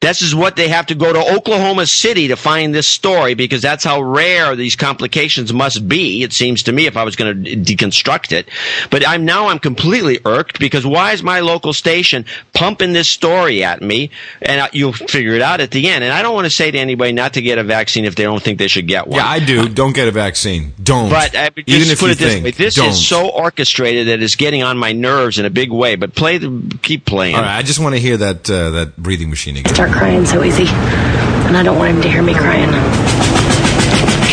This 0.00 0.20
is 0.20 0.34
what 0.34 0.56
they 0.56 0.68
have 0.68 0.86
to 0.86 0.94
go 0.94 1.12
to 1.12 1.34
Oklahoma 1.34 1.86
City 1.86 2.28
to 2.28 2.36
find 2.36 2.74
this 2.74 2.86
story 2.86 3.32
because 3.34 3.62
that's 3.62 3.82
how 3.82 4.02
rare 4.02 4.54
these 4.54 4.76
complications 4.76 5.52
must 5.52 5.88
be. 5.88 6.22
It 6.22 6.34
seems 6.34 6.64
to 6.64 6.72
me 6.72 6.86
if 6.86 6.98
I 6.98 7.02
was 7.04 7.16
going 7.16 7.44
to 7.44 7.56
deconstruct 7.56 8.32
it, 8.32 8.48
but 8.90 9.08
I'm 9.08 9.24
now 9.24 9.48
I'm 9.48 9.58
completely 9.58 10.20
irked 10.26 10.60
because 10.60 10.86
why 10.86 11.12
is 11.12 11.22
my 11.22 11.40
local 11.40 11.72
station 11.72 12.26
pumping 12.52 12.92
this 12.92 13.08
story 13.08 13.64
at 13.64 13.80
me? 13.80 14.10
And 14.42 14.68
you'll 14.74 14.92
figure 14.92 15.32
it 15.32 15.42
out 15.42 15.60
at 15.60 15.70
the 15.70 15.88
end. 15.88 16.04
And 16.04 16.12
I 16.12 16.20
don't 16.20 16.34
want 16.34 16.44
to 16.44 16.50
say 16.50 16.70
to 16.70 16.78
anybody 16.78 17.12
not 17.12 17.32
to 17.34 17.42
get 17.42 17.56
a 17.56 17.64
vaccine 17.64 18.04
if 18.04 18.14
they 18.14 18.24
don't 18.24 18.42
think 18.42 18.58
they 18.58 18.68
should 18.68 18.86
get 18.86 19.08
one. 19.08 19.16
Yeah, 19.16 19.26
I 19.26 19.38
do. 19.38 19.68
Don't 19.68 19.94
get 19.94 20.08
a 20.08 20.12
vaccine. 20.12 20.33
Don't. 20.82 21.10
But 21.10 21.34
I 21.36 21.50
would 21.54 21.68
Even 21.68 21.80
just 21.80 21.92
if 21.92 21.98
put 22.00 22.06
you 22.06 22.12
it 22.12 22.18
this 22.18 22.32
think, 22.32 22.44
way: 22.44 22.50
this 22.52 22.74
don't. 22.74 22.90
is 22.90 23.06
so 23.06 23.28
orchestrated 23.30 24.08
that 24.08 24.22
it's 24.22 24.36
getting 24.36 24.62
on 24.62 24.76
my 24.78 24.92
nerves 24.92 25.38
in 25.38 25.44
a 25.44 25.50
big 25.50 25.70
way. 25.70 25.96
But 25.96 26.14
play 26.14 26.38
the, 26.38 26.78
keep 26.82 27.04
playing. 27.04 27.34
All 27.36 27.42
right, 27.42 27.56
I 27.58 27.62
just 27.62 27.78
want 27.80 27.94
to 27.94 28.00
hear 28.00 28.16
that 28.16 28.50
uh, 28.50 28.70
that 28.70 28.96
breathing 28.96 29.30
machine 29.30 29.56
again. 29.56 29.74
Start 29.74 29.92
crying 29.92 30.26
so 30.26 30.42
easy, 30.44 30.66
and 30.66 31.56
I 31.56 31.62
don't 31.62 31.78
want 31.78 31.94
him 31.96 32.02
to 32.02 32.08
hear 32.10 32.22
me 32.22 32.34
crying. 32.34 33.43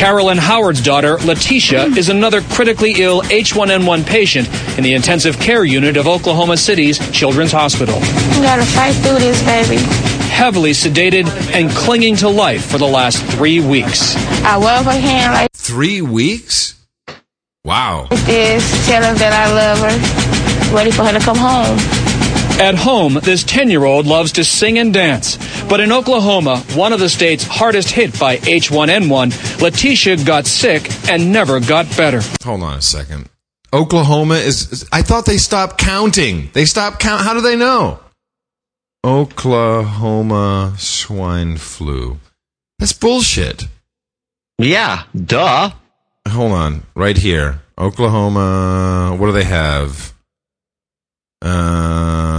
Carolyn 0.02 0.40
Howard's 0.40 0.82
daughter, 0.82 1.20
Letitia, 1.20 1.84
is 1.84 2.10
another 2.10 2.42
critically 2.42 2.96
ill 2.98 3.22
H1N1 3.22 4.04
patient 4.04 4.48
in 4.76 4.84
the 4.84 4.96
intensive 4.96 5.38
care 5.40 5.64
unit 5.64 5.96
of 5.96 6.08
Oklahoma 6.08 6.58
City's 6.58 6.98
Children's 7.12 7.52
Hospital. 7.52 7.94
You 7.94 8.42
gotta 8.42 8.66
fight 8.66 8.94
through 8.94 9.20
this, 9.20 9.40
baby. 9.44 9.76
Heavily 10.32 10.72
sedated 10.72 11.28
and 11.54 11.70
clinging 11.70 12.16
to 12.16 12.30
life 12.30 12.66
for 12.66 12.80
the 12.80 12.88
last 12.88 13.24
three 13.26 13.60
weeks. 13.60 14.16
I 14.44 14.56
love 14.56 14.86
her 14.86 15.00
hand 15.00 15.34
like 15.34 15.52
Three 15.54 16.02
weeks? 16.02 16.84
Wow. 17.64 18.08
This, 18.10 18.88
tell 18.88 19.04
her 19.04 19.14
that 19.14 19.34
I 19.34 19.54
love 19.54 19.78
her, 19.82 20.76
ready 20.76 20.90
for 20.90 21.06
her 21.06 21.14
to 21.14 21.20
come 21.20 21.38
home. 21.38 21.78
At 22.62 22.76
home, 22.76 23.16
this 23.24 23.44
10 23.44 23.72
year 23.72 23.84
old 23.86 24.06
loves 24.06 24.32
to 24.34 24.44
sing 24.44 24.78
and 24.78 24.94
dance. 24.94 25.38
But 25.68 25.80
in 25.80 25.92
Oklahoma, 25.92 26.58
one 26.76 26.94
of 26.94 27.00
the 27.00 27.10
states 27.10 27.44
hardest 27.44 27.90
hit 27.90 28.18
by 28.20 28.38
H1N1, 28.38 29.60
Letitia 29.62 30.24
got 30.24 30.46
sick 30.46 30.88
and 31.10 31.32
never 31.34 31.60
got 31.60 31.88
better. 31.98 32.22
Hold 32.44 32.62
on 32.62 32.78
a 32.78 32.82
second. 32.82 33.28
Oklahoma 33.74 34.36
is, 34.36 34.72
is- 34.72 34.90
I 34.92 35.02
thought 35.02 35.26
they 35.26 35.38
stopped 35.38 35.80
counting. 35.80 36.52
They 36.54 36.66
stopped 36.66 37.00
count. 37.00 37.22
How 37.24 37.34
do 37.34 37.42
they 37.42 37.56
know? 37.56 38.00
Oklahoma 39.04 40.76
swine 40.78 41.58
flu. 41.58 42.20
That's 42.78 42.94
bullshit. 42.94 43.64
Yeah, 44.60 45.04
duh. 45.16 45.72
Hold 46.28 46.52
on, 46.52 46.84
right 46.96 47.18
here. 47.18 47.62
Oklahoma. 47.78 49.16
What 49.18 49.26
do 49.26 49.32
they 49.32 49.46
have? 49.46 50.14
Uh, 51.42 52.31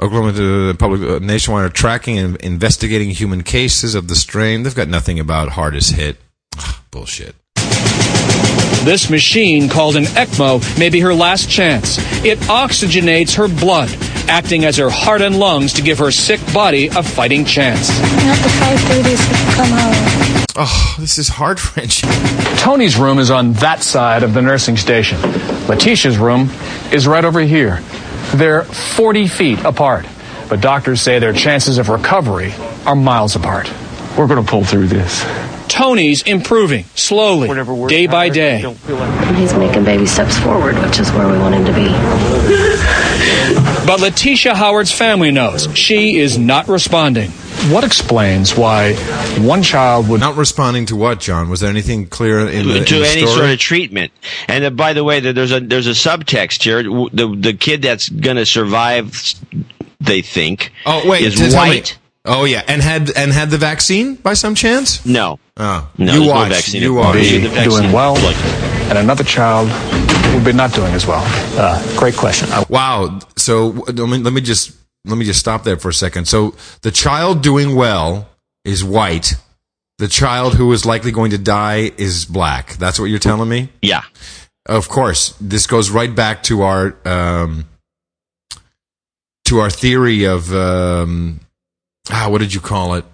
Oklahoma 0.00 0.74
public 0.74 1.02
uh, 1.02 1.18
nationwide 1.18 1.64
are 1.64 1.68
tracking 1.68 2.18
and 2.18 2.36
investigating 2.36 3.10
human 3.10 3.42
cases 3.42 3.96
of 3.96 4.06
the 4.06 4.14
strain. 4.14 4.62
They've 4.62 4.74
got 4.74 4.86
nothing 4.86 5.18
about 5.18 5.48
hardest 5.50 5.94
hit. 5.94 6.18
Ugh, 6.56 6.76
bullshit. 6.92 7.34
This 8.84 9.10
machine, 9.10 9.68
called 9.68 9.96
an 9.96 10.04
ECMO, 10.04 10.78
may 10.78 10.88
be 10.88 11.00
her 11.00 11.12
last 11.12 11.50
chance. 11.50 11.98
It 12.24 12.38
oxygenates 12.42 13.34
her 13.34 13.48
blood, 13.48 13.90
acting 14.28 14.64
as 14.64 14.76
her 14.76 14.88
heart 14.88 15.20
and 15.20 15.36
lungs 15.36 15.72
to 15.74 15.82
give 15.82 15.98
her 15.98 16.12
sick 16.12 16.40
body 16.54 16.86
a 16.86 17.02
fighting 17.02 17.44
chance. 17.44 17.88
You 17.88 18.04
have 18.04 18.42
to 18.42 18.48
fight 18.50 18.78
through 18.78 19.02
this 19.02 19.20
and 19.28 19.54
come 19.54 19.70
home. 19.70 20.44
Oh, 20.54 20.96
this 21.00 21.18
is 21.18 21.28
heart 21.28 21.76
wrenching. 21.76 22.08
Tony's 22.58 22.96
room 22.96 23.18
is 23.18 23.32
on 23.32 23.52
that 23.54 23.82
side 23.82 24.22
of 24.22 24.32
the 24.32 24.42
nursing 24.42 24.76
station. 24.76 25.20
Letitia's 25.66 26.18
room 26.18 26.50
is 26.92 27.08
right 27.08 27.24
over 27.24 27.40
here. 27.40 27.82
They're 28.34 28.62
40 28.62 29.26
feet 29.28 29.64
apart, 29.64 30.06
but 30.48 30.60
doctors 30.60 31.00
say 31.00 31.18
their 31.18 31.32
chances 31.32 31.78
of 31.78 31.88
recovery 31.88 32.52
are 32.86 32.94
miles 32.94 33.36
apart. 33.36 33.70
We're 34.16 34.26
going 34.26 34.44
to 34.44 34.48
pull 34.48 34.64
through 34.64 34.88
this. 34.88 35.24
Tony's 35.78 36.22
improving, 36.22 36.84
slowly, 36.96 37.48
day 37.88 38.08
by 38.08 38.28
day. 38.30 38.64
And 38.64 39.36
he's 39.36 39.54
making 39.54 39.84
baby 39.84 40.06
steps 40.06 40.36
forward, 40.40 40.76
which 40.78 40.98
is 40.98 41.08
where 41.12 41.28
we 41.30 41.38
want 41.38 41.54
him 41.54 41.64
to 41.66 41.72
be. 41.72 41.86
But 43.86 44.00
Letitia 44.00 44.56
Howard's 44.56 44.92
family 44.92 45.30
knows 45.30 45.68
she 45.78 46.18
is 46.18 46.36
not 46.36 46.66
responding. 46.66 47.30
What 47.70 47.84
explains 47.84 48.56
why 48.56 48.94
one 49.38 49.62
child 49.62 50.08
would 50.08 50.20
not 50.20 50.36
responding 50.36 50.86
to 50.86 50.96
what, 50.96 51.20
John? 51.20 51.48
Was 51.48 51.60
there 51.60 51.70
anything 51.70 52.06
clear 52.08 52.40
in 52.40 52.66
the, 52.66 52.84
to 52.84 52.96
in 52.96 53.02
the 53.02 53.08
any 53.08 53.20
story? 53.22 53.36
sort 53.36 53.50
of 53.50 53.58
treatment. 53.58 54.12
And 54.48 54.64
uh, 54.64 54.70
by 54.70 54.92
the 54.94 55.04
way, 55.04 55.20
there's 55.20 55.52
a 55.52 55.60
there's 55.60 55.86
a 55.86 55.90
subtext 55.90 56.62
here. 56.64 56.82
The 56.82 57.36
the 57.38 57.54
kid 57.54 57.82
that's 57.82 58.08
going 58.08 58.36
to 58.36 58.46
survive, 58.46 59.12
they 60.00 60.22
think, 60.22 60.72
Oh 60.84 61.08
wait, 61.08 61.22
is 61.22 61.34
t- 61.36 61.48
me- 61.48 61.54
white. 61.54 61.98
Oh 62.28 62.44
yeah, 62.44 62.62
and 62.68 62.82
had 62.82 63.10
and 63.16 63.32
had 63.32 63.50
the 63.50 63.58
vaccine 63.58 64.14
by 64.16 64.34
some 64.34 64.54
chance? 64.54 65.04
No, 65.06 65.38
Oh, 65.56 65.88
no, 65.98 66.12
you 66.12 66.18
there's 66.20 66.26
no 66.28 66.44
vaccine. 66.48 66.82
you 66.82 66.94
Be 67.12 67.38
the 67.38 67.48
vaccine. 67.48 67.70
doing 67.70 67.92
well, 67.92 68.16
and 68.90 68.98
another 68.98 69.24
child 69.24 69.68
would 70.34 70.44
be 70.44 70.52
not 70.52 70.72
doing 70.74 70.92
as 70.92 71.06
well? 71.06 71.22
Uh, 71.58 71.80
great 71.98 72.14
question. 72.16 72.48
I- 72.52 72.64
Wow. 72.68 73.18
So 73.36 73.72
w- 73.72 74.02
let 74.04 74.10
me, 74.10 74.18
let 74.22 74.32
me 74.34 74.40
just 74.42 74.72
let 75.06 75.16
me 75.16 75.24
just 75.24 75.40
stop 75.40 75.64
there 75.64 75.78
for 75.78 75.88
a 75.88 75.94
second. 75.94 76.26
So 76.28 76.54
the 76.82 76.90
child 76.90 77.42
doing 77.42 77.74
well 77.74 78.28
is 78.64 78.84
white. 78.84 79.34
The 79.98 80.08
child 80.08 80.54
who 80.54 80.70
is 80.72 80.84
likely 80.84 81.10
going 81.12 81.30
to 81.30 81.38
die 81.38 81.90
is 81.96 82.24
black. 82.26 82.74
That's 82.74 83.00
what 83.00 83.06
you're 83.06 83.18
telling 83.18 83.48
me? 83.48 83.70
Yeah. 83.82 84.02
Of 84.66 84.88
course. 84.90 85.34
This 85.40 85.66
goes 85.66 85.88
right 85.90 86.14
back 86.14 86.42
to 86.44 86.62
our 86.62 86.94
um, 87.06 87.64
to 89.46 89.58
our 89.60 89.70
theory 89.70 90.24
of 90.24 90.52
um, 90.54 91.40
ah, 92.10 92.28
what 92.30 92.38
did 92.40 92.54
you 92.54 92.60
call 92.60 92.94
it? 92.94 93.04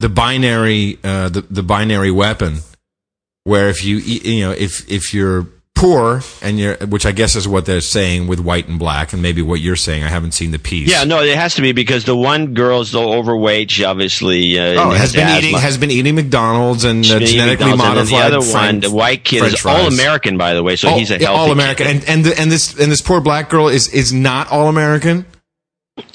The 0.00 0.08
binary 0.08 0.98
uh, 1.04 1.28
the 1.28 1.42
the 1.42 1.62
binary 1.62 2.10
weapon, 2.10 2.58
where 3.44 3.68
if 3.68 3.84
you 3.84 3.96
you 3.96 4.44
know 4.46 4.52
if 4.52 4.90
if 4.90 5.12
you're 5.12 5.46
poor 5.74 6.20
and 6.42 6.58
you're 6.58 6.76
which 6.76 7.04
I 7.06 7.12
guess 7.12 7.36
is 7.36 7.46
what 7.48 7.64
they're 7.64 7.80
saying 7.82 8.26
with 8.26 8.38
white 8.40 8.66
and 8.68 8.78
black 8.78 9.12
and 9.12 9.20
maybe 9.22 9.40
what 9.42 9.60
you're 9.60 9.76
saying. 9.76 10.02
I 10.02 10.08
haven't 10.08 10.32
seen 10.32 10.50
the 10.52 10.58
piece. 10.58 10.90
Yeah, 10.90 11.04
no, 11.04 11.20
it 11.22 11.36
has 11.36 11.54
to 11.56 11.62
be 11.62 11.72
because 11.72 12.04
the 12.04 12.16
one 12.16 12.54
girl's 12.54 12.92
the 12.92 12.98
overweight. 13.00 13.70
She 13.70 13.84
obviously 13.84 14.58
uh, 14.58 14.82
Oh, 14.82 14.90
has 14.90 15.12
been 15.12 15.28
eating 15.38 15.54
has 15.58 15.76
been 15.76 15.90
eating 15.90 16.14
McDonald's 16.14 16.84
and 16.84 17.04
uh, 17.04 17.18
genetically 17.18 17.70
McDonald's, 17.72 18.10
modified. 18.10 18.32
And 18.32 18.32
the 18.32 18.36
other 18.38 18.46
French- 18.46 18.54
one, 18.72 18.80
the 18.80 18.90
white 18.90 19.24
kid, 19.24 19.38
French 19.40 19.54
is 19.54 19.60
fries. 19.60 19.80
all 19.82 19.86
American, 19.88 20.38
by 20.38 20.54
the 20.54 20.62
way. 20.62 20.76
So 20.76 20.88
he's 20.94 21.10
a 21.10 21.18
healthy 21.18 21.26
all 21.26 21.52
American, 21.52 21.86
kid. 21.86 21.96
and 21.96 22.08
and 22.08 22.24
the, 22.24 22.40
and 22.40 22.50
this 22.50 22.78
and 22.78 22.90
this 22.90 23.02
poor 23.02 23.20
black 23.20 23.50
girl 23.50 23.68
is 23.68 23.88
is 23.88 24.12
not 24.14 24.50
all 24.50 24.68
American. 24.68 25.26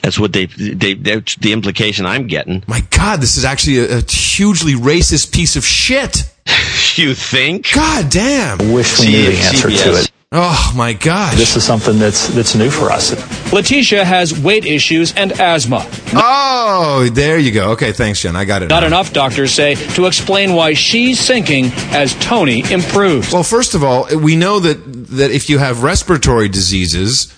That's 0.02 0.20
what 0.20 0.34
they, 0.34 0.46
they, 0.46 0.94
that's 0.94 1.36
the 1.36 1.54
implication 1.54 2.06
I'm 2.06 2.28
getting. 2.28 2.64
My 2.68 2.82
God, 2.92 3.22
this 3.22 3.38
is 3.38 3.46
actually 3.46 3.80
a, 3.80 4.00
a 4.00 4.02
hugely 4.02 4.74
racist 4.74 5.34
piece 5.34 5.56
of 5.56 5.66
shit. 5.66 6.30
you 6.96 7.14
think? 7.14 7.72
God 7.74 8.10
damn. 8.10 8.62
I 8.62 8.74
wish 8.74 9.00
we 9.00 9.08
knew 9.08 9.32
the 9.32 9.38
answer 9.38 9.70
to 9.70 10.02
it. 10.02 10.12
Oh 10.38 10.74
my 10.76 10.92
gosh. 10.92 11.38
This 11.38 11.56
is 11.56 11.64
something 11.64 11.98
that's 11.98 12.28
that's 12.30 12.56
new 12.56 12.70
for 12.70 12.92
us. 12.92 13.14
Letitia 13.54 14.04
has 14.04 14.38
weight 14.38 14.66
issues 14.66 15.14
and 15.16 15.32
asthma. 15.40 15.88
Oh, 16.14 17.08
there 17.14 17.38
you 17.38 17.52
go. 17.52 17.72
Okay, 17.72 17.94
thanks, 17.94 18.22
Jen. 18.22 18.36
I 18.36 18.44
got 18.44 18.62
it. 18.62 18.68
Not 18.68 18.82
now. 18.82 18.88
enough, 18.88 19.14
doctors 19.14 19.54
say, 19.54 19.76
to 19.76 20.08
explain 20.08 20.54
why 20.54 20.74
she's 20.74 21.20
sinking 21.20 21.68
as 21.92 22.16
Tony 22.16 22.70
improves. 22.70 23.32
Well, 23.32 23.44
first 23.44 23.76
of 23.76 23.84
all, 23.84 24.08
we 24.18 24.36
know 24.36 24.60
that 24.60 24.74
that 25.16 25.32
if 25.32 25.50
you 25.50 25.58
have 25.60 25.84
respiratory 25.84 26.50
diseases, 26.50 27.34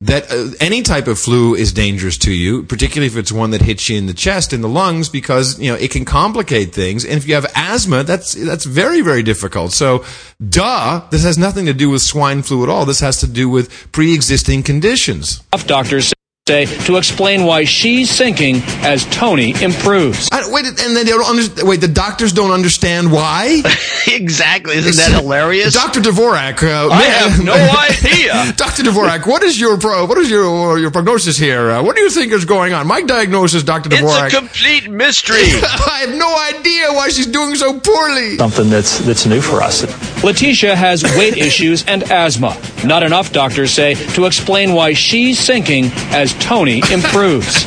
that 0.00 0.30
uh, 0.30 0.50
any 0.60 0.82
type 0.82 1.06
of 1.06 1.18
flu 1.18 1.54
is 1.54 1.72
dangerous 1.72 2.18
to 2.18 2.32
you, 2.32 2.62
particularly 2.64 3.06
if 3.06 3.16
it's 3.16 3.32
one 3.32 3.50
that 3.50 3.62
hits 3.62 3.88
you 3.88 3.96
in 3.96 4.06
the 4.06 4.14
chest, 4.14 4.52
in 4.52 4.60
the 4.60 4.68
lungs, 4.68 5.08
because 5.08 5.58
you 5.58 5.70
know 5.70 5.76
it 5.76 5.90
can 5.90 6.04
complicate 6.04 6.74
things. 6.74 7.04
And 7.04 7.14
if 7.14 7.26
you 7.26 7.34
have 7.34 7.46
asthma, 7.54 8.04
that's 8.04 8.34
that's 8.34 8.64
very 8.64 9.00
very 9.00 9.22
difficult. 9.22 9.72
So, 9.72 10.04
duh, 10.46 11.06
this 11.10 11.24
has 11.24 11.38
nothing 11.38 11.66
to 11.66 11.74
do 11.74 11.90
with 11.90 12.02
swine 12.02 12.42
flu 12.42 12.62
at 12.62 12.68
all. 12.68 12.84
This 12.84 13.00
has 13.00 13.20
to 13.20 13.26
do 13.26 13.48
with 13.48 13.92
pre-existing 13.92 14.62
conditions. 14.62 15.42
Doctors 15.66 16.12
say, 16.46 16.66
to 16.66 16.98
explain 16.98 17.44
why 17.44 17.64
she's 17.64 18.10
sinking 18.10 18.56
as 18.84 19.06
Tony 19.06 19.54
improves. 19.62 20.28
I, 20.30 20.46
wait, 20.52 20.66
and 20.66 20.76
then 20.76 20.94
they 20.94 21.04
don't 21.04 21.24
understand. 21.24 21.66
Wait, 21.66 21.80
the 21.80 21.88
doctors 21.88 22.34
don't 22.34 22.50
understand 22.50 23.10
why. 23.10 23.62
exactly. 24.06 24.74
Isn't 24.76 24.94
that 24.96 25.22
hilarious? 25.22 25.72
Doctor 25.72 26.00
Dvorak? 26.00 26.62
Uh, 26.62 26.90
I 26.92 26.98
may- 26.98 27.04
have 27.06 27.42
no 27.42 27.54
idea. 27.54 28.52
Doctor 28.56 28.82
Dvorak, 28.82 29.26
what 29.26 29.42
is 29.42 29.58
your 29.58 29.78
pro, 29.78 30.04
what 30.04 30.18
is 30.18 30.28
your 30.30 30.78
your 30.78 30.90
prognosis 30.90 31.38
here? 31.38 31.70
Uh, 31.70 31.82
what 31.82 31.96
do 31.96 32.02
you 32.02 32.10
think 32.10 32.30
is 32.30 32.44
going 32.44 32.74
on? 32.74 32.86
My 32.86 33.00
diagnosis, 33.00 33.62
Doctor 33.62 33.88
Dvorak. 33.88 34.26
It's 34.26 34.34
a 34.34 34.36
complete 34.36 34.90
mystery. 34.90 35.38
I 35.40 36.04
have 36.06 36.14
no 36.14 36.36
idea 36.58 36.92
why 36.92 37.08
she's 37.08 37.26
doing 37.26 37.54
so 37.54 37.80
poorly. 37.80 38.36
Something 38.36 38.68
that's 38.68 38.98
that's 38.98 39.24
new 39.24 39.40
for 39.40 39.62
us. 39.62 39.82
Letitia 40.22 40.76
has 40.76 41.04
weight 41.16 41.38
issues 41.38 41.86
and 41.86 42.02
asthma. 42.10 42.54
Not 42.84 43.02
enough, 43.02 43.32
doctors 43.32 43.70
say, 43.70 43.94
to 44.14 44.26
explain 44.26 44.74
why 44.74 44.92
she's 44.92 45.38
sinking 45.38 45.86
as 46.12 46.33
Tony 46.40 46.82
improves. 46.92 47.64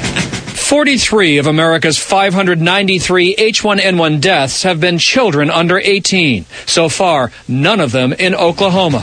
43 0.67 1.37
of 1.37 1.47
America's 1.47 1.97
593 1.97 3.35
H1N1 3.35 4.19
deaths 4.19 4.63
have 4.63 4.79
been 4.81 4.97
children 4.97 5.49
under 5.49 5.77
18. 5.77 6.45
So 6.65 6.89
far, 6.89 7.31
none 7.47 7.79
of 7.79 7.91
them 7.91 8.11
in 8.13 8.35
Oklahoma. 8.35 9.01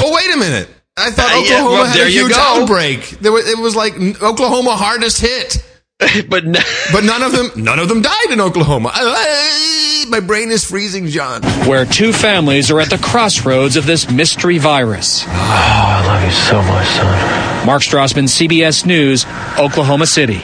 Oh, 0.00 0.12
wait 0.14 0.34
a 0.34 0.38
minute. 0.38 0.68
I 0.96 1.10
thought 1.12 1.26
Uh, 1.30 1.38
yeah, 1.44 1.54
Oklahoma 1.60 1.70
well, 1.70 1.84
had 1.86 2.06
a 2.06 2.10
huge 2.10 2.32
outbreak. 2.34 3.08
There 3.20 3.30
was, 3.30 3.48
it 3.48 3.58
was 3.58 3.76
like 3.76 3.94
Oklahoma 4.20 4.74
hardest 4.76 5.20
hit. 5.20 5.64
but 6.28 6.44
no, 6.44 6.60
But 6.92 7.04
none 7.04 7.22
of 7.22 7.32
them, 7.32 7.50
none 7.64 7.78
of 7.78 7.88
them 7.88 8.02
died 8.02 8.30
in 8.30 8.40
Oklahoma. 8.40 8.90
Uh, 8.94 10.04
My 10.08 10.20
brain 10.20 10.50
is 10.50 10.64
freezing, 10.64 11.06
John. 11.08 11.42
where 11.66 11.84
two 11.84 12.12
families 12.12 12.70
are 12.70 12.80
at 12.80 12.88
the 12.90 12.98
crossroads 12.98 13.76
of 13.76 13.84
this 13.86 14.10
mystery 14.10 14.58
virus. 14.58 15.24
Oh, 15.26 15.30
I 15.30 16.06
love 16.06 16.24
you 16.24 16.30
so 16.30 16.62
much, 16.62 16.86
son. 16.88 17.66
Mark 17.66 17.82
Strassmann, 17.82 18.28
CBS 18.28 18.86
News, 18.86 19.26
Oklahoma 19.58 20.06
City. 20.06 20.40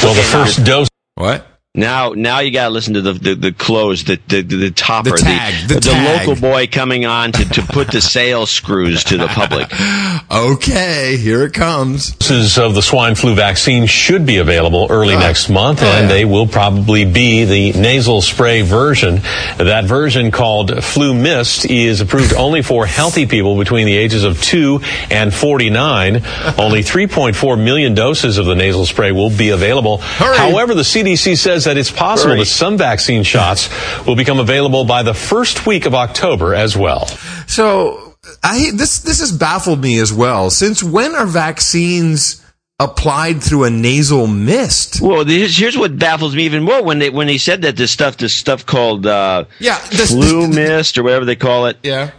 Well, 0.00 0.14
the 0.14 0.22
first 0.22 0.64
dose. 0.64 0.88
What? 1.16 1.44
Now, 1.74 2.12
now 2.14 2.40
you 2.40 2.50
gotta 2.50 2.70
listen 2.70 2.94
to 2.94 3.02
the 3.02 3.12
the, 3.12 3.34
the 3.34 3.52
close, 3.52 4.02
the, 4.02 4.18
the 4.26 4.40
the 4.40 4.70
topper, 4.70 5.10
The 5.10 5.18
tag, 5.18 5.68
the 5.68 5.74
the, 5.74 5.80
tag. 5.82 6.26
local 6.26 6.40
boy 6.40 6.66
coming 6.66 7.04
on 7.04 7.30
to, 7.32 7.44
to 7.44 7.62
put 7.62 7.92
the 7.92 8.00
sales 8.00 8.50
screws 8.50 9.04
to 9.04 9.16
the 9.18 9.28
public. 9.28 9.70
Okay, 10.30 11.16
here 11.16 11.44
it 11.44 11.54
comes. 11.54 12.12
Doses 12.12 12.58
of 12.58 12.74
the 12.74 12.82
swine 12.82 13.14
flu 13.14 13.34
vaccine 13.34 13.86
should 13.86 14.26
be 14.26 14.36
available 14.36 14.86
early 14.90 15.16
next 15.16 15.48
month, 15.48 15.82
and 15.82 16.04
oh, 16.04 16.08
they 16.08 16.26
will 16.26 16.46
probably 16.46 17.06
be 17.06 17.44
the 17.44 17.72
nasal 17.80 18.20
spray 18.20 18.60
version. 18.60 19.22
That 19.56 19.86
version 19.86 20.30
called 20.30 20.70
FluMist 20.70 21.70
is 21.70 22.02
approved 22.02 22.34
only 22.34 22.60
for 22.60 22.84
healthy 22.84 23.26
people 23.26 23.56
between 23.56 23.86
the 23.86 23.96
ages 23.96 24.22
of 24.22 24.42
2 24.42 24.80
and 25.10 25.32
49. 25.32 26.16
only 26.58 26.82
3.4 26.82 27.64
million 27.64 27.94
doses 27.94 28.36
of 28.36 28.44
the 28.44 28.54
nasal 28.54 28.84
spray 28.84 29.12
will 29.12 29.30
be 29.30 29.48
available. 29.48 29.98
However, 29.98 30.74
the 30.74 30.82
CDC 30.82 31.38
says 31.38 31.57
says 31.58 31.64
that 31.64 31.76
it's 31.76 31.90
possible 31.90 32.30
Hurry. 32.30 32.40
that 32.40 32.46
some 32.46 32.78
vaccine 32.78 33.22
shots 33.22 33.68
will 34.06 34.16
become 34.16 34.38
available 34.38 34.84
by 34.84 35.02
the 35.02 35.14
first 35.14 35.66
week 35.66 35.86
of 35.86 35.94
October 35.94 36.54
as 36.54 36.76
well. 36.76 37.06
So 37.46 38.14
I 38.42 38.70
this 38.74 39.00
this 39.00 39.20
has 39.20 39.32
baffled 39.32 39.80
me 39.80 39.98
as 39.98 40.12
well. 40.12 40.50
Since 40.50 40.82
when 40.82 41.14
are 41.14 41.26
vaccines 41.26 42.44
applied 42.80 43.42
through 43.42 43.64
a 43.64 43.70
nasal 43.70 44.28
mist? 44.28 45.00
Well, 45.00 45.24
here's, 45.24 45.56
here's 45.58 45.76
what 45.76 45.98
baffles 45.98 46.36
me 46.36 46.44
even 46.44 46.62
more 46.62 46.82
when 46.82 47.00
they 47.00 47.10
when 47.10 47.26
he 47.28 47.38
said 47.38 47.62
that 47.62 47.76
this 47.76 47.90
stuff 47.90 48.16
this 48.16 48.34
stuff 48.34 48.64
called 48.66 49.06
uh, 49.06 49.44
Yeah, 49.58 49.78
this- 49.90 50.10
flu 50.12 50.46
mist 50.54 50.96
or 50.98 51.02
whatever 51.02 51.24
they 51.24 51.36
call 51.36 51.66
it. 51.66 51.78
Yeah. 51.82 52.12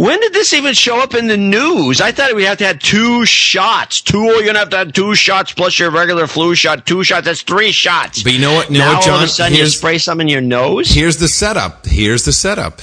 When 0.00 0.18
did 0.18 0.32
this 0.32 0.54
even 0.54 0.72
show 0.72 0.98
up 0.98 1.14
in 1.14 1.26
the 1.26 1.36
news? 1.36 2.00
I 2.00 2.10
thought 2.10 2.34
we 2.34 2.44
have 2.44 2.56
to 2.58 2.64
have 2.64 2.78
two 2.78 3.26
shots. 3.26 4.00
Two, 4.00 4.24
you're 4.24 4.46
gonna 4.46 4.60
have 4.60 4.70
to 4.70 4.78
have 4.78 4.94
two 4.94 5.14
shots 5.14 5.52
plus 5.52 5.78
your 5.78 5.90
regular 5.90 6.26
flu 6.26 6.54
shot. 6.54 6.86
Two 6.86 7.04
shots. 7.04 7.26
That's 7.26 7.42
three 7.42 7.70
shots. 7.70 8.22
But 8.22 8.32
you 8.32 8.38
know 8.38 8.54
what? 8.54 8.70
You 8.70 8.78
know 8.78 8.86
now 8.86 8.94
what, 8.94 9.08
all 9.10 9.16
of 9.18 9.24
a 9.24 9.28
sudden 9.28 9.58
you 9.58 9.66
spray 9.66 9.98
some 9.98 10.22
in 10.22 10.28
your 10.28 10.40
nose. 10.40 10.88
Here's 10.90 11.18
the 11.18 11.28
setup. 11.28 11.84
Here's 11.84 12.24
the 12.24 12.32
setup. 12.32 12.80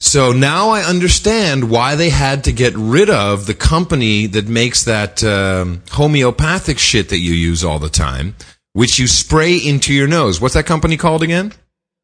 So 0.00 0.32
now 0.32 0.70
I 0.70 0.82
understand 0.82 1.70
why 1.70 1.94
they 1.94 2.10
had 2.10 2.42
to 2.42 2.52
get 2.52 2.74
rid 2.74 3.10
of 3.10 3.46
the 3.46 3.54
company 3.54 4.26
that 4.26 4.48
makes 4.48 4.82
that 4.86 5.22
um, 5.22 5.84
homeopathic 5.92 6.80
shit 6.80 7.10
that 7.10 7.18
you 7.18 7.32
use 7.32 7.62
all 7.62 7.78
the 7.78 7.88
time, 7.88 8.34
which 8.72 8.98
you 8.98 9.06
spray 9.06 9.56
into 9.56 9.94
your 9.94 10.08
nose. 10.08 10.40
What's 10.40 10.54
that 10.54 10.66
company 10.66 10.96
called 10.96 11.22
again? 11.22 11.52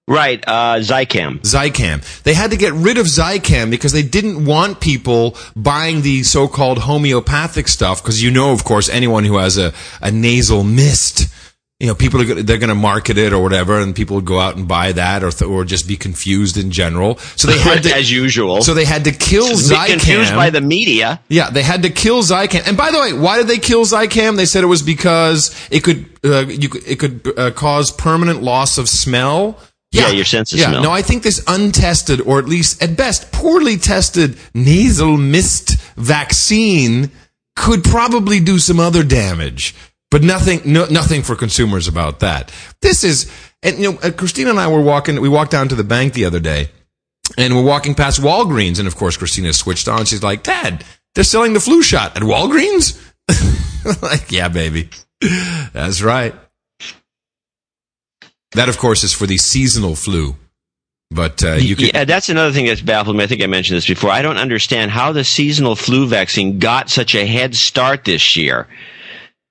Right, 0.08 0.42
uh, 0.46 0.76
Zicam. 0.78 1.40
Zicam. 1.40 2.22
They 2.22 2.34
had 2.34 2.52
to 2.52 2.56
get 2.56 2.72
rid 2.74 2.96
of 2.98 3.06
Zicam 3.06 3.70
because 3.70 3.90
they 3.92 4.04
didn't 4.04 4.44
want 4.44 4.80
people 4.80 5.36
buying 5.56 6.02
the 6.02 6.22
so-called 6.22 6.78
homeopathic 6.78 7.66
stuff 7.66 8.02
because 8.02 8.22
you 8.22 8.30
know, 8.30 8.52
of 8.52 8.62
course, 8.62 8.88
anyone 8.88 9.24
who 9.24 9.36
has 9.38 9.58
a, 9.58 9.72
a 10.00 10.12
nasal 10.12 10.62
mist, 10.62 11.26
you 11.80 11.88
know, 11.88 11.94
people 11.96 12.20
are 12.20 12.24
gonna, 12.24 12.42
they're 12.44 12.56
going 12.58 12.68
to 12.68 12.74
market 12.76 13.18
it 13.18 13.32
or 13.32 13.42
whatever, 13.42 13.80
and 13.80 13.96
people 13.96 14.14
would 14.14 14.24
go 14.24 14.38
out 14.38 14.54
and 14.56 14.68
buy 14.68 14.92
that 14.92 15.24
or 15.24 15.32
th- 15.32 15.50
or 15.50 15.64
just 15.64 15.88
be 15.88 15.96
confused 15.96 16.56
in 16.56 16.70
general. 16.70 17.16
So 17.34 17.48
they 17.48 17.58
had 17.58 17.82
to, 17.82 17.92
as 17.96 18.10
usual. 18.10 18.62
so 18.62 18.74
they 18.74 18.84
had 18.84 19.02
to 19.04 19.12
kill 19.12 19.48
Be 19.48 19.54
Zicam. 19.56 19.86
confused 19.88 20.34
by 20.36 20.50
the 20.50 20.60
media. 20.60 21.20
Yeah, 21.28 21.50
they 21.50 21.62
had 21.64 21.82
to 21.82 21.90
kill 21.90 22.22
Zicam. 22.22 22.66
And 22.68 22.76
by 22.76 22.92
the 22.92 23.00
way, 23.00 23.12
why 23.12 23.38
did 23.38 23.48
they 23.48 23.58
kill 23.58 23.84
Zicam? 23.84 24.36
They 24.36 24.46
said 24.46 24.62
it 24.62 24.68
was 24.68 24.82
because 24.82 25.50
it 25.70 25.82
could 25.82 26.06
uh, 26.24 26.46
you 26.46 26.68
it 26.86 27.00
could 27.00 27.36
uh, 27.36 27.50
cause 27.50 27.90
permanent 27.90 28.40
loss 28.42 28.78
of 28.78 28.88
smell. 28.88 29.58
Yeah, 29.92 30.10
your 30.10 30.24
sense 30.24 30.52
of 30.52 30.58
yeah, 30.58 30.70
smell. 30.70 30.82
no, 30.82 30.90
I 30.90 31.02
think 31.02 31.22
this 31.22 31.42
untested, 31.46 32.20
or 32.20 32.38
at 32.38 32.46
least 32.46 32.82
at 32.82 32.96
best 32.96 33.32
poorly 33.32 33.76
tested 33.76 34.36
nasal 34.54 35.16
mist 35.16 35.78
vaccine 35.96 37.10
could 37.54 37.82
probably 37.82 38.40
do 38.40 38.58
some 38.58 38.78
other 38.78 39.02
damage, 39.02 39.74
but 40.10 40.22
nothing, 40.22 40.60
no, 40.64 40.86
nothing 40.86 41.22
for 41.22 41.34
consumers 41.34 41.88
about 41.88 42.20
that. 42.20 42.52
This 42.82 43.04
is, 43.04 43.30
and 43.62 43.78
you 43.78 43.92
know, 43.92 43.98
uh, 44.02 44.10
Christina 44.10 44.50
and 44.50 44.60
I 44.60 44.68
were 44.68 44.82
walking, 44.82 45.20
we 45.20 45.28
walked 45.28 45.52
down 45.52 45.68
to 45.68 45.74
the 45.74 45.84
bank 45.84 46.12
the 46.12 46.26
other 46.26 46.40
day, 46.40 46.68
and 47.38 47.56
we're 47.56 47.64
walking 47.64 47.94
past 47.94 48.20
Walgreens, 48.20 48.78
and 48.78 48.86
of 48.86 48.96
course 48.96 49.16
Christina 49.16 49.52
switched 49.52 49.88
on. 49.88 50.04
She's 50.04 50.22
like, 50.22 50.42
"Dad, 50.42 50.84
they're 51.14 51.24
selling 51.24 51.54
the 51.54 51.60
flu 51.60 51.82
shot 51.82 52.16
at 52.16 52.22
Walgreens." 52.22 53.02
like, 54.02 54.30
yeah, 54.30 54.48
baby, 54.48 54.90
that's 55.72 56.02
right. 56.02 56.34
That, 58.56 58.70
of 58.70 58.78
course, 58.78 59.04
is 59.04 59.12
for 59.12 59.26
the 59.26 59.36
seasonal 59.36 59.94
flu. 59.94 60.34
But 61.10 61.44
uh, 61.44 61.52
you 61.52 61.76
yeah, 61.78 62.04
that's 62.04 62.30
another 62.30 62.52
thing 62.52 62.66
that's 62.66 62.80
baffled 62.80 63.16
me. 63.16 63.22
I 63.22 63.26
think 63.26 63.42
I 63.42 63.46
mentioned 63.46 63.76
this 63.76 63.86
before. 63.86 64.10
I 64.10 64.22
don't 64.22 64.38
understand 64.38 64.90
how 64.90 65.12
the 65.12 65.24
seasonal 65.24 65.76
flu 65.76 66.06
vaccine 66.08 66.58
got 66.58 66.90
such 66.90 67.14
a 67.14 67.26
head 67.26 67.54
start 67.54 68.04
this 68.04 68.34
year. 68.36 68.66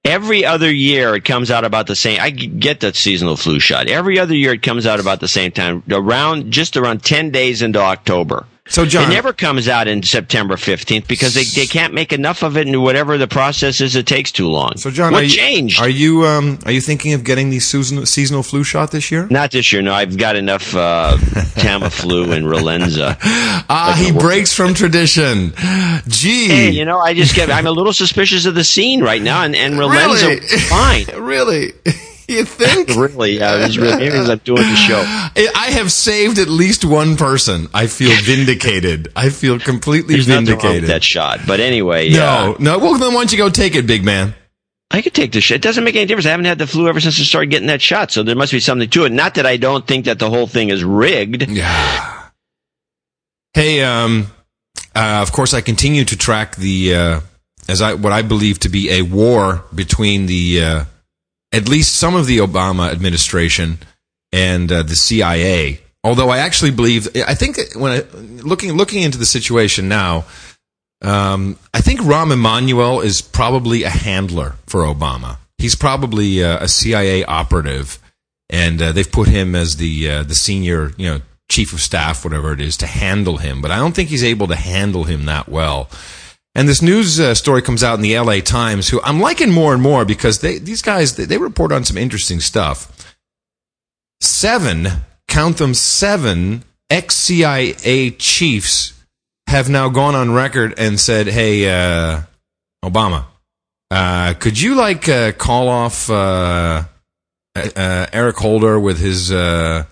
Every 0.04 0.44
other 0.44 0.72
year, 0.72 1.16
it 1.16 1.24
comes 1.24 1.50
out 1.50 1.64
about 1.64 1.88
the 1.88 1.96
same. 1.96 2.20
I 2.20 2.30
get 2.32 2.82
that 2.82 2.96
seasonal 2.96 3.38
flu 3.38 3.60
shot. 3.60 3.88
Every 3.88 4.20
other 4.20 4.36
year, 4.36 4.54
it 4.54 4.64
comes 4.64 4.86
out 4.86 5.00
about 5.00 5.20
the 5.20 5.28
same 5.28 5.52
time, 5.52 5.82
around 5.90 6.52
just 6.52 6.76
around 6.76 7.04
ten 7.04 7.30
days 7.30 7.62
into 7.62 7.80
October. 7.80 8.46
So, 8.68 8.84
John- 8.84 9.12
it 9.12 9.14
never 9.14 9.32
comes 9.32 9.68
out 9.68 9.88
in 9.88 10.02
September 10.02 10.58
fifteenth 10.58 11.08
because 11.08 11.36
they, 11.36 11.44
they 11.44 11.68
can't 11.68 11.94
make 11.94 12.12
enough 12.12 12.42
of 12.44 12.58
it, 12.58 12.66
and 12.66 12.82
whatever 12.82 13.16
the 13.18 13.28
process 13.28 13.80
is, 13.80 13.96
it 13.96 14.08
takes 14.08 14.32
too 14.32 14.48
long. 14.48 14.74
So, 14.78 14.90
John, 14.90 15.12
what 15.14 15.22
are 15.24 15.28
you. 15.28 15.70
Are 15.80 15.88
you 15.90 16.26
um, 16.26 16.58
are 16.66 16.72
you 16.72 16.82
thinking 16.82 17.14
of 17.14 17.24
getting 17.24 17.52
the 17.52 17.60
seasonal, 17.60 18.08
seasonal 18.08 18.42
flu 18.42 18.64
shot 18.64 18.90
this 18.90 19.12
year? 19.12 19.28
Not 19.30 19.52
this 19.52 19.72
year. 19.72 19.84
No, 19.84 19.94
I've 19.94 20.18
got 20.18 20.36
enough 20.36 20.76
uh, 20.76 21.16
Tamiflu 21.56 22.36
and 22.36 22.46
Relenza. 22.48 23.18
Ah, 23.70 23.96
he 23.98 24.12
breaks 24.12 24.52
from 24.52 24.74
tradition. 24.74 25.54
Gee, 26.08 26.48
Hey, 26.48 26.70
you 26.72 26.86
know, 26.86 26.98
I 27.00 27.14
just 27.14 27.36
get, 27.36 27.52
I'm 27.52 27.68
a 27.68 27.72
little 27.72 27.94
suspicious 27.94 28.46
of 28.48 28.56
the 28.56 28.64
scene 28.64 29.04
right 29.04 29.22
now, 29.22 29.44
and, 29.44 29.56
and 29.56 29.76
Relenza, 29.80 30.28
Really? 30.42 31.06
fine. 31.06 31.22
really? 31.24 31.74
You 32.28 32.44
think? 32.46 32.90
really, 32.96 33.38
yeah, 33.38 33.66
it's 33.66 33.78
really, 33.78 33.98
maybe 33.98 34.12
because 34.12 34.30
I'm 34.30 34.40
doing 34.40 34.64
the 34.64 34.76
show. 34.76 35.00
I 35.00 35.72
have 35.72 35.92
saved 35.92 36.40
at 36.40 36.48
least 36.48 36.84
one 36.84 37.18
person. 37.18 37.68
I 37.74 37.88
feel 37.88 38.12
vindicated. 38.24 39.12
I 39.16 39.30
feel 39.30 39.60
completely 39.60 40.16
There's 40.16 40.28
vindicated. 40.28 40.82
with 40.82 40.90
that 40.90 41.04
shot. 41.04 41.42
But 41.46 41.60
anyway, 41.60 42.10
no, 42.10 42.16
yeah. 42.18 42.56
no. 42.60 42.80
Well, 42.80 42.98
then 42.98 43.14
why 43.14 43.22
don't 43.22 43.32
you 43.32 43.38
go 43.38 43.50
take 43.50 43.76
it, 43.76 43.86
big 43.86 44.04
man? 44.04 44.34
I 44.92 45.02
could 45.02 45.14
take 45.14 45.32
the 45.32 45.42
shit. 45.42 45.56
It 45.56 45.62
doesn't 45.62 45.84
make 45.84 45.96
any 45.96 46.06
difference. 46.06 46.26
I 46.26 46.32
haven't 46.32 46.46
had 46.46 46.58
the 46.58 46.68
flu 46.68 46.88
ever 46.88 47.00
since 47.00 47.20
I 47.20 47.24
started 47.24 47.50
getting 47.50 47.68
that 47.68 47.82
shot, 47.82 48.12
so 48.12 48.24
there 48.24 48.36
must 48.36 48.52
be 48.52 48.60
something 48.60 48.90
to 48.90 49.06
it. 49.06 49.12
Not 49.12 49.36
that 49.36 49.46
I 49.46 49.58
don't 49.58 49.86
think 49.86 50.06
that 50.06 50.20
the 50.20 50.30
whole 50.30 50.48
thing 50.48 50.70
is 50.70 50.84
rigged. 50.84 51.50
Yeah. 51.50 52.30
Hey, 53.54 53.82
um, 53.84 54.28
uh, 54.96 55.20
of 55.22 55.32
course, 55.32 55.54
I 55.54 55.62
continue 55.62 56.06
to 56.06 56.18
track 56.18 56.56
the 56.56 56.96
uh, 56.96 57.22
as 57.68 57.82
I 57.82 57.94
what 57.94 58.14
I 58.14 58.22
believe 58.22 58.60
to 58.62 58.70
be 58.70 58.90
a 58.92 59.02
war 59.02 59.64
between 59.74 60.28
the 60.28 60.62
uh, 60.64 60.86
at 61.56 61.70
least 61.70 61.96
some 61.96 62.16
of 62.16 62.26
the 62.26 62.40
Obama 62.40 62.92
administration 62.92 63.80
and 64.34 64.72
uh, 64.72 64.84
the 64.84 64.96
CIA. 64.96 65.80
Although 66.04 66.30
I 66.30 66.40
actually 66.40 66.72
believe, 66.72 67.08
I 67.26 67.34
think 67.34 67.58
when 67.76 67.92
I, 67.94 68.04
looking 68.44 68.74
looking 68.74 69.02
into 69.02 69.18
the 69.18 69.26
situation 69.26 69.88
now, 69.88 70.26
um, 71.02 71.58
I 71.74 71.82
think 71.82 72.02
Rahm 72.02 72.32
Emanuel 72.32 73.00
is 73.00 73.22
probably 73.22 73.84
a 73.84 73.90
handler 73.90 74.56
for 74.68 74.82
Obama. 74.82 75.38
He's 75.58 75.76
probably 75.76 76.44
uh, 76.44 76.64
a 76.64 76.68
CIA 76.68 77.24
operative, 77.24 78.00
and 78.50 78.82
uh, 78.82 78.92
they've 78.92 79.12
put 79.12 79.30
him 79.30 79.56
as 79.56 79.78
the 79.78 80.10
uh, 80.10 80.24
the 80.24 80.36
senior, 80.36 80.92
you 80.98 81.10
know, 81.10 81.22
chief 81.50 81.74
of 81.74 81.82
staff, 81.82 82.24
whatever 82.26 82.52
it 82.52 82.62
is, 82.62 82.78
to 82.78 82.88
handle 82.88 83.38
him. 83.38 83.62
But 83.62 83.72
I 83.72 83.78
don't 83.78 83.96
think 83.96 84.10
he's 84.10 84.24
able 84.24 84.48
to 84.48 84.56
handle 84.56 85.06
him 85.06 85.26
that 85.26 85.48
well. 85.48 85.90
And 86.56 86.70
this 86.70 86.82
news 86.82 87.20
uh, 87.20 87.34
story 87.34 87.62
comes 87.62 87.84
out 87.84 87.96
in 87.96 88.02
the 88.02 88.18
LA 88.18 88.40
Times, 88.40 88.88
who 88.88 89.02
I'm 89.04 89.20
liking 89.20 89.52
more 89.52 89.74
and 89.74 89.82
more 89.84 90.06
because 90.06 90.40
they 90.40 90.58
these 90.58 90.82
guys 90.82 91.16
they, 91.16 91.26
they 91.26 91.38
report 91.38 91.74
on 91.74 91.84
some 91.84 91.98
interesting 91.98 92.40
stuff. 92.40 93.14
Seven, 94.22 94.88
count 95.28 95.58
them 95.58 95.74
seven 95.74 96.64
ex 96.90 97.16
CIA 97.16 98.12
chiefs 98.12 98.94
have 99.48 99.70
now 99.70 99.90
gone 99.90 100.16
on 100.16 100.32
record 100.32 100.74
and 100.78 100.98
said, 100.98 101.28
"Hey, 101.28 101.70
uh, 101.70 102.22
Obama, 102.84 103.26
uh, 103.92 104.34
could 104.34 104.60
you 104.60 104.76
like 104.76 105.10
uh, 105.10 105.34
call 105.34 105.68
off 105.68 106.10
uh, 106.10 106.84
uh, 107.56 108.08
Eric 108.14 108.38
Holder 108.38 108.80
with 108.80 109.00
his 109.00 109.32
uh, 109.32 109.84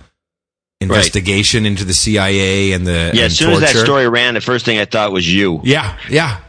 investigation 0.79 1.65
into 1.65 1.83
the 1.85 1.93
CIA 1.93 2.71
and 2.71 2.87
the 2.87 2.91
Yeah, 2.91 3.09
and 3.09 3.19
as 3.19 3.37
soon 3.37 3.51
as 3.51 3.59
that 3.59 3.75
story 3.75 4.07
ran, 4.07 4.33
the 4.33 4.41
first 4.41 4.65
thing 4.65 4.79
I 4.79 4.85
thought 4.85 5.11
was 5.11 5.31
you. 5.31 5.61
Yeah, 5.63 5.97
yeah. 6.09 6.39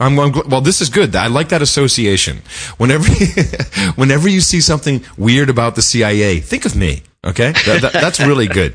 I'm 0.00 0.16
going. 0.16 0.32
Well, 0.48 0.60
this 0.60 0.80
is 0.80 0.88
good. 0.88 1.14
I 1.14 1.28
like 1.28 1.48
that 1.50 1.62
association. 1.62 2.42
Whenever, 2.78 3.04
whenever 3.94 4.28
you 4.28 4.40
see 4.40 4.60
something 4.60 5.04
weird 5.16 5.48
about 5.48 5.76
the 5.76 5.82
CIA, 5.82 6.40
think 6.40 6.64
of 6.64 6.74
me. 6.74 7.02
Okay, 7.24 7.52
That- 7.66 7.80
that- 7.82 7.92
that's 7.92 8.20
really 8.20 8.46
good. 8.48 8.74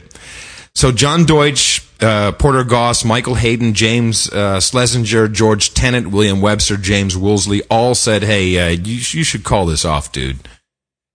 So 0.75 0.91
John 0.91 1.25
Deutch, 1.25 1.83
uh, 1.99 2.31
Porter 2.33 2.63
Goss, 2.63 3.03
Michael 3.03 3.35
Hayden, 3.35 3.73
James 3.73 4.29
uh, 4.31 4.59
Schlesinger, 4.61 5.27
George 5.27 5.73
Tenet, 5.73 6.07
William 6.07 6.39
Webster, 6.41 6.77
James 6.77 7.17
Woolsey 7.17 7.61
all 7.69 7.95
said, 7.95 8.23
"Hey, 8.23 8.57
uh, 8.57 8.69
you 8.69 8.95
you 8.95 9.23
should 9.23 9.43
call 9.43 9.65
this 9.65 9.83
off, 9.83 10.11
dude." 10.11 10.37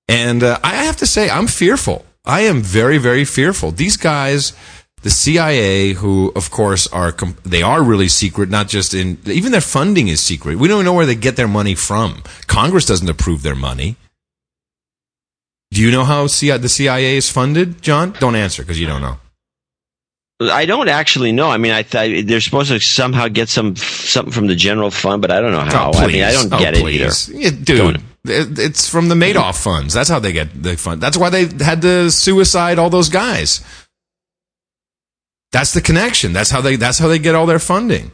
And 0.06 0.42
uh, 0.42 0.58
I 0.62 0.74
have 0.84 0.96
to 0.98 1.06
say, 1.06 1.30
I'm 1.30 1.46
fearful. 1.46 2.04
I 2.26 2.40
am 2.42 2.60
very, 2.60 2.98
very 2.98 3.24
fearful. 3.24 3.70
These 3.70 3.96
guys, 3.96 4.52
the 5.04 5.10
CIA, 5.10 5.92
who 5.92 6.32
of 6.34 6.50
course 6.50 6.86
are 6.88 7.12
they 7.44 7.62
are 7.62 7.82
really 7.82 8.08
secret. 8.08 8.48
Not 8.48 8.68
just 8.68 8.94
in 8.94 9.18
even 9.26 9.52
their 9.52 9.60
funding 9.60 10.08
is 10.08 10.20
secret. 10.20 10.58
We 10.58 10.66
don't 10.66 10.84
know 10.84 10.94
where 10.94 11.06
they 11.06 11.14
get 11.14 11.36
their 11.36 11.46
money 11.46 11.74
from. 11.74 12.22
Congress 12.46 12.86
doesn't 12.86 13.08
approve 13.08 13.42
their 13.42 13.54
money. 13.54 13.96
Do 15.72 15.80
you 15.82 15.90
know 15.90 16.04
how 16.04 16.26
CIA, 16.26 16.58
the 16.58 16.68
CIA 16.68 17.16
is 17.16 17.30
funded, 17.30 17.82
John? 17.82 18.12
Don't 18.18 18.34
answer 18.34 18.62
because 18.62 18.80
you 18.80 18.86
don't 18.86 19.02
know. 19.02 19.18
I 20.40 20.66
don't 20.66 20.88
actually 20.88 21.32
know. 21.32 21.48
I 21.50 21.58
mean, 21.58 21.72
I 21.72 21.82
thought 21.82 22.08
they're 22.24 22.40
supposed 22.40 22.70
to 22.70 22.80
somehow 22.80 23.28
get 23.28 23.48
some 23.48 23.76
something 23.76 24.32
from 24.32 24.46
the 24.46 24.56
general 24.56 24.90
fund, 24.90 25.20
but 25.22 25.30
I 25.30 25.40
don't 25.40 25.52
know 25.52 25.60
how. 25.60 25.92
Oh, 25.94 25.98
I 25.98 26.06
mean, 26.06 26.22
I 26.24 26.32
don't 26.32 26.52
Oh, 26.52 26.58
get 26.58 26.74
it 26.76 26.84
either. 26.84 27.10
Yeah, 27.32 27.50
dude, 27.50 27.96
it- 28.24 28.58
it's 28.58 28.88
from 28.88 29.08
the 29.08 29.14
Madoff 29.14 29.62
funds. 29.62 29.92
That's 29.94 30.08
how 30.08 30.18
they 30.18 30.32
get 30.32 30.62
the 30.62 30.76
fund. 30.76 31.00
That's 31.00 31.16
why 31.16 31.28
they 31.30 31.44
had 31.64 31.82
to 31.82 32.10
suicide 32.10 32.78
all 32.78 32.90
those 32.90 33.08
guys. 33.10 33.60
That's 35.54 35.72
the 35.72 35.80
connection. 35.80 36.32
That's 36.32 36.50
how 36.50 36.60
they. 36.60 36.74
That's 36.74 36.98
how 36.98 37.06
they 37.06 37.20
get 37.20 37.36
all 37.36 37.46
their 37.46 37.60
funding. 37.60 38.10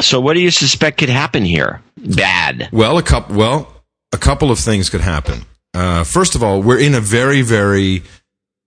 So, 0.00 0.18
what 0.18 0.32
do 0.32 0.40
you 0.40 0.50
suspect 0.50 0.96
could 0.96 1.10
happen 1.10 1.44
here? 1.44 1.82
Bad. 1.98 2.70
Well, 2.72 2.96
a 2.96 3.02
couple. 3.02 3.36
Well, 3.36 3.70
a 4.12 4.16
couple 4.16 4.50
of 4.50 4.58
things 4.58 4.88
could 4.88 5.02
happen. 5.02 5.42
Uh, 5.74 6.04
first 6.04 6.34
of 6.34 6.42
all, 6.42 6.62
we're 6.62 6.80
in 6.80 6.94
a 6.94 7.00
very, 7.00 7.42
very 7.42 8.02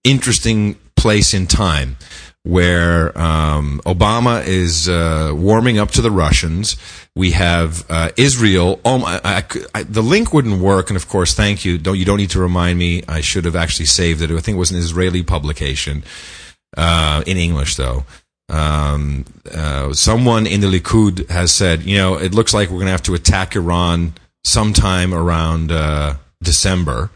interesting 0.04 0.76
place 0.94 1.34
in 1.34 1.48
time 1.48 1.96
where 2.44 3.18
um, 3.18 3.80
Obama 3.84 4.46
is 4.46 4.88
uh, 4.88 5.32
warming 5.34 5.80
up 5.80 5.90
to 5.90 6.00
the 6.00 6.12
Russians. 6.12 6.76
We 7.16 7.32
have 7.32 7.84
uh, 7.90 8.10
Israel. 8.16 8.78
Oh, 8.84 8.98
my, 8.98 9.20
I, 9.24 9.42
I, 9.74 9.82
the 9.82 10.02
link 10.02 10.32
wouldn't 10.32 10.60
work, 10.60 10.88
and 10.88 10.96
of 10.96 11.08
course, 11.08 11.34
thank 11.34 11.64
you. 11.64 11.78
Don't 11.78 11.98
you 11.98 12.04
don't 12.04 12.18
need 12.18 12.30
to 12.30 12.40
remind 12.40 12.78
me. 12.78 13.02
I 13.08 13.22
should 13.22 13.44
have 13.44 13.56
actually 13.56 13.86
saved 13.86 14.22
it. 14.22 14.30
I 14.30 14.38
think 14.38 14.54
it 14.54 14.60
was 14.60 14.70
an 14.70 14.78
Israeli 14.78 15.24
publication 15.24 16.04
uh, 16.76 17.22
in 17.26 17.36
English, 17.36 17.76
though. 17.76 18.04
Um, 18.48 19.24
uh, 19.52 19.92
someone 19.94 20.46
in 20.46 20.60
the 20.60 20.66
Likud 20.66 21.28
has 21.30 21.52
said, 21.52 21.82
you 21.82 21.96
know, 21.96 22.16
it 22.16 22.34
looks 22.34 22.52
like 22.52 22.68
we're 22.68 22.76
going 22.76 22.86
to 22.86 22.92
have 22.92 23.02
to 23.04 23.14
attack 23.14 23.56
Iran 23.56 24.14
sometime 24.44 25.14
around 25.14 25.72
uh, 25.72 26.14
December. 26.42 27.10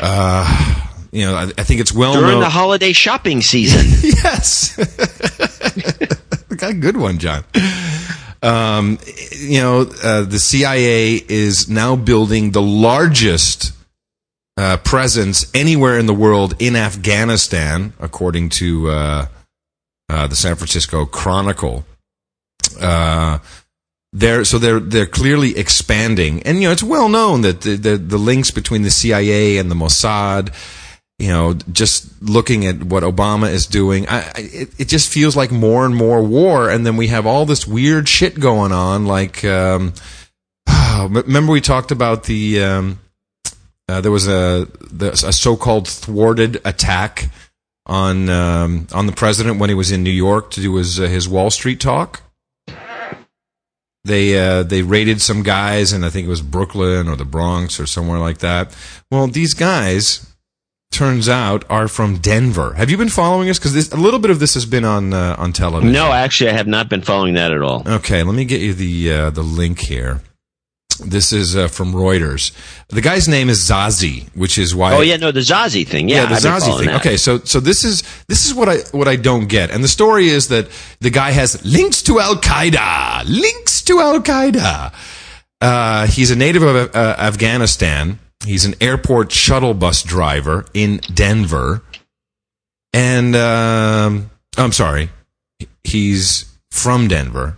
Uh, 0.00 0.88
you 1.12 1.24
know, 1.24 1.36
I, 1.36 1.42
I 1.56 1.62
think 1.62 1.80
it's 1.80 1.92
well 1.92 2.14
During 2.14 2.32
known. 2.32 2.40
the 2.40 2.48
holiday 2.48 2.92
shopping 2.92 3.42
season. 3.42 3.86
yes. 4.24 4.76
Got 6.56 6.70
a 6.70 6.74
good 6.74 6.96
one, 6.96 7.18
John. 7.18 7.44
Um, 8.42 8.98
you 9.30 9.60
know, 9.60 9.82
uh, 10.02 10.22
the 10.22 10.38
CIA 10.38 11.14
is 11.14 11.68
now 11.68 11.94
building 11.94 12.50
the 12.50 12.62
largest 12.62 13.72
uh, 14.56 14.76
presence 14.78 15.50
anywhere 15.54 15.98
in 15.98 16.06
the 16.06 16.14
world 16.14 16.54
in 16.58 16.76
Afghanistan, 16.76 17.92
according 18.00 18.48
to 18.50 18.90
uh, 18.90 19.26
uh 20.08 20.26
the 20.26 20.36
San 20.36 20.56
Francisco 20.56 21.04
Chronicle. 21.04 21.84
Uh, 22.80 23.38
they're 24.12 24.44
so 24.44 24.58
they're 24.58 24.80
they're 24.80 25.06
clearly 25.06 25.56
expanding, 25.56 26.42
and 26.42 26.60
you 26.60 26.68
know 26.68 26.72
it's 26.72 26.82
well 26.82 27.08
known 27.08 27.40
that 27.42 27.62
the, 27.62 27.76
the, 27.76 27.96
the 27.96 28.18
links 28.18 28.50
between 28.50 28.82
the 28.82 28.90
CIA 28.90 29.56
and 29.56 29.70
the 29.70 29.74
Mossad 29.74 30.54
you 31.22 31.28
know, 31.28 31.54
just 31.70 32.20
looking 32.20 32.66
at 32.66 32.82
what 32.82 33.04
Obama 33.04 33.48
is 33.48 33.68
doing, 33.68 34.08
I, 34.08 34.32
it, 34.36 34.80
it 34.80 34.88
just 34.88 35.12
feels 35.12 35.36
like 35.36 35.52
more 35.52 35.86
and 35.86 35.94
more 35.94 36.20
war. 36.20 36.68
And 36.68 36.84
then 36.84 36.96
we 36.96 37.06
have 37.08 37.26
all 37.26 37.46
this 37.46 37.64
weird 37.64 38.08
shit 38.08 38.40
going 38.40 38.72
on. 38.72 39.06
Like, 39.06 39.44
um, 39.44 39.92
remember 40.98 41.52
we 41.52 41.60
talked 41.60 41.92
about 41.92 42.24
the, 42.24 42.64
um, 42.64 42.98
uh, 43.88 44.00
there 44.00 44.12
was 44.12 44.28
a, 44.28 44.68
the, 44.90 45.12
a 45.12 45.32
so-called 45.32 45.88
thwarted 45.88 46.60
attack 46.64 47.30
on, 47.86 48.28
um, 48.28 48.86
on 48.92 49.06
the 49.06 49.12
president 49.12 49.58
when 49.58 49.70
he 49.70 49.74
was 49.74 49.90
in 49.90 50.02
New 50.02 50.10
York 50.10 50.50
to 50.52 50.60
do 50.60 50.76
his, 50.76 51.00
uh, 51.00 51.04
his 51.04 51.28
Wall 51.28 51.50
Street 51.50 51.80
talk. 51.80 52.22
They, 54.04 54.36
uh, 54.36 54.64
they 54.64 54.82
raided 54.82 55.20
some 55.20 55.42
guys 55.42 55.92
and 55.92 56.04
I 56.04 56.10
think 56.10 56.26
it 56.26 56.30
was 56.30 56.42
Brooklyn 56.42 57.08
or 57.08 57.14
the 57.14 57.24
Bronx 57.24 57.78
or 57.78 57.86
somewhere 57.86 58.18
like 58.18 58.38
that. 58.38 58.76
Well, 59.10 59.28
these 59.28 59.54
guys, 59.54 60.26
turns 60.92 61.28
out 61.28 61.64
are 61.68 61.88
from 61.88 62.18
Denver. 62.18 62.74
Have 62.74 62.90
you 62.90 62.96
been 62.96 63.08
following 63.08 63.48
us? 63.48 63.58
Because 63.58 63.92
a 63.92 63.96
little 63.96 64.20
bit 64.20 64.30
of 64.30 64.38
this 64.38 64.54
has 64.54 64.66
been 64.66 64.84
on 64.84 65.12
uh, 65.12 65.34
on 65.38 65.52
television. 65.52 65.92
No, 65.92 66.12
actually, 66.12 66.50
I 66.50 66.52
have 66.52 66.68
not 66.68 66.88
been 66.88 67.02
following 67.02 67.34
that 67.34 67.50
at 67.50 67.62
all. 67.62 67.82
Okay, 67.86 68.22
let 68.22 68.34
me 68.34 68.44
get 68.44 68.60
you 68.60 68.74
the 68.74 69.12
uh, 69.12 69.30
the 69.30 69.42
link 69.42 69.80
here. 69.80 70.20
This 70.96 71.32
is 71.32 71.56
uh, 71.56 71.68
from 71.68 71.92
Reuters. 71.92 72.52
The 72.88 73.00
guy's 73.00 73.28
name 73.28 73.48
is 73.48 73.68
Zazi, 73.68 74.28
which 74.34 74.58
is 74.58 74.74
why. 74.74 74.94
Oh 74.94 75.00
yeah, 75.00 75.16
no, 75.16 75.32
the 75.32 75.40
Zazi 75.40 75.86
thing. 75.86 76.08
Yeah, 76.08 76.22
yeah 76.22 76.26
the 76.26 76.34
I've 76.34 76.62
Zazi 76.62 76.78
thing. 76.78 76.86
that. 76.86 77.00
Okay, 77.00 77.16
so 77.16 77.38
so 77.38 77.60
this 77.60 77.84
is 77.84 78.02
this 78.28 78.46
is 78.46 78.54
what 78.54 78.68
I 78.68 78.76
what 78.92 79.08
I 79.08 79.16
don't 79.16 79.46
get, 79.46 79.70
and 79.70 79.82
the 79.82 79.88
story 79.88 80.28
is 80.28 80.48
that 80.48 80.68
the 81.00 81.10
guy 81.10 81.30
has 81.30 81.64
links 81.64 82.02
to 82.02 82.20
Al 82.20 82.36
Qaeda, 82.36 83.24
links 83.26 83.82
to 83.82 84.00
Al 84.00 84.20
Qaeda. 84.20 84.92
Uh, 85.60 86.06
he's 86.08 86.30
a 86.30 86.36
native 86.36 86.62
of 86.62 86.94
uh, 86.94 87.16
Afghanistan. 87.18 88.18
He's 88.44 88.64
an 88.64 88.74
airport 88.80 89.30
shuttle 89.30 89.74
bus 89.74 90.02
driver 90.02 90.66
in 90.74 90.98
Denver. 91.14 91.82
And 92.92 93.34
um, 93.36 94.30
I'm 94.58 94.72
sorry, 94.72 95.08
he's 95.84 96.52
from 96.70 97.08
Denver. 97.08 97.56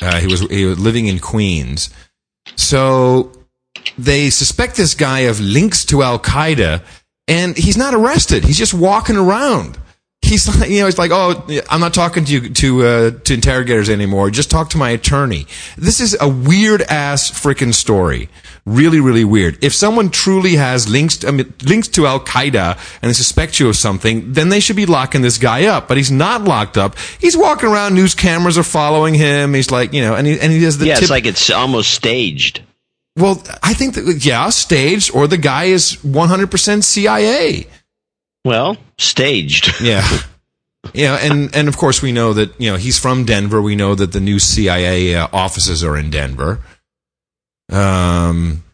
Uh, 0.00 0.20
he 0.20 0.26
was 0.26 0.40
he 0.40 0.64
was 0.64 0.78
living 0.78 1.06
in 1.06 1.18
Queens. 1.18 1.90
So 2.54 3.32
they 3.98 4.30
suspect 4.30 4.76
this 4.76 4.94
guy 4.94 5.20
of 5.20 5.40
links 5.40 5.84
to 5.86 6.02
Al 6.02 6.18
Qaeda, 6.18 6.82
and 7.28 7.56
he's 7.56 7.76
not 7.76 7.94
arrested. 7.94 8.44
He's 8.44 8.58
just 8.58 8.74
walking 8.74 9.16
around 9.16 9.78
he's 10.26 10.48
like, 10.60 10.68
you 10.70 10.80
know, 10.80 10.86
he's 10.86 10.98
like, 10.98 11.10
oh, 11.12 11.46
I'm 11.70 11.80
not 11.80 11.94
talking 11.94 12.24
to 12.24 12.32
you 12.32 12.48
to 12.50 12.82
uh, 12.82 13.10
to 13.10 13.34
interrogators 13.34 13.88
anymore. 13.88 14.30
Just 14.30 14.50
talk 14.50 14.70
to 14.70 14.78
my 14.78 14.90
attorney. 14.90 15.46
This 15.76 16.00
is 16.00 16.16
a 16.20 16.28
weird 16.28 16.82
ass 16.82 17.30
freaking 17.30 17.74
story. 17.74 18.28
Really, 18.66 18.98
really 18.98 19.24
weird. 19.24 19.62
If 19.62 19.72
someone 19.72 20.10
truly 20.10 20.56
has 20.56 20.88
links, 20.88 21.18
to, 21.18 21.28
I 21.28 21.30
mean, 21.30 21.54
links 21.62 21.86
to 21.88 22.04
Al 22.08 22.18
Qaeda 22.18 22.76
and 23.00 23.08
they 23.08 23.12
suspect 23.12 23.60
you 23.60 23.68
of 23.68 23.76
something, 23.76 24.32
then 24.32 24.48
they 24.48 24.58
should 24.58 24.74
be 24.74 24.86
locking 24.86 25.22
this 25.22 25.38
guy 25.38 25.66
up. 25.66 25.86
But 25.86 25.98
he's 25.98 26.10
not 26.10 26.42
locked 26.42 26.76
up. 26.76 26.96
He's 27.20 27.36
walking 27.36 27.68
around. 27.68 27.94
News 27.94 28.16
cameras 28.16 28.58
are 28.58 28.64
following 28.64 29.14
him. 29.14 29.54
He's 29.54 29.70
like, 29.70 29.92
you 29.92 30.02
know, 30.02 30.16
and 30.16 30.26
he 30.26 30.40
and 30.40 30.52
he 30.52 30.64
has 30.64 30.78
the 30.78 30.86
yeah. 30.86 30.94
tip- 30.94 31.02
It's 31.02 31.10
like 31.10 31.26
it's 31.26 31.48
almost 31.48 31.92
staged. 31.92 32.60
Well, 33.16 33.40
I 33.62 33.72
think 33.72 33.94
that 33.94 34.24
yeah, 34.26 34.48
staged 34.50 35.14
or 35.14 35.28
the 35.28 35.38
guy 35.38 35.64
is 35.66 35.96
100% 36.02 36.82
CIA. 36.82 37.68
Well, 38.44 38.76
staged. 38.98 39.74
Yeah. 39.80 40.06
Yeah, 40.94 41.16
and 41.20 41.54
and 41.54 41.66
of 41.66 41.76
course 41.76 42.00
we 42.00 42.12
know 42.12 42.32
that 42.32 42.60
you 42.60 42.70
know 42.70 42.76
he's 42.76 42.96
from 42.96 43.24
Denver. 43.24 43.60
We 43.60 43.74
know 43.74 43.96
that 43.96 44.12
the 44.12 44.20
new 44.20 44.38
CIA 44.38 45.16
uh, 45.16 45.26
offices 45.32 45.82
are 45.82 45.96
in 45.96 46.10
Denver. 46.10 46.60
Um, 47.70 48.64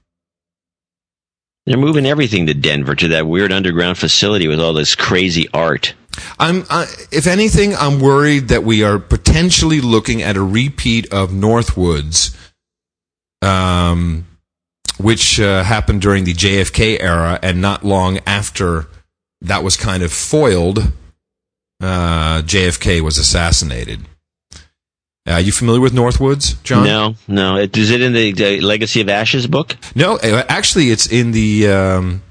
they're 1.67 1.79
moving 1.79 2.07
everything 2.07 2.47
to 2.47 2.55
Denver 2.55 2.95
to 2.95 3.09
that 3.09 3.27
weird 3.27 3.53
underground 3.53 3.99
facility 3.99 4.49
with 4.49 4.61
all 4.61 4.73
this 4.73 4.95
crazy 4.95 5.49
art. 5.55 5.95
I'm, 6.39 6.65
I, 6.69 6.87
if 7.11 7.27
anything, 7.27 7.75
I'm 7.75 8.01
worried 8.01 8.49
that 8.49 8.65
we 8.65 8.83
are 8.83 8.99
potentially 8.99 9.81
looking 9.81 10.23
at 10.23 10.37
a 10.37 10.43
repeat 10.43 11.13
of 11.13 11.31
Northwoods, 11.31 12.37
um, 13.41 14.27
which 14.99 15.41
uh, 15.41 15.63
happened 15.63 16.03
during 16.03 16.25
the 16.25 16.35
JFK 16.35 17.01
era 17.01 17.39
and 17.43 17.63
not 17.63 17.85
long 17.85 18.19
after 18.27 18.89
that 19.41 19.65
was 19.65 19.77
kind 19.77 20.03
of 20.03 20.13
foiled, 20.13 20.93
uh, 21.81 22.43
JFK 22.43 23.01
was 23.01 23.19
assassinated. 23.19 24.01
Are 25.27 25.41
you 25.41 25.53
familiar 25.53 25.81
with 25.81 25.93
Northwoods, 25.93 26.61
John? 26.65 26.85
No, 26.85 27.15
no. 27.29 27.57
Is 27.57 27.91
it 27.91 28.01
in 28.01 28.13
the, 28.13 28.33
the, 28.33 28.61
Legacy 28.61 29.01
of 29.01 29.09
Ashes 29.09 29.47
book? 29.47 29.77
No, 29.95 30.17
uh, 30.17 30.45
actually, 30.49 30.91
it's 30.91 31.07
in 31.07 31.31
the 31.31 31.69
um, 31.69 32.23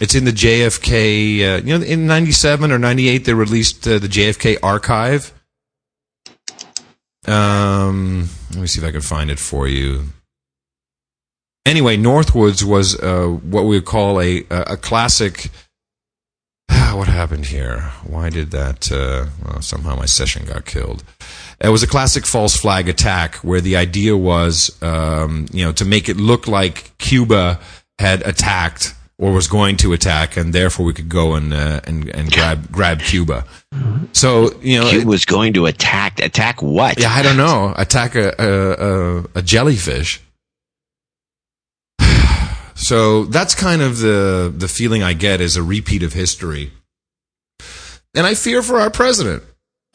it's 0.00 0.16
in 0.16 0.24
the 0.24 0.32
JFK. 0.32 1.58
Uh, 1.58 1.62
you 1.64 1.78
know, 1.78 1.84
in 1.84 2.08
'97 2.08 2.72
or 2.72 2.78
'98, 2.78 3.24
they 3.24 3.34
released 3.34 3.86
uh, 3.86 4.00
the 4.00 4.08
JFK 4.08 4.56
archive. 4.64 5.32
Um, 7.28 8.28
let 8.50 8.60
me 8.62 8.66
see 8.66 8.80
if 8.80 8.86
I 8.86 8.90
can 8.90 9.00
find 9.00 9.30
it 9.30 9.38
for 9.38 9.68
you. 9.68 10.06
Anyway, 11.64 11.96
Northwoods 11.96 12.64
was 12.64 12.98
uh, 12.98 13.26
what 13.26 13.62
we 13.62 13.76
would 13.76 13.84
call 13.84 14.20
a 14.20 14.44
a 14.50 14.76
classic 14.76 15.50
what 16.94 17.08
happened 17.08 17.46
here? 17.46 17.92
Why 18.04 18.30
did 18.30 18.50
that? 18.50 18.90
Uh, 18.90 19.26
well, 19.44 19.62
somehow 19.62 19.96
my 19.96 20.06
session 20.06 20.46
got 20.46 20.64
killed. 20.64 21.04
It 21.62 21.68
was 21.68 21.82
a 21.82 21.86
classic 21.86 22.24
false 22.24 22.56
flag 22.56 22.88
attack 22.88 23.36
where 23.36 23.60
the 23.60 23.76
idea 23.76 24.16
was, 24.16 24.76
um, 24.82 25.46
you 25.52 25.64
know, 25.64 25.72
to 25.72 25.84
make 25.84 26.08
it 26.08 26.16
look 26.16 26.48
like 26.48 26.96
Cuba 26.96 27.60
had 27.98 28.26
attacked 28.26 28.94
or 29.18 29.32
was 29.32 29.46
going 29.46 29.76
to 29.76 29.92
attack, 29.92 30.38
and 30.38 30.54
therefore 30.54 30.86
we 30.86 30.94
could 30.94 31.10
go 31.10 31.34
and 31.34 31.52
uh, 31.52 31.80
and 31.84 32.08
and 32.08 32.32
grab 32.32 32.72
grab 32.72 33.00
Cuba. 33.00 33.44
So 34.12 34.58
you 34.62 34.80
know, 34.80 34.88
Cuba 34.88 35.06
was 35.06 35.26
going 35.26 35.52
to 35.52 35.66
attack. 35.66 36.18
Attack 36.20 36.62
what? 36.62 36.98
Yeah, 36.98 37.12
I 37.12 37.22
don't 37.22 37.36
know. 37.36 37.74
Attack 37.76 38.14
a 38.14 38.34
a, 38.38 39.18
a, 39.18 39.24
a 39.36 39.42
jellyfish. 39.42 40.20
So 42.76 43.26
that's 43.26 43.54
kind 43.54 43.82
of 43.82 43.98
the 43.98 44.50
the 44.56 44.66
feeling 44.66 45.02
I 45.02 45.12
get 45.12 45.42
is 45.42 45.54
a 45.54 45.62
repeat 45.62 46.02
of 46.02 46.14
history. 46.14 46.72
And 48.14 48.26
I 48.26 48.32
fear 48.32 48.62
for 48.62 48.80
our 48.80 48.88
president 48.88 49.42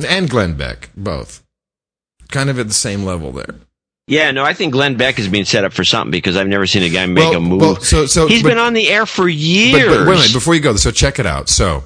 and 0.07 0.29
Glenn 0.29 0.55
Beck, 0.55 0.91
both. 0.95 1.44
Kind 2.29 2.49
of 2.49 2.59
at 2.59 2.67
the 2.67 2.73
same 2.73 3.03
level 3.03 3.31
there. 3.31 3.55
Yeah, 4.07 4.29
no, 4.31 4.43
I 4.43 4.53
think 4.53 4.73
Glenn 4.73 4.97
Beck 4.97 5.17
is 5.17 5.27
being 5.27 5.45
set 5.45 5.63
up 5.63 5.73
for 5.73 5.83
something 5.83 6.11
because 6.11 6.37
I've 6.37 6.47
never 6.47 6.67
seen 6.67 6.83
a 6.83 6.89
guy 6.89 7.07
make 7.07 7.23
well, 7.23 7.37
a 7.37 7.39
move. 7.39 7.61
Well, 7.61 7.75
so, 7.77 8.05
so, 8.05 8.27
He's 8.27 8.43
but, 8.43 8.49
been 8.49 8.57
on 8.59 8.73
the 8.73 8.87
air 8.87 9.07
for 9.07 9.27
years. 9.27 9.83
But, 9.83 9.97
but 9.97 10.07
wait 10.07 10.13
a 10.13 10.17
minute, 10.17 10.33
before 10.33 10.53
you 10.53 10.61
go, 10.61 10.75
so 10.75 10.91
check 10.91 11.17
it 11.17 11.25
out. 11.25 11.49
So 11.49 11.83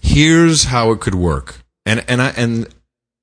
here's 0.00 0.64
how 0.64 0.92
it 0.92 1.00
could 1.00 1.16
work. 1.16 1.62
And 1.84 2.04
and 2.08 2.22
I 2.22 2.28
and 2.36 2.68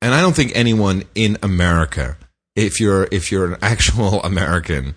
and 0.02 0.14
I 0.14 0.22
don't 0.22 0.36
think 0.36 0.52
anyone 0.54 1.04
in 1.16 1.38
America, 1.42 2.18
if 2.56 2.80
you're 2.80 3.08
if 3.12 3.32
you're 3.32 3.54
an 3.54 3.60
actual 3.62 4.22
American, 4.24 4.96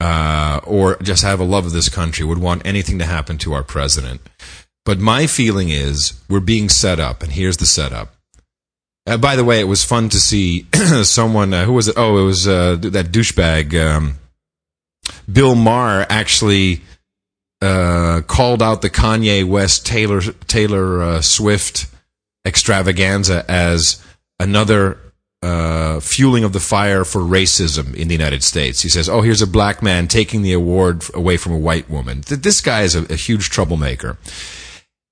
uh, 0.00 0.60
or 0.64 0.96
just 1.00 1.22
have 1.22 1.38
a 1.38 1.44
love 1.44 1.66
of 1.66 1.72
this 1.72 1.88
country, 1.88 2.24
would 2.24 2.38
want 2.38 2.66
anything 2.66 2.98
to 2.98 3.04
happen 3.04 3.38
to 3.38 3.52
our 3.52 3.62
president. 3.62 4.20
But 4.84 4.98
my 4.98 5.28
feeling 5.28 5.68
is 5.68 6.20
we're 6.28 6.40
being 6.40 6.68
set 6.68 6.98
up, 6.98 7.22
and 7.22 7.32
here's 7.32 7.58
the 7.58 7.66
setup. 7.66 8.16
Uh, 9.06 9.16
by 9.16 9.34
the 9.36 9.44
way, 9.44 9.58
it 9.60 9.64
was 9.68 9.84
fun 9.84 10.08
to 10.10 10.20
see 10.20 10.66
someone. 11.02 11.52
Uh, 11.52 11.64
who 11.64 11.72
was 11.72 11.88
it? 11.88 11.94
Oh, 11.96 12.18
it 12.18 12.24
was 12.24 12.46
uh, 12.46 12.76
that 12.80 13.10
douchebag, 13.10 13.74
um, 13.74 14.14
Bill 15.30 15.54
Maher, 15.56 16.06
actually 16.08 16.82
uh, 17.60 18.20
called 18.26 18.62
out 18.62 18.82
the 18.82 18.90
Kanye 18.90 19.44
West 19.44 19.84
Taylor 19.86 20.20
Taylor 20.20 21.02
uh, 21.02 21.20
Swift 21.20 21.86
extravaganza 22.44 23.44
as 23.50 24.00
another 24.38 24.98
uh, 25.42 25.98
fueling 25.98 26.44
of 26.44 26.52
the 26.52 26.60
fire 26.60 27.04
for 27.04 27.20
racism 27.22 27.94
in 27.96 28.06
the 28.06 28.14
United 28.14 28.44
States. 28.44 28.82
He 28.82 28.88
says, 28.88 29.08
"Oh, 29.08 29.22
here's 29.22 29.42
a 29.42 29.46
black 29.48 29.82
man 29.82 30.06
taking 30.06 30.42
the 30.42 30.52
award 30.52 31.02
away 31.12 31.36
from 31.36 31.52
a 31.52 31.58
white 31.58 31.90
woman." 31.90 32.22
Th- 32.22 32.40
This 32.40 32.60
guy 32.60 32.82
is 32.82 32.94
a, 32.94 33.02
a 33.12 33.16
huge 33.16 33.50
troublemaker. 33.50 34.16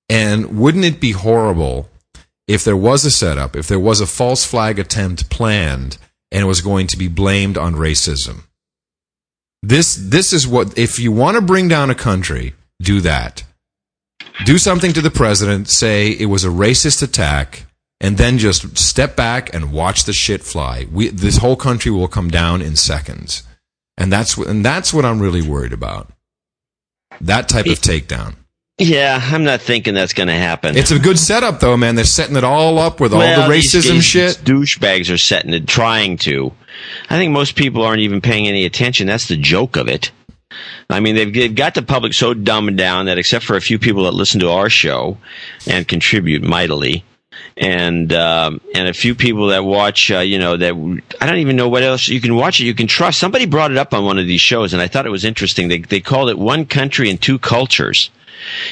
And 0.09 0.59
wouldn't 0.59 0.85
it 0.85 1.01
be 1.01 1.13
horrible 1.13 1.89
if 2.51 2.65
there 2.65 2.77
was 2.77 3.05
a 3.05 3.13
setup, 3.13 3.55
if 3.55 3.69
there 3.69 3.79
was 3.79 4.01
a 4.01 4.07
false 4.07 4.45
flag 4.45 4.81
attempt 4.81 5.31
planned, 5.31 5.99
and 6.33 6.43
it 6.43 6.47
was 6.47 6.61
going 6.61 6.89
to 6.89 6.97
be 6.97 7.07
blamed 7.07 7.57
on 7.57 7.75
racism? 7.77 8.43
This 9.63 9.95
this 9.95 10.33
is 10.33 10.49
what 10.49 10.77
if 10.77 10.99
you 10.99 11.13
want 11.13 11.37
to 11.37 11.43
bring 11.43 11.69
down 11.69 11.91
a 11.91 11.95
country, 11.95 12.55
do 12.83 13.01
that. 13.03 13.45
Do 14.45 14.59
something 14.59 14.93
to 14.95 15.01
the 15.01 15.11
president, 15.13 15.69
say 15.69 16.11
it 16.11 16.27
was 16.27 16.45
a 16.45 16.49
racist 16.49 17.03
attack, 17.03 17.67
and 18.01 18.17
then 18.17 18.39
just 18.39 18.77
step 18.77 19.15
back 19.15 19.55
and 19.55 19.73
watch 19.73 20.05
the 20.05 20.13
shit 20.13 20.43
fly. 20.43 20.87
We, 20.91 21.09
this 21.09 21.37
whole 21.37 21.57
country 21.57 21.93
will 21.93 22.09
come 22.09 22.31
down 22.31 22.63
in 22.63 22.75
seconds, 22.75 23.45
and 23.97 24.13
that's 24.13 24.37
what, 24.37 24.49
and 24.49 24.65
that's 24.65 24.93
what 24.93 25.05
I'm 25.05 25.21
really 25.21 25.43
worried 25.43 25.73
about. 25.73 26.11
That 27.21 27.49
type 27.49 27.67
of 27.67 27.81
takedown. 27.81 28.35
Yeah, 28.83 29.21
I'm 29.23 29.45
not 29.45 29.61
thinking 29.61 29.93
that's 29.93 30.15
going 30.15 30.29
to 30.29 30.35
happen. 30.35 30.75
It's 30.77 30.91
a 30.91 30.99
good 30.99 31.19
setup, 31.19 31.61
though, 31.61 31.77
man. 31.77 31.97
They're 31.97 32.05
setting 32.07 32.35
it 32.37 32.45
all 32.45 32.79
up 32.79 32.99
with 32.99 33.13
Well, 33.13 33.43
all 33.43 33.47
the 33.49 33.53
these- 33.55 33.73
racism 33.75 33.91
these 33.93 34.05
shit. 34.05 34.37
Douchebags 34.43 35.13
are 35.13 35.19
setting 35.19 35.53
it, 35.53 35.67
trying 35.69 36.17
to. 36.19 36.53
I 37.11 37.17
think 37.19 37.31
most 37.33 37.57
people 37.57 37.83
aren't 37.85 38.01
even 38.01 38.23
paying 38.23 38.49
any 38.49 38.65
attention. 38.65 39.07
That's 39.07 39.29
the 39.29 39.37
joke 39.37 39.77
of 39.77 39.87
it. 39.87 40.13
I 40.89 40.99
mean, 41.01 41.15
they've, 41.15 41.33
they've 41.33 41.55
got 41.55 41.75
the 41.75 41.83
public 41.83 42.15
so 42.15 42.33
dumbed 42.33 42.79
down 42.79 43.05
that 43.07 43.19
except 43.19 43.45
for 43.45 43.55
a 43.57 43.61
few 43.61 43.79
people 43.79 44.05
that 44.05 44.15
listen 44.15 44.41
to 44.41 44.51
our 44.51 44.71
show 44.71 45.19
and 45.67 45.87
contribute 45.87 46.43
mightily, 46.43 47.05
and 47.59 48.13
um, 48.15 48.61
and 48.75 48.89
a 48.89 48.93
few 48.95 49.15
people 49.15 49.49
that 49.49 49.63
watch, 49.65 50.11
uh, 50.11 50.19
you 50.21 50.39
know, 50.39 50.57
that 50.57 50.73
I 51.21 51.27
don't 51.27 51.39
even 51.39 51.55
know 51.57 51.69
what 51.69 51.83
else 51.83 52.09
you 52.09 52.21
can 52.21 52.35
watch 52.35 52.61
it. 52.61 52.65
You 52.65 52.75
can 52.75 52.87
trust. 52.89 53.19
Somebody 53.21 53.45
brought 53.47 53.71
it 53.71 53.77
up 53.77 53.93
on 53.95 54.05
one 54.05 54.19
of 54.19 54.27
these 54.27 54.41
shows, 54.41 54.73
and 54.73 54.81
I 54.83 54.89
thought 54.89 55.07
it 55.07 55.11
was 55.11 55.25
interesting. 55.25 55.69
They 55.69 55.79
they 55.79 56.01
called 56.01 56.31
it 56.31 56.39
"One 56.39 56.65
Country 56.67 57.11
and 57.11 57.21
Two 57.21 57.39
Cultures." 57.39 58.11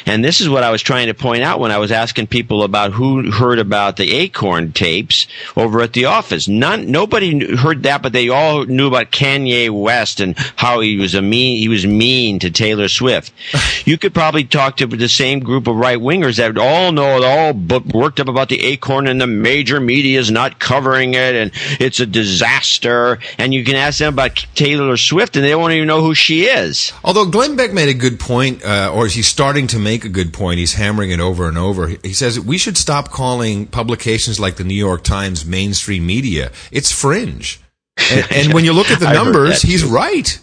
And 0.07 0.25
this 0.25 0.41
is 0.41 0.49
what 0.49 0.64
I 0.64 0.71
was 0.71 0.83
trying 0.83 1.09
to 1.09 1.14
point 1.14 1.43
out 1.43 1.61
when 1.61 1.71
I 1.71 1.79
was 1.79 1.93
asking 1.93 2.29
people 2.29 2.62
about 2.62 2.93
who 2.93 3.31
heard 3.31 3.59
about 3.59 3.97
the 3.97 4.12
Acorn 4.12 4.73
tapes 4.73 5.27
over 5.57 5.81
at 5.81 5.93
the 5.93 6.07
office. 6.07 6.49
None, 6.49 6.91
nobody 6.91 7.57
heard 7.57 7.83
that, 7.85 8.03
but 8.03 8.12
they 8.12 8.29
all 8.29 8.64
knew 8.64 8.89
about 8.89 9.12
Kanye 9.12 9.71
West 9.71 10.21
and 10.21 10.37
how 10.57 10.81
he 10.81 10.97
was 10.97 11.14
a 11.14 11.23
mean, 11.23 11.59
he 11.59 11.69
was 11.69 11.87
mean 11.87 12.39
to 12.41 12.51
Taylor 12.51 12.89
Swift. 12.89 13.33
you 13.85 13.99
could 13.99 14.14
probably 14.14 14.45
talk 14.45 14.77
to 14.79 14.87
the 14.87 15.09
same 15.09 15.41
group 15.41 15.66
of 15.66 15.77
right 15.77 15.99
wingers 15.99 16.37
that 16.37 16.59
all 16.59 16.93
know, 16.93 17.19
it 17.19 17.25
all 17.25 17.53
but 17.53 17.87
worked 17.87 18.21
up 18.21 18.29
about 18.29 18.49
the 18.49 18.61
Acorn 18.61 19.07
and 19.07 19.21
the 19.21 19.27
major 19.27 19.81
media 19.81 20.19
is 20.19 20.31
not 20.31 20.59
covering 20.59 21.14
it 21.14 21.35
and 21.35 21.53
it's 21.81 22.01
a 22.01 22.07
disaster. 22.07 23.19
And 23.39 23.53
you 23.53 23.64
can 23.64 23.77
ask 23.77 23.99
them 23.99 24.14
about 24.14 24.47
Taylor 24.55 24.97
Swift 24.97 25.37
and 25.37 25.45
they 25.45 25.55
won't 25.55 25.73
even 25.73 25.89
know 25.89 26.03
who 26.03 26.14
she 26.14 26.45
is. 26.45 26.93
Although 27.05 27.27
Glenn 27.27 27.57
Beck 27.57 27.73
made 27.73 27.89
a 27.89 27.95
good 27.95 28.19
point, 28.19 28.64
uh, 28.64 28.93
or 28.95 29.07
he's 29.07 29.29
starting 29.59 29.67
to 29.67 29.79
make 29.79 30.05
a 30.05 30.09
good 30.09 30.33
point. 30.33 30.59
He's 30.59 30.75
hammering 30.75 31.11
it 31.11 31.19
over 31.19 31.49
and 31.49 31.59
over. 31.59 31.89
He 31.89 32.13
says 32.13 32.39
we 32.39 32.59
should 32.59 32.77
stop 32.77 33.11
calling 33.11 33.67
publications 33.67 34.39
like 34.39 34.57
the 34.57 34.63
New 34.63 34.75
York 34.75 35.03
Times 35.03 35.45
mainstream 35.45 36.07
media. 36.07 36.53
It's 36.71 36.93
fringe. 36.93 37.61
And, 38.13 38.33
and 38.33 38.55
when 38.55 38.65
you 38.65 38.73
look 38.73 38.93
at 38.93 39.01
the 39.01 39.13
numbers, 39.13 39.61
he's 39.61 39.83
right. 39.85 40.39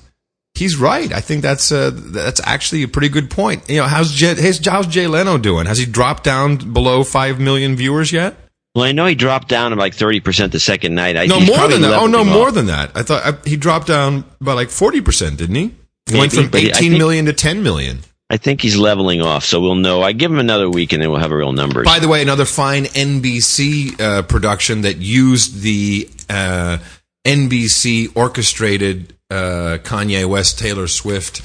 He's 0.56 0.76
right. 0.76 1.12
I 1.14 1.22
think 1.22 1.42
that's 1.42 1.72
uh, 1.72 1.92
that's 1.94 2.42
actually 2.44 2.84
a 2.84 2.90
pretty 2.90 3.08
good 3.08 3.30
point. 3.30 3.70
You 3.70 3.78
know, 3.78 3.88
how's 3.88 4.12
Jay, 4.12 4.36
how's, 4.66 4.88
Jay 4.88 5.08
Leno 5.08 5.38
doing? 5.38 5.66
Has 5.66 5.78
he 5.78 5.86
dropped 5.86 6.26
down 6.26 6.74
below 6.74 7.06
five 7.06 7.40
million 7.40 7.78
viewers 7.78 8.12
yet? 8.12 8.36
Well, 8.76 8.84
I 8.84 8.92
know 8.92 9.06
he 9.06 9.16
dropped 9.16 9.48
down 9.48 9.72
to 9.72 9.78
like 9.78 9.94
thirty 9.94 10.20
percent 10.20 10.52
the 10.52 10.60
second 10.60 10.96
night. 10.96 11.16
I, 11.16 11.28
no, 11.28 11.40
more 11.40 11.70
than 11.70 11.82
that. 11.84 11.94
Oh 11.94 12.08
no, 12.08 12.26
more 12.26 12.50
off. 12.50 12.56
than 12.56 12.66
that. 12.66 12.92
I 12.94 13.04
thought 13.04 13.26
I, 13.26 13.50
he 13.50 13.56
dropped 13.56 13.88
down 13.88 14.26
by 14.42 14.52
like 14.52 14.70
forty 14.70 15.00
percent, 15.00 15.38
didn't 15.38 15.56
he? 15.56 15.74
He 16.12 16.20
went 16.20 16.34
from 16.34 16.50
but 16.50 16.60
he- 16.60 16.74
I 16.74 16.76
eighteen 16.76 16.98
million 16.98 17.26
to 17.28 17.34
ten 17.34 17.64
million. 17.64 18.02
I 18.30 18.38
think 18.38 18.62
he's 18.62 18.76
leveling 18.76 19.22
off, 19.22 19.46
so 19.46 19.62
we'll 19.62 19.76
know. 19.76 20.02
I 20.02 20.12
give 20.12 20.32
him 20.32 20.40
another 20.40 20.70
week, 20.70 20.94
and 20.94 21.02
then 21.02 21.12
we'll 21.12 21.20
have 21.20 21.32
a 21.32 21.38
real 21.38 21.52
number. 21.52 21.84
By 21.84 22.00
the 22.00 22.08
way, 22.08 22.22
another 22.22 22.46
fine 22.46 22.86
NBC 22.86 24.00
uh, 24.02 24.22
production 24.24 24.82
that 24.82 24.98
used 24.98 25.62
the 25.62 26.10
uh, 26.28 26.80
NBC 27.24 28.16
orchestrated 28.16 29.14
uh, 29.30 29.78
Kanye 29.84 30.26
West 30.26 30.58
Taylor 30.58 30.88
Swift 30.88 31.42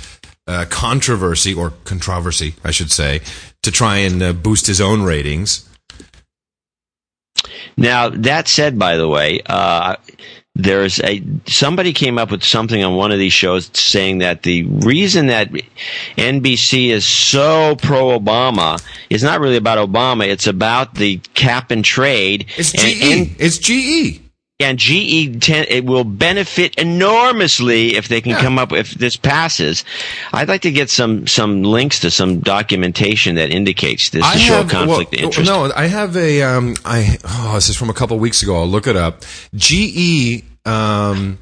uh, 0.47 0.65
controversy 0.71 1.53
or 1.53 1.71
controversy, 1.85 2.55
I 2.65 2.71
should 2.71 2.91
say, 2.91 3.21
to 3.63 3.71
try 3.71 3.99
and 3.99 4.23
uh, 4.23 4.33
boost 4.33 4.67
his 4.67 4.81
own 4.81 5.03
ratings. 5.03 5.69
Now 7.77 8.09
that 8.11 8.49
said, 8.49 8.79
by 8.79 8.97
the 8.97 9.09
way, 9.09 9.41
uh, 9.47 9.97
there's 10.63 11.01
a 11.01 11.23
somebody 11.47 11.93
came 11.93 12.19
up 12.19 12.31
with 12.31 12.43
something 12.45 12.83
on 12.83 12.95
one 12.97 13.13
of 13.13 13.19
these 13.19 13.33
shows 13.33 13.71
saying 13.75 14.19
that 14.19 14.43
the 14.43 14.65
reason 14.65 15.27
that 15.27 15.51
NBC 16.17 16.89
is 16.89 17.05
so 17.05 17.77
pro 17.77 18.19
Obama 18.19 18.83
is 19.09 19.23
not 19.23 19.41
really 19.41 19.57
about 19.57 19.79
Obama; 19.79 20.27
it's 20.29 20.47
about 20.47 20.95
the 20.95 21.19
cap 21.35 21.71
and 21.71 21.85
trade. 21.85 22.47
It's 22.57 22.73
And- 22.75 22.81
GE. 22.83 23.13
and- 23.13 23.37
it's 23.39 23.59
GE. 23.59 24.21
and 24.61 24.79
GE 24.79 25.41
ten, 25.41 25.65
it 25.71 25.87
will 25.87 26.05
benefit 26.05 26.75
enormously 26.77 27.97
if 27.97 28.09
they 28.09 28.21
can 28.21 28.35
come 28.37 28.59
up 28.59 28.73
if 28.75 28.91
this 28.93 29.17
passes. 29.17 29.85
I'd 30.35 30.49
like 30.49 30.61
to 30.63 30.71
get 30.71 30.91
some 30.91 31.27
some 31.27 31.63
links 31.63 32.01
to 32.01 32.11
some 32.11 32.41
documentation 32.41 33.37
that 33.37 33.51
indicates 33.51 34.11
this 34.11 34.31
to 34.31 34.39
show 34.39 34.65
conflict 34.65 35.13
well, 35.13 35.19
of 35.21 35.25
interest. 35.25 35.51
No, 35.51 35.73
I 35.75 35.87
have 35.87 36.15
a. 36.17 36.43
Um, 36.43 36.77
I 36.85 37.17
oh, 37.25 37.55
this 37.55 37.71
is 37.71 37.77
from 37.77 37.89
a 37.89 37.95
couple 37.95 38.19
weeks 38.19 38.43
ago. 38.43 38.57
I'll 38.57 38.69
look 38.69 38.87
it 38.87 38.97
up. 38.97 39.25
GE 39.55 40.45
um, 40.65 41.39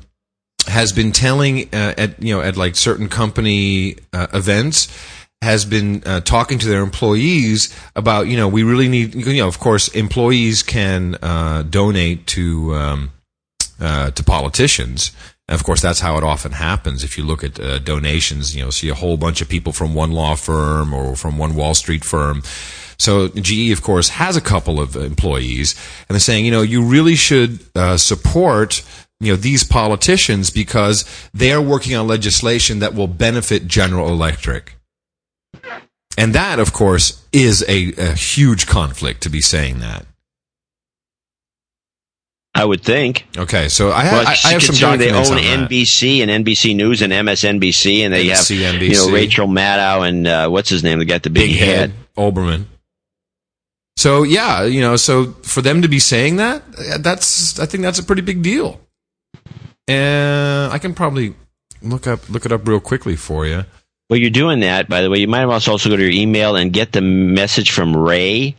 has 0.67 0.93
been 0.93 1.13
telling 1.13 1.65
uh, 1.75 1.95
at 1.97 2.23
you 2.23 2.35
know 2.35 2.41
at 2.41 2.57
like 2.57 2.77
certain 2.77 3.09
company 3.09 3.97
uh, 4.13 4.27
events 4.33 4.89
has 5.41 5.65
been 5.65 6.03
uh, 6.05 6.21
talking 6.21 6.59
to 6.59 6.67
their 6.67 6.83
employees 6.83 7.75
about 7.95 8.27
you 8.27 8.37
know 8.37 8.49
we 8.49 8.63
really 8.63 8.89
need 8.89 9.15
you 9.15 9.41
know 9.41 9.49
of 9.49 9.59
course 9.59 9.89
employees 9.89 10.63
can 10.63 11.17
uh, 11.23 11.63
donate 11.63 12.27
to 12.27 12.75
um, 12.75 13.11
uh, 13.81 14.11
to 14.11 14.25
politicians. 14.25 15.13
And 15.49 15.55
of 15.55 15.65
course, 15.65 15.81
that's 15.81 16.01
how 16.01 16.19
it 16.19 16.25
often 16.25 16.53
happens. 16.53 17.05
If 17.05 17.17
you 17.17 17.25
look 17.25 17.43
at 17.43 17.59
uh, 17.59 17.79
donations, 17.79 18.55
you 18.55 18.63
know, 18.63 18.71
see 18.71 18.89
a 18.89 18.95
whole 18.95 19.17
bunch 19.17 19.41
of 19.41 19.49
people 19.49 19.73
from 19.73 19.95
one 19.95 20.13
law 20.13 20.35
firm 20.35 20.93
or 20.93 21.17
from 21.17 21.39
one 21.39 21.55
Wall 21.55 21.75
Street 21.75 22.05
firm. 22.05 22.43
So 22.99 23.29
GE, 23.29 23.71
of 23.71 23.83
course, 23.83 24.09
has 24.11 24.37
a 24.37 24.41
couple 24.41 24.81
of 24.81 24.97
employees, 24.97 25.75
and 26.09 26.15
they're 26.15 26.21
saying, 26.21 26.45
you 26.45 26.51
know, 26.51 26.63
you 26.63 26.83
really 26.83 27.15
should 27.15 27.61
uh, 27.77 27.97
support, 27.97 28.83
you 29.21 29.33
know, 29.33 29.37
these 29.37 29.65
politicians 29.65 30.51
because 30.51 31.05
they 31.35 31.53
are 31.53 31.63
working 31.63 31.97
on 31.97 32.07
legislation 32.07 32.79
that 32.79 32.95
will 32.95 33.09
benefit 33.09 33.67
General 33.67 34.09
Electric. 34.09 34.77
And 36.17 36.35
that, 36.35 36.59
of 36.59 36.73
course, 36.73 37.25
is 37.33 37.65
a, 37.69 37.93
a 37.97 38.15
huge 38.15 38.67
conflict 38.67 39.23
to 39.23 39.29
be 39.29 39.41
saying 39.41 39.81
that. 39.81 40.07
I 42.55 42.65
would 42.65 42.83
think. 42.83 43.27
Okay, 43.37 43.69
so 43.69 43.91
I, 43.91 44.03
Well, 44.05 44.27
I, 44.27 44.31
I 44.31 44.53
have 44.53 44.63
some 44.63 44.75
considering 44.75 44.99
they 44.99 45.07
documents 45.11 45.31
own 45.31 45.39
on 45.39 45.61
that. 45.61 45.71
NBC 45.71 46.27
and 46.27 46.45
NBC 46.45 46.75
News 46.75 47.03
and 47.03 47.13
MSNBC, 47.13 48.01
and 48.01 48.13
they 48.13 48.27
have 48.29 48.39
MSNBC. 48.39 48.81
you 48.89 48.95
know 48.95 49.11
Rachel 49.13 49.47
Maddow 49.47 50.09
and 50.09 50.27
uh, 50.27 50.49
what's 50.49 50.69
his 50.69 50.83
name? 50.83 50.99
They 50.99 51.05
got 51.05 51.23
the 51.23 51.31
big, 51.31 51.51
big 51.51 51.57
head, 51.57 51.93
Olbermann. 52.17 52.65
So 53.97 54.25
yeah, 54.25 54.65
you 54.65 54.81
know, 54.81 54.97
so 54.97 55.33
for 55.43 55.61
them 55.63 55.83
to 55.83 55.89
be 55.89 56.01
saying 56.01 56.37
that, 56.37 56.65
that's 57.01 57.61
I 57.61 57.67
think 57.67 57.83
that's 57.85 58.01
a 58.01 58.05
pretty 58.05 58.23
big 58.23 58.43
deal. 58.43 58.81
And 59.87 60.73
I 60.73 60.79
can 60.79 60.95
probably 60.95 61.35
look 61.81 62.07
up 62.07 62.29
look 62.29 62.45
it 62.45 62.53
up 62.53 62.67
real 62.69 62.81
quickly 62.81 63.17
for 63.17 63.47
you. 63.47 63.65
Well, 64.11 64.19
you're 64.19 64.31
doing 64.31 64.61
that, 64.61 64.89
by 64.89 65.03
the 65.03 65.11
way. 65.11 65.19
You 65.19 65.29
might 65.29 65.45
also 65.45 65.73
also 65.73 65.91
go 65.91 65.97
to 65.97 66.03
your 66.03 66.13
email 66.13 66.57
and 66.57 66.73
get 66.73 66.93
the 66.93 67.01
message 67.03 67.71
from 67.71 67.95
Ray, 67.95 68.57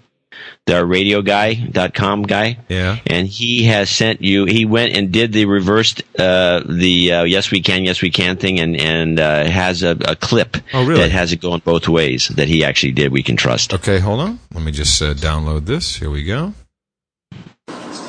the 0.68 0.86
radio 0.86 1.22
guy 1.24 1.54
dot 1.56 1.94
com 1.96 2.24
guy. 2.24 2.60
Yeah. 2.70 2.98
And 3.08 3.28
he 3.28 3.64
has 3.66 3.90
sent 3.90 4.22
you. 4.22 4.46
He 4.46 4.66
went 4.66 4.96
and 4.96 5.12
did 5.12 5.34
the 5.34 5.46
reversed, 5.46 6.04
uh, 6.20 6.62
the 6.68 7.12
uh, 7.14 7.24
yes 7.24 7.50
we 7.50 7.62
can, 7.62 7.84
yes 7.84 8.02
we 8.02 8.12
can 8.12 8.38
thing, 8.38 8.60
and 8.60 8.76
and 8.80 9.20
uh, 9.20 9.46
has 9.46 9.82
a, 9.82 9.98
a 10.08 10.16
clip 10.16 10.58
Oh, 10.74 10.86
really? 10.86 11.02
that 11.02 11.12
has 11.12 11.32
it 11.32 11.42
going 11.42 11.62
both 11.66 11.88
ways 11.88 12.28
that 12.30 12.48
he 12.48 12.64
actually 12.64 12.94
did. 12.94 13.12
We 13.12 13.24
can 13.24 13.36
trust. 13.36 13.74
Okay, 13.74 14.00
hold 14.00 14.20
on. 14.20 14.40
Let 14.54 14.64
me 14.64 14.72
just 14.72 15.02
uh, 15.02 15.14
download 15.16 15.66
this. 15.66 15.96
Here 15.96 16.10
we 16.12 16.24
go. 16.24 16.54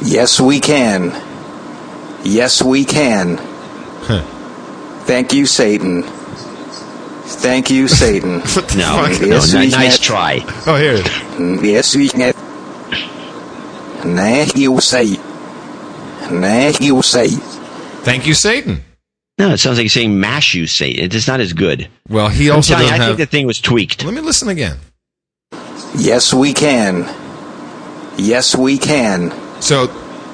Yes, 0.03 0.41
we 0.41 0.61
can. 0.61 1.11
Yes, 2.25 2.63
we 2.63 2.85
can. 2.85 3.39
Thank 5.07 5.33
you, 5.33 5.47
Satan. 5.47 6.03
Thank 6.03 7.71
you, 7.71 7.89
Satan. 8.03 8.39
No, 8.77 9.07
Yes, 9.09 9.53
no, 9.53 9.61
we 9.61 9.67
ni- 9.67 9.73
nice 9.73 9.99
try. 9.99 10.45
Oh, 10.67 10.77
here. 10.77 11.03
Yes, 11.65 11.95
we 11.97 12.09
can. 12.09 12.33
Thank 14.03 14.57
you, 14.57 14.81
Satan. 14.81 15.23
Thank 16.29 16.81
you, 16.81 17.03
Satan. 17.03 17.41
Thank 18.03 18.27
you, 18.27 18.35
Satan. 18.35 18.85
No, 19.39 19.53
it 19.53 19.59
sounds 19.59 19.79
like 19.79 19.85
you're 19.85 19.89
saying 19.91 20.21
mash 20.21 20.55
you 20.55 20.67
Satan. 20.67 21.05
It's 21.05 21.27
not 21.27 21.41
as 21.41 21.53
good. 21.55 21.89
Well, 22.09 22.29
he 22.29 22.49
I'm 22.51 22.57
also 22.57 22.75
telling 22.75 22.89
you, 22.89 22.93
I 22.93 22.97
have. 22.97 23.07
think 23.17 23.19
the 23.19 23.27
thing 23.27 23.47
was 23.47 23.61
tweaked. 23.61 24.05
Let 24.05 24.13
me 24.15 24.21
listen 24.21 24.49
again. 24.49 24.77
Yes, 25.97 26.33
we 26.35 26.53
can. 26.53 27.03
Yes, 28.19 28.55
we 28.55 28.77
can. 28.79 29.33
So 29.63 29.87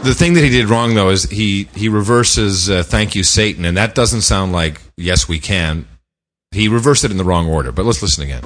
the 0.06 0.14
thing 0.14 0.34
that 0.34 0.44
he 0.44 0.50
did 0.50 0.68
wrong 0.68 0.94
though 0.94 1.10
is 1.10 1.24
he 1.24 1.68
he 1.74 1.88
reverses 1.88 2.70
uh, 2.70 2.82
"Thank 2.82 3.14
you, 3.14 3.22
Satan," 3.24 3.64
and 3.64 3.76
that 3.76 3.94
doesn't 3.94 4.22
sound 4.22 4.52
like 4.52 4.80
"Yes, 4.96 5.28
we 5.28 5.38
can." 5.38 5.86
He 6.52 6.68
reversed 6.68 7.04
it 7.04 7.10
in 7.10 7.16
the 7.16 7.24
wrong 7.24 7.48
order. 7.48 7.72
But 7.72 7.84
let's 7.84 8.00
listen 8.00 8.22
again. 8.22 8.42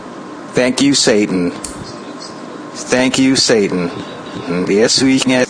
Thank 0.54 0.80
you, 0.82 0.94
Satan. 0.94 1.52
Thank 1.52 3.18
you, 3.18 3.36
Satan. 3.36 3.90
Yes, 4.66 5.02
we 5.02 5.20
can. 5.20 5.46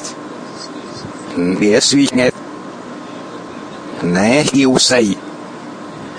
Yes, 1.62 1.94
we 1.94 2.06
can. 2.06 2.30
Thank 4.00 4.54
you, 4.54 4.78
Satan. 4.78 5.20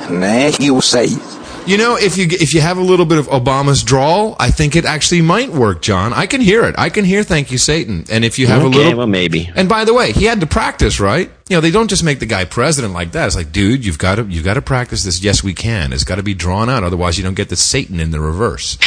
Thank 0.07 0.59
you, 0.59 0.81
Satan. 0.81 1.19
You 1.67 1.77
know, 1.77 1.95
if 1.95 2.17
you 2.17 2.25
if 2.27 2.55
you 2.55 2.61
have 2.61 2.79
a 2.79 2.81
little 2.81 3.05
bit 3.05 3.19
of 3.19 3.27
Obama's 3.27 3.83
drawl, 3.83 4.35
I 4.39 4.49
think 4.49 4.75
it 4.75 4.83
actually 4.83 5.21
might 5.21 5.49
work, 5.49 5.83
John. 5.83 6.11
I 6.11 6.25
can 6.25 6.41
hear 6.41 6.65
it. 6.65 6.73
I 6.77 6.89
can 6.89 7.05
hear 7.05 7.23
"Thank 7.23 7.51
you, 7.51 7.59
Satan." 7.59 8.05
And 8.09 8.25
if 8.25 8.39
you 8.39 8.47
have 8.47 8.63
okay, 8.63 8.77
a 8.77 8.77
little, 8.77 8.97
well, 8.97 9.07
maybe. 9.07 9.49
And 9.55 9.69
by 9.69 9.85
the 9.85 9.93
way, 9.93 10.11
he 10.11 10.25
had 10.25 10.39
to 10.39 10.47
practice, 10.47 10.99
right? 10.99 11.29
You 11.49 11.57
know, 11.57 11.61
they 11.61 11.69
don't 11.69 11.87
just 11.87 12.03
make 12.03 12.19
the 12.19 12.25
guy 12.25 12.45
president 12.45 12.93
like 12.93 13.11
that. 13.11 13.27
It's 13.27 13.35
like, 13.35 13.51
dude, 13.51 13.85
you've 13.85 13.99
got 13.99 14.15
to 14.15 14.23
you've 14.23 14.43
got 14.43 14.55
to 14.55 14.61
practice 14.61 15.03
this. 15.03 15.23
Yes, 15.23 15.43
we 15.43 15.53
can. 15.53 15.93
It's 15.93 16.03
got 16.03 16.15
to 16.15 16.23
be 16.23 16.33
drawn 16.33 16.67
out, 16.67 16.83
otherwise 16.83 17.19
you 17.19 17.23
don't 17.23 17.35
get 17.35 17.49
the 17.49 17.55
Satan 17.55 17.99
in 17.99 18.09
the 18.09 18.19
reverse. 18.19 18.79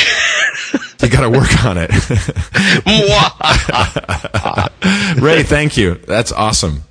you 1.01 1.09
got 1.09 1.21
to 1.21 1.31
work 1.31 1.65
on 1.65 1.79
it. 1.79 1.91
Ray, 5.23 5.45
thank 5.45 5.77
you. 5.77 5.95
That's 5.95 6.33
awesome. 6.33 6.83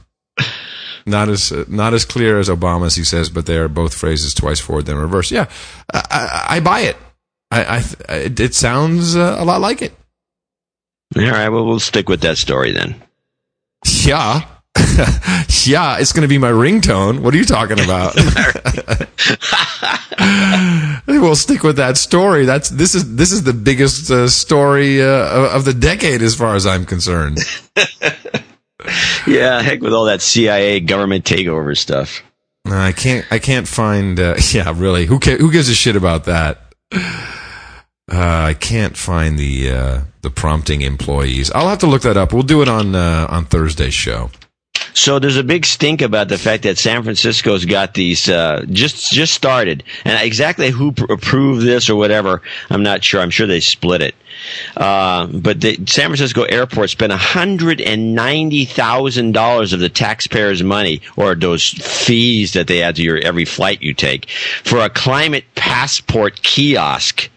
Not 1.05 1.29
as 1.29 1.51
uh, 1.51 1.65
not 1.67 1.93
as 1.93 2.05
clear 2.05 2.39
as 2.39 2.49
Obama's, 2.49 2.95
he 2.95 3.03
says, 3.03 3.29
but 3.29 3.45
they 3.45 3.57
are 3.57 3.67
both 3.67 3.93
phrases 3.93 4.33
twice 4.33 4.59
forward 4.59 4.85
then 4.85 4.97
reverse. 4.97 5.31
Yeah, 5.31 5.49
I, 5.93 6.03
I, 6.09 6.45
I 6.55 6.59
buy 6.59 6.81
it. 6.81 6.97
I, 7.51 7.83
I 8.09 8.15
it, 8.15 8.39
it 8.39 8.55
sounds 8.55 9.15
uh, 9.15 9.35
a 9.37 9.45
lot 9.45 9.61
like 9.61 9.81
it. 9.81 9.93
All 11.15 11.23
right, 11.23 11.49
well, 11.49 11.65
we'll 11.65 11.79
stick 11.79 12.09
with 12.09 12.21
that 12.21 12.37
story 12.37 12.71
then. 12.71 13.01
Yeah. 14.05 14.41
yeah, 15.65 15.99
it's 15.99 16.13
going 16.13 16.23
to 16.23 16.27
be 16.27 16.37
my 16.37 16.51
ringtone. 16.51 17.19
What 17.19 17.33
are 17.33 17.37
you 17.37 17.45
talking 17.45 17.79
about? 17.79 18.15
we'll 21.07 21.35
stick 21.35 21.63
with 21.63 21.77
that 21.77 21.97
story. 21.97 22.45
That's 22.45 22.69
this 22.69 22.95
is 22.95 23.15
this 23.15 23.31
is 23.31 23.43
the 23.43 23.53
biggest 23.53 24.09
uh, 24.09 24.27
story 24.27 25.01
uh, 25.01 25.55
of 25.55 25.65
the 25.65 25.73
decade, 25.73 26.21
as 26.21 26.35
far 26.35 26.55
as 26.55 26.65
I'm 26.65 26.85
concerned. 26.85 27.39
yeah, 29.27 29.61
heck 29.61 29.81
with 29.81 29.93
all 29.93 30.05
that 30.05 30.21
CIA 30.21 30.79
government 30.79 31.25
takeover 31.25 31.77
stuff. 31.77 32.23
I 32.65 32.91
can't. 32.91 33.25
I 33.31 33.39
can't 33.39 33.67
find. 33.67 34.19
Uh, 34.19 34.35
yeah, 34.51 34.73
really. 34.75 35.05
Who 35.05 35.19
ca- 35.19 35.37
who 35.37 35.51
gives 35.51 35.69
a 35.69 35.75
shit 35.75 35.95
about 35.95 36.25
that? 36.25 36.73
Uh, 38.11 38.43
I 38.47 38.53
can't 38.53 38.97
find 38.97 39.39
the 39.39 39.71
uh, 39.71 40.01
the 40.21 40.29
prompting 40.29 40.81
employees. 40.81 41.51
I'll 41.51 41.69
have 41.69 41.79
to 41.79 41.87
look 41.87 42.01
that 42.03 42.17
up. 42.17 42.33
We'll 42.33 42.43
do 42.43 42.61
it 42.61 42.67
on 42.67 42.95
uh, 42.95 43.27
on 43.29 43.45
Thursday's 43.45 43.93
show. 43.93 44.29
So 44.93 45.19
there's 45.19 45.37
a 45.37 45.43
big 45.43 45.65
stink 45.65 46.01
about 46.01 46.29
the 46.29 46.37
fact 46.37 46.63
that 46.63 46.77
San 46.77 47.03
Francisco's 47.03 47.65
got 47.65 47.93
these 47.93 48.29
uh, 48.29 48.65
just 48.69 49.11
just 49.11 49.33
started, 49.33 49.83
and 50.05 50.23
exactly 50.25 50.69
who 50.69 50.91
pr- 50.91 51.11
approved 51.11 51.65
this 51.65 51.89
or 51.89 51.95
whatever, 51.95 52.41
I'm 52.69 52.83
not 52.83 53.03
sure. 53.03 53.19
I'm 53.21 53.31
sure 53.31 53.47
they 53.47 53.59
split 53.59 54.01
it. 54.01 54.15
Uh, 54.77 55.27
but 55.27 55.61
the 55.61 55.75
San 55.87 56.07
Francisco 56.09 56.43
airport 56.43 56.89
spent 56.91 57.11
hundred 57.11 57.81
and 57.81 58.13
ninety 58.13 58.65
thousand 58.65 59.31
dollars 59.31 59.73
of 59.73 59.79
the 59.79 59.89
taxpayers' 59.89 60.63
money, 60.63 61.01
or 61.15 61.35
those 61.35 61.67
fees 61.69 62.53
that 62.53 62.67
they 62.67 62.83
add 62.83 62.95
to 62.97 63.01
your 63.03 63.17
every 63.17 63.45
flight 63.45 63.81
you 63.81 63.93
take, 63.93 64.29
for 64.29 64.79
a 64.79 64.89
climate 64.89 65.45
passport 65.55 66.41
kiosk. 66.43 67.29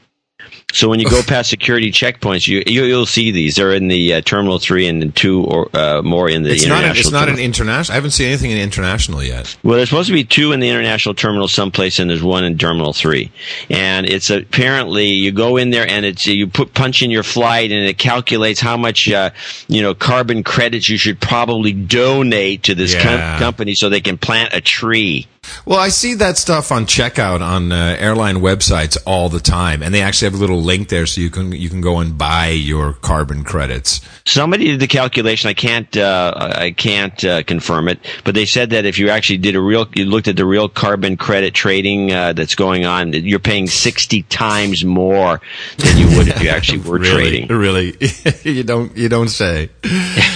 So 0.72 0.88
when 0.90 0.98
you 1.00 1.08
go 1.08 1.22
past 1.22 1.48
security 1.48 1.90
checkpoints, 1.92 2.46
you, 2.48 2.62
you 2.66 2.82
will 2.82 3.06
see 3.06 3.30
these. 3.30 3.54
They're 3.54 3.72
in 3.72 3.86
the 3.88 4.14
uh, 4.14 4.20
terminal 4.20 4.58
three 4.58 4.88
and 4.88 5.14
two 5.14 5.44
or 5.44 5.70
uh, 5.74 6.02
more 6.02 6.28
in 6.28 6.42
the 6.42 6.50
It's 6.50 6.66
not. 6.66 6.80
international. 6.82 6.90
An, 6.90 6.98
it's 6.98 7.10
not 7.12 7.28
an 7.30 7.38
international. 7.38 7.92
I 7.92 7.94
haven't 7.94 8.10
seen 8.10 8.28
anything 8.28 8.50
in 8.50 8.58
international 8.58 9.22
yet. 9.22 9.56
Well, 9.62 9.76
there's 9.76 9.88
supposed 9.88 10.08
to 10.08 10.12
be 10.12 10.24
two 10.24 10.52
in 10.52 10.60
the 10.60 10.68
international 10.68 11.14
terminal 11.14 11.46
someplace, 11.48 11.98
and 11.98 12.10
there's 12.10 12.22
one 12.22 12.44
in 12.44 12.58
terminal 12.58 12.92
three. 12.92 13.30
And 13.70 14.06
it's 14.06 14.28
apparently 14.28 15.06
you 15.06 15.30
go 15.32 15.56
in 15.56 15.70
there 15.70 15.88
and 15.88 16.04
it's 16.04 16.26
you 16.26 16.46
put 16.48 16.74
punch 16.74 17.00
in 17.00 17.10
your 17.12 17.22
flight, 17.22 17.70
and 17.70 17.86
it 17.86 17.96
calculates 17.96 18.60
how 18.60 18.76
much 18.76 19.08
uh, 19.10 19.30
you 19.68 19.80
know 19.82 19.94
carbon 19.94 20.42
credits 20.42 20.88
you 20.90 20.98
should 20.98 21.20
probably 21.20 21.72
donate 21.72 22.64
to 22.64 22.74
this 22.74 22.94
com- 23.00 23.38
company 23.38 23.74
so 23.74 23.88
they 23.88 24.00
can 24.00 24.18
plant 24.18 24.52
a 24.52 24.60
tree. 24.60 25.26
Well, 25.64 25.78
I 25.78 25.90
see 25.90 26.14
that 26.14 26.38
stuff 26.38 26.72
on 26.72 26.86
checkout 26.86 27.40
on 27.40 27.70
uh, 27.70 27.94
airline 28.00 28.38
websites 28.38 28.98
all 29.06 29.28
the 29.28 29.38
time, 29.38 29.80
and 29.80 29.94
they 29.94 30.02
actually 30.02 30.26
have 30.26 30.34
a 30.34 30.38
little 30.38 30.55
link 30.59 30.88
there 30.88 31.07
so 31.07 31.20
you 31.20 31.30
can 31.30 31.52
you 31.52 31.68
can 31.68 31.80
go 31.80 31.98
and 31.98 32.16
buy 32.18 32.48
your 32.48 32.92
carbon 32.94 33.44
credits. 33.44 34.00
Somebody 34.24 34.66
did 34.66 34.80
the 34.80 34.86
calculation. 34.86 35.48
I 35.48 35.54
can't. 35.54 35.96
Uh, 35.96 36.32
I 36.57 36.70
can't 36.72 37.22
uh, 37.24 37.42
confirm 37.44 37.88
it, 37.88 37.98
but 38.24 38.34
they 38.34 38.44
said 38.46 38.70
that 38.70 38.84
if 38.84 38.98
you 38.98 39.11
actually 39.11 39.38
did 39.38 39.54
a 39.54 39.61
real, 39.61 39.86
you 39.94 40.04
looked 40.07 40.28
at 40.28 40.36
the 40.36 40.44
real 40.46 40.68
carbon 40.68 41.16
credit 41.16 41.54
trading 41.54 42.12
uh, 42.12 42.32
that's 42.32 42.54
going 42.54 42.84
on, 42.84 43.12
you're 43.12 43.38
paying 43.38 43.66
sixty 43.66 44.22
times 44.24 44.84
more 44.84 45.40
than 45.78 45.96
you 45.98 46.16
would 46.16 46.28
if 46.28 46.42
you 46.42 46.48
actually 46.50 46.78
were 46.78 46.98
Really, 47.07 47.46
trading. 47.46 47.48
really, 47.48 47.94
you 48.42 48.62
don't 48.64 48.96
you 48.96 49.09
don't 49.09 49.28
say. 49.28 49.70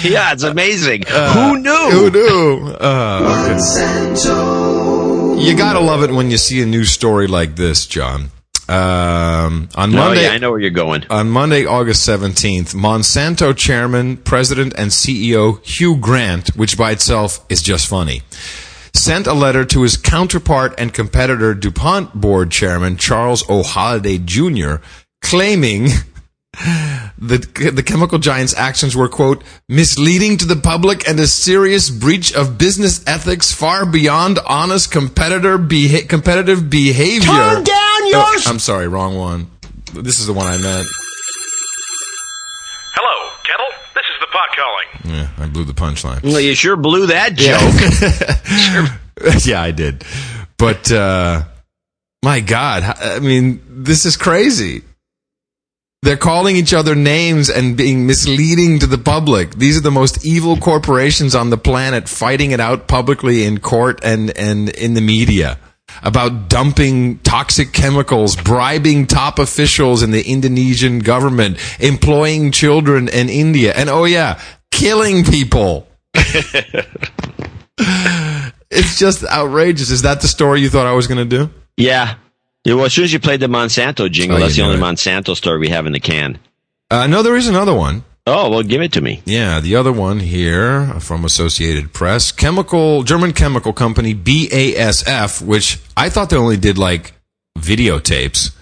yeah, 0.02 0.32
it's 0.32 0.42
amazing. 0.44 1.04
Uh, 1.08 1.32
Who 1.32 1.58
knew? 1.60 1.90
Who 1.90 2.10
knew? 2.10 2.76
Uh, 2.80 3.54
okay. 3.56 5.40
You 5.40 5.56
gotta 5.56 5.80
love 5.80 6.02
it 6.02 6.10
when 6.12 6.30
you 6.30 6.36
see 6.36 6.60
a 6.62 6.66
news 6.66 6.90
story 6.90 7.26
like 7.26 7.56
this, 7.56 7.86
John. 7.86 8.30
Um, 8.70 9.68
on 9.74 9.92
Oh, 9.92 9.96
Monday, 9.96 10.22
yeah, 10.22 10.30
I 10.30 10.38
know 10.38 10.50
where 10.52 10.60
you're 10.60 10.70
going. 10.70 11.04
on 11.10 11.28
Monday, 11.28 11.66
August 11.66 12.08
17th, 12.08 12.72
Monsanto 12.74 13.56
chairman, 13.56 14.16
president, 14.18 14.74
and 14.78 14.90
CEO 14.92 15.64
Hugh 15.66 15.96
Grant, 15.96 16.50
which 16.56 16.78
by 16.78 16.92
itself 16.92 17.44
is 17.48 17.62
just 17.62 17.88
funny, 17.88 18.22
sent 18.94 19.26
a 19.26 19.32
letter 19.34 19.64
to 19.64 19.82
his 19.82 19.96
counterpart 19.96 20.72
and 20.78 20.94
competitor 20.94 21.52
DuPont 21.54 22.14
board 22.14 22.52
chairman 22.52 22.96
Charles 22.96 23.42
O. 23.48 23.64
Holliday 23.64 24.18
Jr., 24.18 24.76
claiming 25.20 25.86
the, 27.18 27.38
the 27.74 27.82
chemical 27.84 28.18
giant's 28.18 28.54
actions 28.54 28.94
were, 28.94 29.08
quote, 29.08 29.42
misleading 29.68 30.36
to 30.38 30.44
the 30.46 30.56
public 30.56 31.08
and 31.08 31.18
a 31.18 31.26
serious 31.26 31.90
breach 31.90 32.32
of 32.34 32.56
business 32.58 33.04
ethics 33.06 33.52
far 33.52 33.84
beyond 33.84 34.38
honest 34.46 34.92
competitor 34.92 35.58
beha- 35.58 36.06
competitive 36.06 36.70
behavior. 36.70 37.26
Turn 37.26 37.64
down 37.64 37.89
your 38.10 38.20
Oh, 38.20 38.40
I'm 38.46 38.58
sorry, 38.58 38.88
wrong 38.88 39.16
one. 39.16 39.50
This 39.94 40.20
is 40.20 40.26
the 40.26 40.32
one 40.32 40.46
I 40.46 40.56
meant. 40.58 40.86
Hello, 42.94 43.32
Kettle. 43.44 43.66
This 43.94 44.04
is 44.04 44.20
the 44.20 44.26
pot 44.26 44.48
calling. 44.56 45.16
Yeah, 45.16 45.44
I 45.44 45.48
blew 45.48 45.64
the 45.64 45.72
punchline. 45.72 46.22
Well, 46.22 46.40
you 46.40 46.54
sure 46.54 46.76
blew 46.76 47.06
that 47.08 47.34
joke. 47.34 47.60
yeah, 49.46 49.62
I 49.62 49.70
did. 49.70 50.04
But 50.58 50.90
uh 50.92 51.44
my 52.22 52.40
God, 52.40 52.82
I 52.82 53.18
mean, 53.18 53.62
this 53.66 54.04
is 54.04 54.16
crazy. 54.16 54.82
They're 56.02 56.16
calling 56.16 56.56
each 56.56 56.72
other 56.74 56.94
names 56.94 57.50
and 57.50 57.76
being 57.76 58.06
misleading 58.06 58.78
to 58.80 58.86
the 58.86 58.98
public. 58.98 59.54
These 59.54 59.76
are 59.78 59.82
the 59.82 59.90
most 59.90 60.24
evil 60.24 60.56
corporations 60.56 61.34
on 61.34 61.50
the 61.50 61.58
planet 61.58 62.08
fighting 62.08 62.52
it 62.52 62.60
out 62.60 62.88
publicly 62.88 63.44
in 63.44 63.58
court 63.58 64.00
and, 64.02 64.36
and 64.36 64.68
in 64.70 64.94
the 64.94 65.00
media 65.02 65.58
about 66.02 66.48
dumping 66.48 67.18
toxic 67.18 67.72
chemicals, 67.72 68.36
bribing 68.36 69.06
top 69.06 69.38
officials 69.38 70.02
in 70.02 70.10
the 70.10 70.22
Indonesian 70.22 70.98
government, 71.00 71.58
employing 71.80 72.52
children 72.52 73.08
in 73.08 73.28
India, 73.28 73.72
and 73.76 73.88
oh 73.90 74.04
yeah, 74.04 74.40
killing 74.70 75.24
people. 75.24 75.86
it's 77.78 78.98
just 78.98 79.24
outrageous. 79.24 79.90
Is 79.90 80.02
that 80.02 80.20
the 80.20 80.28
story 80.28 80.60
you 80.60 80.68
thought 80.70 80.86
I 80.86 80.92
was 80.92 81.06
going 81.06 81.28
to 81.28 81.36
do? 81.38 81.50
yeah. 81.76 82.16
Yeah, 82.62 82.74
Well, 82.74 82.84
as 82.84 82.92
soon 82.92 83.04
as 83.04 83.12
you 83.12 83.18
played 83.20 83.40
the 83.40 83.46
Monsanto 83.46 84.10
jingle, 84.10 84.36
Oh, 84.36 84.40
that's 84.40 84.54
the 84.54 84.60
only 84.60 84.76
it. 84.76 84.80
Monsanto 84.80 85.34
story 85.34 85.58
we 85.58 85.70
have 85.70 85.86
in 85.86 85.92
the 85.92 85.98
can. 86.00 86.38
Uh, 86.90 87.06
no, 87.06 87.22
there 87.22 87.34
is 87.34 87.48
another 87.48 87.72
one. 87.74 88.04
Oh, 88.32 88.48
well, 88.48 88.62
give 88.62 88.80
it 88.80 88.92
to 88.92 89.00
me. 89.00 89.22
Yeah, 89.24 89.58
the 89.58 89.74
other 89.74 89.92
one 89.92 90.20
here 90.20 90.86
from 91.00 91.24
Associated 91.24 91.92
Press, 91.92 92.30
chemical 92.30 93.02
German 93.02 93.32
chemical 93.32 93.72
company 93.72 94.14
BASF, 94.14 95.42
which 95.42 95.80
I 95.96 96.10
thought 96.10 96.30
they 96.30 96.36
only 96.36 96.56
did 96.56 96.78
like 96.78 97.12
videotapes. 97.58 98.56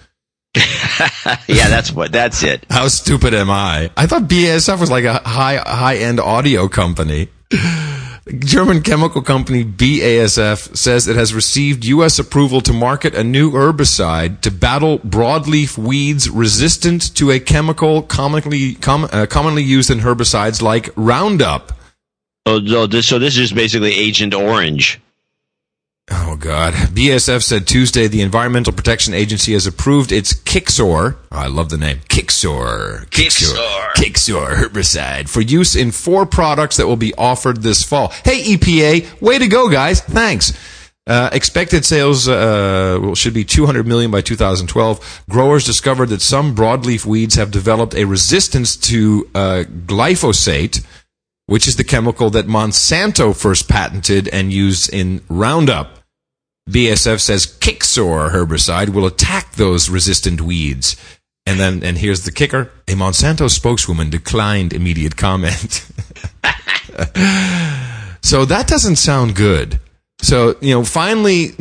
yeah, 1.47 1.69
that's 1.69 1.91
what. 1.91 2.11
That's 2.11 2.41
it. 2.41 2.65
How 2.71 2.87
stupid 2.87 3.35
am 3.35 3.51
I? 3.51 3.91
I 3.95 4.07
thought 4.07 4.23
BASF 4.23 4.79
was 4.79 4.89
like 4.89 5.03
a 5.03 5.13
high 5.13 5.57
high 5.57 5.97
end 5.97 6.19
audio 6.19 6.67
company. 6.67 7.29
German 8.37 8.81
chemical 8.81 9.21
company 9.21 9.63
BASF 9.63 10.75
says 10.77 11.07
it 11.07 11.15
has 11.15 11.33
received 11.33 11.85
U.S. 11.85 12.19
approval 12.19 12.61
to 12.61 12.73
market 12.73 13.15
a 13.15 13.23
new 13.23 13.51
herbicide 13.51 14.41
to 14.41 14.51
battle 14.51 14.99
broadleaf 14.99 15.77
weeds 15.77 16.29
resistant 16.29 17.15
to 17.15 17.31
a 17.31 17.39
chemical 17.39 18.03
commonly 18.03 18.75
com, 18.75 19.09
uh, 19.11 19.25
commonly 19.27 19.63
used 19.63 19.89
in 19.89 19.99
herbicides 19.99 20.61
like 20.61 20.89
Roundup. 20.95 21.73
Oh, 22.45 22.63
so 22.65 22.87
this, 22.87 23.07
so 23.07 23.19
this 23.19 23.37
is 23.37 23.51
basically 23.51 23.93
Agent 23.93 24.33
Orange. 24.33 24.99
Oh 26.11 26.35
God! 26.39 26.73
BSF 26.73 27.43
said 27.43 27.67
Tuesday 27.67 28.07
the 28.07 28.21
Environmental 28.21 28.73
Protection 28.73 29.13
Agency 29.13 29.53
has 29.53 29.67
approved 29.67 30.11
its 30.11 30.33
Kixor. 30.33 31.17
Oh, 31.31 31.37
I 31.37 31.47
love 31.47 31.69
the 31.69 31.77
name 31.77 31.99
Kixor. 32.09 33.05
Kixor. 33.09 33.89
Kixor 33.95 34.55
herbicide 34.55 35.29
for 35.29 35.41
use 35.41 35.75
in 35.75 35.91
four 35.91 36.25
products 36.25 36.77
that 36.77 36.87
will 36.87 36.95
be 36.95 37.13
offered 37.15 37.61
this 37.61 37.83
fall. 37.83 38.09
Hey 38.25 38.55
EPA, 38.55 39.21
way 39.21 39.37
to 39.37 39.47
go, 39.47 39.69
guys! 39.69 40.01
Thanks. 40.01 40.53
Uh, 41.05 41.29
expected 41.31 41.83
sales 41.85 42.27
uh, 42.27 42.99
will- 43.01 43.15
should 43.15 43.33
be 43.33 43.43
200 43.43 43.85
million 43.87 44.11
by 44.11 44.21
2012. 44.21 45.23
Growers 45.29 45.65
discovered 45.65 46.07
that 46.09 46.21
some 46.21 46.55
broadleaf 46.55 47.03
weeds 47.05 47.33
have 47.35 47.49
developed 47.49 47.95
a 47.95 48.05
resistance 48.05 48.75
to 48.75 49.27
uh, 49.33 49.63
glyphosate, 49.87 50.85
which 51.47 51.67
is 51.67 51.77
the 51.77 51.83
chemical 51.83 52.29
that 52.29 52.45
Monsanto 52.45 53.35
first 53.35 53.67
patented 53.67 54.27
and 54.27 54.53
used 54.53 54.93
in 54.93 55.21
Roundup. 55.29 55.98
BSF 56.69 57.19
says 57.19 57.45
Kixor 57.45 58.31
herbicide 58.31 58.89
will 58.89 59.05
attack 59.05 59.53
those 59.53 59.89
resistant 59.89 60.41
weeds. 60.41 60.95
And 61.45 61.59
then, 61.59 61.83
and 61.83 61.97
here's 61.97 62.25
the 62.25 62.31
kicker: 62.31 62.71
a 62.87 62.93
Monsanto 62.93 63.49
spokeswoman 63.49 64.09
declined 64.09 64.73
immediate 64.73 65.17
comment. 65.17 65.85
so 68.21 68.45
that 68.45 68.65
doesn't 68.67 68.97
sound 68.97 69.35
good. 69.35 69.79
So, 70.21 70.57
you 70.59 70.73
know, 70.73 70.83
finally, 70.83 71.51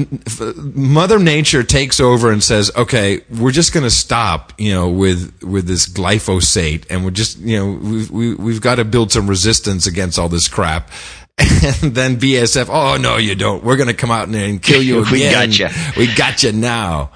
Mother 0.56 1.20
Nature 1.20 1.62
takes 1.62 2.00
over 2.00 2.32
and 2.32 2.42
says, 2.42 2.72
okay, 2.74 3.20
we're 3.30 3.52
just 3.52 3.72
going 3.72 3.84
to 3.84 3.90
stop, 3.90 4.52
you 4.58 4.74
know, 4.74 4.88
with, 4.88 5.44
with 5.44 5.68
this 5.68 5.88
glyphosate 5.88 6.84
and 6.90 7.04
we're 7.04 7.12
just, 7.12 7.38
you 7.38 7.56
know, 7.56 7.78
we've, 7.80 8.10
we, 8.10 8.34
we've 8.34 8.60
got 8.60 8.74
to 8.76 8.84
build 8.84 9.12
some 9.12 9.28
resistance 9.28 9.86
against 9.86 10.18
all 10.18 10.28
this 10.28 10.48
crap. 10.48 10.90
And 11.82 11.94
then 11.94 12.18
BSF, 12.18 12.68
oh, 12.70 12.96
no, 12.96 13.16
you 13.16 13.34
don't. 13.34 13.62
We're 13.64 13.76
going 13.76 13.88
to 13.88 13.94
come 13.94 14.10
out 14.10 14.28
and, 14.28 14.62
kill 14.62 14.82
you 14.82 15.00
again. 15.02 15.12
We 15.12 15.30
gotcha. 15.30 15.70
We 15.96 16.14
got 16.14 16.42
you 16.42 16.52
now. 16.52 17.10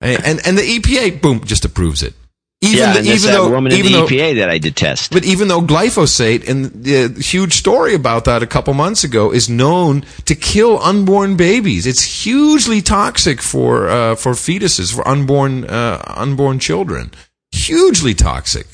And, 0.00 0.40
and, 0.46 0.58
the 0.58 0.62
EPA, 0.62 1.22
boom, 1.22 1.44
just 1.44 1.64
approves 1.64 2.02
it. 2.02 2.14
Even 2.60 2.78
yeah, 2.78 2.92
the- 2.92 2.98
and 3.00 3.08
even 3.08 3.30
though- 3.32 3.50
woman 3.50 3.72
in 3.72 3.82
the 3.82 3.92
though- 3.92 4.06
EPA 4.06 4.36
that 4.36 4.48
I 4.50 4.58
detest. 4.58 5.12
but 5.12 5.24
even 5.24 5.48
though 5.48 5.60
glyphosate, 5.60 6.48
and 6.48 6.66
the 6.84 7.08
huge 7.22 7.54
story 7.54 7.94
about 7.94 8.24
that 8.26 8.42
a 8.42 8.46
couple 8.46 8.72
months 8.74 9.04
ago, 9.04 9.30
is 9.32 9.48
known 9.50 10.04
to 10.24 10.34
kill 10.34 10.78
unborn 10.82 11.36
babies. 11.36 11.86
It's 11.86 12.02
hugely 12.24 12.80
toxic 12.80 13.42
for 13.42 13.88
uh, 13.88 14.14
for 14.14 14.32
fetuses, 14.32 14.94
for 14.94 15.06
unborn 15.06 15.64
uh, 15.64 16.02
unborn 16.06 16.58
children. 16.58 17.10
Hugely 17.52 18.14
toxic. 18.14 18.66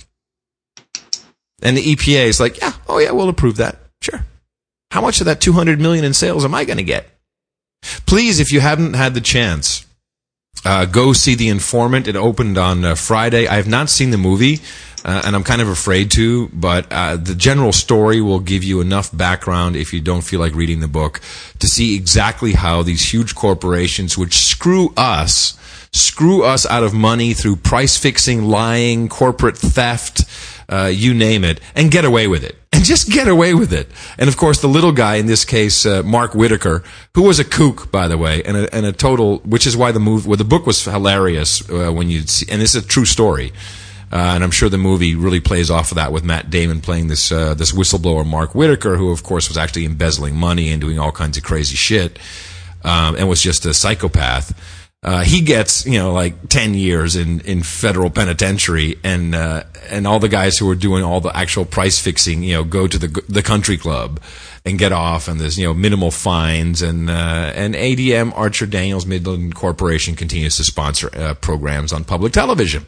And 1.63 1.77
the 1.77 1.83
EPA 1.83 2.27
is 2.27 2.39
like, 2.41 2.59
yeah, 2.59 2.73
oh 2.89 2.99
yeah, 2.99 3.11
we'll 3.11 3.29
approve 3.29 3.57
that. 3.57 3.79
Sure. 4.03 4.25
How 4.91 5.01
much 5.01 5.21
of 5.21 5.27
that 5.27 5.41
200 5.41 5.81
million 5.81 6.05
in 6.05 6.15
sales 6.15 6.45
am 6.45 6.55
I 6.55 6.65
going 6.65 6.79
to 6.79 6.83
get? 6.83 7.07
Please, 8.07 8.41
if 8.41 8.53
you 8.53 8.61
haven't 8.61 8.95
had 8.95 9.15
the 9.15 9.21
chance, 9.21 9.87
uh, 10.65 10.85
go 10.85 11.13
see 11.13 11.35
The 11.35 11.49
Informant. 11.49 12.09
It 12.09 12.17
opened 12.17 12.59
on 12.59 12.85
uh, 12.85 12.95
Friday. 12.95 13.47
I 13.47 13.55
have 13.55 13.69
not 13.69 13.89
seen 13.89 14.11
the 14.11 14.19
movie, 14.19 14.59
uh, 15.05 15.23
and 15.25 15.35
I'm 15.35 15.45
kind 15.45 15.63
of 15.63 15.69
afraid 15.69 16.11
to, 16.13 16.49
but 16.49 16.93
uh, 16.93 17.17
the 17.17 17.35
general 17.35 17.73
story 17.73 18.21
will 18.21 18.41
give 18.41 18.65
you 18.65 18.81
enough 18.81 19.17
background 19.17 19.77
if 19.77 19.95
you 19.95 20.01
don't 20.01 20.23
feel 20.23 20.41
like 20.41 20.55
reading 20.55 20.81
the 20.81 20.89
book 20.89 21.21
to 21.61 21.69
see 21.69 21.95
exactly 21.95 22.53
how 22.53 22.83
these 22.83 23.13
huge 23.13 23.35
corporations, 23.35 24.19
which 24.19 24.39
screw 24.39 24.93
us, 24.97 25.57
screw 25.93 26.43
us 26.43 26.67
out 26.67 26.83
of 26.83 26.93
money 26.93 27.33
through 27.33 27.57
price 27.57 27.97
fixing, 27.97 28.45
lying, 28.45 29.09
corporate 29.09 29.57
theft, 29.57 30.25
uh, 30.69 30.91
you 30.93 31.15
name 31.15 31.45
it, 31.45 31.61
and 31.75 31.91
get 31.91 32.05
away 32.05 32.27
with 32.27 32.45
it. 32.45 32.60
And 32.81 32.87
just 32.87 33.11
get 33.11 33.29
away 33.29 33.53
with 33.53 33.75
it. 33.75 33.89
And 34.17 34.27
of 34.27 34.39
course, 34.39 34.63
the 34.63 34.67
little 34.67 34.93
guy 34.93 35.17
in 35.17 35.27
this 35.27 35.45
case, 35.45 35.85
uh, 35.85 36.03
Mark 36.03 36.35
Whitacre, 36.35 36.83
who 37.15 37.25
was 37.25 37.39
a 37.39 37.45
kook, 37.45 37.93
by 37.93 38.09
the 38.09 38.17
way, 38.17 38.43
and 38.43 38.57
a, 38.57 38.75
and 38.75 38.87
a 38.87 38.93
total, 38.93 39.41
which 39.41 39.67
is 39.67 39.77
why 39.77 39.93
the 39.93 40.01
movie, 40.01 40.27
well, 40.27 40.39
the 40.39 40.45
book 40.45 40.65
was 40.65 40.83
hilarious 40.83 41.61
uh, 41.69 41.93
when 41.93 42.09
you 42.09 42.23
see, 42.23 42.51
and 42.51 42.63
it's 42.63 42.75
a 42.75 42.81
true 42.81 43.05
story. 43.05 43.53
Uh, 44.11 44.17
and 44.17 44.43
I'm 44.43 44.51
sure 44.51 44.71
the 44.71 44.79
movie 44.79 45.15
really 45.15 45.41
plays 45.41 45.71
off 45.71 45.91
of 45.91 45.97
that 45.97 46.11
with 46.11 46.25
Matt 46.25 46.49
Damon 46.49 46.81
playing 46.81 47.09
this 47.09 47.31
uh, 47.31 47.53
this 47.53 47.73
whistleblower 47.73 48.27
Mark 48.27 48.55
Whitacre, 48.55 48.97
who 48.97 49.11
of 49.11 49.25
course 49.25 49.49
was 49.49 49.59
actually 49.59 49.85
embezzling 49.85 50.35
money 50.35 50.73
and 50.73 50.81
doing 50.81 50.99
all 50.99 51.13
kinds 51.13 51.37
of 51.37 51.45
crazy 51.45 51.77
shit, 51.77 52.19
um, 52.83 53.15
and 53.15 53.29
was 53.29 53.43
just 53.43 53.67
a 53.67 53.75
psychopath. 53.75 54.59
Uh, 55.03 55.23
he 55.23 55.41
gets 55.41 55.87
you 55.87 55.99
know 55.99 56.13
like 56.13 56.49
ten 56.51 56.75
years 56.75 57.17
in, 57.17 57.41
in 57.41 57.63
federal 57.63 58.11
penitentiary, 58.11 58.97
and 59.03 59.35
uh, 59.35 59.63
and 59.89 60.07
all 60.07 60.19
the 60.21 60.29
guys 60.29 60.59
who 60.59 60.69
are 60.71 60.75
doing 60.75 61.03
all 61.03 61.21
the 61.23 61.35
actual 61.35 61.65
price 61.65 61.99
fixing, 61.99 62.43
you 62.43 62.53
know, 62.53 62.65
go 62.65 62.87
to 62.87 62.99
the 62.99 63.23
the 63.27 63.43
country 63.43 63.79
club 63.79 64.21
and 64.67 64.79
get 64.79 64.93
off, 64.93 65.27
and 65.27 65.41
there's 65.41 65.57
you 65.59 65.67
know 65.67 65.73
minimal 65.73 66.11
fines, 66.11 66.83
and 66.83 67.09
uh, 67.09 67.51
and 67.55 67.75
ADM 67.75 68.37
Archer 68.37 68.67
Daniels 68.67 69.07
Midland 69.07 69.55
Corporation 69.55 70.15
continues 70.17 70.59
to 70.59 70.65
sponsor 70.65 71.09
uh, 71.17 71.33
programs 71.33 71.95
on 71.95 72.05
public 72.05 72.35
television 72.35 72.87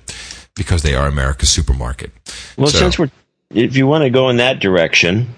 because 0.54 0.82
they 0.82 0.94
are 0.94 1.06
America's 1.08 1.48
supermarket. 1.48 2.10
Well, 2.58 2.66
So- 2.66 2.78
since 2.78 2.98
we're, 2.98 3.10
if 3.54 3.74
you 3.74 3.86
want 3.86 4.04
to 4.04 4.10
go 4.10 4.28
in 4.28 4.36
that 4.36 4.60
direction, 4.60 5.28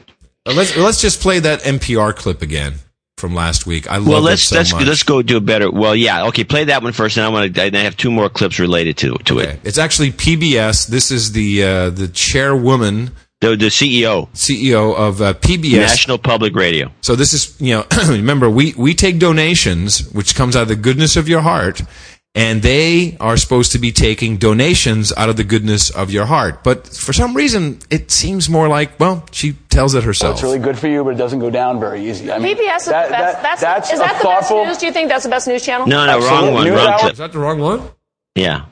Uh, 0.45 0.55
let's 0.55 0.77
let's 0.77 1.01
just 1.01 1.21
play 1.21 1.39
that 1.39 1.61
NPR 1.63 2.13
clip 2.17 2.43
again 2.43 2.75
from 3.25 3.35
last 3.35 3.67
week. 3.67 3.91
I 3.91 3.97
love 3.97 4.07
well, 4.07 4.19
it 4.19 4.23
let's 4.23 4.49
so 4.49 4.57
let's 4.57 4.73
much. 4.75 4.85
let's 4.85 5.03
go 5.03 5.23
do 5.23 5.39
a 5.39 5.41
better. 5.41 5.71
Well, 5.71 5.97
yeah, 5.97 6.27
okay, 6.27 6.45
play 6.45 6.65
that 6.65 6.83
one 6.83 6.93
first, 6.93 7.17
and 7.17 7.25
I 7.25 7.31
want 7.31 7.55
to. 7.55 7.63
I 7.63 7.75
have 7.79 7.97
two 7.97 8.11
more 8.11 8.29
clips 8.29 8.59
related 8.59 8.99
to 8.99 9.15
to 9.25 9.39
it. 9.39 9.61
It's 9.65 9.79
actually 9.79 10.13
PBS. 10.13 10.89
This 10.89 11.11
is 11.11 11.33
the 11.33 11.63
uh, 11.63 11.91
the 11.91 12.09
chairwoman, 12.09 13.13
the 13.41 13.57
the 13.57 13.69
CEO, 13.69 14.29
CEO 14.33 14.95
of 14.95 15.23
uh, 15.23 15.33
PBS, 15.33 15.79
National 15.79 16.19
Public 16.19 16.55
Radio. 16.55 16.93
So 17.01 17.17
this 17.17 17.33
is 17.33 17.59
you 17.59 17.73
know 17.73 17.87
remember 18.11 18.51
we 18.51 18.75
we 18.77 18.93
take 18.93 19.19
donations, 19.19 20.07
which 20.13 20.35
comes 20.35 20.55
out 20.55 20.65
of 20.65 20.69
the 20.69 20.77
goodness 20.77 21.17
of 21.17 21.27
your 21.27 21.41
heart. 21.41 21.81
And 22.37 22.63
they 22.63 23.17
are 23.21 23.37
supposed 23.37 23.71
to 23.73 23.79
be 23.79 23.93
taking 23.93 24.39
donations 24.39 25.13
out 25.17 25.29
of 25.29 25.37
the 25.37 25.45
goodness 25.45 25.91
of 25.91 26.11
your 26.11 26.27
heart. 26.27 26.65
But 26.65 26.89
for 26.89 27.13
some 27.13 27.33
reason, 27.37 27.79
it 27.91 28.11
seems 28.11 28.49
more 28.51 28.67
like, 28.67 28.99
well, 28.99 29.25
she 29.31 29.53
tells 29.71 29.95
it 29.95 29.99
Well, 29.99 30.07
herself. 30.07 30.35
it's 30.35 30.43
really 30.43 30.59
good 30.59 30.77
for 30.77 30.89
you, 30.89 31.05
but 31.05 31.11
it 31.11 31.17
doesn't 31.17 31.39
go 31.39 31.49
down 31.49 31.79
very 31.79 32.05
easy. 32.11 32.33
I 32.33 32.39
mean, 32.41 32.57
PBS 32.57 32.77
is 32.79 32.85
that- 32.87 33.07
the 33.07 33.11
best. 33.13 33.35
that- 33.35 33.43
that's, 33.43 33.61
that's 33.61 33.93
is 33.93 34.01
a 34.01 34.03
that 34.03 34.17
the 34.19 34.25
thoughtful- 34.25 34.65
best 34.65 34.69
news? 34.69 34.79
Do 34.79 34.87
you 34.87 34.93
think 34.93 35.09
that's 35.11 35.23
the 35.23 35.31
best 35.31 35.47
news 35.47 35.65
channel? 35.65 35.87
No, 35.87 36.07
no, 36.07 36.19
wrong 36.27 36.53
one, 36.53 36.65
News 36.65 36.77
wrong 36.77 36.99
clip. 36.99 37.13
Is 37.13 37.19
that 37.19 37.31
the 37.33 37.39
wrong 37.39 37.61
one? 37.61 37.83
Yeah. 38.35 38.65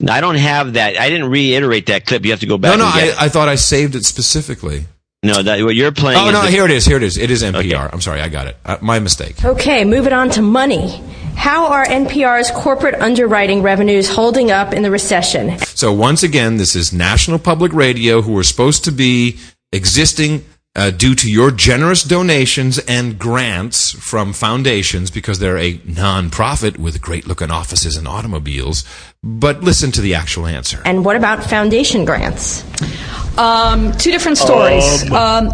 No, 0.00 0.12
I 0.12 0.20
don't 0.20 0.34
have 0.34 0.72
that. 0.72 0.98
I 0.98 1.08
didn't 1.10 1.30
reiterate 1.30 1.86
that 1.86 2.04
clip. 2.04 2.24
You 2.24 2.32
have 2.32 2.40
to 2.40 2.46
go 2.46 2.58
back. 2.58 2.76
no, 2.76 2.84
and 2.84 2.94
I, 2.94 3.06
it. 3.06 3.22
I 3.22 3.28
thought 3.28 3.48
I 3.48 3.54
saved 3.54 3.94
it 3.94 4.04
specifically. 4.04 4.86
No, 5.24 5.42
that 5.42 5.62
what 5.64 5.74
you're 5.74 5.90
playing. 5.92 6.18
Oh 6.20 6.28
is 6.28 6.32
no, 6.32 6.42
the- 6.42 6.50
here 6.50 6.64
it 6.64 6.70
is. 6.70 6.84
Here 6.84 6.96
it 6.96 7.02
is. 7.02 7.16
It 7.18 7.30
is 7.30 7.42
NPR. 7.42 7.90
I'm 7.92 8.00
sorry, 8.00 8.20
I 8.20 8.28
got 8.28 8.46
it. 8.46 8.56
Uh, 8.64 8.76
my 8.80 8.98
mistake. 9.00 9.44
Okay, 9.44 9.84
moving 9.84 10.12
on 10.12 10.30
to 10.30 10.42
money. 10.42 11.02
How 11.34 11.66
are 11.66 11.84
NPR's 11.84 12.50
corporate 12.52 12.94
underwriting 13.00 13.62
revenues 13.62 14.08
holding 14.08 14.50
up 14.52 14.72
in 14.72 14.82
the 14.82 14.90
recession? 14.90 15.58
So 15.58 15.92
once 15.92 16.22
again, 16.22 16.58
this 16.58 16.76
is 16.76 16.92
National 16.92 17.38
Public 17.38 17.72
Radio, 17.72 18.22
who 18.22 18.38
are 18.38 18.44
supposed 18.44 18.84
to 18.84 18.92
be 18.92 19.38
existing 19.72 20.44
uh, 20.76 20.90
due 20.90 21.14
to 21.14 21.30
your 21.30 21.50
generous 21.50 22.02
donations 22.02 22.78
and 22.80 23.18
grants 23.18 23.92
from 23.92 24.32
foundations 24.32 25.10
because 25.10 25.38
they're 25.38 25.58
a 25.58 25.80
non-profit 25.84 26.78
with 26.78 27.00
great-looking 27.00 27.50
offices 27.50 27.96
and 27.96 28.08
automobiles. 28.08 28.84
But 29.22 29.62
listen 29.62 29.92
to 29.92 30.00
the 30.00 30.14
actual 30.14 30.46
answer. 30.46 30.82
And 30.84 31.04
what 31.04 31.16
about 31.16 31.44
foundation 31.44 32.04
grants? 32.04 32.64
Um, 33.38 33.92
two 33.92 34.10
different 34.10 34.38
stories. 34.38 35.10
Um, 35.10 35.50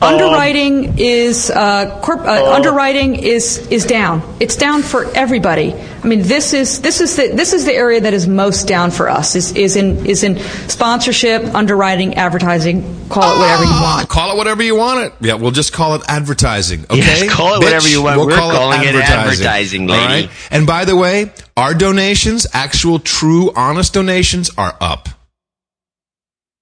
underwriting 0.00 0.98
is 0.98 1.50
uh, 1.50 2.00
corp- 2.02 2.20
uh, 2.20 2.52
underwriting 2.54 3.16
is 3.16 3.66
is 3.68 3.84
down. 3.84 4.22
It's 4.40 4.56
down 4.56 4.82
for 4.82 5.04
everybody. 5.16 5.74
I 5.74 6.06
mean, 6.06 6.22
this 6.22 6.52
is 6.52 6.80
this 6.80 7.00
is 7.00 7.16
the 7.16 7.28
this 7.34 7.52
is 7.52 7.64
the 7.64 7.72
area 7.74 8.00
that 8.00 8.14
is 8.14 8.26
most 8.28 8.68
down 8.68 8.90
for 8.90 9.08
us. 9.08 9.34
Is 9.34 9.52
is 9.56 9.76
in 9.76 10.06
is 10.06 10.22
in 10.22 10.38
sponsorship, 10.68 11.42
underwriting, 11.54 12.14
advertising. 12.14 12.82
Call 13.08 13.34
it 13.34 13.38
whatever 13.40 13.64
you 13.64 13.70
want. 13.70 14.08
Call 14.08 14.32
it 14.34 14.36
whatever 14.36 14.62
you 14.62 14.76
want 14.76 15.00
it. 15.00 15.12
Yeah, 15.20 15.34
we'll 15.34 15.50
just 15.50 15.72
call 15.72 15.94
it 15.94 16.02
advertising. 16.08 16.84
Okay, 16.84 16.98
Yes, 16.98 17.32
call 17.32 17.54
it 17.54 17.58
Bitch, 17.60 17.64
whatever 17.64 17.88
you 17.88 18.02
want. 18.02 18.18
We'll 18.18 18.26
We're 18.28 18.36
call 18.36 18.52
calling 18.52 18.82
it 18.82 18.94
advertising, 18.94 19.90
All 19.90 19.96
lady. 19.96 20.26
right? 20.26 20.30
And 20.50 20.66
by 20.66 20.84
the 20.84 20.94
way, 20.96 21.32
our 21.56 21.74
donations, 21.74 22.46
actual, 22.52 22.98
true, 22.98 23.50
honest 23.56 23.94
donations, 23.94 24.50
are 24.56 24.76
up. 24.80 25.08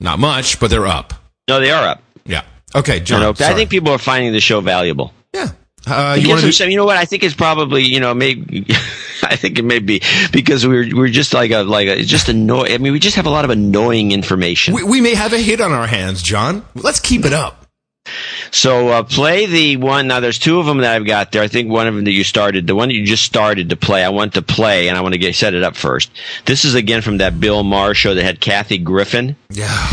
Not 0.01 0.19
much, 0.19 0.61
but 0.61 0.71
they're 0.71 0.87
up. 0.87 1.15
No, 1.49 1.61
they 1.61 1.71
are 1.71 1.87
up. 1.89 2.03
Yeah. 2.25 2.43
Okay, 2.75 3.01
John. 3.01 3.21
Know, 3.21 3.31
I 3.31 3.55
think 3.55 3.71
people 3.71 3.91
are 3.93 3.99
finding 3.99 4.33
the 4.33 4.41
show 4.41 4.61
valuable. 4.61 5.13
Yeah. 5.33 5.51
Uh, 5.87 6.15
you 6.19 6.23
gives 6.23 6.29
want 6.29 6.41
them 6.43 6.51
to? 6.51 6.57
some- 6.57 6.71
you 6.71 6.77
know 6.77 6.85
what? 6.85 6.97
I 6.97 7.05
think 7.05 7.23
it's 7.23 7.35
probably 7.35 7.83
you 7.85 8.01
know 8.01 8.13
maybe 8.13 8.67
I 9.23 9.37
think 9.37 9.59
it 9.59 9.65
may 9.65 9.79
be 9.79 10.03
because 10.33 10.67
we're 10.67 10.95
we're 10.97 11.09
just 11.09 11.33
like 11.33 11.53
a 11.53 11.63
like 11.63 11.87
a 11.89 12.03
just 12.03 12.29
annoy. 12.29 12.75
I 12.75 12.79
mean, 12.79 12.93
we 12.93 12.99
just 12.99 13.17
have 13.17 13.27
a 13.27 13.31
lot 13.31 13.45
of 13.45 13.51
annoying 13.51 14.11
information. 14.13 14.75
We, 14.75 14.83
we 14.83 15.01
may 15.01 15.15
have 15.15 15.33
a 15.33 15.39
hit 15.39 15.61
on 15.61 15.73
our 15.73 15.87
hands, 15.87 16.23
John. 16.23 16.65
Let's 16.75 16.99
keep 16.99 17.25
it 17.25 17.33
up. 17.33 17.63
So 18.51 18.89
uh, 18.89 19.03
play 19.05 19.47
the 19.47 19.77
one. 19.77 20.09
Now 20.09 20.21
there's 20.21 20.39
two 20.39 20.59
of 20.59 20.67
them 20.67 20.79
that 20.79 20.95
I've 20.95 21.07
got 21.07 21.33
there. 21.33 21.43
I 21.43 21.49
think 21.49 21.71
one 21.71 21.87
of 21.87 21.95
them 21.95 22.05
that 22.05 22.13
you 22.13 22.25
started, 22.25 22.67
the 22.67 22.75
one 22.75 22.89
that 22.89 22.95
you 22.95 23.05
just 23.05 23.25
started 23.25 23.71
to 23.71 23.77
play. 23.77 24.05
I 24.05 24.09
want 24.11 24.35
to 24.35 24.43
play, 24.43 24.89
and 24.89 24.97
I 24.99 25.01
want 25.03 25.15
to 25.15 25.19
get 25.19 25.35
set 25.37 25.55
it 25.55 25.63
up 25.63 25.77
first. 25.77 26.11
This 26.47 26.65
is 26.65 26.75
again 26.75 27.03
from 27.03 27.19
that 27.19 27.39
Bill 27.41 27.63
Maher 27.63 27.95
show 27.95 28.15
that 28.15 28.23
had 28.25 28.41
Kathy 28.41 28.79
Griffin. 28.79 29.37
Yeah. 29.51 29.89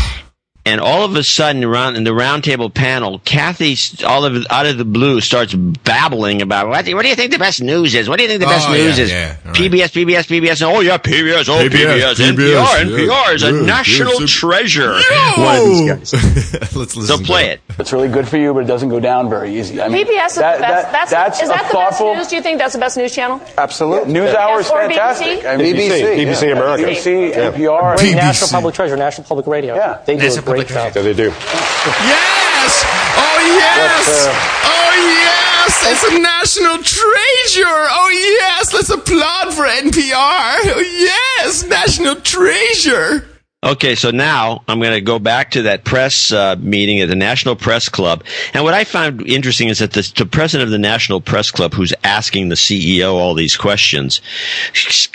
And 0.66 0.80
all 0.80 1.04
of 1.04 1.14
a 1.16 1.22
sudden, 1.22 1.62
around 1.64 1.96
in 1.96 2.04
the 2.04 2.10
roundtable 2.12 2.72
panel, 2.72 3.18
Kathy, 3.24 3.76
all 4.04 4.24
of 4.24 4.46
out 4.50 4.66
of 4.66 4.78
the 4.78 4.84
blue, 4.84 5.20
starts 5.20 5.52
babbling 5.54 6.40
about 6.42 6.68
what, 6.68 6.86
what 6.88 7.02
do 7.02 7.08
you 7.08 7.14
think 7.14 7.32
the 7.32 7.38
best 7.38 7.60
news 7.62 7.94
is? 7.94 8.08
What 8.08 8.16
do 8.16 8.22
you 8.22 8.28
think 8.28 8.40
the 8.40 8.46
best 8.46 8.68
Oh, 8.68 8.72
news 8.72 8.98
yeah, 8.98 9.04
is? 9.04 9.10
yeah, 9.12 9.36
all 9.44 9.52
right. 9.52 9.60
PBS, 9.60 9.92
PBS, 9.92 10.26
PBS. 10.26 10.62
Oh 10.62 10.80
yeah, 10.80 10.96
PBS. 10.98 11.48
Oh 11.48 11.58
PBS, 11.68 11.68
PBS. 11.68 12.14
PBS, 12.14 12.34
NPR. 12.34 12.50
yeah, 12.50 12.84
NPR 12.84 13.34
is 13.34 13.42
a 13.42 13.52
yeah, 13.52 13.60
national 13.66 14.20
yeah. 14.20 14.26
treasure. 14.26 14.92
One 15.36 15.56
of 15.56 15.64
these 15.64 15.90
guys. 16.12 16.74
Let's 16.76 16.96
listen. 16.96 17.02
So 17.02 17.18
to 17.18 17.24
play 17.24 17.50
it. 17.50 17.60
It's 17.78 17.92
really 17.92 18.08
good 18.08 18.26
for 18.26 18.36
you, 18.38 18.54
but 18.54 18.60
it 18.60 18.66
doesn't 18.66 18.88
go 18.88 19.00
down 19.00 19.28
very 19.28 19.58
easy. 19.58 19.82
I 19.82 19.88
mean, 19.88 20.06
PBS 20.06 20.26
is 20.28 20.34
the 20.36 20.40
best. 20.40 20.60
that- 20.60 20.92
that's 20.92 21.10
that's 21.10 21.42
is 21.42 21.48
that 21.48 21.64
the 21.64 21.68
thoughtful. 21.72 22.14
best 22.14 22.18
news? 22.20 22.28
Do 22.28 22.36
you 22.36 22.42
think 22.42 22.58
that's 22.58 22.72
the 22.72 22.78
best 22.78 22.96
news 22.96 23.14
channel? 23.14 23.40
Absolutely. 23.58 24.12
News 24.12 24.34
hour 24.34 24.60
is 24.60 24.70
Or 24.70 24.78
BBC? 24.78 24.88
fantastic. 24.88 25.44
I 25.46 25.56
mean, 25.56 25.74
BBC, 25.76 26.16
BBC, 26.16 26.42
yeah. 26.42 26.48
America. 26.52 26.84
BBC, 26.84 27.32
NPR. 27.34 27.96
Great 27.98 28.14
National 28.14 28.50
Public 28.50 28.74
Treasure, 28.74 28.96
National 28.96 29.26
Public 29.26 29.46
Radio. 29.46 29.74
Yeah. 29.74 30.00
They 30.06 30.16
do 30.16 30.30
a 30.54 30.64
great 30.64 30.68
job. 30.68 30.92
Yeah, 30.94 31.02
they 31.02 31.14
do. 31.14 31.24
Yes! 31.24 32.84
Oh 33.16 33.38
yes! 33.44 34.08
Uh, 34.08 34.32
oh 34.64 34.92
yes! 35.22 35.72
It's 35.86 36.04
a 36.04 36.18
national 36.18 36.78
treasure! 36.78 37.88
Oh 37.90 38.10
yes! 38.12 38.72
Let's 38.72 38.90
applaud 38.90 39.54
for 39.54 39.64
NPR! 39.64 40.12
Oh 40.14 40.80
yes! 40.80 41.64
National 41.66 42.16
treasure! 42.16 43.33
Okay, 43.64 43.94
so 43.94 44.10
now 44.10 44.62
I'm 44.68 44.78
going 44.78 44.92
to 44.92 45.00
go 45.00 45.18
back 45.18 45.52
to 45.52 45.62
that 45.62 45.84
press 45.84 46.30
uh, 46.30 46.54
meeting 46.58 47.00
at 47.00 47.08
the 47.08 47.16
National 47.16 47.56
Press 47.56 47.88
Club. 47.88 48.22
And 48.52 48.62
what 48.62 48.74
I 48.74 48.84
found 48.84 49.26
interesting 49.26 49.68
is 49.68 49.78
that 49.78 49.92
the, 49.92 50.12
the 50.16 50.26
president 50.26 50.68
of 50.68 50.70
the 50.70 50.78
National 50.78 51.22
Press 51.22 51.50
Club, 51.50 51.72
who's 51.72 51.94
asking 52.04 52.50
the 52.50 52.56
CEO 52.56 53.14
all 53.14 53.32
these 53.32 53.56
questions, 53.56 54.20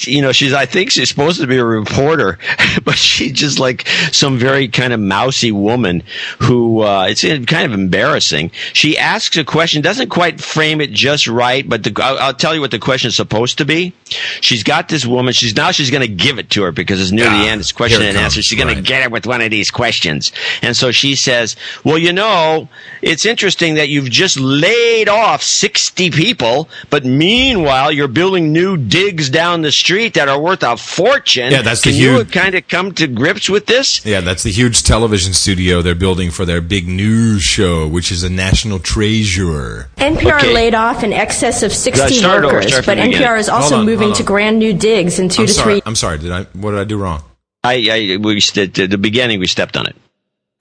you 0.01 0.23
know, 0.23 0.31
she's, 0.31 0.51
I 0.51 0.65
think 0.65 0.89
she's 0.89 1.09
supposed 1.09 1.39
to 1.39 1.45
be 1.45 1.57
a 1.57 1.63
reporter, 1.63 2.39
but 2.83 2.95
she's 2.95 3.33
just 3.33 3.59
like 3.59 3.87
some 4.11 4.39
very 4.39 4.67
kind 4.67 4.93
of 4.93 4.99
mousy 4.99 5.51
woman 5.51 6.01
who, 6.39 6.81
uh, 6.81 7.05
it's 7.07 7.21
kind 7.21 7.71
of 7.71 7.73
embarrassing. 7.73 8.49
She 8.73 8.97
asks 8.97 9.37
a 9.37 9.43
question, 9.43 9.83
doesn't 9.83 10.09
quite 10.09 10.41
frame 10.41 10.81
it 10.81 10.89
just 10.89 11.27
right, 11.27 11.69
but 11.69 11.83
the, 11.83 11.93
I'll, 12.03 12.17
I'll 12.17 12.33
tell 12.33 12.55
you 12.55 12.61
what 12.61 12.71
the 12.71 12.79
question 12.79 13.09
is 13.09 13.15
supposed 13.15 13.59
to 13.59 13.65
be. 13.65 13.93
She's 14.41 14.63
got 14.63 14.89
this 14.89 15.05
woman, 15.05 15.33
she's 15.33 15.55
now 15.55 15.69
she's 15.69 15.91
going 15.91 16.01
to 16.01 16.11
give 16.11 16.39
it 16.39 16.49
to 16.51 16.63
her 16.63 16.71
because 16.71 16.99
it's 16.99 17.11
near 17.11 17.27
Ah, 17.27 17.43
the 17.43 17.49
end. 17.49 17.61
It's 17.61 17.71
question 17.71 18.01
and 18.01 18.17
answer. 18.17 18.38
Comes, 18.39 18.45
She's 18.45 18.57
going 18.57 18.67
right. 18.67 18.75
to 18.77 18.81
get 18.81 19.03
it 19.03 19.11
with 19.11 19.25
one 19.27 19.41
of 19.41 19.51
these 19.51 19.69
questions. 19.71 20.31
And 20.61 20.75
so 20.75 20.91
she 20.91 21.15
says, 21.15 21.55
well, 21.83 21.97
you 21.97 22.13
know, 22.13 22.67
it's 23.01 23.25
interesting 23.25 23.75
that 23.75 23.89
you've 23.89 24.09
just 24.09 24.39
laid 24.39 25.09
off 25.09 25.43
60 25.43 26.09
people, 26.11 26.69
but 26.89 27.05
meanwhile, 27.05 27.91
you're 27.91 28.07
building 28.07 28.51
new 28.53 28.77
digs 28.77 29.29
down 29.29 29.61
the 29.61 29.71
street 29.71 30.13
that 30.15 30.27
are 30.29 30.39
worth 30.39 30.63
a 30.63 30.77
fortune. 30.77 31.51
Yeah, 31.51 31.61
that's 31.61 31.81
the 31.81 31.91
Can 31.91 31.99
you 31.99 32.15
huge- 32.17 32.31
kind 32.31 32.55
of 32.55 32.67
come 32.67 32.91
to 32.93 33.07
grips 33.07 33.49
with 33.49 33.65
this? 33.65 34.05
Yeah, 34.05 34.21
that's 34.21 34.43
the 34.43 34.51
huge 34.51 34.83
television 34.83 35.33
studio 35.33 35.81
they're 35.81 35.95
building 35.95 36.31
for 36.31 36.45
their 36.45 36.61
big 36.61 36.87
news 36.87 37.43
show, 37.43 37.87
which 37.87 38.11
is 38.11 38.23
a 38.23 38.29
national 38.29 38.79
treasure. 38.79 39.89
NPR 39.97 40.37
Okay. 40.39 40.53
laid 40.53 40.75
off 40.75 41.03
in 41.03 41.13
excess 41.13 41.63
of 41.63 41.71
60 41.73 42.15
start 42.15 42.43
over, 42.43 42.55
workers, 42.55 42.71
but 42.71 42.85
the 42.85 42.95
beginning. 42.95 43.13
NPR 43.21 43.37
is 43.39 43.49
also 43.49 43.77
on, 43.79 43.85
moving 43.85 44.13
to 44.13 44.23
grand 44.23 44.59
new 44.59 44.73
digs 44.73 45.19
in 45.19 45.29
two 45.29 45.41
I'm 45.43 45.47
to 45.47 45.53
sorry. 45.53 45.73
three. 45.75 45.81
I'm 45.85 45.95
sorry. 45.95 46.17
Did 46.19 46.31
I? 46.31 46.43
What 46.53 46.71
did 46.71 46.79
I 46.79 46.83
do 46.83 46.97
wrong? 46.97 47.23
I, 47.69 48.13
I 48.13 48.17
we 48.17 48.39
st- 48.39 48.79
at 48.79 48.89
the 48.89 48.97
beginning 48.97 49.39
we 49.39 49.47
stepped 49.47 49.77
on 49.77 49.85
it. 49.85 49.95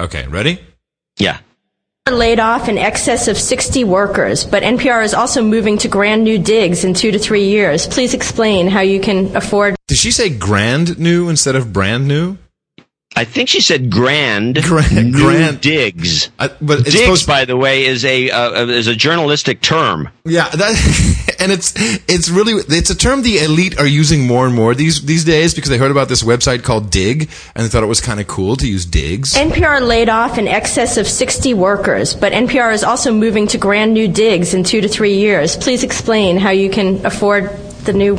Okay, 0.01 0.27
ready? 0.29 0.61
Yeah. 1.19 1.39
laid 2.11 2.41
off 2.41 2.69
in 2.69 2.79
excess 2.79 3.29
of 3.29 3.37
60 3.37 3.85
workers, 3.85 4.45
but 4.45 4.63
NPR 4.63 5.05
is 5.05 5.13
also 5.13 5.43
moving 5.43 5.77
to 5.79 5.89
grand 5.89 6.25
new 6.25 6.39
digs 6.39 6.85
in 6.85 6.95
two 6.95 7.11
to 7.11 7.19
three 7.19 7.49
years. 7.49 7.87
Please 7.87 8.15
explain 8.15 8.69
how 8.69 8.81
you 8.81 9.01
can 9.01 9.37
afford. 9.37 9.77
Did 9.89 9.99
she 9.99 10.11
say 10.11 10.31
grand 10.31 10.99
new 10.99 11.29
instead 11.29 11.55
of 11.57 11.73
brand 11.73 12.09
new? 12.09 12.39
I 13.19 13.25
think 13.25 13.49
she 13.49 13.61
said 13.61 13.91
grand, 13.91 14.63
Grand- 14.63 15.13
new 15.13 15.19
grand- 15.19 15.61
digs. 15.61 16.31
I, 16.39 16.49
but 16.61 16.81
it's 16.81 16.91
digs, 16.93 17.01
supposed. 17.01 17.27
by 17.27 17.45
the 17.47 17.57
way, 17.57 17.85
is 17.87 18.05
a 18.05 18.31
uh, 18.31 18.67
is 18.67 18.87
a 18.87 18.95
journalistic 18.95 19.61
term. 19.61 20.09
Yeah, 20.25 20.49
that 20.51 21.35
and 21.41 21.51
it's 21.51 21.75
it's 22.09 22.29
really 22.31 22.63
it's 22.69 22.91
a 22.91 22.95
term 22.95 23.23
the 23.23 23.39
elite 23.39 23.77
are 23.81 23.87
using 23.89 24.25
more 24.25 24.47
and 24.47 24.55
more 24.55 24.73
these 24.73 25.05
these 25.05 25.25
days 25.25 25.53
because 25.53 25.69
they 25.69 25.79
heard 25.79 25.91
about 25.91 26.09
this 26.09 26.23
website 26.23 26.63
called 26.63 26.91
Digg 26.93 27.29
and 27.57 27.65
they 27.65 27.69
thought 27.69 27.83
it 27.83 27.87
was 27.87 28.01
kind 28.01 28.21
of 28.21 28.29
cool 28.29 28.55
to 28.55 28.69
use 28.69 28.87
digs. 28.87 29.35
NPR 29.35 29.81
laid 29.85 30.09
off 30.09 30.39
in 30.39 30.47
excess 30.47 30.97
of 30.97 31.09
60 31.09 31.55
workers, 31.55 32.15
but 32.15 32.33
NPR 32.33 32.73
is 32.73 32.85
also 32.85 33.13
moving 33.13 33.49
to 33.49 33.59
grand 33.59 33.95
new 33.95 34.07
digs 34.07 34.55
in 34.55 34.63
two 34.63 34.81
to 34.81 34.87
three 34.89 35.17
years. 35.17 35.57
Please 35.57 35.83
explain 35.83 36.37
how 36.37 36.51
you 36.51 36.71
can 36.71 37.05
afford 37.05 37.51
the 37.85 37.93
new 37.93 38.17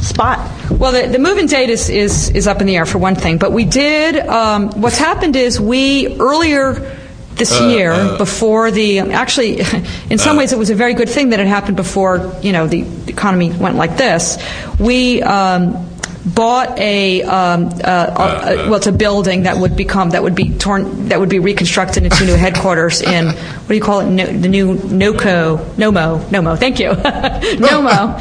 spot. 0.00 0.38
Well, 0.70 0.92
the, 0.92 1.08
the 1.12 1.18
move-in 1.18 1.46
date 1.46 1.68
is, 1.70 1.88
is, 1.90 2.30
is 2.30 2.46
up 2.46 2.60
in 2.60 2.66
the 2.66 2.76
air 2.76 2.86
for 2.86 2.98
one 2.98 3.14
thing, 3.14 3.38
but 3.38 3.52
we 3.52 3.64
did. 3.64 4.16
Um, 4.16 4.70
what's 4.80 4.98
happened 4.98 5.36
is 5.36 5.60
we 5.60 6.16
earlier 6.18 6.96
this 7.34 7.52
Uh, 7.60 7.64
year, 7.68 7.92
uh, 7.92 8.16
before 8.18 8.70
the 8.70 9.00
actually, 9.00 9.60
in 10.10 10.18
some 10.18 10.36
Uh. 10.36 10.40
ways, 10.40 10.52
it 10.52 10.58
was 10.58 10.70
a 10.70 10.74
very 10.74 10.94
good 10.94 11.08
thing 11.08 11.30
that 11.30 11.40
it 11.40 11.46
happened 11.46 11.76
before 11.76 12.32
you 12.42 12.52
know 12.52 12.66
the 12.66 12.84
economy 13.08 13.50
went 13.50 13.76
like 13.76 13.96
this. 13.96 14.38
We. 14.78 15.22
Um, 15.22 15.86
Bought 16.22 16.78
a, 16.78 17.22
um, 17.22 17.70
uh, 17.82 17.88
uh, 17.88 18.54
well, 18.68 18.74
it's 18.74 18.86
a 18.86 18.92
building 18.92 19.44
that 19.44 19.56
would 19.56 19.74
become 19.74 20.10
that 20.10 20.22
would 20.22 20.34
be 20.34 20.50
torn 20.50 21.08
that 21.08 21.18
would 21.18 21.30
be 21.30 21.38
reconstructed 21.38 22.04
into 22.04 22.26
new 22.26 22.36
headquarters 22.36 23.00
in 23.00 23.28
what 23.28 23.68
do 23.68 23.74
you 23.74 23.80
call 23.80 24.00
it? 24.00 24.10
No, 24.10 24.26
the 24.26 24.48
new 24.48 24.74
NOCO, 24.76 25.56
NOMO, 25.78 26.18
NOMO. 26.28 26.58
Thank 26.58 26.78
you, 26.78 26.90
NOMO. 27.64 28.20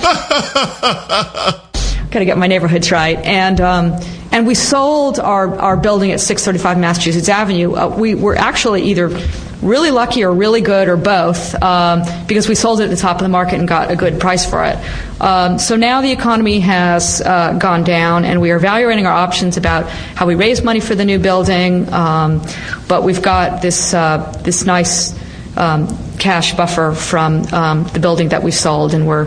Got 2.12 2.20
to 2.20 2.26
get 2.26 2.38
my 2.38 2.48
neighborhoods 2.48 2.92
right. 2.92 3.18
And 3.18 3.62
um, 3.62 4.00
and 4.32 4.46
we 4.46 4.56
sold 4.56 5.20
our, 5.20 5.60
our 5.60 5.78
building 5.78 6.12
at 6.12 6.20
635 6.20 6.78
Massachusetts 6.78 7.30
Avenue. 7.30 7.74
Uh, 7.74 7.88
we 7.90 8.14
were 8.14 8.36
actually 8.36 8.84
either 8.84 9.10
really 9.62 9.92
lucky 9.92 10.24
or 10.24 10.32
really 10.32 10.62
good 10.62 10.88
or 10.88 10.96
both 10.98 11.62
um, 11.62 12.04
because 12.28 12.48
we 12.48 12.56
sold 12.56 12.80
it 12.80 12.86
at 12.86 12.90
the 12.90 12.96
top 12.96 13.18
of 13.18 13.24
the 13.24 13.30
market 13.30 13.60
and 13.60 13.68
got 13.68 13.92
a 13.92 13.96
good 13.96 14.20
price 14.20 14.50
for 14.50 14.64
it. 14.64 14.78
Um, 15.20 15.58
so 15.58 15.76
now 15.76 16.02
the 16.02 16.12
economy 16.12 16.60
has 16.62 17.22
uh, 17.22 17.54
gone 17.54 17.84
down, 17.84 18.24
and 18.24 18.40
we 18.40 18.52
are 18.52 18.58
evaluating 18.58 19.06
our 19.06 19.14
options 19.14 19.58
about 19.58 19.90
how 19.90 20.28
we 20.28 20.36
raise 20.36 20.64
money 20.64 20.80
for 20.80 20.96
the 20.96 21.06
new 21.06 21.20
building. 21.20 21.92
Um, 21.92 22.42
but 22.88 23.04
we've 23.04 23.22
got 23.22 23.62
this 23.62 23.94
uh, 23.94 24.32
this 24.44 24.64
nice 24.64 25.18
um, 25.58 25.88
cash 26.20 26.56
buffer 26.56 26.94
from 26.94 27.46
um, 27.54 27.84
the 27.86 28.00
building 28.00 28.30
that 28.30 28.44
we 28.44 28.52
sold, 28.52 28.94
and 28.94 29.08
we're 29.08 29.26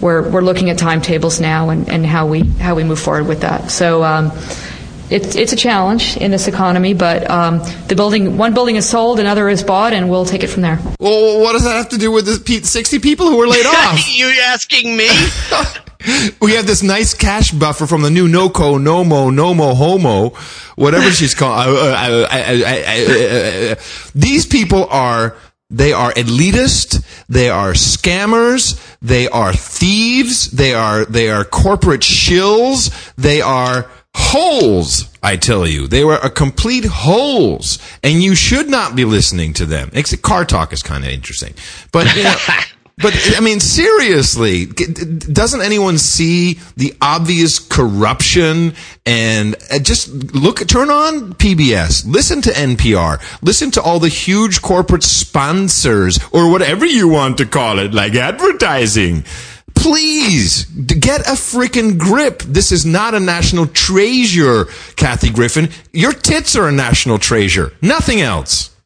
we're 0.00 0.28
we're 0.28 0.42
looking 0.42 0.70
at 0.70 0.78
timetables 0.78 1.40
now 1.40 1.70
and, 1.70 1.88
and 1.88 2.04
how 2.06 2.26
we 2.26 2.42
how 2.42 2.74
we 2.74 2.84
move 2.84 2.98
forward 2.98 3.26
with 3.26 3.40
that. 3.40 3.70
So. 3.70 4.02
Um, 4.04 4.32
it's, 5.10 5.34
it's 5.34 5.52
a 5.52 5.56
challenge 5.56 6.16
in 6.18 6.30
this 6.30 6.46
economy, 6.46 6.94
but 6.94 7.28
um, 7.28 7.58
the 7.88 7.96
building, 7.96 8.38
one 8.38 8.54
building 8.54 8.76
is 8.76 8.88
sold, 8.88 9.18
another 9.18 9.48
is 9.48 9.64
bought, 9.64 9.92
and 9.92 10.08
we'll 10.08 10.24
take 10.24 10.44
it 10.44 10.46
from 10.46 10.62
there. 10.62 10.78
Well, 11.00 11.40
what 11.40 11.52
does 11.52 11.64
that 11.64 11.76
have 11.76 11.88
to 11.88 11.98
do 11.98 12.12
with 12.12 12.26
the 12.26 12.60
60 12.62 13.00
people 13.00 13.26
who 13.26 13.36
were 13.36 13.48
laid 13.48 13.66
off? 13.66 14.16
you 14.16 14.32
asking 14.44 14.96
me? 14.96 15.08
we 16.40 16.54
have 16.54 16.66
this 16.66 16.82
nice 16.82 17.14
cash 17.14 17.50
buffer 17.50 17.86
from 17.86 18.02
the 18.02 18.10
new 18.10 18.28
NOCO, 18.28 18.78
NOMO, 18.78 19.30
NOMO, 19.32 19.74
HOMO, 19.74 20.36
whatever 20.76 21.10
she's 21.10 21.34
called. 21.34 21.50
Uh, 21.60 21.72
uh, 21.72 22.28
uh, 22.30 22.36
uh, 22.40 23.70
uh, 23.70 23.72
uh, 23.72 23.74
These 24.14 24.46
people 24.46 24.86
are, 24.90 25.36
they 25.70 25.92
are 25.92 26.12
elitist, 26.12 27.04
they 27.28 27.50
are 27.50 27.72
scammers, 27.72 28.78
they 29.02 29.28
are 29.28 29.52
thieves, 29.52 30.50
they 30.50 30.74
are, 30.74 31.04
they 31.04 31.30
are 31.30 31.44
corporate 31.44 32.02
shills, 32.02 32.90
they 33.16 33.40
are 33.40 33.90
holes, 34.14 35.10
I 35.22 35.36
tell 35.36 35.66
you. 35.66 35.86
They 35.86 36.04
were 36.04 36.18
a 36.22 36.30
complete 36.30 36.84
holes, 36.84 37.78
and 38.02 38.22
you 38.22 38.34
should 38.34 38.68
not 38.68 38.96
be 38.96 39.04
listening 39.04 39.52
to 39.54 39.66
them. 39.66 39.90
Except 39.92 40.22
car 40.22 40.44
talk 40.44 40.72
is 40.72 40.82
kind 40.82 41.04
of 41.04 41.10
interesting. 41.10 41.54
But, 41.92 42.14
you 42.16 42.24
know, 42.24 42.36
but 43.02 43.14
I 43.36 43.40
mean, 43.40 43.60
seriously, 43.60 44.66
doesn't 44.66 45.62
anyone 45.62 45.98
see 45.98 46.54
the 46.76 46.94
obvious 47.00 47.58
corruption? 47.58 48.74
And 49.06 49.56
uh, 49.70 49.78
just 49.78 50.08
look, 50.34 50.66
turn 50.66 50.90
on 50.90 51.34
PBS, 51.34 52.06
listen 52.06 52.42
to 52.42 52.50
NPR, 52.50 53.20
listen 53.42 53.70
to 53.72 53.82
all 53.82 53.98
the 53.98 54.08
huge 54.08 54.60
corporate 54.62 55.02
sponsors 55.02 56.18
or 56.32 56.50
whatever 56.50 56.84
you 56.84 57.08
want 57.08 57.38
to 57.38 57.46
call 57.46 57.78
it, 57.78 57.94
like 57.94 58.14
advertising. 58.14 59.24
Please 59.74 60.64
get 60.64 61.20
a 61.22 61.32
freaking 61.32 61.96
grip. 61.96 62.42
This 62.42 62.70
is 62.70 62.84
not 62.84 63.14
a 63.14 63.20
national 63.20 63.66
treasure, 63.66 64.66
Kathy 64.96 65.30
Griffin. 65.30 65.70
Your 65.92 66.12
tits 66.12 66.54
are 66.54 66.68
a 66.68 66.72
national 66.72 67.18
treasure. 67.18 67.72
Nothing 67.80 68.20
else. 68.20 68.76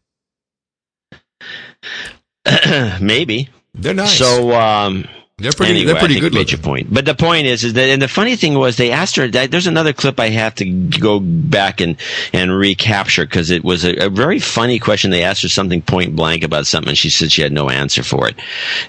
Maybe. 3.00 3.48
They're 3.74 3.94
nice. 3.94 4.16
So, 4.18 4.52
um, 4.52 5.06
They're 5.38 5.50
pretty. 5.50 5.72
Anyway, 5.72 5.86
they're 5.86 5.98
pretty 5.98 6.20
good 6.20 6.32
you 6.32 6.38
made 6.38 6.52
looking. 6.52 6.58
your 6.58 6.62
point. 6.64 6.94
But 6.94 7.06
the 7.06 7.14
point 7.16 7.48
is, 7.48 7.64
is 7.64 7.72
that, 7.72 7.88
and 7.88 8.00
the 8.00 8.06
funny 8.06 8.36
thing 8.36 8.54
was, 8.54 8.76
they 8.76 8.92
asked 8.92 9.16
her. 9.16 9.26
that- 9.26 9.50
There's 9.50 9.66
another 9.66 9.92
clip 9.92 10.20
I 10.20 10.28
have 10.28 10.54
to 10.56 10.64
go 10.64 11.18
back 11.18 11.80
and 11.80 11.96
and 12.32 12.56
recapture 12.56 13.24
because 13.24 13.50
it 13.50 13.64
was 13.64 13.84
a, 13.84 13.96
a 14.06 14.08
very 14.10 14.38
funny 14.38 14.78
question. 14.78 15.10
They 15.10 15.24
asked 15.24 15.42
her 15.42 15.48
something 15.48 15.82
point 15.82 16.14
blank 16.14 16.44
about 16.44 16.68
something, 16.68 16.90
and 16.90 16.96
she 16.98 17.10
said 17.10 17.32
she 17.32 17.42
had 17.42 17.50
no 17.50 17.68
answer 17.68 18.04
for 18.04 18.28
it, 18.28 18.36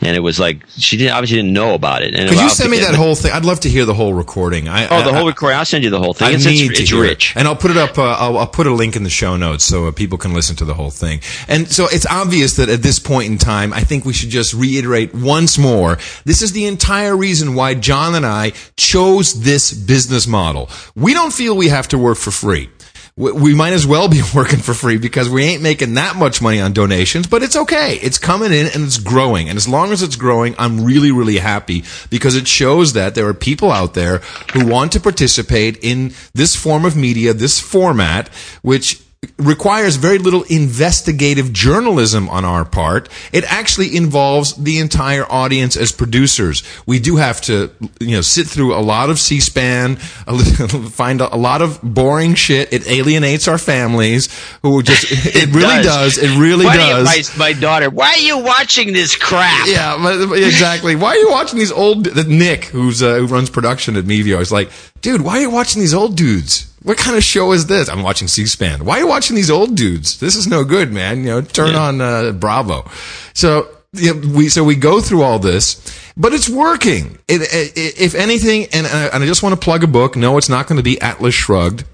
and 0.01 0.15
it 0.15 0.19
was 0.19 0.39
like 0.39 0.63
she 0.77 0.97
didn't 0.97 1.13
obviously 1.13 1.37
didn't 1.37 1.53
know 1.53 1.73
about 1.73 2.03
it. 2.03 2.13
And 2.13 2.29
Could 2.29 2.39
you 2.39 2.49
send 2.49 2.69
me 2.69 2.77
that 2.77 2.93
whole 2.93 3.15
thing? 3.15 3.31
I'd 3.31 3.43
love 3.43 3.61
to 3.61 3.69
hear 3.69 3.85
the 3.85 3.95
whole 3.95 4.13
recording. 4.13 4.67
I, 4.67 4.85
Oh, 4.87 5.03
the 5.03 5.09
I- 5.09 5.17
whole 5.17 5.27
recording. 5.27 5.57
I'll 5.57 5.65
send 5.65 5.83
you 5.83 5.89
the 5.89 5.99
whole 5.99 6.13
thing. 6.13 6.27
I 6.27 6.31
It's, 6.33 6.45
need 6.45 6.69
it's, 6.69 6.77
to 6.77 6.83
it's 6.83 6.91
hear 6.91 7.05
it. 7.05 7.35
and 7.35 7.47
I'll 7.47 7.55
put 7.55 7.71
it 7.71 7.77
up. 7.77 7.97
Uh, 7.97 8.03
I'll, 8.19 8.37
I'll 8.37 8.45
put 8.47 8.67
a 8.67 8.71
link 8.73 8.95
in 8.95 9.01
the 9.01 9.09
show 9.09 9.35
notes 9.35 9.63
so 9.63 9.87
uh, 9.87 9.91
people 9.91 10.19
can 10.19 10.35
listen 10.35 10.55
to 10.57 10.65
the 10.65 10.75
whole 10.75 10.91
thing. 10.91 11.21
And 11.47 11.67
so 11.71 11.87
it's 11.91 12.05
obvious 12.05 12.55
that 12.57 12.69
at 12.69 12.83
this 12.83 12.99
point 12.99 13.31
in 13.31 13.39
time, 13.39 13.73
I 13.73 13.79
think 13.81 14.05
we 14.05 14.13
should 14.13 14.29
just 14.29 14.53
reiterate 14.53 15.15
once 15.15 15.57
more: 15.57 15.97
this 16.23 16.34
is 16.41 16.51
the 16.51 16.65
entire 16.65 17.15
reason 17.15 17.55
why 17.55 17.73
John 17.75 18.15
and 18.15 18.25
I 18.25 18.53
chose 18.77 19.41
this 19.41 19.73
business 19.73 20.27
model. 20.27 20.69
We 20.95 21.13
don't 21.13 21.33
feel 21.33 21.55
we 21.55 21.69
have 21.69 21.87
to 21.89 21.97
work 21.97 22.17
for 22.17 22.31
free. 22.31 22.69
We 23.17 23.55
might 23.55 23.71
as 23.71 23.87
well 23.87 24.09
be 24.09 24.21
working 24.35 24.59
for 24.59 24.73
free 24.73 24.97
because 24.97 25.29
we 25.29 25.43
ain't 25.43 25.61
making 25.61 25.93
that 25.93 26.17
much 26.17 26.41
money 26.41 26.59
on 26.59 26.73
donations, 26.73 27.27
but 27.27 27.43
it's 27.43 27.55
okay. 27.55 27.95
It's 28.01 28.17
coming 28.17 28.51
in 28.51 28.67
and 28.67 28.83
it's 28.83 28.97
growing. 28.97 29.47
And 29.47 29.55
as 29.55 29.69
long 29.69 29.93
as 29.93 30.01
it's 30.01 30.17
growing, 30.17 30.53
I'm 30.57 30.83
really, 30.83 31.13
really 31.13 31.37
happy 31.37 31.85
because 32.09 32.35
it 32.35 32.47
shows 32.47 32.91
that 32.93 33.15
there 33.15 33.27
are 33.27 33.33
people 33.33 33.71
out 33.71 33.93
there 33.93 34.17
who 34.53 34.67
want 34.67 34.91
to 34.93 34.99
participate 34.99 35.77
in 35.81 36.13
this 36.33 36.57
form 36.57 36.83
of 36.83 36.97
media, 36.97 37.33
this 37.33 37.57
format, 37.59 38.27
which 38.61 39.01
requires 39.37 39.95
very 39.95 40.17
little 40.17 40.43
investigative 40.43 41.53
journalism 41.53 42.29
on 42.29 42.45
our 42.45 42.65
part. 42.65 43.09
It 43.31 43.43
actually 43.51 43.95
involves 43.95 44.53
the 44.55 44.79
entire 44.79 45.25
audience 45.31 45.75
as 45.77 45.91
producers. 45.91 46.63
We 46.85 46.99
do 46.99 47.17
have 47.17 47.41
to, 47.41 47.71
you 47.99 48.15
know, 48.15 48.21
sit 48.21 48.47
through 48.47 48.73
a 48.75 48.81
lot 48.81 49.09
of 49.09 49.19
C-SPAN, 49.19 49.97
a 50.27 50.33
little- 50.33 50.67
find 50.89 51.21
a, 51.21 51.35
lot 51.35 51.61
of 51.61 51.79
boring 51.81 52.35
shit. 52.35 52.71
It 52.73 52.87
alienates 52.87 53.47
our 53.47 53.57
families 53.57 54.29
who 54.61 54.81
just, 54.83 55.05
it, 55.09 55.53
really 55.53 55.83
does. 55.83 56.17
It 56.17 56.37
really 56.37 56.65
Why 56.65 56.77
do 56.77 56.83
you- 56.83 56.89
does. 56.89 57.37
my, 57.37 57.51
my 57.51 57.59
daughter, 57.59 57.89
why 57.89 58.11
are 58.13 58.17
you 58.19 58.39
watching 58.39 58.93
this 58.93 59.15
crap? 59.15 59.67
Yeah, 59.67 60.33
exactly. 60.33 60.95
Why 60.95 61.09
are 61.09 61.17
you 61.17 61.29
watching 61.31 61.59
these 61.59 61.71
old? 61.71 62.15
Nick, 62.27 62.65
who's 62.65 63.01
uh, 63.03 63.15
who 63.15 63.27
runs 63.27 63.49
production 63.49 63.95
at 63.95 64.05
Mevio, 64.05 64.39
is 64.39 64.51
like, 64.51 64.71
dude, 65.01 65.21
why 65.21 65.37
are 65.37 65.41
you 65.41 65.49
watching 65.49 65.81
these 65.81 65.93
old 65.93 66.15
dudes? 66.17 66.71
What 66.85 66.97
kind 66.97 67.17
of 67.17 67.23
show 67.23 67.51
is 67.51 67.65
this? 67.65 67.89
I'm 67.89 68.03
watching 68.03 68.27
C-SPAN. 68.27 68.85
Why 68.85 68.97
are 68.97 68.99
you 68.99 69.07
watching 69.07 69.35
these 69.35 69.49
old 69.49 69.75
dudes? 69.75 70.19
This 70.19 70.35
is 70.35 70.45
no 70.45 70.63
good, 70.63 70.93
man. 70.93 71.19
You 71.19 71.25
know, 71.25 71.41
turn 71.41 71.73
on 71.73 71.99
uh, 71.99 72.31
Bravo. 72.31 72.87
So 73.33 73.67
you 73.93 74.13
know, 74.13 74.35
we 74.37 74.49
so 74.49 74.63
we 74.63 74.75
go 74.75 75.01
through 75.01 75.23
all 75.23 75.39
this, 75.39 75.81
but 76.15 76.31
it's 76.31 76.47
working. 76.47 77.17
It, 77.27 77.41
it, 77.41 77.99
if 77.99 78.13
anything, 78.13 78.67
and, 78.71 78.85
uh, 78.85 79.09
and 79.13 79.23
I 79.23 79.25
just 79.25 79.41
want 79.41 79.59
to 79.59 79.59
plug 79.59 79.83
a 79.83 79.87
book. 79.87 80.15
No, 80.15 80.37
it's 80.37 80.47
not 80.47 80.67
going 80.67 80.77
to 80.77 80.83
be 80.83 81.01
Atlas 81.01 81.33
Shrugged. 81.33 81.85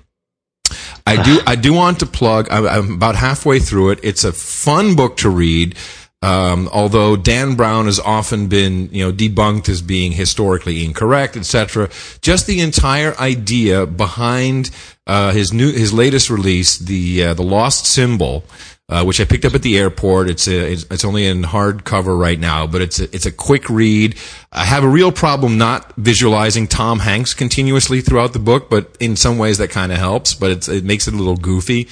I 1.08 1.24
do. 1.24 1.40
I 1.48 1.56
do 1.56 1.74
want 1.74 2.00
to 2.00 2.06
plug. 2.06 2.50
I'm, 2.52 2.68
I'm 2.68 2.94
about 2.94 3.16
halfway 3.16 3.60
through 3.60 3.92
it. 3.92 4.00
It's 4.04 4.26
a 4.26 4.34
fun 4.34 4.96
book 4.96 5.18
to 5.18 5.30
read. 5.30 5.78
Um, 6.24 6.70
although 6.72 7.16
Dan 7.16 7.56
Brown 7.56 7.86
has 7.86 8.00
often 8.00 8.48
been, 8.48 8.90
you 8.92 9.04
know, 9.04 9.12
debunked 9.12 9.68
as 9.70 9.82
being 9.82 10.12
historically 10.12 10.86
incorrect, 10.86 11.36
etc. 11.36 11.90
Just 12.22 12.46
the 12.46 12.62
entire 12.62 13.18
idea 13.18 13.88
behind 13.88 14.70
uh, 15.08 15.32
his 15.32 15.52
new, 15.52 15.72
his 15.72 15.92
latest 15.92 16.30
release, 16.30 16.78
the 16.78 17.24
uh, 17.24 17.34
the 17.34 17.42
Lost 17.42 17.88
Symbol, 17.88 18.44
uh, 18.92 19.04
which 19.04 19.22
I 19.22 19.26
picked 19.26 19.46
up 19.46 19.56
at 19.56 19.64
the 19.64 19.78
airport. 19.78 20.30
It's 20.30 20.48
a, 20.48 20.74
it's, 20.74 20.86
it's 20.92 21.06
only 21.06 21.26
in 21.26 21.44
hardcover 21.44 22.20
right 22.20 22.40
now, 22.40 22.68
but 22.68 22.82
it's 22.82 23.00
a, 23.00 23.06
it's 23.16 23.26
a 23.26 23.32
quick 23.32 23.70
read. 23.70 24.16
I 24.52 24.66
have 24.66 24.84
a 24.84 24.90
real 24.90 25.14
problem 25.14 25.58
not 25.58 25.96
visualizing 25.96 26.68
Tom 26.68 27.00
Hanks 27.00 27.34
continuously 27.34 28.02
throughout 28.02 28.34
the 28.34 28.40
book, 28.40 28.70
but 28.70 28.96
in 29.00 29.16
some 29.16 29.38
ways 29.38 29.60
that 29.60 29.70
kind 29.70 29.94
of 29.94 29.98
helps. 29.98 30.34
But 30.34 30.52
it's, 30.52 30.68
it 30.68 30.84
makes 30.84 31.08
it 31.08 31.14
a 31.14 31.18
little 31.18 31.38
goofy. 31.38 31.88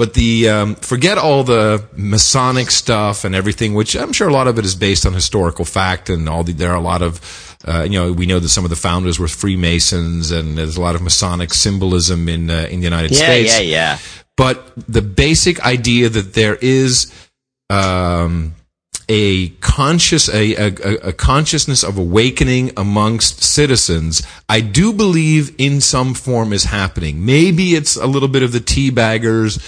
But 0.00 0.14
the 0.14 0.48
um, 0.48 0.74
forget 0.76 1.18
all 1.18 1.44
the 1.44 1.84
Masonic 1.94 2.70
stuff 2.70 3.24
and 3.26 3.34
everything, 3.34 3.74
which 3.74 3.94
I'm 3.94 4.14
sure 4.14 4.28
a 4.28 4.32
lot 4.32 4.48
of 4.48 4.58
it 4.58 4.64
is 4.64 4.74
based 4.74 5.04
on 5.04 5.12
historical 5.12 5.66
fact, 5.66 6.08
and 6.08 6.26
all 6.26 6.42
the, 6.42 6.54
there 6.54 6.70
are 6.70 6.76
a 6.76 6.80
lot 6.92 7.02
of 7.02 7.20
uh, 7.68 7.82
you 7.82 7.98
know 8.00 8.10
we 8.10 8.24
know 8.24 8.38
that 8.40 8.48
some 8.48 8.64
of 8.64 8.70
the 8.70 8.76
founders 8.76 9.18
were 9.18 9.28
Freemasons, 9.28 10.30
and 10.30 10.56
there's 10.56 10.78
a 10.78 10.80
lot 10.80 10.94
of 10.94 11.02
Masonic 11.02 11.52
symbolism 11.52 12.30
in 12.30 12.48
uh, 12.48 12.66
in 12.70 12.80
the 12.80 12.84
United 12.84 13.10
Yeah, 13.10 13.16
States. 13.18 13.52
yeah, 13.56 13.60
yeah. 13.60 13.92
yeah. 13.92 13.98
But 14.38 14.72
the 14.88 15.02
basic 15.02 15.60
idea 15.66 16.08
that 16.08 16.32
there 16.32 16.56
is 16.62 17.12
um, 17.68 18.54
a 19.12 19.48
conscious 19.60 20.28
a, 20.28 20.54
a, 20.54 21.08
a 21.08 21.12
consciousness 21.12 21.82
of 21.82 21.98
awakening 21.98 22.70
amongst 22.76 23.42
citizens, 23.42 24.22
I 24.48 24.60
do 24.60 24.92
believe 24.92 25.52
in 25.58 25.80
some 25.80 26.14
form 26.14 26.52
is 26.52 26.64
happening. 26.64 27.26
Maybe 27.26 27.74
it's 27.74 27.96
a 27.96 28.06
little 28.06 28.28
bit 28.28 28.44
of 28.44 28.52
the 28.52 28.60
tea 28.60 28.90
baggers. 28.90 29.58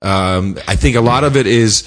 Um, 0.00 0.56
I 0.68 0.76
think 0.76 0.94
a 0.94 1.00
lot 1.00 1.24
of 1.24 1.36
it 1.36 1.48
is 1.48 1.82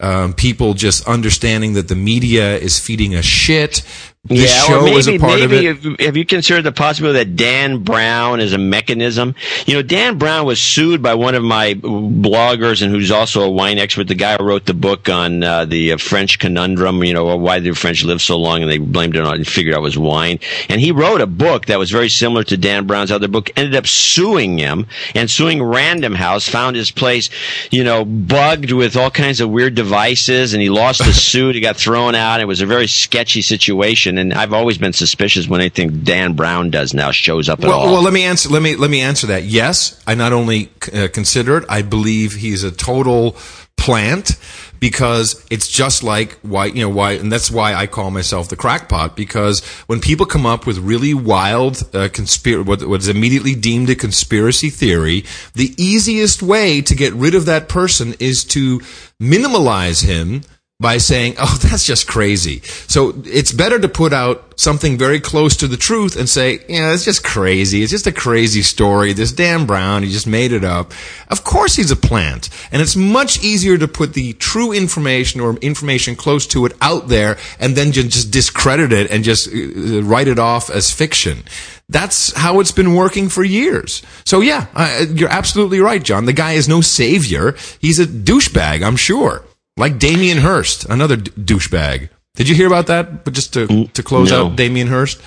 um, 0.00 0.34
people 0.34 0.74
just 0.74 1.08
understanding 1.08 1.72
that 1.72 1.88
the 1.88 1.96
media 1.96 2.58
is 2.58 2.78
feeding 2.78 3.14
us 3.14 3.24
shit. 3.24 3.82
This 4.24 4.52
yeah, 4.52 4.62
show 4.62 4.80
or 4.80 4.82
maybe, 4.82 4.96
is 4.96 5.08
a 5.08 5.18
part 5.18 5.40
maybe 5.40 5.68
of 5.68 5.86
it. 5.86 6.00
Have, 6.00 6.16
you 6.16 6.26
considered 6.26 6.62
the 6.62 6.72
possibility 6.72 7.20
that 7.20 7.36
Dan 7.36 7.84
Brown 7.84 8.40
is 8.40 8.52
a 8.52 8.58
mechanism? 8.58 9.34
You 9.64 9.74
know, 9.74 9.82
Dan 9.82 10.18
Brown 10.18 10.44
was 10.44 10.60
sued 10.60 11.02
by 11.02 11.14
one 11.14 11.34
of 11.36 11.42
my 11.42 11.74
bloggers 11.74 12.82
and 12.82 12.92
who's 12.92 13.12
also 13.12 13.42
a 13.42 13.50
wine 13.50 13.78
expert. 13.78 14.08
The 14.08 14.16
guy 14.16 14.36
who 14.36 14.44
wrote 14.44 14.66
the 14.66 14.74
book 14.74 15.08
on 15.08 15.44
uh, 15.44 15.64
the 15.64 15.92
uh, 15.92 15.96
French 15.98 16.40
conundrum, 16.40 17.02
you 17.04 17.14
know, 17.14 17.36
why 17.36 17.60
the 17.60 17.72
French 17.72 18.04
lived 18.04 18.20
so 18.20 18.36
long 18.36 18.60
and 18.60 18.70
they 18.70 18.76
blamed 18.78 19.16
it 19.16 19.24
on 19.24 19.36
and 19.36 19.46
figured 19.46 19.74
out 19.74 19.78
it 19.78 19.82
was 19.82 19.96
wine. 19.96 20.40
And 20.68 20.80
he 20.80 20.90
wrote 20.92 21.20
a 21.20 21.26
book 21.26 21.66
that 21.66 21.78
was 21.78 21.90
very 21.90 22.10
similar 22.10 22.42
to 22.44 22.56
Dan 22.56 22.86
Brown's 22.86 23.12
other 23.12 23.28
book, 23.28 23.50
ended 23.56 23.76
up 23.76 23.86
suing 23.86 24.58
him 24.58 24.88
and 25.14 25.30
suing 25.30 25.62
Random 25.62 26.14
House, 26.16 26.46
found 26.46 26.76
his 26.76 26.90
place, 26.90 27.30
you 27.70 27.84
know, 27.84 28.04
bugged 28.04 28.72
with 28.72 28.96
all 28.96 29.10
kinds 29.10 29.40
of 29.40 29.48
weird 29.48 29.76
devices 29.76 30.52
and 30.52 30.60
he 30.60 30.68
lost 30.68 30.98
the 30.98 31.12
suit. 31.14 31.54
He 31.54 31.62
got 31.62 31.76
thrown 31.76 32.14
out. 32.14 32.40
It 32.40 32.46
was 32.46 32.60
a 32.60 32.66
very 32.66 32.88
sketchy 32.88 33.40
situation. 33.42 34.07
And 34.16 34.32
I've 34.32 34.52
always 34.52 34.78
been 34.78 34.92
suspicious 34.92 35.48
when 35.48 35.60
anything 35.60 36.04
Dan 36.04 36.34
Brown 36.34 36.70
does 36.70 36.94
now 36.94 37.10
shows 37.10 37.48
up 37.48 37.60
at 37.60 37.68
well, 37.68 37.80
all. 37.80 37.92
well, 37.92 38.02
let 38.02 38.12
me 38.12 38.24
answer. 38.24 38.48
Let 38.48 38.62
me 38.62 38.76
let 38.76 38.90
me 38.90 39.00
answer 39.00 39.26
that. 39.28 39.44
Yes, 39.44 40.02
I 40.06 40.14
not 40.14 40.32
only 40.32 40.70
uh, 40.94 41.08
consider 41.12 41.58
it. 41.58 41.64
I 41.68 41.82
believe 41.82 42.34
he's 42.34 42.64
a 42.64 42.70
total 42.70 43.36
plant 43.76 44.36
because 44.80 45.44
it's 45.50 45.68
just 45.68 46.02
like 46.02 46.38
why 46.40 46.66
you 46.66 46.82
know 46.82 46.88
why, 46.88 47.12
and 47.12 47.32
that's 47.32 47.50
why 47.50 47.74
I 47.74 47.86
call 47.86 48.10
myself 48.10 48.48
the 48.48 48.56
crackpot. 48.56 49.16
Because 49.16 49.64
when 49.86 50.00
people 50.00 50.26
come 50.26 50.46
up 50.46 50.66
with 50.66 50.78
really 50.78 51.14
wild 51.14 51.78
uh, 51.94 52.08
conspir 52.08 52.64
what, 52.64 52.86
what 52.86 53.00
is 53.00 53.08
immediately 53.08 53.54
deemed 53.54 53.90
a 53.90 53.94
conspiracy 53.94 54.70
theory, 54.70 55.24
the 55.54 55.74
easiest 55.76 56.42
way 56.42 56.80
to 56.82 56.94
get 56.94 57.12
rid 57.14 57.34
of 57.34 57.46
that 57.46 57.68
person 57.68 58.14
is 58.20 58.44
to 58.44 58.80
minimalize 59.20 60.04
him 60.04 60.42
by 60.80 60.98
saying, 60.98 61.34
"Oh, 61.38 61.58
that's 61.62 61.84
just 61.84 62.06
crazy." 62.06 62.60
So 62.86 63.14
it's 63.24 63.52
better 63.52 63.78
to 63.78 63.88
put 63.88 64.12
out 64.12 64.58
something 64.60 64.98
very 64.98 65.20
close 65.20 65.56
to 65.58 65.66
the 65.66 65.76
truth 65.76 66.16
and 66.16 66.28
say, 66.28 66.60
"Yeah, 66.68 66.92
it's 66.92 67.04
just 67.04 67.24
crazy. 67.24 67.82
It's 67.82 67.90
just 67.90 68.06
a 68.06 68.12
crazy 68.12 68.62
story. 68.62 69.12
This 69.12 69.32
Dan 69.32 69.66
Brown, 69.66 70.02
he 70.02 70.10
just 70.10 70.26
made 70.26 70.52
it 70.52 70.64
up." 70.64 70.92
Of 71.28 71.44
course, 71.44 71.74
he's 71.76 71.90
a 71.90 71.96
plant, 71.96 72.48
and 72.70 72.80
it's 72.80 72.96
much 72.96 73.42
easier 73.42 73.76
to 73.78 73.88
put 73.88 74.14
the 74.14 74.34
true 74.34 74.72
information 74.72 75.40
or 75.40 75.56
information 75.56 76.14
close 76.16 76.46
to 76.48 76.66
it 76.66 76.72
out 76.80 77.08
there 77.08 77.38
and 77.58 77.76
then 77.76 77.92
just 77.92 78.30
discredit 78.30 78.92
it 78.92 79.10
and 79.10 79.24
just 79.24 79.48
uh, 79.48 80.02
write 80.02 80.28
it 80.28 80.38
off 80.38 80.70
as 80.70 80.90
fiction. 80.90 81.42
That's 81.90 82.36
how 82.36 82.60
it's 82.60 82.72
been 82.72 82.94
working 82.94 83.30
for 83.30 83.42
years. 83.42 84.02
So 84.26 84.40
yeah, 84.40 84.66
uh, 84.74 85.06
you're 85.10 85.30
absolutely 85.30 85.80
right, 85.80 86.02
John. 86.02 86.26
The 86.26 86.34
guy 86.34 86.52
is 86.52 86.68
no 86.68 86.82
savior. 86.82 87.56
He's 87.80 87.98
a 87.98 88.06
douchebag, 88.06 88.84
I'm 88.84 88.96
sure. 88.96 89.42
Like 89.78 89.98
Damien 89.98 90.38
Hirst, 90.38 90.84
another 90.86 91.16
d- 91.16 91.30
douchebag. 91.30 92.10
Did 92.34 92.48
you 92.48 92.54
hear 92.54 92.66
about 92.66 92.88
that? 92.88 93.24
But 93.24 93.32
just 93.32 93.54
to, 93.54 93.86
to 93.86 94.02
close 94.02 94.30
no. 94.30 94.46
out 94.46 94.56
Damien 94.56 94.88
Hirst. 94.88 95.20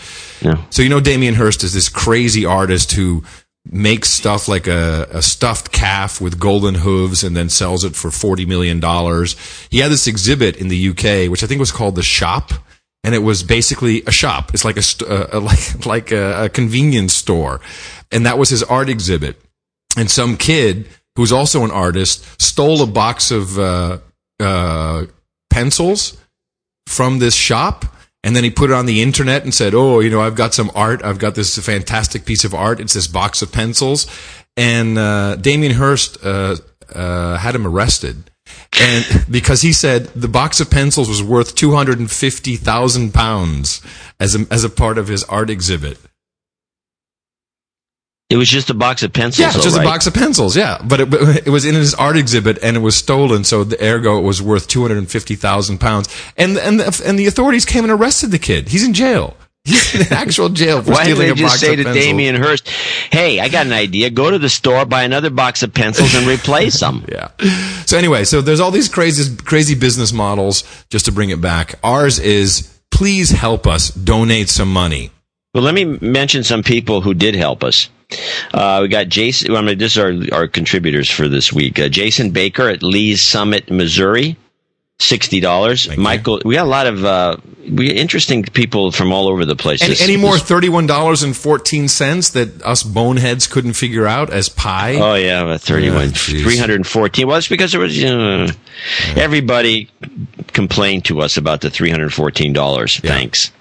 No. 0.43 0.63
So 0.69 0.81
you 0.81 0.89
know 0.89 0.99
Damien 0.99 1.35
Hirst 1.35 1.63
is 1.63 1.73
this 1.73 1.89
crazy 1.89 2.45
artist 2.45 2.91
who 2.91 3.23
makes 3.65 4.09
stuff 4.09 4.47
like 4.47 4.67
a, 4.67 5.07
a 5.11 5.21
stuffed 5.21 5.71
calf 5.71 6.19
with 6.19 6.39
golden 6.39 6.75
hooves 6.75 7.23
and 7.23 7.35
then 7.35 7.49
sells 7.49 7.83
it 7.83 7.95
for 7.95 8.11
forty 8.11 8.45
million 8.45 8.79
dollars. 8.79 9.35
He 9.69 9.79
had 9.79 9.91
this 9.91 10.07
exhibit 10.07 10.57
in 10.57 10.67
the 10.67 10.89
UK, 10.89 11.29
which 11.29 11.43
I 11.43 11.47
think 11.47 11.59
was 11.59 11.71
called 11.71 11.95
the 11.95 12.03
Shop, 12.03 12.51
and 13.03 13.15
it 13.15 13.19
was 13.19 13.43
basically 13.43 14.03
a 14.05 14.11
shop. 14.11 14.53
It's 14.53 14.65
like 14.65 14.77
a, 14.77 14.81
st- 14.81 15.09
uh, 15.09 15.27
a 15.31 15.39
like 15.51 15.85
like 15.85 16.11
a, 16.11 16.45
a 16.45 16.49
convenience 16.49 17.13
store, 17.13 17.61
and 18.11 18.25
that 18.25 18.37
was 18.37 18.49
his 18.49 18.63
art 18.63 18.89
exhibit. 18.89 19.41
And 19.97 20.09
some 20.09 20.37
kid 20.37 20.87
who's 21.15 21.31
also 21.31 21.63
an 21.63 21.71
artist 21.71 22.41
stole 22.41 22.81
a 22.81 22.87
box 22.87 23.31
of 23.31 23.59
uh, 23.59 23.97
uh, 24.41 25.05
pencils 25.49 26.17
from 26.87 27.19
this 27.19 27.35
shop. 27.35 27.85
And 28.23 28.35
then 28.35 28.43
he 28.43 28.51
put 28.51 28.69
it 28.69 28.73
on 28.73 28.85
the 28.85 29.01
internet 29.01 29.43
and 29.43 29.51
said, 29.51 29.73
"Oh, 29.73 29.99
you 29.99 30.11
know, 30.11 30.21
I've 30.21 30.35
got 30.35 30.53
some 30.53 30.69
art. 30.75 31.03
I've 31.03 31.17
got 31.17 31.33
this 31.33 31.57
fantastic 31.57 32.23
piece 32.23 32.43
of 32.43 32.53
art. 32.53 32.79
It's 32.79 32.93
this 32.93 33.07
box 33.07 33.41
of 33.41 33.51
pencils." 33.51 34.05
And 34.55 34.97
uh, 34.97 35.37
Damien 35.37 35.73
Hirst 35.73 36.23
uh, 36.23 36.57
uh, 36.93 37.37
had 37.37 37.55
him 37.55 37.65
arrested. 37.65 38.29
and 38.79 39.25
because 39.31 39.63
he 39.63 39.73
said 39.73 40.05
the 40.07 40.27
box 40.27 40.59
of 40.59 40.69
pencils 40.69 41.09
was 41.09 41.23
worth 41.23 41.55
two 41.55 41.71
hundred 41.71 41.97
and 41.97 42.11
fifty 42.11 42.57
thousand 42.57 43.11
pounds 43.11 43.81
as 44.19 44.35
a 44.35 44.45
as 44.51 44.63
a 44.63 44.69
part 44.69 44.99
of 44.99 45.07
his 45.07 45.23
art 45.23 45.49
exhibit. 45.49 45.97
It 48.31 48.37
was 48.37 48.49
just 48.49 48.69
a 48.69 48.73
box 48.73 49.03
of 49.03 49.11
pencils. 49.11 49.39
Yeah, 49.39 49.61
just 49.61 49.75
right? 49.75 49.85
a 49.85 49.87
box 49.87 50.07
of 50.07 50.13
pencils. 50.13 50.55
Yeah, 50.55 50.81
but 50.83 51.01
it, 51.01 51.47
it 51.47 51.49
was 51.49 51.65
in 51.65 51.75
his 51.75 51.93
art 51.93 52.15
exhibit 52.15 52.59
and 52.63 52.77
it 52.77 52.79
was 52.79 52.95
stolen. 52.95 53.43
So 53.43 53.63
the 53.63 53.83
ergo 53.83 54.17
it 54.17 54.21
was 54.21 54.41
worth 54.41 54.67
two 54.67 54.81
hundred 54.81 54.99
and 54.99 55.11
fifty 55.11 55.35
thousand 55.35 55.79
pounds. 55.79 56.07
And 56.37 56.57
and 56.57 56.79
the, 56.79 57.03
and 57.05 57.19
the 57.19 57.27
authorities 57.27 57.65
came 57.65 57.83
and 57.83 57.91
arrested 57.91 58.31
the 58.31 58.39
kid. 58.39 58.69
He's 58.69 58.85
in 58.85 58.93
jail. 58.93 59.35
He's 59.63 59.93
in 59.93 60.13
actual 60.13 60.49
jail 60.49 60.81
for 60.81 60.91
Why 60.93 61.03
stealing 61.03 61.27
they 61.27 61.33
just 61.35 61.59
say 61.59 61.75
to 61.75 61.83
pencils. 61.83 62.05
Damien 62.05 62.35
Hirst, 62.35 62.67
"Hey, 62.67 63.39
I 63.39 63.49
got 63.49 63.67
an 63.67 63.73
idea. 63.73 64.09
Go 64.09 64.31
to 64.31 64.39
the 64.39 64.49
store, 64.49 64.85
buy 64.85 65.03
another 65.03 65.29
box 65.29 65.61
of 65.61 65.73
pencils, 65.73 66.15
and 66.15 66.25
replace 66.25 66.79
them." 66.79 67.05
yeah. 67.11 67.29
So 67.85 67.97
anyway, 67.97 68.23
so 68.23 68.41
there's 68.41 68.59
all 68.59 68.71
these 68.71 68.89
crazy 68.89 69.35
crazy 69.35 69.75
business 69.75 70.13
models. 70.13 70.63
Just 70.89 71.05
to 71.05 71.11
bring 71.11 71.29
it 71.29 71.41
back, 71.41 71.75
ours 71.83 72.17
is 72.17 72.79
please 72.89 73.29
help 73.29 73.67
us 73.67 73.89
donate 73.89 74.49
some 74.49 74.71
money. 74.71 75.11
Well, 75.53 75.63
let 75.63 75.73
me 75.73 75.83
mention 75.85 76.43
some 76.43 76.63
people 76.63 77.01
who 77.01 77.13
did 77.13 77.35
help 77.35 77.63
us. 77.63 77.89
Uh, 78.53 78.79
we 78.81 78.87
got 78.87 79.07
Jason. 79.09 79.55
I 79.55 79.61
mean, 79.61 79.77
this 79.77 79.97
are 79.97 80.13
our 80.31 80.47
contributors 80.47 81.09
for 81.09 81.27
this 81.27 81.51
week. 81.51 81.77
Uh, 81.79 81.89
Jason 81.89 82.31
Baker 82.31 82.69
at 82.69 82.81
Lee's 82.83 83.21
Summit, 83.21 83.69
Missouri, 83.69 84.37
sixty 84.99 85.39
dollars. 85.41 85.95
Michael, 85.97 86.41
we 86.45 86.55
got 86.55 86.65
a 86.65 86.69
lot 86.69 86.87
of 86.87 87.03
uh, 87.05 87.37
we 87.69 87.89
interesting 87.91 88.43
people 88.43 88.91
from 88.91 89.11
all 89.13 89.27
over 89.29 89.43
the 89.45 89.55
place. 89.57 89.81
Any, 89.81 89.89
This- 89.91 90.01
any 90.01 90.17
more 90.17 90.37
thirty 90.37 90.67
one 90.69 90.87
dollars 90.87 91.23
and 91.23 91.35
fourteen 91.35 91.87
cents 91.89 92.29
that 92.31 92.61
us 92.63 92.83
boneheads 92.83 93.47
couldn't 93.47 93.73
figure 93.73 94.07
out 94.07 94.29
as 94.29 94.47
pie? 94.49 94.95
Oh 94.95 95.15
yeah, 95.15 95.41
about 95.43 95.61
thirty-one, 95.61 96.09
three 96.11 96.57
hundred 96.57 96.75
and 96.75 96.87
fourteen. 96.87 97.27
Well, 97.27 97.37
it's 97.37 97.47
because 97.49 97.71
there 97.73 97.81
was 97.81 97.97
you 97.97 98.07
know, 98.09 98.47
everybody 99.15 99.89
complained 100.53 101.05
to 101.05 101.21
us 101.21 101.37
about 101.37 101.59
the 101.61 101.69
three 101.69 101.89
hundred 101.89 102.05
and 102.05 102.13
fourteen 102.13 102.51
dollars. 102.53 102.99
Thanks. 102.99 103.51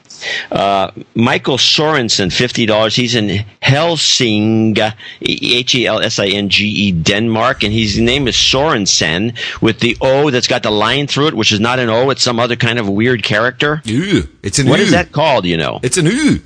Uh, 0.51 0.91
Michael 1.15 1.57
Sorensen, 1.57 2.33
fifty 2.33 2.67
dollars. 2.67 2.95
He's 2.97 3.15
in 3.15 3.45
Helsing, 3.63 4.77
H 5.23 5.75
E 5.75 5.87
L 5.87 6.01
S 6.01 6.19
I 6.19 6.27
N 6.27 6.49
G 6.49 6.67
E, 6.67 6.93
Denmark, 6.93 7.63
and 7.63 7.73
his 7.73 7.99
name 7.99 8.29
is 8.29 8.37
Sorensen 8.37 9.37
with 9.61 9.81
the 9.81 9.97
O 10.01 10.31
that's 10.31 10.49
got 10.49 10.63
the 10.63 10.71
line 10.71 11.07
through 11.07 11.29
it, 11.29 11.35
which 11.35 11.53
is 11.53 11.61
not 11.61 11.79
an 11.79 11.89
O; 11.89 12.11
it's 12.11 12.23
some 12.23 12.39
other 12.41 12.57
kind 12.57 12.79
of 12.79 12.89
weird 12.89 13.23
character. 13.23 13.81
Ew, 13.85 14.29
it's 14.43 14.59
an 14.59 14.69
What 14.69 14.79
U. 14.81 14.85
is 14.85 14.91
that 14.93 15.13
called? 15.13 15.45
You 15.47 15.57
know, 15.57 15.81
It's 15.83 15.97
an 16.03 16.07
U. 16.07 16.41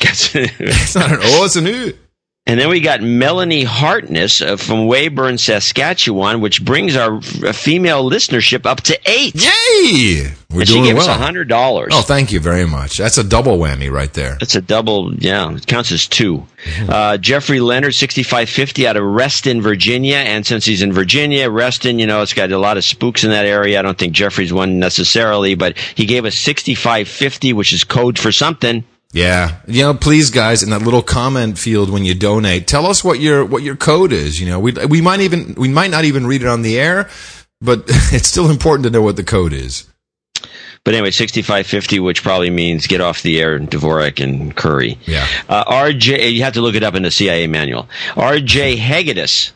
it's 0.00 0.94
not 0.94 1.10
an 1.12 1.18
O; 1.20 1.44
it's 1.44 1.56
an 1.56 1.66
U. 1.66 1.96
And 2.48 2.58
then 2.58 2.70
we 2.70 2.80
got 2.80 3.02
Melanie 3.02 3.64
Hartness 3.64 4.40
uh, 4.40 4.56
from 4.56 4.86
Weyburn, 4.88 5.38
Saskatchewan, 5.38 6.40
which 6.40 6.64
brings 6.64 6.96
our 6.96 7.18
f- 7.18 7.54
female 7.54 8.08
listenership 8.08 8.64
up 8.64 8.80
to 8.82 8.98
eight. 9.04 9.34
Yay! 9.34 10.32
We're 10.50 10.60
and 10.60 10.68
she 10.68 10.74
doing 10.76 10.84
gave 10.86 10.96
us 10.96 11.06
well. 11.06 11.14
a 11.14 11.22
hundred 11.22 11.48
dollars. 11.48 11.92
Oh, 11.94 12.00
thank 12.00 12.32
you 12.32 12.40
very 12.40 12.66
much. 12.66 12.96
That's 12.96 13.18
a 13.18 13.22
double 13.24 13.58
whammy 13.58 13.92
right 13.92 14.10
there. 14.14 14.38
That's 14.40 14.54
a 14.54 14.62
double. 14.62 15.14
Yeah, 15.14 15.54
it 15.54 15.66
counts 15.66 15.92
as 15.92 16.06
2 16.08 16.46
Mm-hmm. 16.58 16.90
Uh, 16.90 17.16
Jeffrey 17.18 17.60
Leonard, 17.60 17.94
sixty-five 17.94 18.48
fifty, 18.50 18.84
out 18.88 18.96
of 18.96 19.04
Reston, 19.04 19.62
Virginia, 19.62 20.16
and 20.16 20.44
since 20.44 20.64
he's 20.64 20.82
in 20.82 20.92
Virginia, 20.92 21.48
Reston, 21.48 22.00
you 22.00 22.06
know, 22.08 22.20
it's 22.22 22.34
got 22.34 22.50
a 22.50 22.58
lot 22.58 22.76
of 22.76 22.82
spooks 22.84 23.22
in 23.22 23.30
that 23.30 23.46
area. 23.46 23.78
I 23.78 23.82
don't 23.82 23.96
think 23.96 24.12
Jeffrey's 24.12 24.52
one 24.52 24.80
necessarily, 24.80 25.54
but 25.54 25.78
he 25.94 26.04
gave 26.04 26.24
us 26.24 26.34
sixty-five 26.36 27.06
fifty, 27.08 27.52
which 27.52 27.72
is 27.72 27.84
code 27.84 28.18
for 28.18 28.32
something. 28.32 28.82
Yeah, 29.12 29.60
you 29.66 29.82
know, 29.84 29.94
please, 29.94 30.30
guys, 30.30 30.62
in 30.62 30.68
that 30.70 30.82
little 30.82 31.02
comment 31.02 31.58
field 31.58 31.88
when 31.88 32.04
you 32.04 32.14
donate, 32.14 32.66
tell 32.66 32.86
us 32.86 33.02
what 33.02 33.20
your 33.20 33.42
what 33.44 33.62
your 33.62 33.76
code 33.76 34.12
is. 34.12 34.38
You 34.38 34.46
know, 34.46 34.60
we 34.60 34.72
we 34.86 35.00
might 35.00 35.20
even 35.20 35.54
we 35.54 35.68
might 35.68 35.90
not 35.90 36.04
even 36.04 36.26
read 36.26 36.42
it 36.42 36.48
on 36.48 36.60
the 36.60 36.78
air, 36.78 37.08
but 37.60 37.84
it's 37.88 38.28
still 38.28 38.50
important 38.50 38.84
to 38.84 38.90
know 38.90 39.00
what 39.00 39.16
the 39.16 39.24
code 39.24 39.54
is. 39.54 39.86
But 40.84 40.94
anyway, 40.94 41.10
sixty-five 41.10 41.66
fifty, 41.66 42.00
which 42.00 42.22
probably 42.22 42.50
means 42.50 42.86
get 42.86 43.00
off 43.00 43.22
the 43.22 43.40
air, 43.40 43.58
Dvorak 43.58 44.22
and 44.22 44.54
Curry. 44.54 44.98
Yeah. 45.06 45.26
Uh, 45.48 45.64
RJ, 45.64 46.32
you 46.32 46.42
have 46.42 46.54
to 46.54 46.60
look 46.60 46.74
it 46.74 46.82
up 46.82 46.94
in 46.94 47.02
the 47.02 47.10
CIA 47.10 47.46
manual. 47.46 47.88
RJ 48.10 48.76
Hegedus 48.76 49.52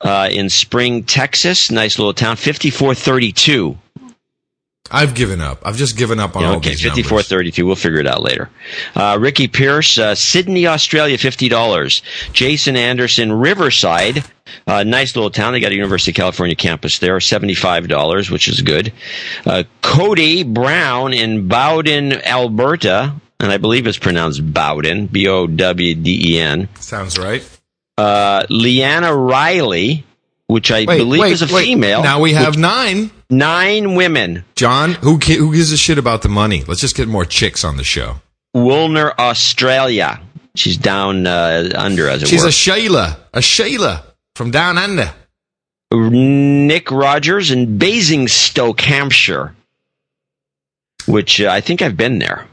uh, 0.00 0.28
in 0.30 0.48
Spring, 0.48 1.04
Texas, 1.04 1.70
nice 1.70 1.98
little 1.98 2.14
town, 2.14 2.36
fifty-four 2.36 2.94
thirty-two. 2.94 3.78
I've 4.90 5.14
given 5.14 5.40
up. 5.40 5.60
I've 5.66 5.76
just 5.76 5.96
given 5.96 6.18
up 6.18 6.36
on 6.36 6.44
all 6.44 6.56
okay, 6.56 6.70
these 6.70 6.82
fifty-four 6.82 7.16
numbers. 7.18 7.28
thirty-two. 7.28 7.66
We'll 7.66 7.76
figure 7.76 8.00
it 8.00 8.06
out 8.06 8.22
later. 8.22 8.48
Uh, 8.94 9.18
Ricky 9.20 9.46
Pierce, 9.48 9.98
uh, 9.98 10.14
Sydney, 10.14 10.66
Australia, 10.66 11.18
fifty 11.18 11.48
dollars. 11.48 12.02
Jason 12.32 12.76
Anderson, 12.76 13.32
Riverside, 13.32 14.24
uh, 14.66 14.84
nice 14.84 15.14
little 15.14 15.30
town. 15.30 15.52
They 15.52 15.60
got 15.60 15.72
a 15.72 15.74
University 15.76 16.12
of 16.12 16.16
California 16.16 16.56
campus 16.56 16.98
there, 17.00 17.20
seventy-five 17.20 17.86
dollars, 17.88 18.30
which 18.30 18.48
is 18.48 18.62
good. 18.62 18.92
Uh, 19.44 19.64
Cody 19.82 20.42
Brown 20.42 21.12
in 21.12 21.48
Bowden, 21.48 22.12
Alberta, 22.24 23.14
and 23.40 23.52
I 23.52 23.58
believe 23.58 23.86
it's 23.86 23.98
pronounced 23.98 24.40
Bowden, 24.54 25.06
B 25.06 25.28
O 25.28 25.46
W 25.46 25.94
D 25.94 26.34
E 26.34 26.38
N. 26.40 26.68
Sounds 26.80 27.18
right. 27.18 27.42
Uh, 27.98 28.46
Leanna 28.48 29.14
Riley, 29.14 30.04
which 30.46 30.70
I 30.70 30.84
Wait, 30.86 30.98
believe 30.98 31.20
wait, 31.20 31.32
is 31.32 31.42
a 31.42 31.52
wait. 31.52 31.64
female. 31.64 32.02
Now 32.02 32.20
we 32.20 32.32
have 32.32 32.54
which- 32.54 32.58
nine. 32.60 33.10
Nine 33.30 33.94
women. 33.94 34.44
John, 34.54 34.92
who 34.94 35.16
who 35.16 35.54
gives 35.54 35.72
a 35.72 35.76
shit 35.76 35.98
about 35.98 36.22
the 36.22 36.28
money? 36.28 36.64
Let's 36.64 36.80
just 36.80 36.96
get 36.96 37.08
more 37.08 37.24
chicks 37.24 37.64
on 37.64 37.76
the 37.76 37.84
show. 37.84 38.20
Woolner, 38.54 39.12
Australia. 39.18 40.20
She's 40.54 40.76
down 40.76 41.26
uh, 41.26 41.70
under, 41.76 42.08
as 42.08 42.22
it 42.22 42.28
She's 42.28 42.42
were. 42.42 42.48
a 42.48 42.50
Shayla, 42.50 43.18
a 43.32 43.38
Shayla 43.38 44.02
from 44.34 44.50
down 44.50 44.76
under. 44.78 45.12
Nick 45.92 46.90
Rogers 46.90 47.50
in 47.50 47.78
Basingstoke, 47.78 48.80
Hampshire, 48.80 49.54
which 51.06 51.40
uh, 51.40 51.48
I 51.48 51.60
think 51.60 51.80
I've 51.80 51.96
been 51.96 52.18
there. 52.18 52.46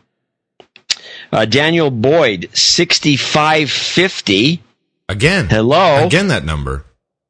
Uh, 1.32 1.46
Daniel 1.46 1.92
Boyd, 1.92 2.50
sixty-five 2.54 3.70
fifty. 3.72 4.62
Again. 5.10 5.48
Hello. 5.50 6.06
Again, 6.06 6.30
that 6.30 6.46
number. 6.46 6.86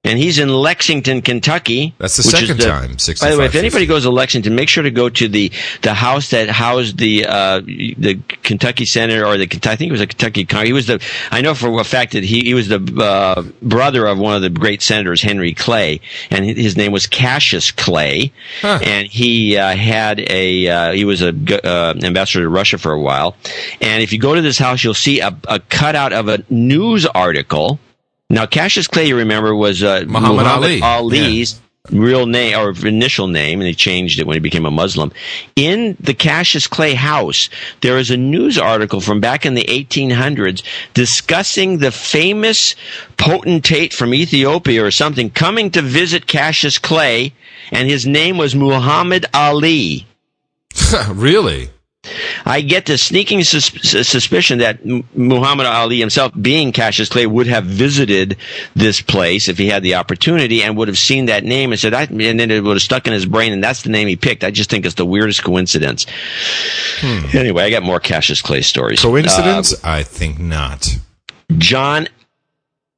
And 0.05 0.19
he's 0.19 0.39
in 0.39 0.49
Lexington, 0.49 1.21
Kentucky. 1.21 1.93
That's 1.97 2.17
the 2.17 2.23
second 2.23 2.59
time, 2.59 2.91
By 3.19 3.31
the 3.31 3.37
way, 3.39 3.45
if 3.45 3.51
65.50. 3.53 3.55
anybody 3.59 3.85
goes 3.87 4.03
to 4.03 4.11
Lexington, 4.11 4.55
make 4.55 4.69
sure 4.69 4.83
to 4.83 4.91
go 4.91 5.09
to 5.09 5.27
the 5.27 5.51
the 5.81 5.93
house 5.93 6.29
that 6.29 6.47
housed 6.49 6.97
the 6.99 7.25
uh, 7.25 7.59
the 7.61 8.19
Kentucky 8.43 8.85
senator 8.85 9.25
or 9.25 9.37
the 9.37 9.47
Kentucky- 9.47 9.73
I 9.73 9.75
think 9.75 9.89
it 9.89 9.91
was 9.91 10.01
a 10.01 10.07
Kentucky. 10.07 10.45
He 10.65 10.73
was 10.73 10.87
the 10.87 11.01
I 11.31 11.41
know 11.41 11.55
for 11.55 11.79
a 11.79 11.83
fact 11.83 12.13
that 12.13 12.23
he 12.23 12.41
he 12.41 12.53
was 12.53 12.67
the 12.67 12.79
uh, 13.01 13.41
brother 13.61 14.05
of 14.05 14.19
one 14.19 14.35
of 14.35 14.41
the 14.41 14.49
great 14.49 14.81
senators, 14.81 15.21
Henry 15.21 15.53
Clay, 15.53 15.99
and 16.29 16.45
his 16.45 16.77
name 16.77 16.91
was 16.91 17.07
Cassius 17.07 17.71
Clay, 17.71 18.31
and 18.63 19.07
he 19.07 19.57
uh, 19.57 19.75
had 19.75 20.19
a 20.29 20.67
uh, 20.67 20.91
he 20.91 21.03
was 21.05 21.21
a 21.21 21.29
uh, 21.67 21.93
ambassador 22.03 22.43
to 22.43 22.49
Russia 22.49 22.77
for 22.77 22.91
a 22.91 23.01
while, 23.01 23.35
and 23.81 24.03
if 24.03 24.13
you 24.13 24.19
go 24.19 24.35
to 24.35 24.41
this 24.41 24.57
house, 24.59 24.83
you'll 24.83 24.93
see 24.93 25.19
a, 25.19 25.35
a 25.47 25.59
cutout 25.59 26.13
of 26.13 26.27
a 26.27 26.43
news 26.49 27.05
article. 27.07 27.79
Now, 28.29 28.45
Cassius 28.45 28.87
Clay, 28.87 29.07
you 29.07 29.17
remember, 29.17 29.55
was 29.55 29.83
uh, 29.83 30.03
Muhammad 30.07 30.47
Ali. 30.47 30.81
Ali's 30.81 31.59
real 31.91 32.25
name 32.25 32.57
or 32.57 32.71
initial 32.87 33.27
name, 33.27 33.61
and 33.61 33.67
he 33.67 33.73
changed 33.73 34.19
it 34.19 34.27
when 34.27 34.35
he 34.35 34.39
became 34.39 34.65
a 34.65 34.71
Muslim. 34.71 35.11
In 35.55 35.95
the 35.99 36.13
Cassius 36.13 36.67
Clay 36.67 36.93
house, 36.93 37.49
there 37.81 37.97
is 37.97 38.09
a 38.09 38.17
news 38.17 38.57
article 38.57 39.01
from 39.01 39.19
back 39.19 39.45
in 39.45 39.53
the 39.53 39.65
1800s 39.65 40.63
discussing 40.93 41.77
the 41.77 41.91
famous 41.91 42.75
potentate 43.17 43.93
from 43.93 44.13
Ethiopia 44.13 44.83
or 44.83 44.91
something 44.91 45.29
coming 45.29 45.71
to 45.71 45.81
visit 45.81 46.27
Cassius 46.27 46.79
Clay, 46.79 47.33
and 47.71 47.89
his 47.89 48.05
name 48.05 48.37
was 48.37 48.55
Muhammad 48.55 49.25
Ali. 49.33 50.07
really? 51.09 51.69
I 52.45 52.61
get 52.61 52.85
the 52.85 52.97
sneaking 52.97 53.43
sus- 53.43 53.71
sus- 53.81 54.07
suspicion 54.07 54.59
that 54.59 54.85
Muhammad 55.15 55.65
Ali 55.65 55.99
himself, 55.99 56.31
being 56.39 56.71
Cassius 56.71 57.09
Clay, 57.09 57.25
would 57.25 57.47
have 57.47 57.65
visited 57.65 58.37
this 58.75 59.01
place 59.01 59.47
if 59.49 59.57
he 59.57 59.67
had 59.67 59.83
the 59.83 59.95
opportunity 59.95 60.63
and 60.63 60.77
would 60.77 60.87
have 60.87 60.97
seen 60.97 61.25
that 61.27 61.43
name 61.43 61.71
and 61.71 61.79
said, 61.79 61.93
I, 61.93 62.03
and 62.03 62.39
then 62.39 62.51
it 62.51 62.63
would 62.63 62.75
have 62.75 62.81
stuck 62.81 63.07
in 63.07 63.13
his 63.13 63.25
brain, 63.25 63.53
and 63.53 63.63
that's 63.63 63.83
the 63.83 63.89
name 63.89 64.07
he 64.07 64.15
picked. 64.15 64.43
I 64.43 64.51
just 64.51 64.69
think 64.69 64.85
it's 64.85 64.95
the 64.95 65.05
weirdest 65.05 65.43
coincidence. 65.43 66.05
Anyway, 67.33 67.63
I 67.63 67.69
got 67.69 67.83
more 67.83 67.99
Cassius 67.99 68.41
Clay 68.41 68.61
stories. 68.61 69.01
Coincidence? 69.01 69.73
Uh, 69.73 69.77
I 69.83 70.03
think 70.03 70.39
not. 70.39 70.87
John 71.57 72.07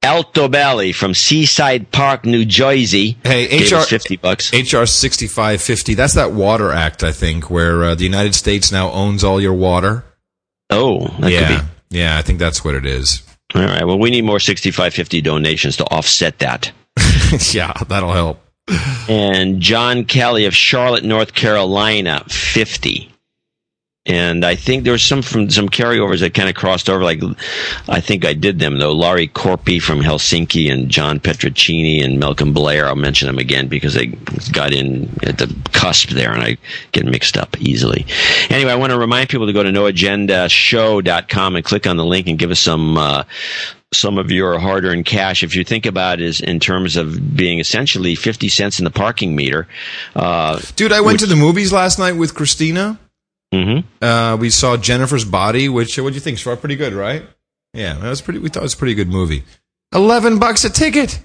Altobelli 0.03 0.93
from 0.93 1.13
Seaside 1.13 1.91
Park, 1.91 2.25
New 2.25 2.45
Jersey. 2.45 3.17
Hey, 3.23 3.45
HR 3.65 3.81
fifty 3.81 4.15
bucks. 4.15 4.53
HR 4.53 4.85
sixty 4.85 5.27
five 5.27 5.61
fifty. 5.61 5.93
That's 5.95 6.13
that 6.13 6.31
Water 6.31 6.71
Act, 6.71 7.03
I 7.03 7.11
think, 7.11 7.49
where 7.49 7.83
uh, 7.83 7.95
the 7.95 8.03
United 8.03 8.35
States 8.35 8.71
now 8.71 8.91
owns 8.91 9.23
all 9.23 9.41
your 9.41 9.53
water. 9.53 10.05
Oh, 10.69 11.07
that 11.19 11.31
yeah, 11.31 11.65
yeah. 11.89 12.17
I 12.17 12.21
think 12.21 12.39
that's 12.39 12.63
what 12.63 12.75
it 12.75 12.85
is. 12.85 13.23
All 13.55 13.61
right. 13.61 13.85
Well, 13.85 13.99
we 13.99 14.09
need 14.09 14.23
more 14.23 14.39
sixty-five 14.39 14.93
fifty 14.93 15.21
donations 15.21 15.77
to 15.77 15.85
offset 15.85 16.39
that. 16.39 16.71
yeah, 17.51 17.73
that'll 17.87 18.13
help. 18.13 18.41
and 19.09 19.61
John 19.61 20.03
Kelly 20.05 20.45
of 20.45 20.53
Charlotte, 20.55 21.05
North 21.05 21.33
Carolina, 21.33 22.23
50. 22.27 23.09
And 24.07 24.45
I 24.45 24.55
think 24.55 24.85
there 24.85 24.93
was 24.93 25.03
some 25.03 25.21
from 25.21 25.49
some 25.49 25.67
carryovers 25.67 26.21
that 26.21 26.33
kind 26.33 26.47
of 26.47 26.55
crossed 26.55 26.89
over. 26.89 27.03
Like 27.03 27.21
I 27.89 27.99
think 27.99 28.23
I 28.23 28.33
did 28.33 28.57
them 28.57 28.79
though. 28.79 28.93
Laurie 28.93 29.27
Corpi 29.27 29.81
from 29.81 29.99
Helsinki 29.99 30.71
and 30.71 30.89
John 30.89 31.19
Petrocini 31.19 32.03
and 32.03 32.17
Malcolm 32.17 32.53
Blair. 32.53 32.87
I'll 32.87 32.95
mention 32.95 33.27
them 33.27 33.37
again 33.37 33.67
because 33.67 33.93
they 33.93 34.07
got 34.53 34.73
in 34.73 35.09
at 35.23 35.37
the 35.37 35.53
cusp 35.73 36.09
there, 36.09 36.31
and 36.31 36.41
I 36.41 36.57
get 36.93 37.05
mixed 37.05 37.37
up 37.37 37.59
easily. 37.59 38.05
Anyway, 38.49 38.71
I 38.71 38.75
want 38.75 38.93
to 38.93 38.97
remind 38.97 39.27
people 39.27 39.45
to 39.47 39.53
go 39.53 39.61
to 39.61 39.71
noagendashow.com 39.71 41.55
and 41.57 41.65
click 41.65 41.85
on 41.85 41.97
the 41.97 42.05
link 42.05 42.27
and 42.27 42.39
give 42.39 42.51
us 42.51 42.59
some. 42.59 42.97
Uh, 42.97 43.23
some 43.93 44.17
of 44.17 44.29
your 44.31 44.59
hard-earned 44.59 45.05
cash, 45.05 45.43
if 45.43 45.55
you 45.55 45.63
think 45.63 45.85
about 45.85 46.19
it, 46.19 46.25
is 46.25 46.41
in 46.41 46.59
terms 46.59 46.97
of 46.97 47.37
being 47.37 47.59
essentially 47.59 48.15
fifty 48.15 48.49
cents 48.49 48.79
in 48.79 48.83
the 48.83 48.91
parking 48.91 49.33
meter. 49.33 49.65
Uh, 50.13 50.59
Dude, 50.75 50.91
I 50.91 50.99
went 50.99 51.21
to 51.21 51.25
the 51.25 51.37
movies 51.37 51.71
last 51.71 51.97
night 51.97 52.17
with 52.17 52.35
Christina. 52.35 52.99
Mm-hmm. 53.53 54.03
Uh, 54.03 54.35
we 54.37 54.49
saw 54.49 54.77
Jennifer's 54.77 55.25
Body, 55.25 55.69
which 55.69 55.97
what 55.97 56.09
do 56.09 56.15
you 56.15 56.21
think? 56.21 56.37
Saw 56.37 56.55
pretty 56.55 56.75
good, 56.75 56.93
right? 56.93 57.23
Yeah, 57.73 57.93
that 57.93 58.09
was 58.09 58.21
pretty. 58.21 58.39
We 58.39 58.49
thought 58.49 58.61
it 58.61 58.63
was 58.63 58.73
a 58.73 58.77
pretty 58.77 58.95
good 58.95 59.09
movie. 59.09 59.43
Eleven 59.93 60.39
bucks 60.39 60.65
a 60.65 60.69
ticket. 60.69 61.21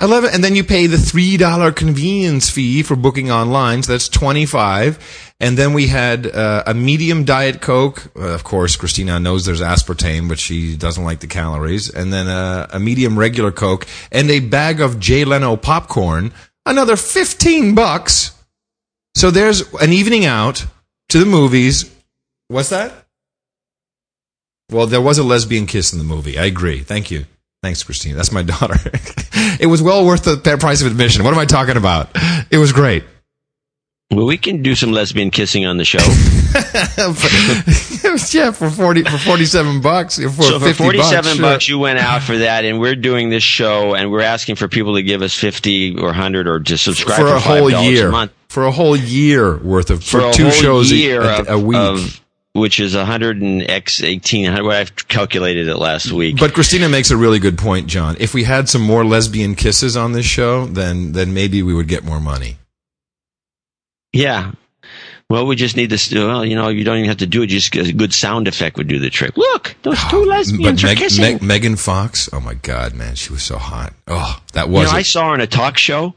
Eleven, 0.00 0.30
and 0.32 0.42
then 0.42 0.54
you 0.54 0.64
pay 0.64 0.86
the 0.86 0.96
three 0.96 1.36
dollar 1.36 1.72
convenience 1.72 2.48
fee 2.48 2.82
for 2.82 2.96
booking 2.96 3.30
online. 3.30 3.82
So 3.82 3.92
that's 3.92 4.08
twenty 4.08 4.46
five. 4.46 4.98
And 5.40 5.58
then 5.58 5.74
we 5.74 5.88
had 5.88 6.26
uh, 6.26 6.62
a 6.66 6.72
medium 6.72 7.24
diet 7.24 7.60
coke. 7.60 8.10
Uh, 8.16 8.28
of 8.28 8.42
course, 8.42 8.76
Christina 8.76 9.20
knows 9.20 9.44
there's 9.44 9.60
aspartame, 9.60 10.26
but 10.26 10.38
she 10.38 10.74
doesn't 10.74 11.04
like 11.04 11.20
the 11.20 11.26
calories. 11.26 11.90
And 11.90 12.12
then 12.12 12.28
uh, 12.28 12.68
a 12.70 12.80
medium 12.80 13.18
regular 13.18 13.52
coke 13.52 13.86
and 14.10 14.30
a 14.30 14.40
bag 14.40 14.80
of 14.80 14.98
Jay 14.98 15.24
Leno 15.24 15.56
popcorn. 15.56 16.32
Another 16.64 16.96
fifteen 16.96 17.74
bucks. 17.74 18.34
So 19.14 19.30
there's 19.30 19.70
an 19.74 19.92
evening 19.92 20.24
out 20.24 20.64
to 21.10 21.18
the 21.18 21.26
movies. 21.26 21.90
What's 22.48 22.70
that? 22.70 22.92
Well, 24.70 24.86
there 24.86 25.00
was 25.00 25.18
a 25.18 25.24
lesbian 25.24 25.66
kiss 25.66 25.92
in 25.92 25.98
the 25.98 26.04
movie. 26.04 26.38
I 26.38 26.44
agree. 26.44 26.80
Thank 26.80 27.10
you. 27.10 27.26
Thanks, 27.62 27.82
Christine. 27.82 28.16
That's 28.16 28.32
my 28.32 28.42
daughter. 28.42 28.76
it 29.60 29.68
was 29.68 29.82
well 29.82 30.06
worth 30.06 30.24
the 30.24 30.56
price 30.58 30.80
of 30.80 30.86
admission. 30.86 31.24
What 31.24 31.34
am 31.34 31.40
I 31.40 31.44
talking 31.44 31.76
about? 31.76 32.10
It 32.50 32.58
was 32.58 32.72
great. 32.72 33.04
Well, 34.12 34.26
we 34.26 34.38
can 34.38 34.62
do 34.62 34.74
some 34.74 34.90
lesbian 34.90 35.30
kissing 35.30 35.66
on 35.66 35.76
the 35.76 35.84
show. 35.84 35.98
yeah, 38.36 38.50
for 38.50 38.68
forty 38.68 39.04
for 39.04 39.18
forty 39.18 39.44
seven 39.44 39.80
bucks. 39.80 40.18
For 40.18 40.42
so 40.42 40.58
for 40.58 40.74
forty 40.74 41.00
seven 41.00 41.36
sure. 41.36 41.42
bucks, 41.42 41.68
you 41.68 41.78
went 41.78 42.00
out 42.00 42.22
for 42.22 42.38
that, 42.38 42.64
and 42.64 42.80
we're 42.80 42.96
doing 42.96 43.30
this 43.30 43.44
show, 43.44 43.94
and 43.94 44.10
we're 44.10 44.22
asking 44.22 44.56
for 44.56 44.66
people 44.66 44.96
to 44.96 45.04
give 45.04 45.22
us 45.22 45.32
fifty 45.32 45.96
or 45.96 46.12
hundred 46.12 46.48
or 46.48 46.58
just 46.58 46.82
subscribe 46.82 47.20
for 47.20 47.28
for, 47.28 47.34
a 47.34 47.38
whole 47.38 47.70
$5 47.70 47.88
year. 47.88 48.08
a 48.08 48.10
month 48.10 48.32
For 48.50 48.64
a 48.64 48.72
whole 48.72 48.96
year 48.96 49.58
worth 49.58 49.90
of 49.90 50.02
for, 50.02 50.20
for, 50.20 50.28
a 50.30 50.32
two 50.32 50.50
shows 50.50 50.90
a- 50.90 50.96
year 50.96 51.22
a, 51.22 51.52
a 51.52 51.58
week. 51.58 51.76
of- 51.76 52.20
which 52.52 52.80
is 52.80 52.94
hundred 52.96 53.40
and 53.40 53.62
x 53.70 54.02
eighteen. 54.02 54.52
What 54.64 54.74
I've 54.74 54.96
calculated 55.06 55.68
it 55.68 55.76
last 55.76 56.10
week. 56.10 56.40
But 56.40 56.52
Christina 56.52 56.88
makes 56.88 57.12
a 57.12 57.16
really 57.16 57.38
good 57.38 57.56
point, 57.56 57.86
John. 57.86 58.16
If 58.18 58.34
we 58.34 58.42
had 58.42 58.68
some 58.68 58.82
more 58.82 59.04
lesbian 59.04 59.54
kisses 59.54 59.96
on 59.96 60.14
this 60.14 60.26
show, 60.26 60.66
then 60.66 61.12
then 61.12 61.32
maybe 61.32 61.62
we 61.62 61.72
would 61.72 61.86
get 61.86 62.02
more 62.02 62.18
money. 62.18 62.56
Yeah. 64.12 64.50
Well, 65.28 65.46
we 65.46 65.54
just 65.54 65.76
need 65.76 65.90
this. 65.90 66.12
Well, 66.12 66.44
you 66.44 66.56
know, 66.56 66.70
you 66.70 66.82
don't 66.82 66.96
even 66.96 67.08
have 67.08 67.18
to 67.18 67.28
do 67.28 67.42
it. 67.42 67.46
Just 67.46 67.72
a 67.76 67.92
good 67.92 68.12
sound 68.12 68.48
effect 68.48 68.76
would 68.78 68.88
do 68.88 68.98
the 68.98 69.10
trick. 69.10 69.36
Look, 69.36 69.76
those 69.82 70.02
two 70.10 70.16
oh, 70.16 70.22
lesbians 70.22 70.82
But 70.82 70.90
are 70.90 70.94
kissing. 70.96 71.22
Meg, 71.22 71.42
Megan 71.42 71.76
Fox, 71.76 72.28
oh 72.32 72.40
my 72.40 72.54
God, 72.54 72.94
man, 72.94 73.14
she 73.14 73.32
was 73.32 73.44
so 73.44 73.58
hot. 73.58 73.92
Oh, 74.08 74.40
that 74.54 74.66
you 74.66 74.72
was. 74.72 74.90
know, 74.90 74.98
I 74.98 75.02
saw 75.02 75.28
her 75.28 75.36
in 75.36 75.40
a 75.40 75.46
talk 75.46 75.78
show. 75.78 76.16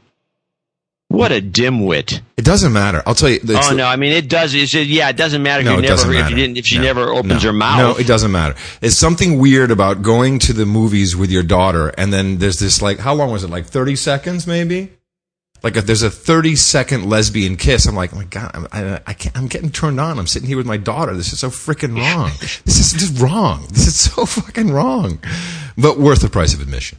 What 1.14 1.32
a 1.32 1.40
dimwit! 1.40 2.20
It 2.36 2.44
doesn't 2.44 2.72
matter. 2.72 3.02
I'll 3.06 3.14
tell 3.14 3.30
you. 3.30 3.40
oh 3.48 3.74
no, 3.76 3.86
I 3.86 3.96
mean 3.96 4.12
it 4.12 4.28
does. 4.28 4.54
It's, 4.54 4.74
yeah, 4.74 5.08
it 5.08 5.16
doesn't 5.16 5.42
matter 5.42 5.60
if 5.60 5.64
No, 5.66 5.72
you 5.72 5.78
it 5.78 5.82
never 5.82 5.92
doesn't 5.94 6.14
if 6.14 6.30
you 6.30 6.36
didn't 6.36 6.56
if 6.58 6.66
she 6.66 6.76
No. 6.78 6.82
never 6.82 7.08
opens 7.10 7.42
no. 7.44 7.50
her 7.50 7.52
mouth. 7.52 7.78
No, 7.78 7.96
it 8.02 8.06
doesn't 8.06 8.32
matter. 8.32 8.54
It's 8.82 8.96
something 8.96 9.38
weird 9.38 9.70
about 9.70 10.02
going 10.02 10.38
to 10.40 10.52
the 10.52 10.66
movies 10.66 11.14
with 11.16 11.30
your 11.30 11.42
daughter, 11.42 11.88
and 11.96 12.12
then 12.12 12.38
there's 12.38 12.58
this 12.58 12.82
like, 12.82 12.98
how 12.98 13.14
long 13.14 13.30
was 13.30 13.44
it? 13.44 13.50
Like 13.50 13.66
thirty 13.66 13.96
seconds, 13.96 14.46
maybe. 14.46 14.90
Like 15.62 15.76
if 15.76 15.86
there's 15.86 16.02
a 16.02 16.10
thirty 16.10 16.56
second 16.56 17.08
lesbian 17.08 17.56
kiss, 17.56 17.86
I'm 17.86 17.94
like, 17.94 18.12
oh 18.12 18.16
my 18.16 18.24
god, 18.24 18.50
I'm, 18.52 18.66
I, 18.72 19.00
I 19.06 19.12
can't, 19.14 19.34
I'm 19.36 19.46
getting 19.46 19.70
turned 19.70 19.98
on. 20.00 20.18
I'm 20.18 20.26
sitting 20.26 20.48
here 20.48 20.58
with 20.58 20.66
my 20.66 20.76
daughter. 20.76 21.14
This 21.14 21.32
is 21.32 21.38
so 21.40 21.48
freaking 21.48 21.96
wrong. 22.14 22.32
this 22.66 22.78
is 22.80 22.92
just 22.92 23.18
wrong. 23.22 23.66
This 23.70 23.86
is 23.86 23.98
so 23.98 24.26
fucking 24.26 24.70
wrong. 24.72 25.20
But 25.78 25.98
worth 25.98 26.20
the 26.20 26.28
price 26.28 26.52
of 26.54 26.60
admission. 26.60 26.98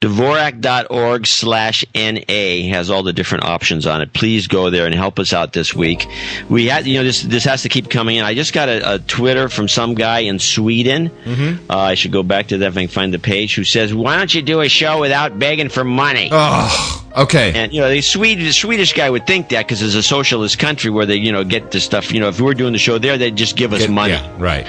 Dvorak.org 0.00 1.26
slash 1.26 1.84
NA 1.94 2.68
has 2.74 2.90
all 2.90 3.02
the 3.02 3.12
different 3.12 3.44
options 3.44 3.86
on 3.86 4.00
it. 4.00 4.12
Please 4.12 4.46
go 4.46 4.70
there 4.70 4.86
and 4.86 4.94
help 4.94 5.18
us 5.18 5.32
out 5.32 5.52
this 5.52 5.74
week. 5.74 6.06
We 6.48 6.66
had, 6.66 6.86
you 6.86 6.98
know, 6.98 7.04
this, 7.04 7.22
this 7.22 7.44
has 7.44 7.62
to 7.62 7.68
keep 7.68 7.90
coming 7.90 8.16
in. 8.16 8.24
I 8.24 8.34
just 8.34 8.52
got 8.52 8.68
a, 8.68 8.94
a 8.94 8.98
Twitter 8.98 9.48
from 9.48 9.68
some 9.68 9.94
guy 9.94 10.20
in 10.20 10.38
Sweden. 10.38 11.10
Mm-hmm. 11.10 11.70
Uh, 11.70 11.76
I 11.76 11.94
should 11.94 12.12
go 12.12 12.22
back 12.22 12.48
to 12.48 12.58
that 12.58 12.66
if 12.66 12.76
I 12.76 12.80
can 12.82 12.88
find 12.88 13.12
the 13.12 13.18
page 13.18 13.54
who 13.56 13.64
says, 13.64 13.92
why 13.94 14.16
don't 14.16 14.32
you 14.32 14.42
do 14.42 14.60
a 14.60 14.68
show 14.68 15.00
without 15.00 15.38
begging 15.38 15.68
for 15.68 15.84
money? 15.84 16.28
Oh, 16.30 17.06
okay. 17.16 17.52
And, 17.54 17.72
you 17.72 17.80
know, 17.80 17.88
the 17.90 18.00
Swedish, 18.00 18.44
the 18.46 18.52
Swedish 18.52 18.92
guy 18.92 19.10
would 19.10 19.26
think 19.26 19.48
that 19.50 19.66
because 19.66 19.82
it's 19.82 19.94
a 19.94 20.02
socialist 20.02 20.58
country 20.58 20.90
where 20.90 21.06
they, 21.06 21.16
you 21.16 21.32
know, 21.32 21.44
get 21.44 21.70
the 21.70 21.80
stuff, 21.80 22.12
you 22.12 22.20
know, 22.20 22.28
if 22.28 22.38
we 22.40 22.46
were 22.46 22.54
doing 22.54 22.72
the 22.72 22.78
show 22.78 22.98
there, 22.98 23.18
they'd 23.18 23.36
just 23.36 23.56
give 23.56 23.72
us 23.72 23.80
Get- 23.80 23.90
money. 23.90 24.12
yeah, 24.12 24.36
right. 24.38 24.66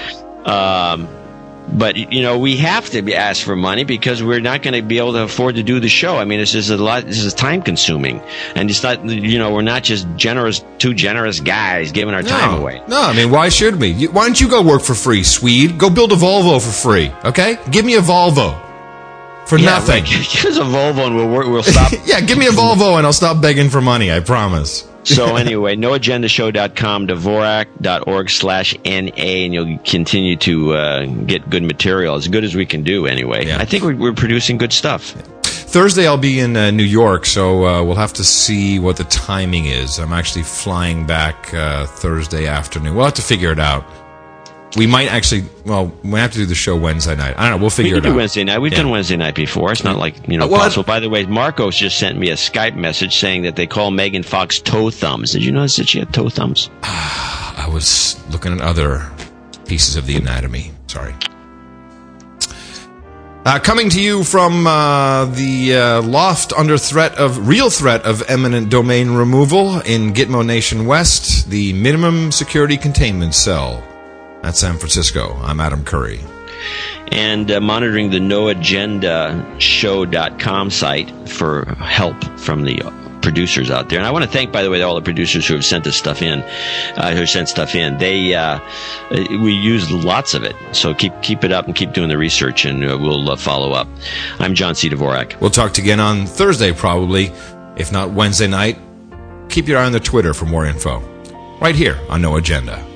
Um, 0.47 1.07
but 1.77 1.95
you 1.97 2.21
know 2.21 2.37
we 2.39 2.57
have 2.57 2.89
to 2.91 3.01
be 3.01 3.15
asked 3.15 3.43
for 3.43 3.55
money 3.55 3.83
because 3.83 4.21
we're 4.23 4.39
not 4.41 4.61
going 4.63 4.73
to 4.73 4.81
be 4.81 4.97
able 4.97 5.13
to 5.13 5.23
afford 5.23 5.55
to 5.55 5.63
do 5.63 5.79
the 5.79 5.89
show. 5.89 6.17
I 6.17 6.25
mean, 6.25 6.39
this 6.39 6.55
is 6.55 6.69
a 6.69 6.77
lot. 6.77 7.05
This 7.05 7.23
is 7.23 7.33
time 7.33 7.61
consuming, 7.61 8.21
and 8.55 8.69
it's 8.69 8.81
not. 8.83 9.03
You 9.05 9.37
know, 9.39 9.53
we're 9.53 9.61
not 9.61 9.83
just 9.83 10.07
generous, 10.15 10.63
two 10.77 10.93
generous 10.93 11.39
guys 11.39 11.91
giving 11.91 12.13
our 12.13 12.23
time 12.23 12.59
away. 12.59 12.81
No, 12.87 12.99
I 13.01 13.13
mean, 13.15 13.29
why 13.31 13.49
should 13.49 13.79
we? 13.79 14.07
Why 14.07 14.25
don't 14.25 14.39
you 14.39 14.49
go 14.49 14.61
work 14.61 14.81
for 14.81 14.95
free, 14.95 15.23
Swede? 15.23 15.77
Go 15.77 15.89
build 15.89 16.11
a 16.11 16.15
Volvo 16.15 16.61
for 16.63 16.71
free, 16.71 17.11
okay? 17.23 17.57
Give 17.71 17.85
me 17.85 17.95
a 17.95 18.01
Volvo 18.01 18.59
for 19.47 19.57
Yeah, 19.57 19.65
nothing. 19.65 20.03
right. 20.03 20.11
Give 20.31 20.45
us 20.45 20.57
a 20.57 20.61
Volvo 20.61 21.05
and 21.07 21.15
we'll 21.15 21.29
work, 21.29 21.47
we'll 21.47 21.63
stop. 21.63 21.91
yeah, 22.05 22.21
give 22.21 22.37
me 22.37 22.47
a 22.47 22.51
Volvo 22.51 22.97
and 22.97 23.05
I'll 23.05 23.13
stop 23.13 23.41
begging 23.41 23.69
for 23.69 23.81
money. 23.81 24.11
I 24.11 24.19
promise. 24.19 24.88
So 25.03 25.35
anyway, 25.35 25.75
noagendashow.com, 25.75 27.07
Dvorak.org 27.07 28.29
slash 28.29 28.75
NA, 28.85 29.11
and 29.11 29.53
you'll 29.53 29.77
continue 29.79 30.35
to 30.37 30.73
uh, 30.73 31.05
get 31.05 31.49
good 31.49 31.63
material, 31.63 32.15
as 32.15 32.27
good 32.27 32.43
as 32.43 32.55
we 32.55 32.65
can 32.65 32.83
do 32.83 33.05
anyway. 33.05 33.51
I 33.51 33.65
think 33.65 33.83
we're, 33.83 33.95
we're 33.95 34.13
producing 34.13 34.57
good 34.57 34.73
stuff. 34.73 35.15
Thursday 35.43 36.07
I'll 36.07 36.17
be 36.17 36.39
in 36.39 36.57
uh, 36.57 36.71
New 36.71 36.83
York, 36.83 37.27
so 37.27 37.65
uh, 37.65 37.83
we'll 37.83 37.95
have 37.95 38.13
to 38.13 38.23
see 38.23 38.79
what 38.79 38.97
the 38.97 39.03
timing 39.03 39.65
is. 39.65 39.99
I'm 39.99 40.13
actually 40.13 40.43
flying 40.43 41.05
back 41.05 41.53
uh, 41.53 41.85
Thursday 41.85 42.47
afternoon. 42.47 42.95
We'll 42.95 43.05
have 43.05 43.13
to 43.15 43.21
figure 43.21 43.51
it 43.51 43.59
out. 43.59 43.85
We 44.77 44.85
might 44.85 45.07
actually, 45.11 45.45
well, 45.65 45.91
we 46.03 46.19
have 46.19 46.31
to 46.33 46.37
do 46.37 46.45
the 46.45 46.53
show 46.53 46.75
Wednesday 46.77 47.15
night. 47.15 47.33
I 47.39 47.49
don't 47.49 47.51
know. 47.51 47.57
We'll 47.57 47.65
We 47.67 47.83
figure 47.83 47.95
can 47.95 47.97
it 47.97 48.01
do 48.03 48.09
out. 48.11 48.17
Wednesday 48.17 48.43
night. 48.43 48.61
We've 48.61 48.71
Yeah. 48.71 48.79
done 48.83 48.91
Wednesday 48.91 49.17
night 49.17 49.33
before. 49.33 49.71
It's 49.71 49.83
not 49.83 49.97
like 49.97 50.15
you 50.27 50.37
know 50.37 50.45
Uh, 50.45 50.49
well, 50.49 50.59
possible. 50.61 50.83
By 50.83 50.99
the 50.99 51.09
way, 51.09 51.25
Marcos 51.25 51.75
just 51.75 51.97
sent 51.97 52.19
me 52.19 52.29
a 52.29 52.35
Skype 52.35 52.75
message 52.75 53.17
saying 53.17 53.41
that 53.43 53.55
they 53.55 53.65
call 53.65 53.89
Megan 53.89 54.21
Fox 54.21 54.59
toe 54.59 54.91
thumbs. 54.91 55.31
Did 55.31 55.43
you 55.43 55.51
notice 55.51 55.77
that 55.77 55.89
she 55.89 55.97
had 55.99 56.13
toe 56.13 56.29
thumbs? 56.29 56.69
I 56.83 57.67
was 57.71 58.15
looking 58.31 58.53
at 58.53 58.61
other 58.61 59.09
pieces 59.65 59.95
of 59.95 60.05
the 60.05 60.15
anatomy. 60.17 60.71
Sorry. 60.85 61.15
Uh, 63.45 63.57
coming 63.57 63.89
to 63.89 63.99
you 63.99 64.23
from 64.23 64.67
uh, 64.67 65.25
the 65.25 65.73
uh, 65.75 66.01
loft 66.03 66.53
under 66.53 66.77
threat 66.77 67.15
of 67.15 67.47
real 67.47 67.69
threat 67.71 68.03
of 68.05 68.21
eminent 68.29 68.69
domain 68.69 69.11
removal 69.11 69.79
in 69.81 70.13
Gitmo 70.13 70.45
Nation 70.45 70.85
West, 70.85 71.49
the 71.49 71.73
minimum 71.73 72.31
security 72.31 72.77
containment 72.77 73.33
cell 73.33 73.81
at 74.43 74.57
San 74.57 74.77
Francisco. 74.77 75.35
I'm 75.41 75.59
Adam 75.59 75.83
Curry. 75.83 76.19
And 77.11 77.49
uh, 77.49 77.59
monitoring 77.61 78.11
the 78.11 78.19
noagendashow.com 78.19 80.69
site 80.69 81.29
for 81.29 81.65
help 81.75 82.23
from 82.39 82.63
the 82.63 82.81
producers 83.21 83.69
out 83.69 83.89
there. 83.89 83.99
And 83.99 84.07
I 84.07 84.11
want 84.11 84.25
to 84.25 84.31
thank, 84.31 84.51
by 84.51 84.63
the 84.63 84.69
way, 84.69 84.81
all 84.81 84.95
the 84.95 85.01
producers 85.01 85.47
who 85.47 85.53
have 85.53 85.65
sent 85.65 85.83
this 85.83 85.95
stuff 85.95 86.21
in, 86.21 86.41
uh, 86.95 87.15
who 87.15 87.25
sent 87.25 87.49
stuff 87.49 87.75
in. 87.75 87.97
They 87.97 88.33
uh, 88.33 88.59
we 89.11 89.53
use 89.53 89.91
lots 89.91 90.33
of 90.33 90.43
it, 90.43 90.55
so 90.71 90.93
keep 90.93 91.13
keep 91.21 91.43
it 91.43 91.51
up 91.51 91.65
and 91.65 91.75
keep 91.75 91.93
doing 91.93 92.09
the 92.09 92.17
research, 92.17 92.65
and 92.65 92.83
uh, 92.83 92.97
we'll 92.99 93.29
uh, 93.29 93.35
follow 93.35 93.73
up. 93.73 93.87
I'm 94.39 94.55
John 94.55 94.75
C. 94.75 94.89
Dvorak. 94.89 95.39
We'll 95.39 95.49
talk 95.49 95.73
to 95.73 95.81
you 95.81 95.85
again 95.85 95.99
on 95.99 96.25
Thursday, 96.25 96.73
probably, 96.73 97.31
if 97.75 97.91
not 97.91 98.11
Wednesday 98.11 98.47
night. 98.47 98.77
Keep 99.49 99.67
your 99.67 99.79
eye 99.79 99.85
on 99.85 99.91
the 99.91 99.99
Twitter 99.99 100.33
for 100.33 100.45
more 100.45 100.65
info. 100.65 100.99
Right 101.59 101.75
here 101.75 101.99
on 102.09 102.21
No 102.21 102.37
Agenda. 102.37 102.88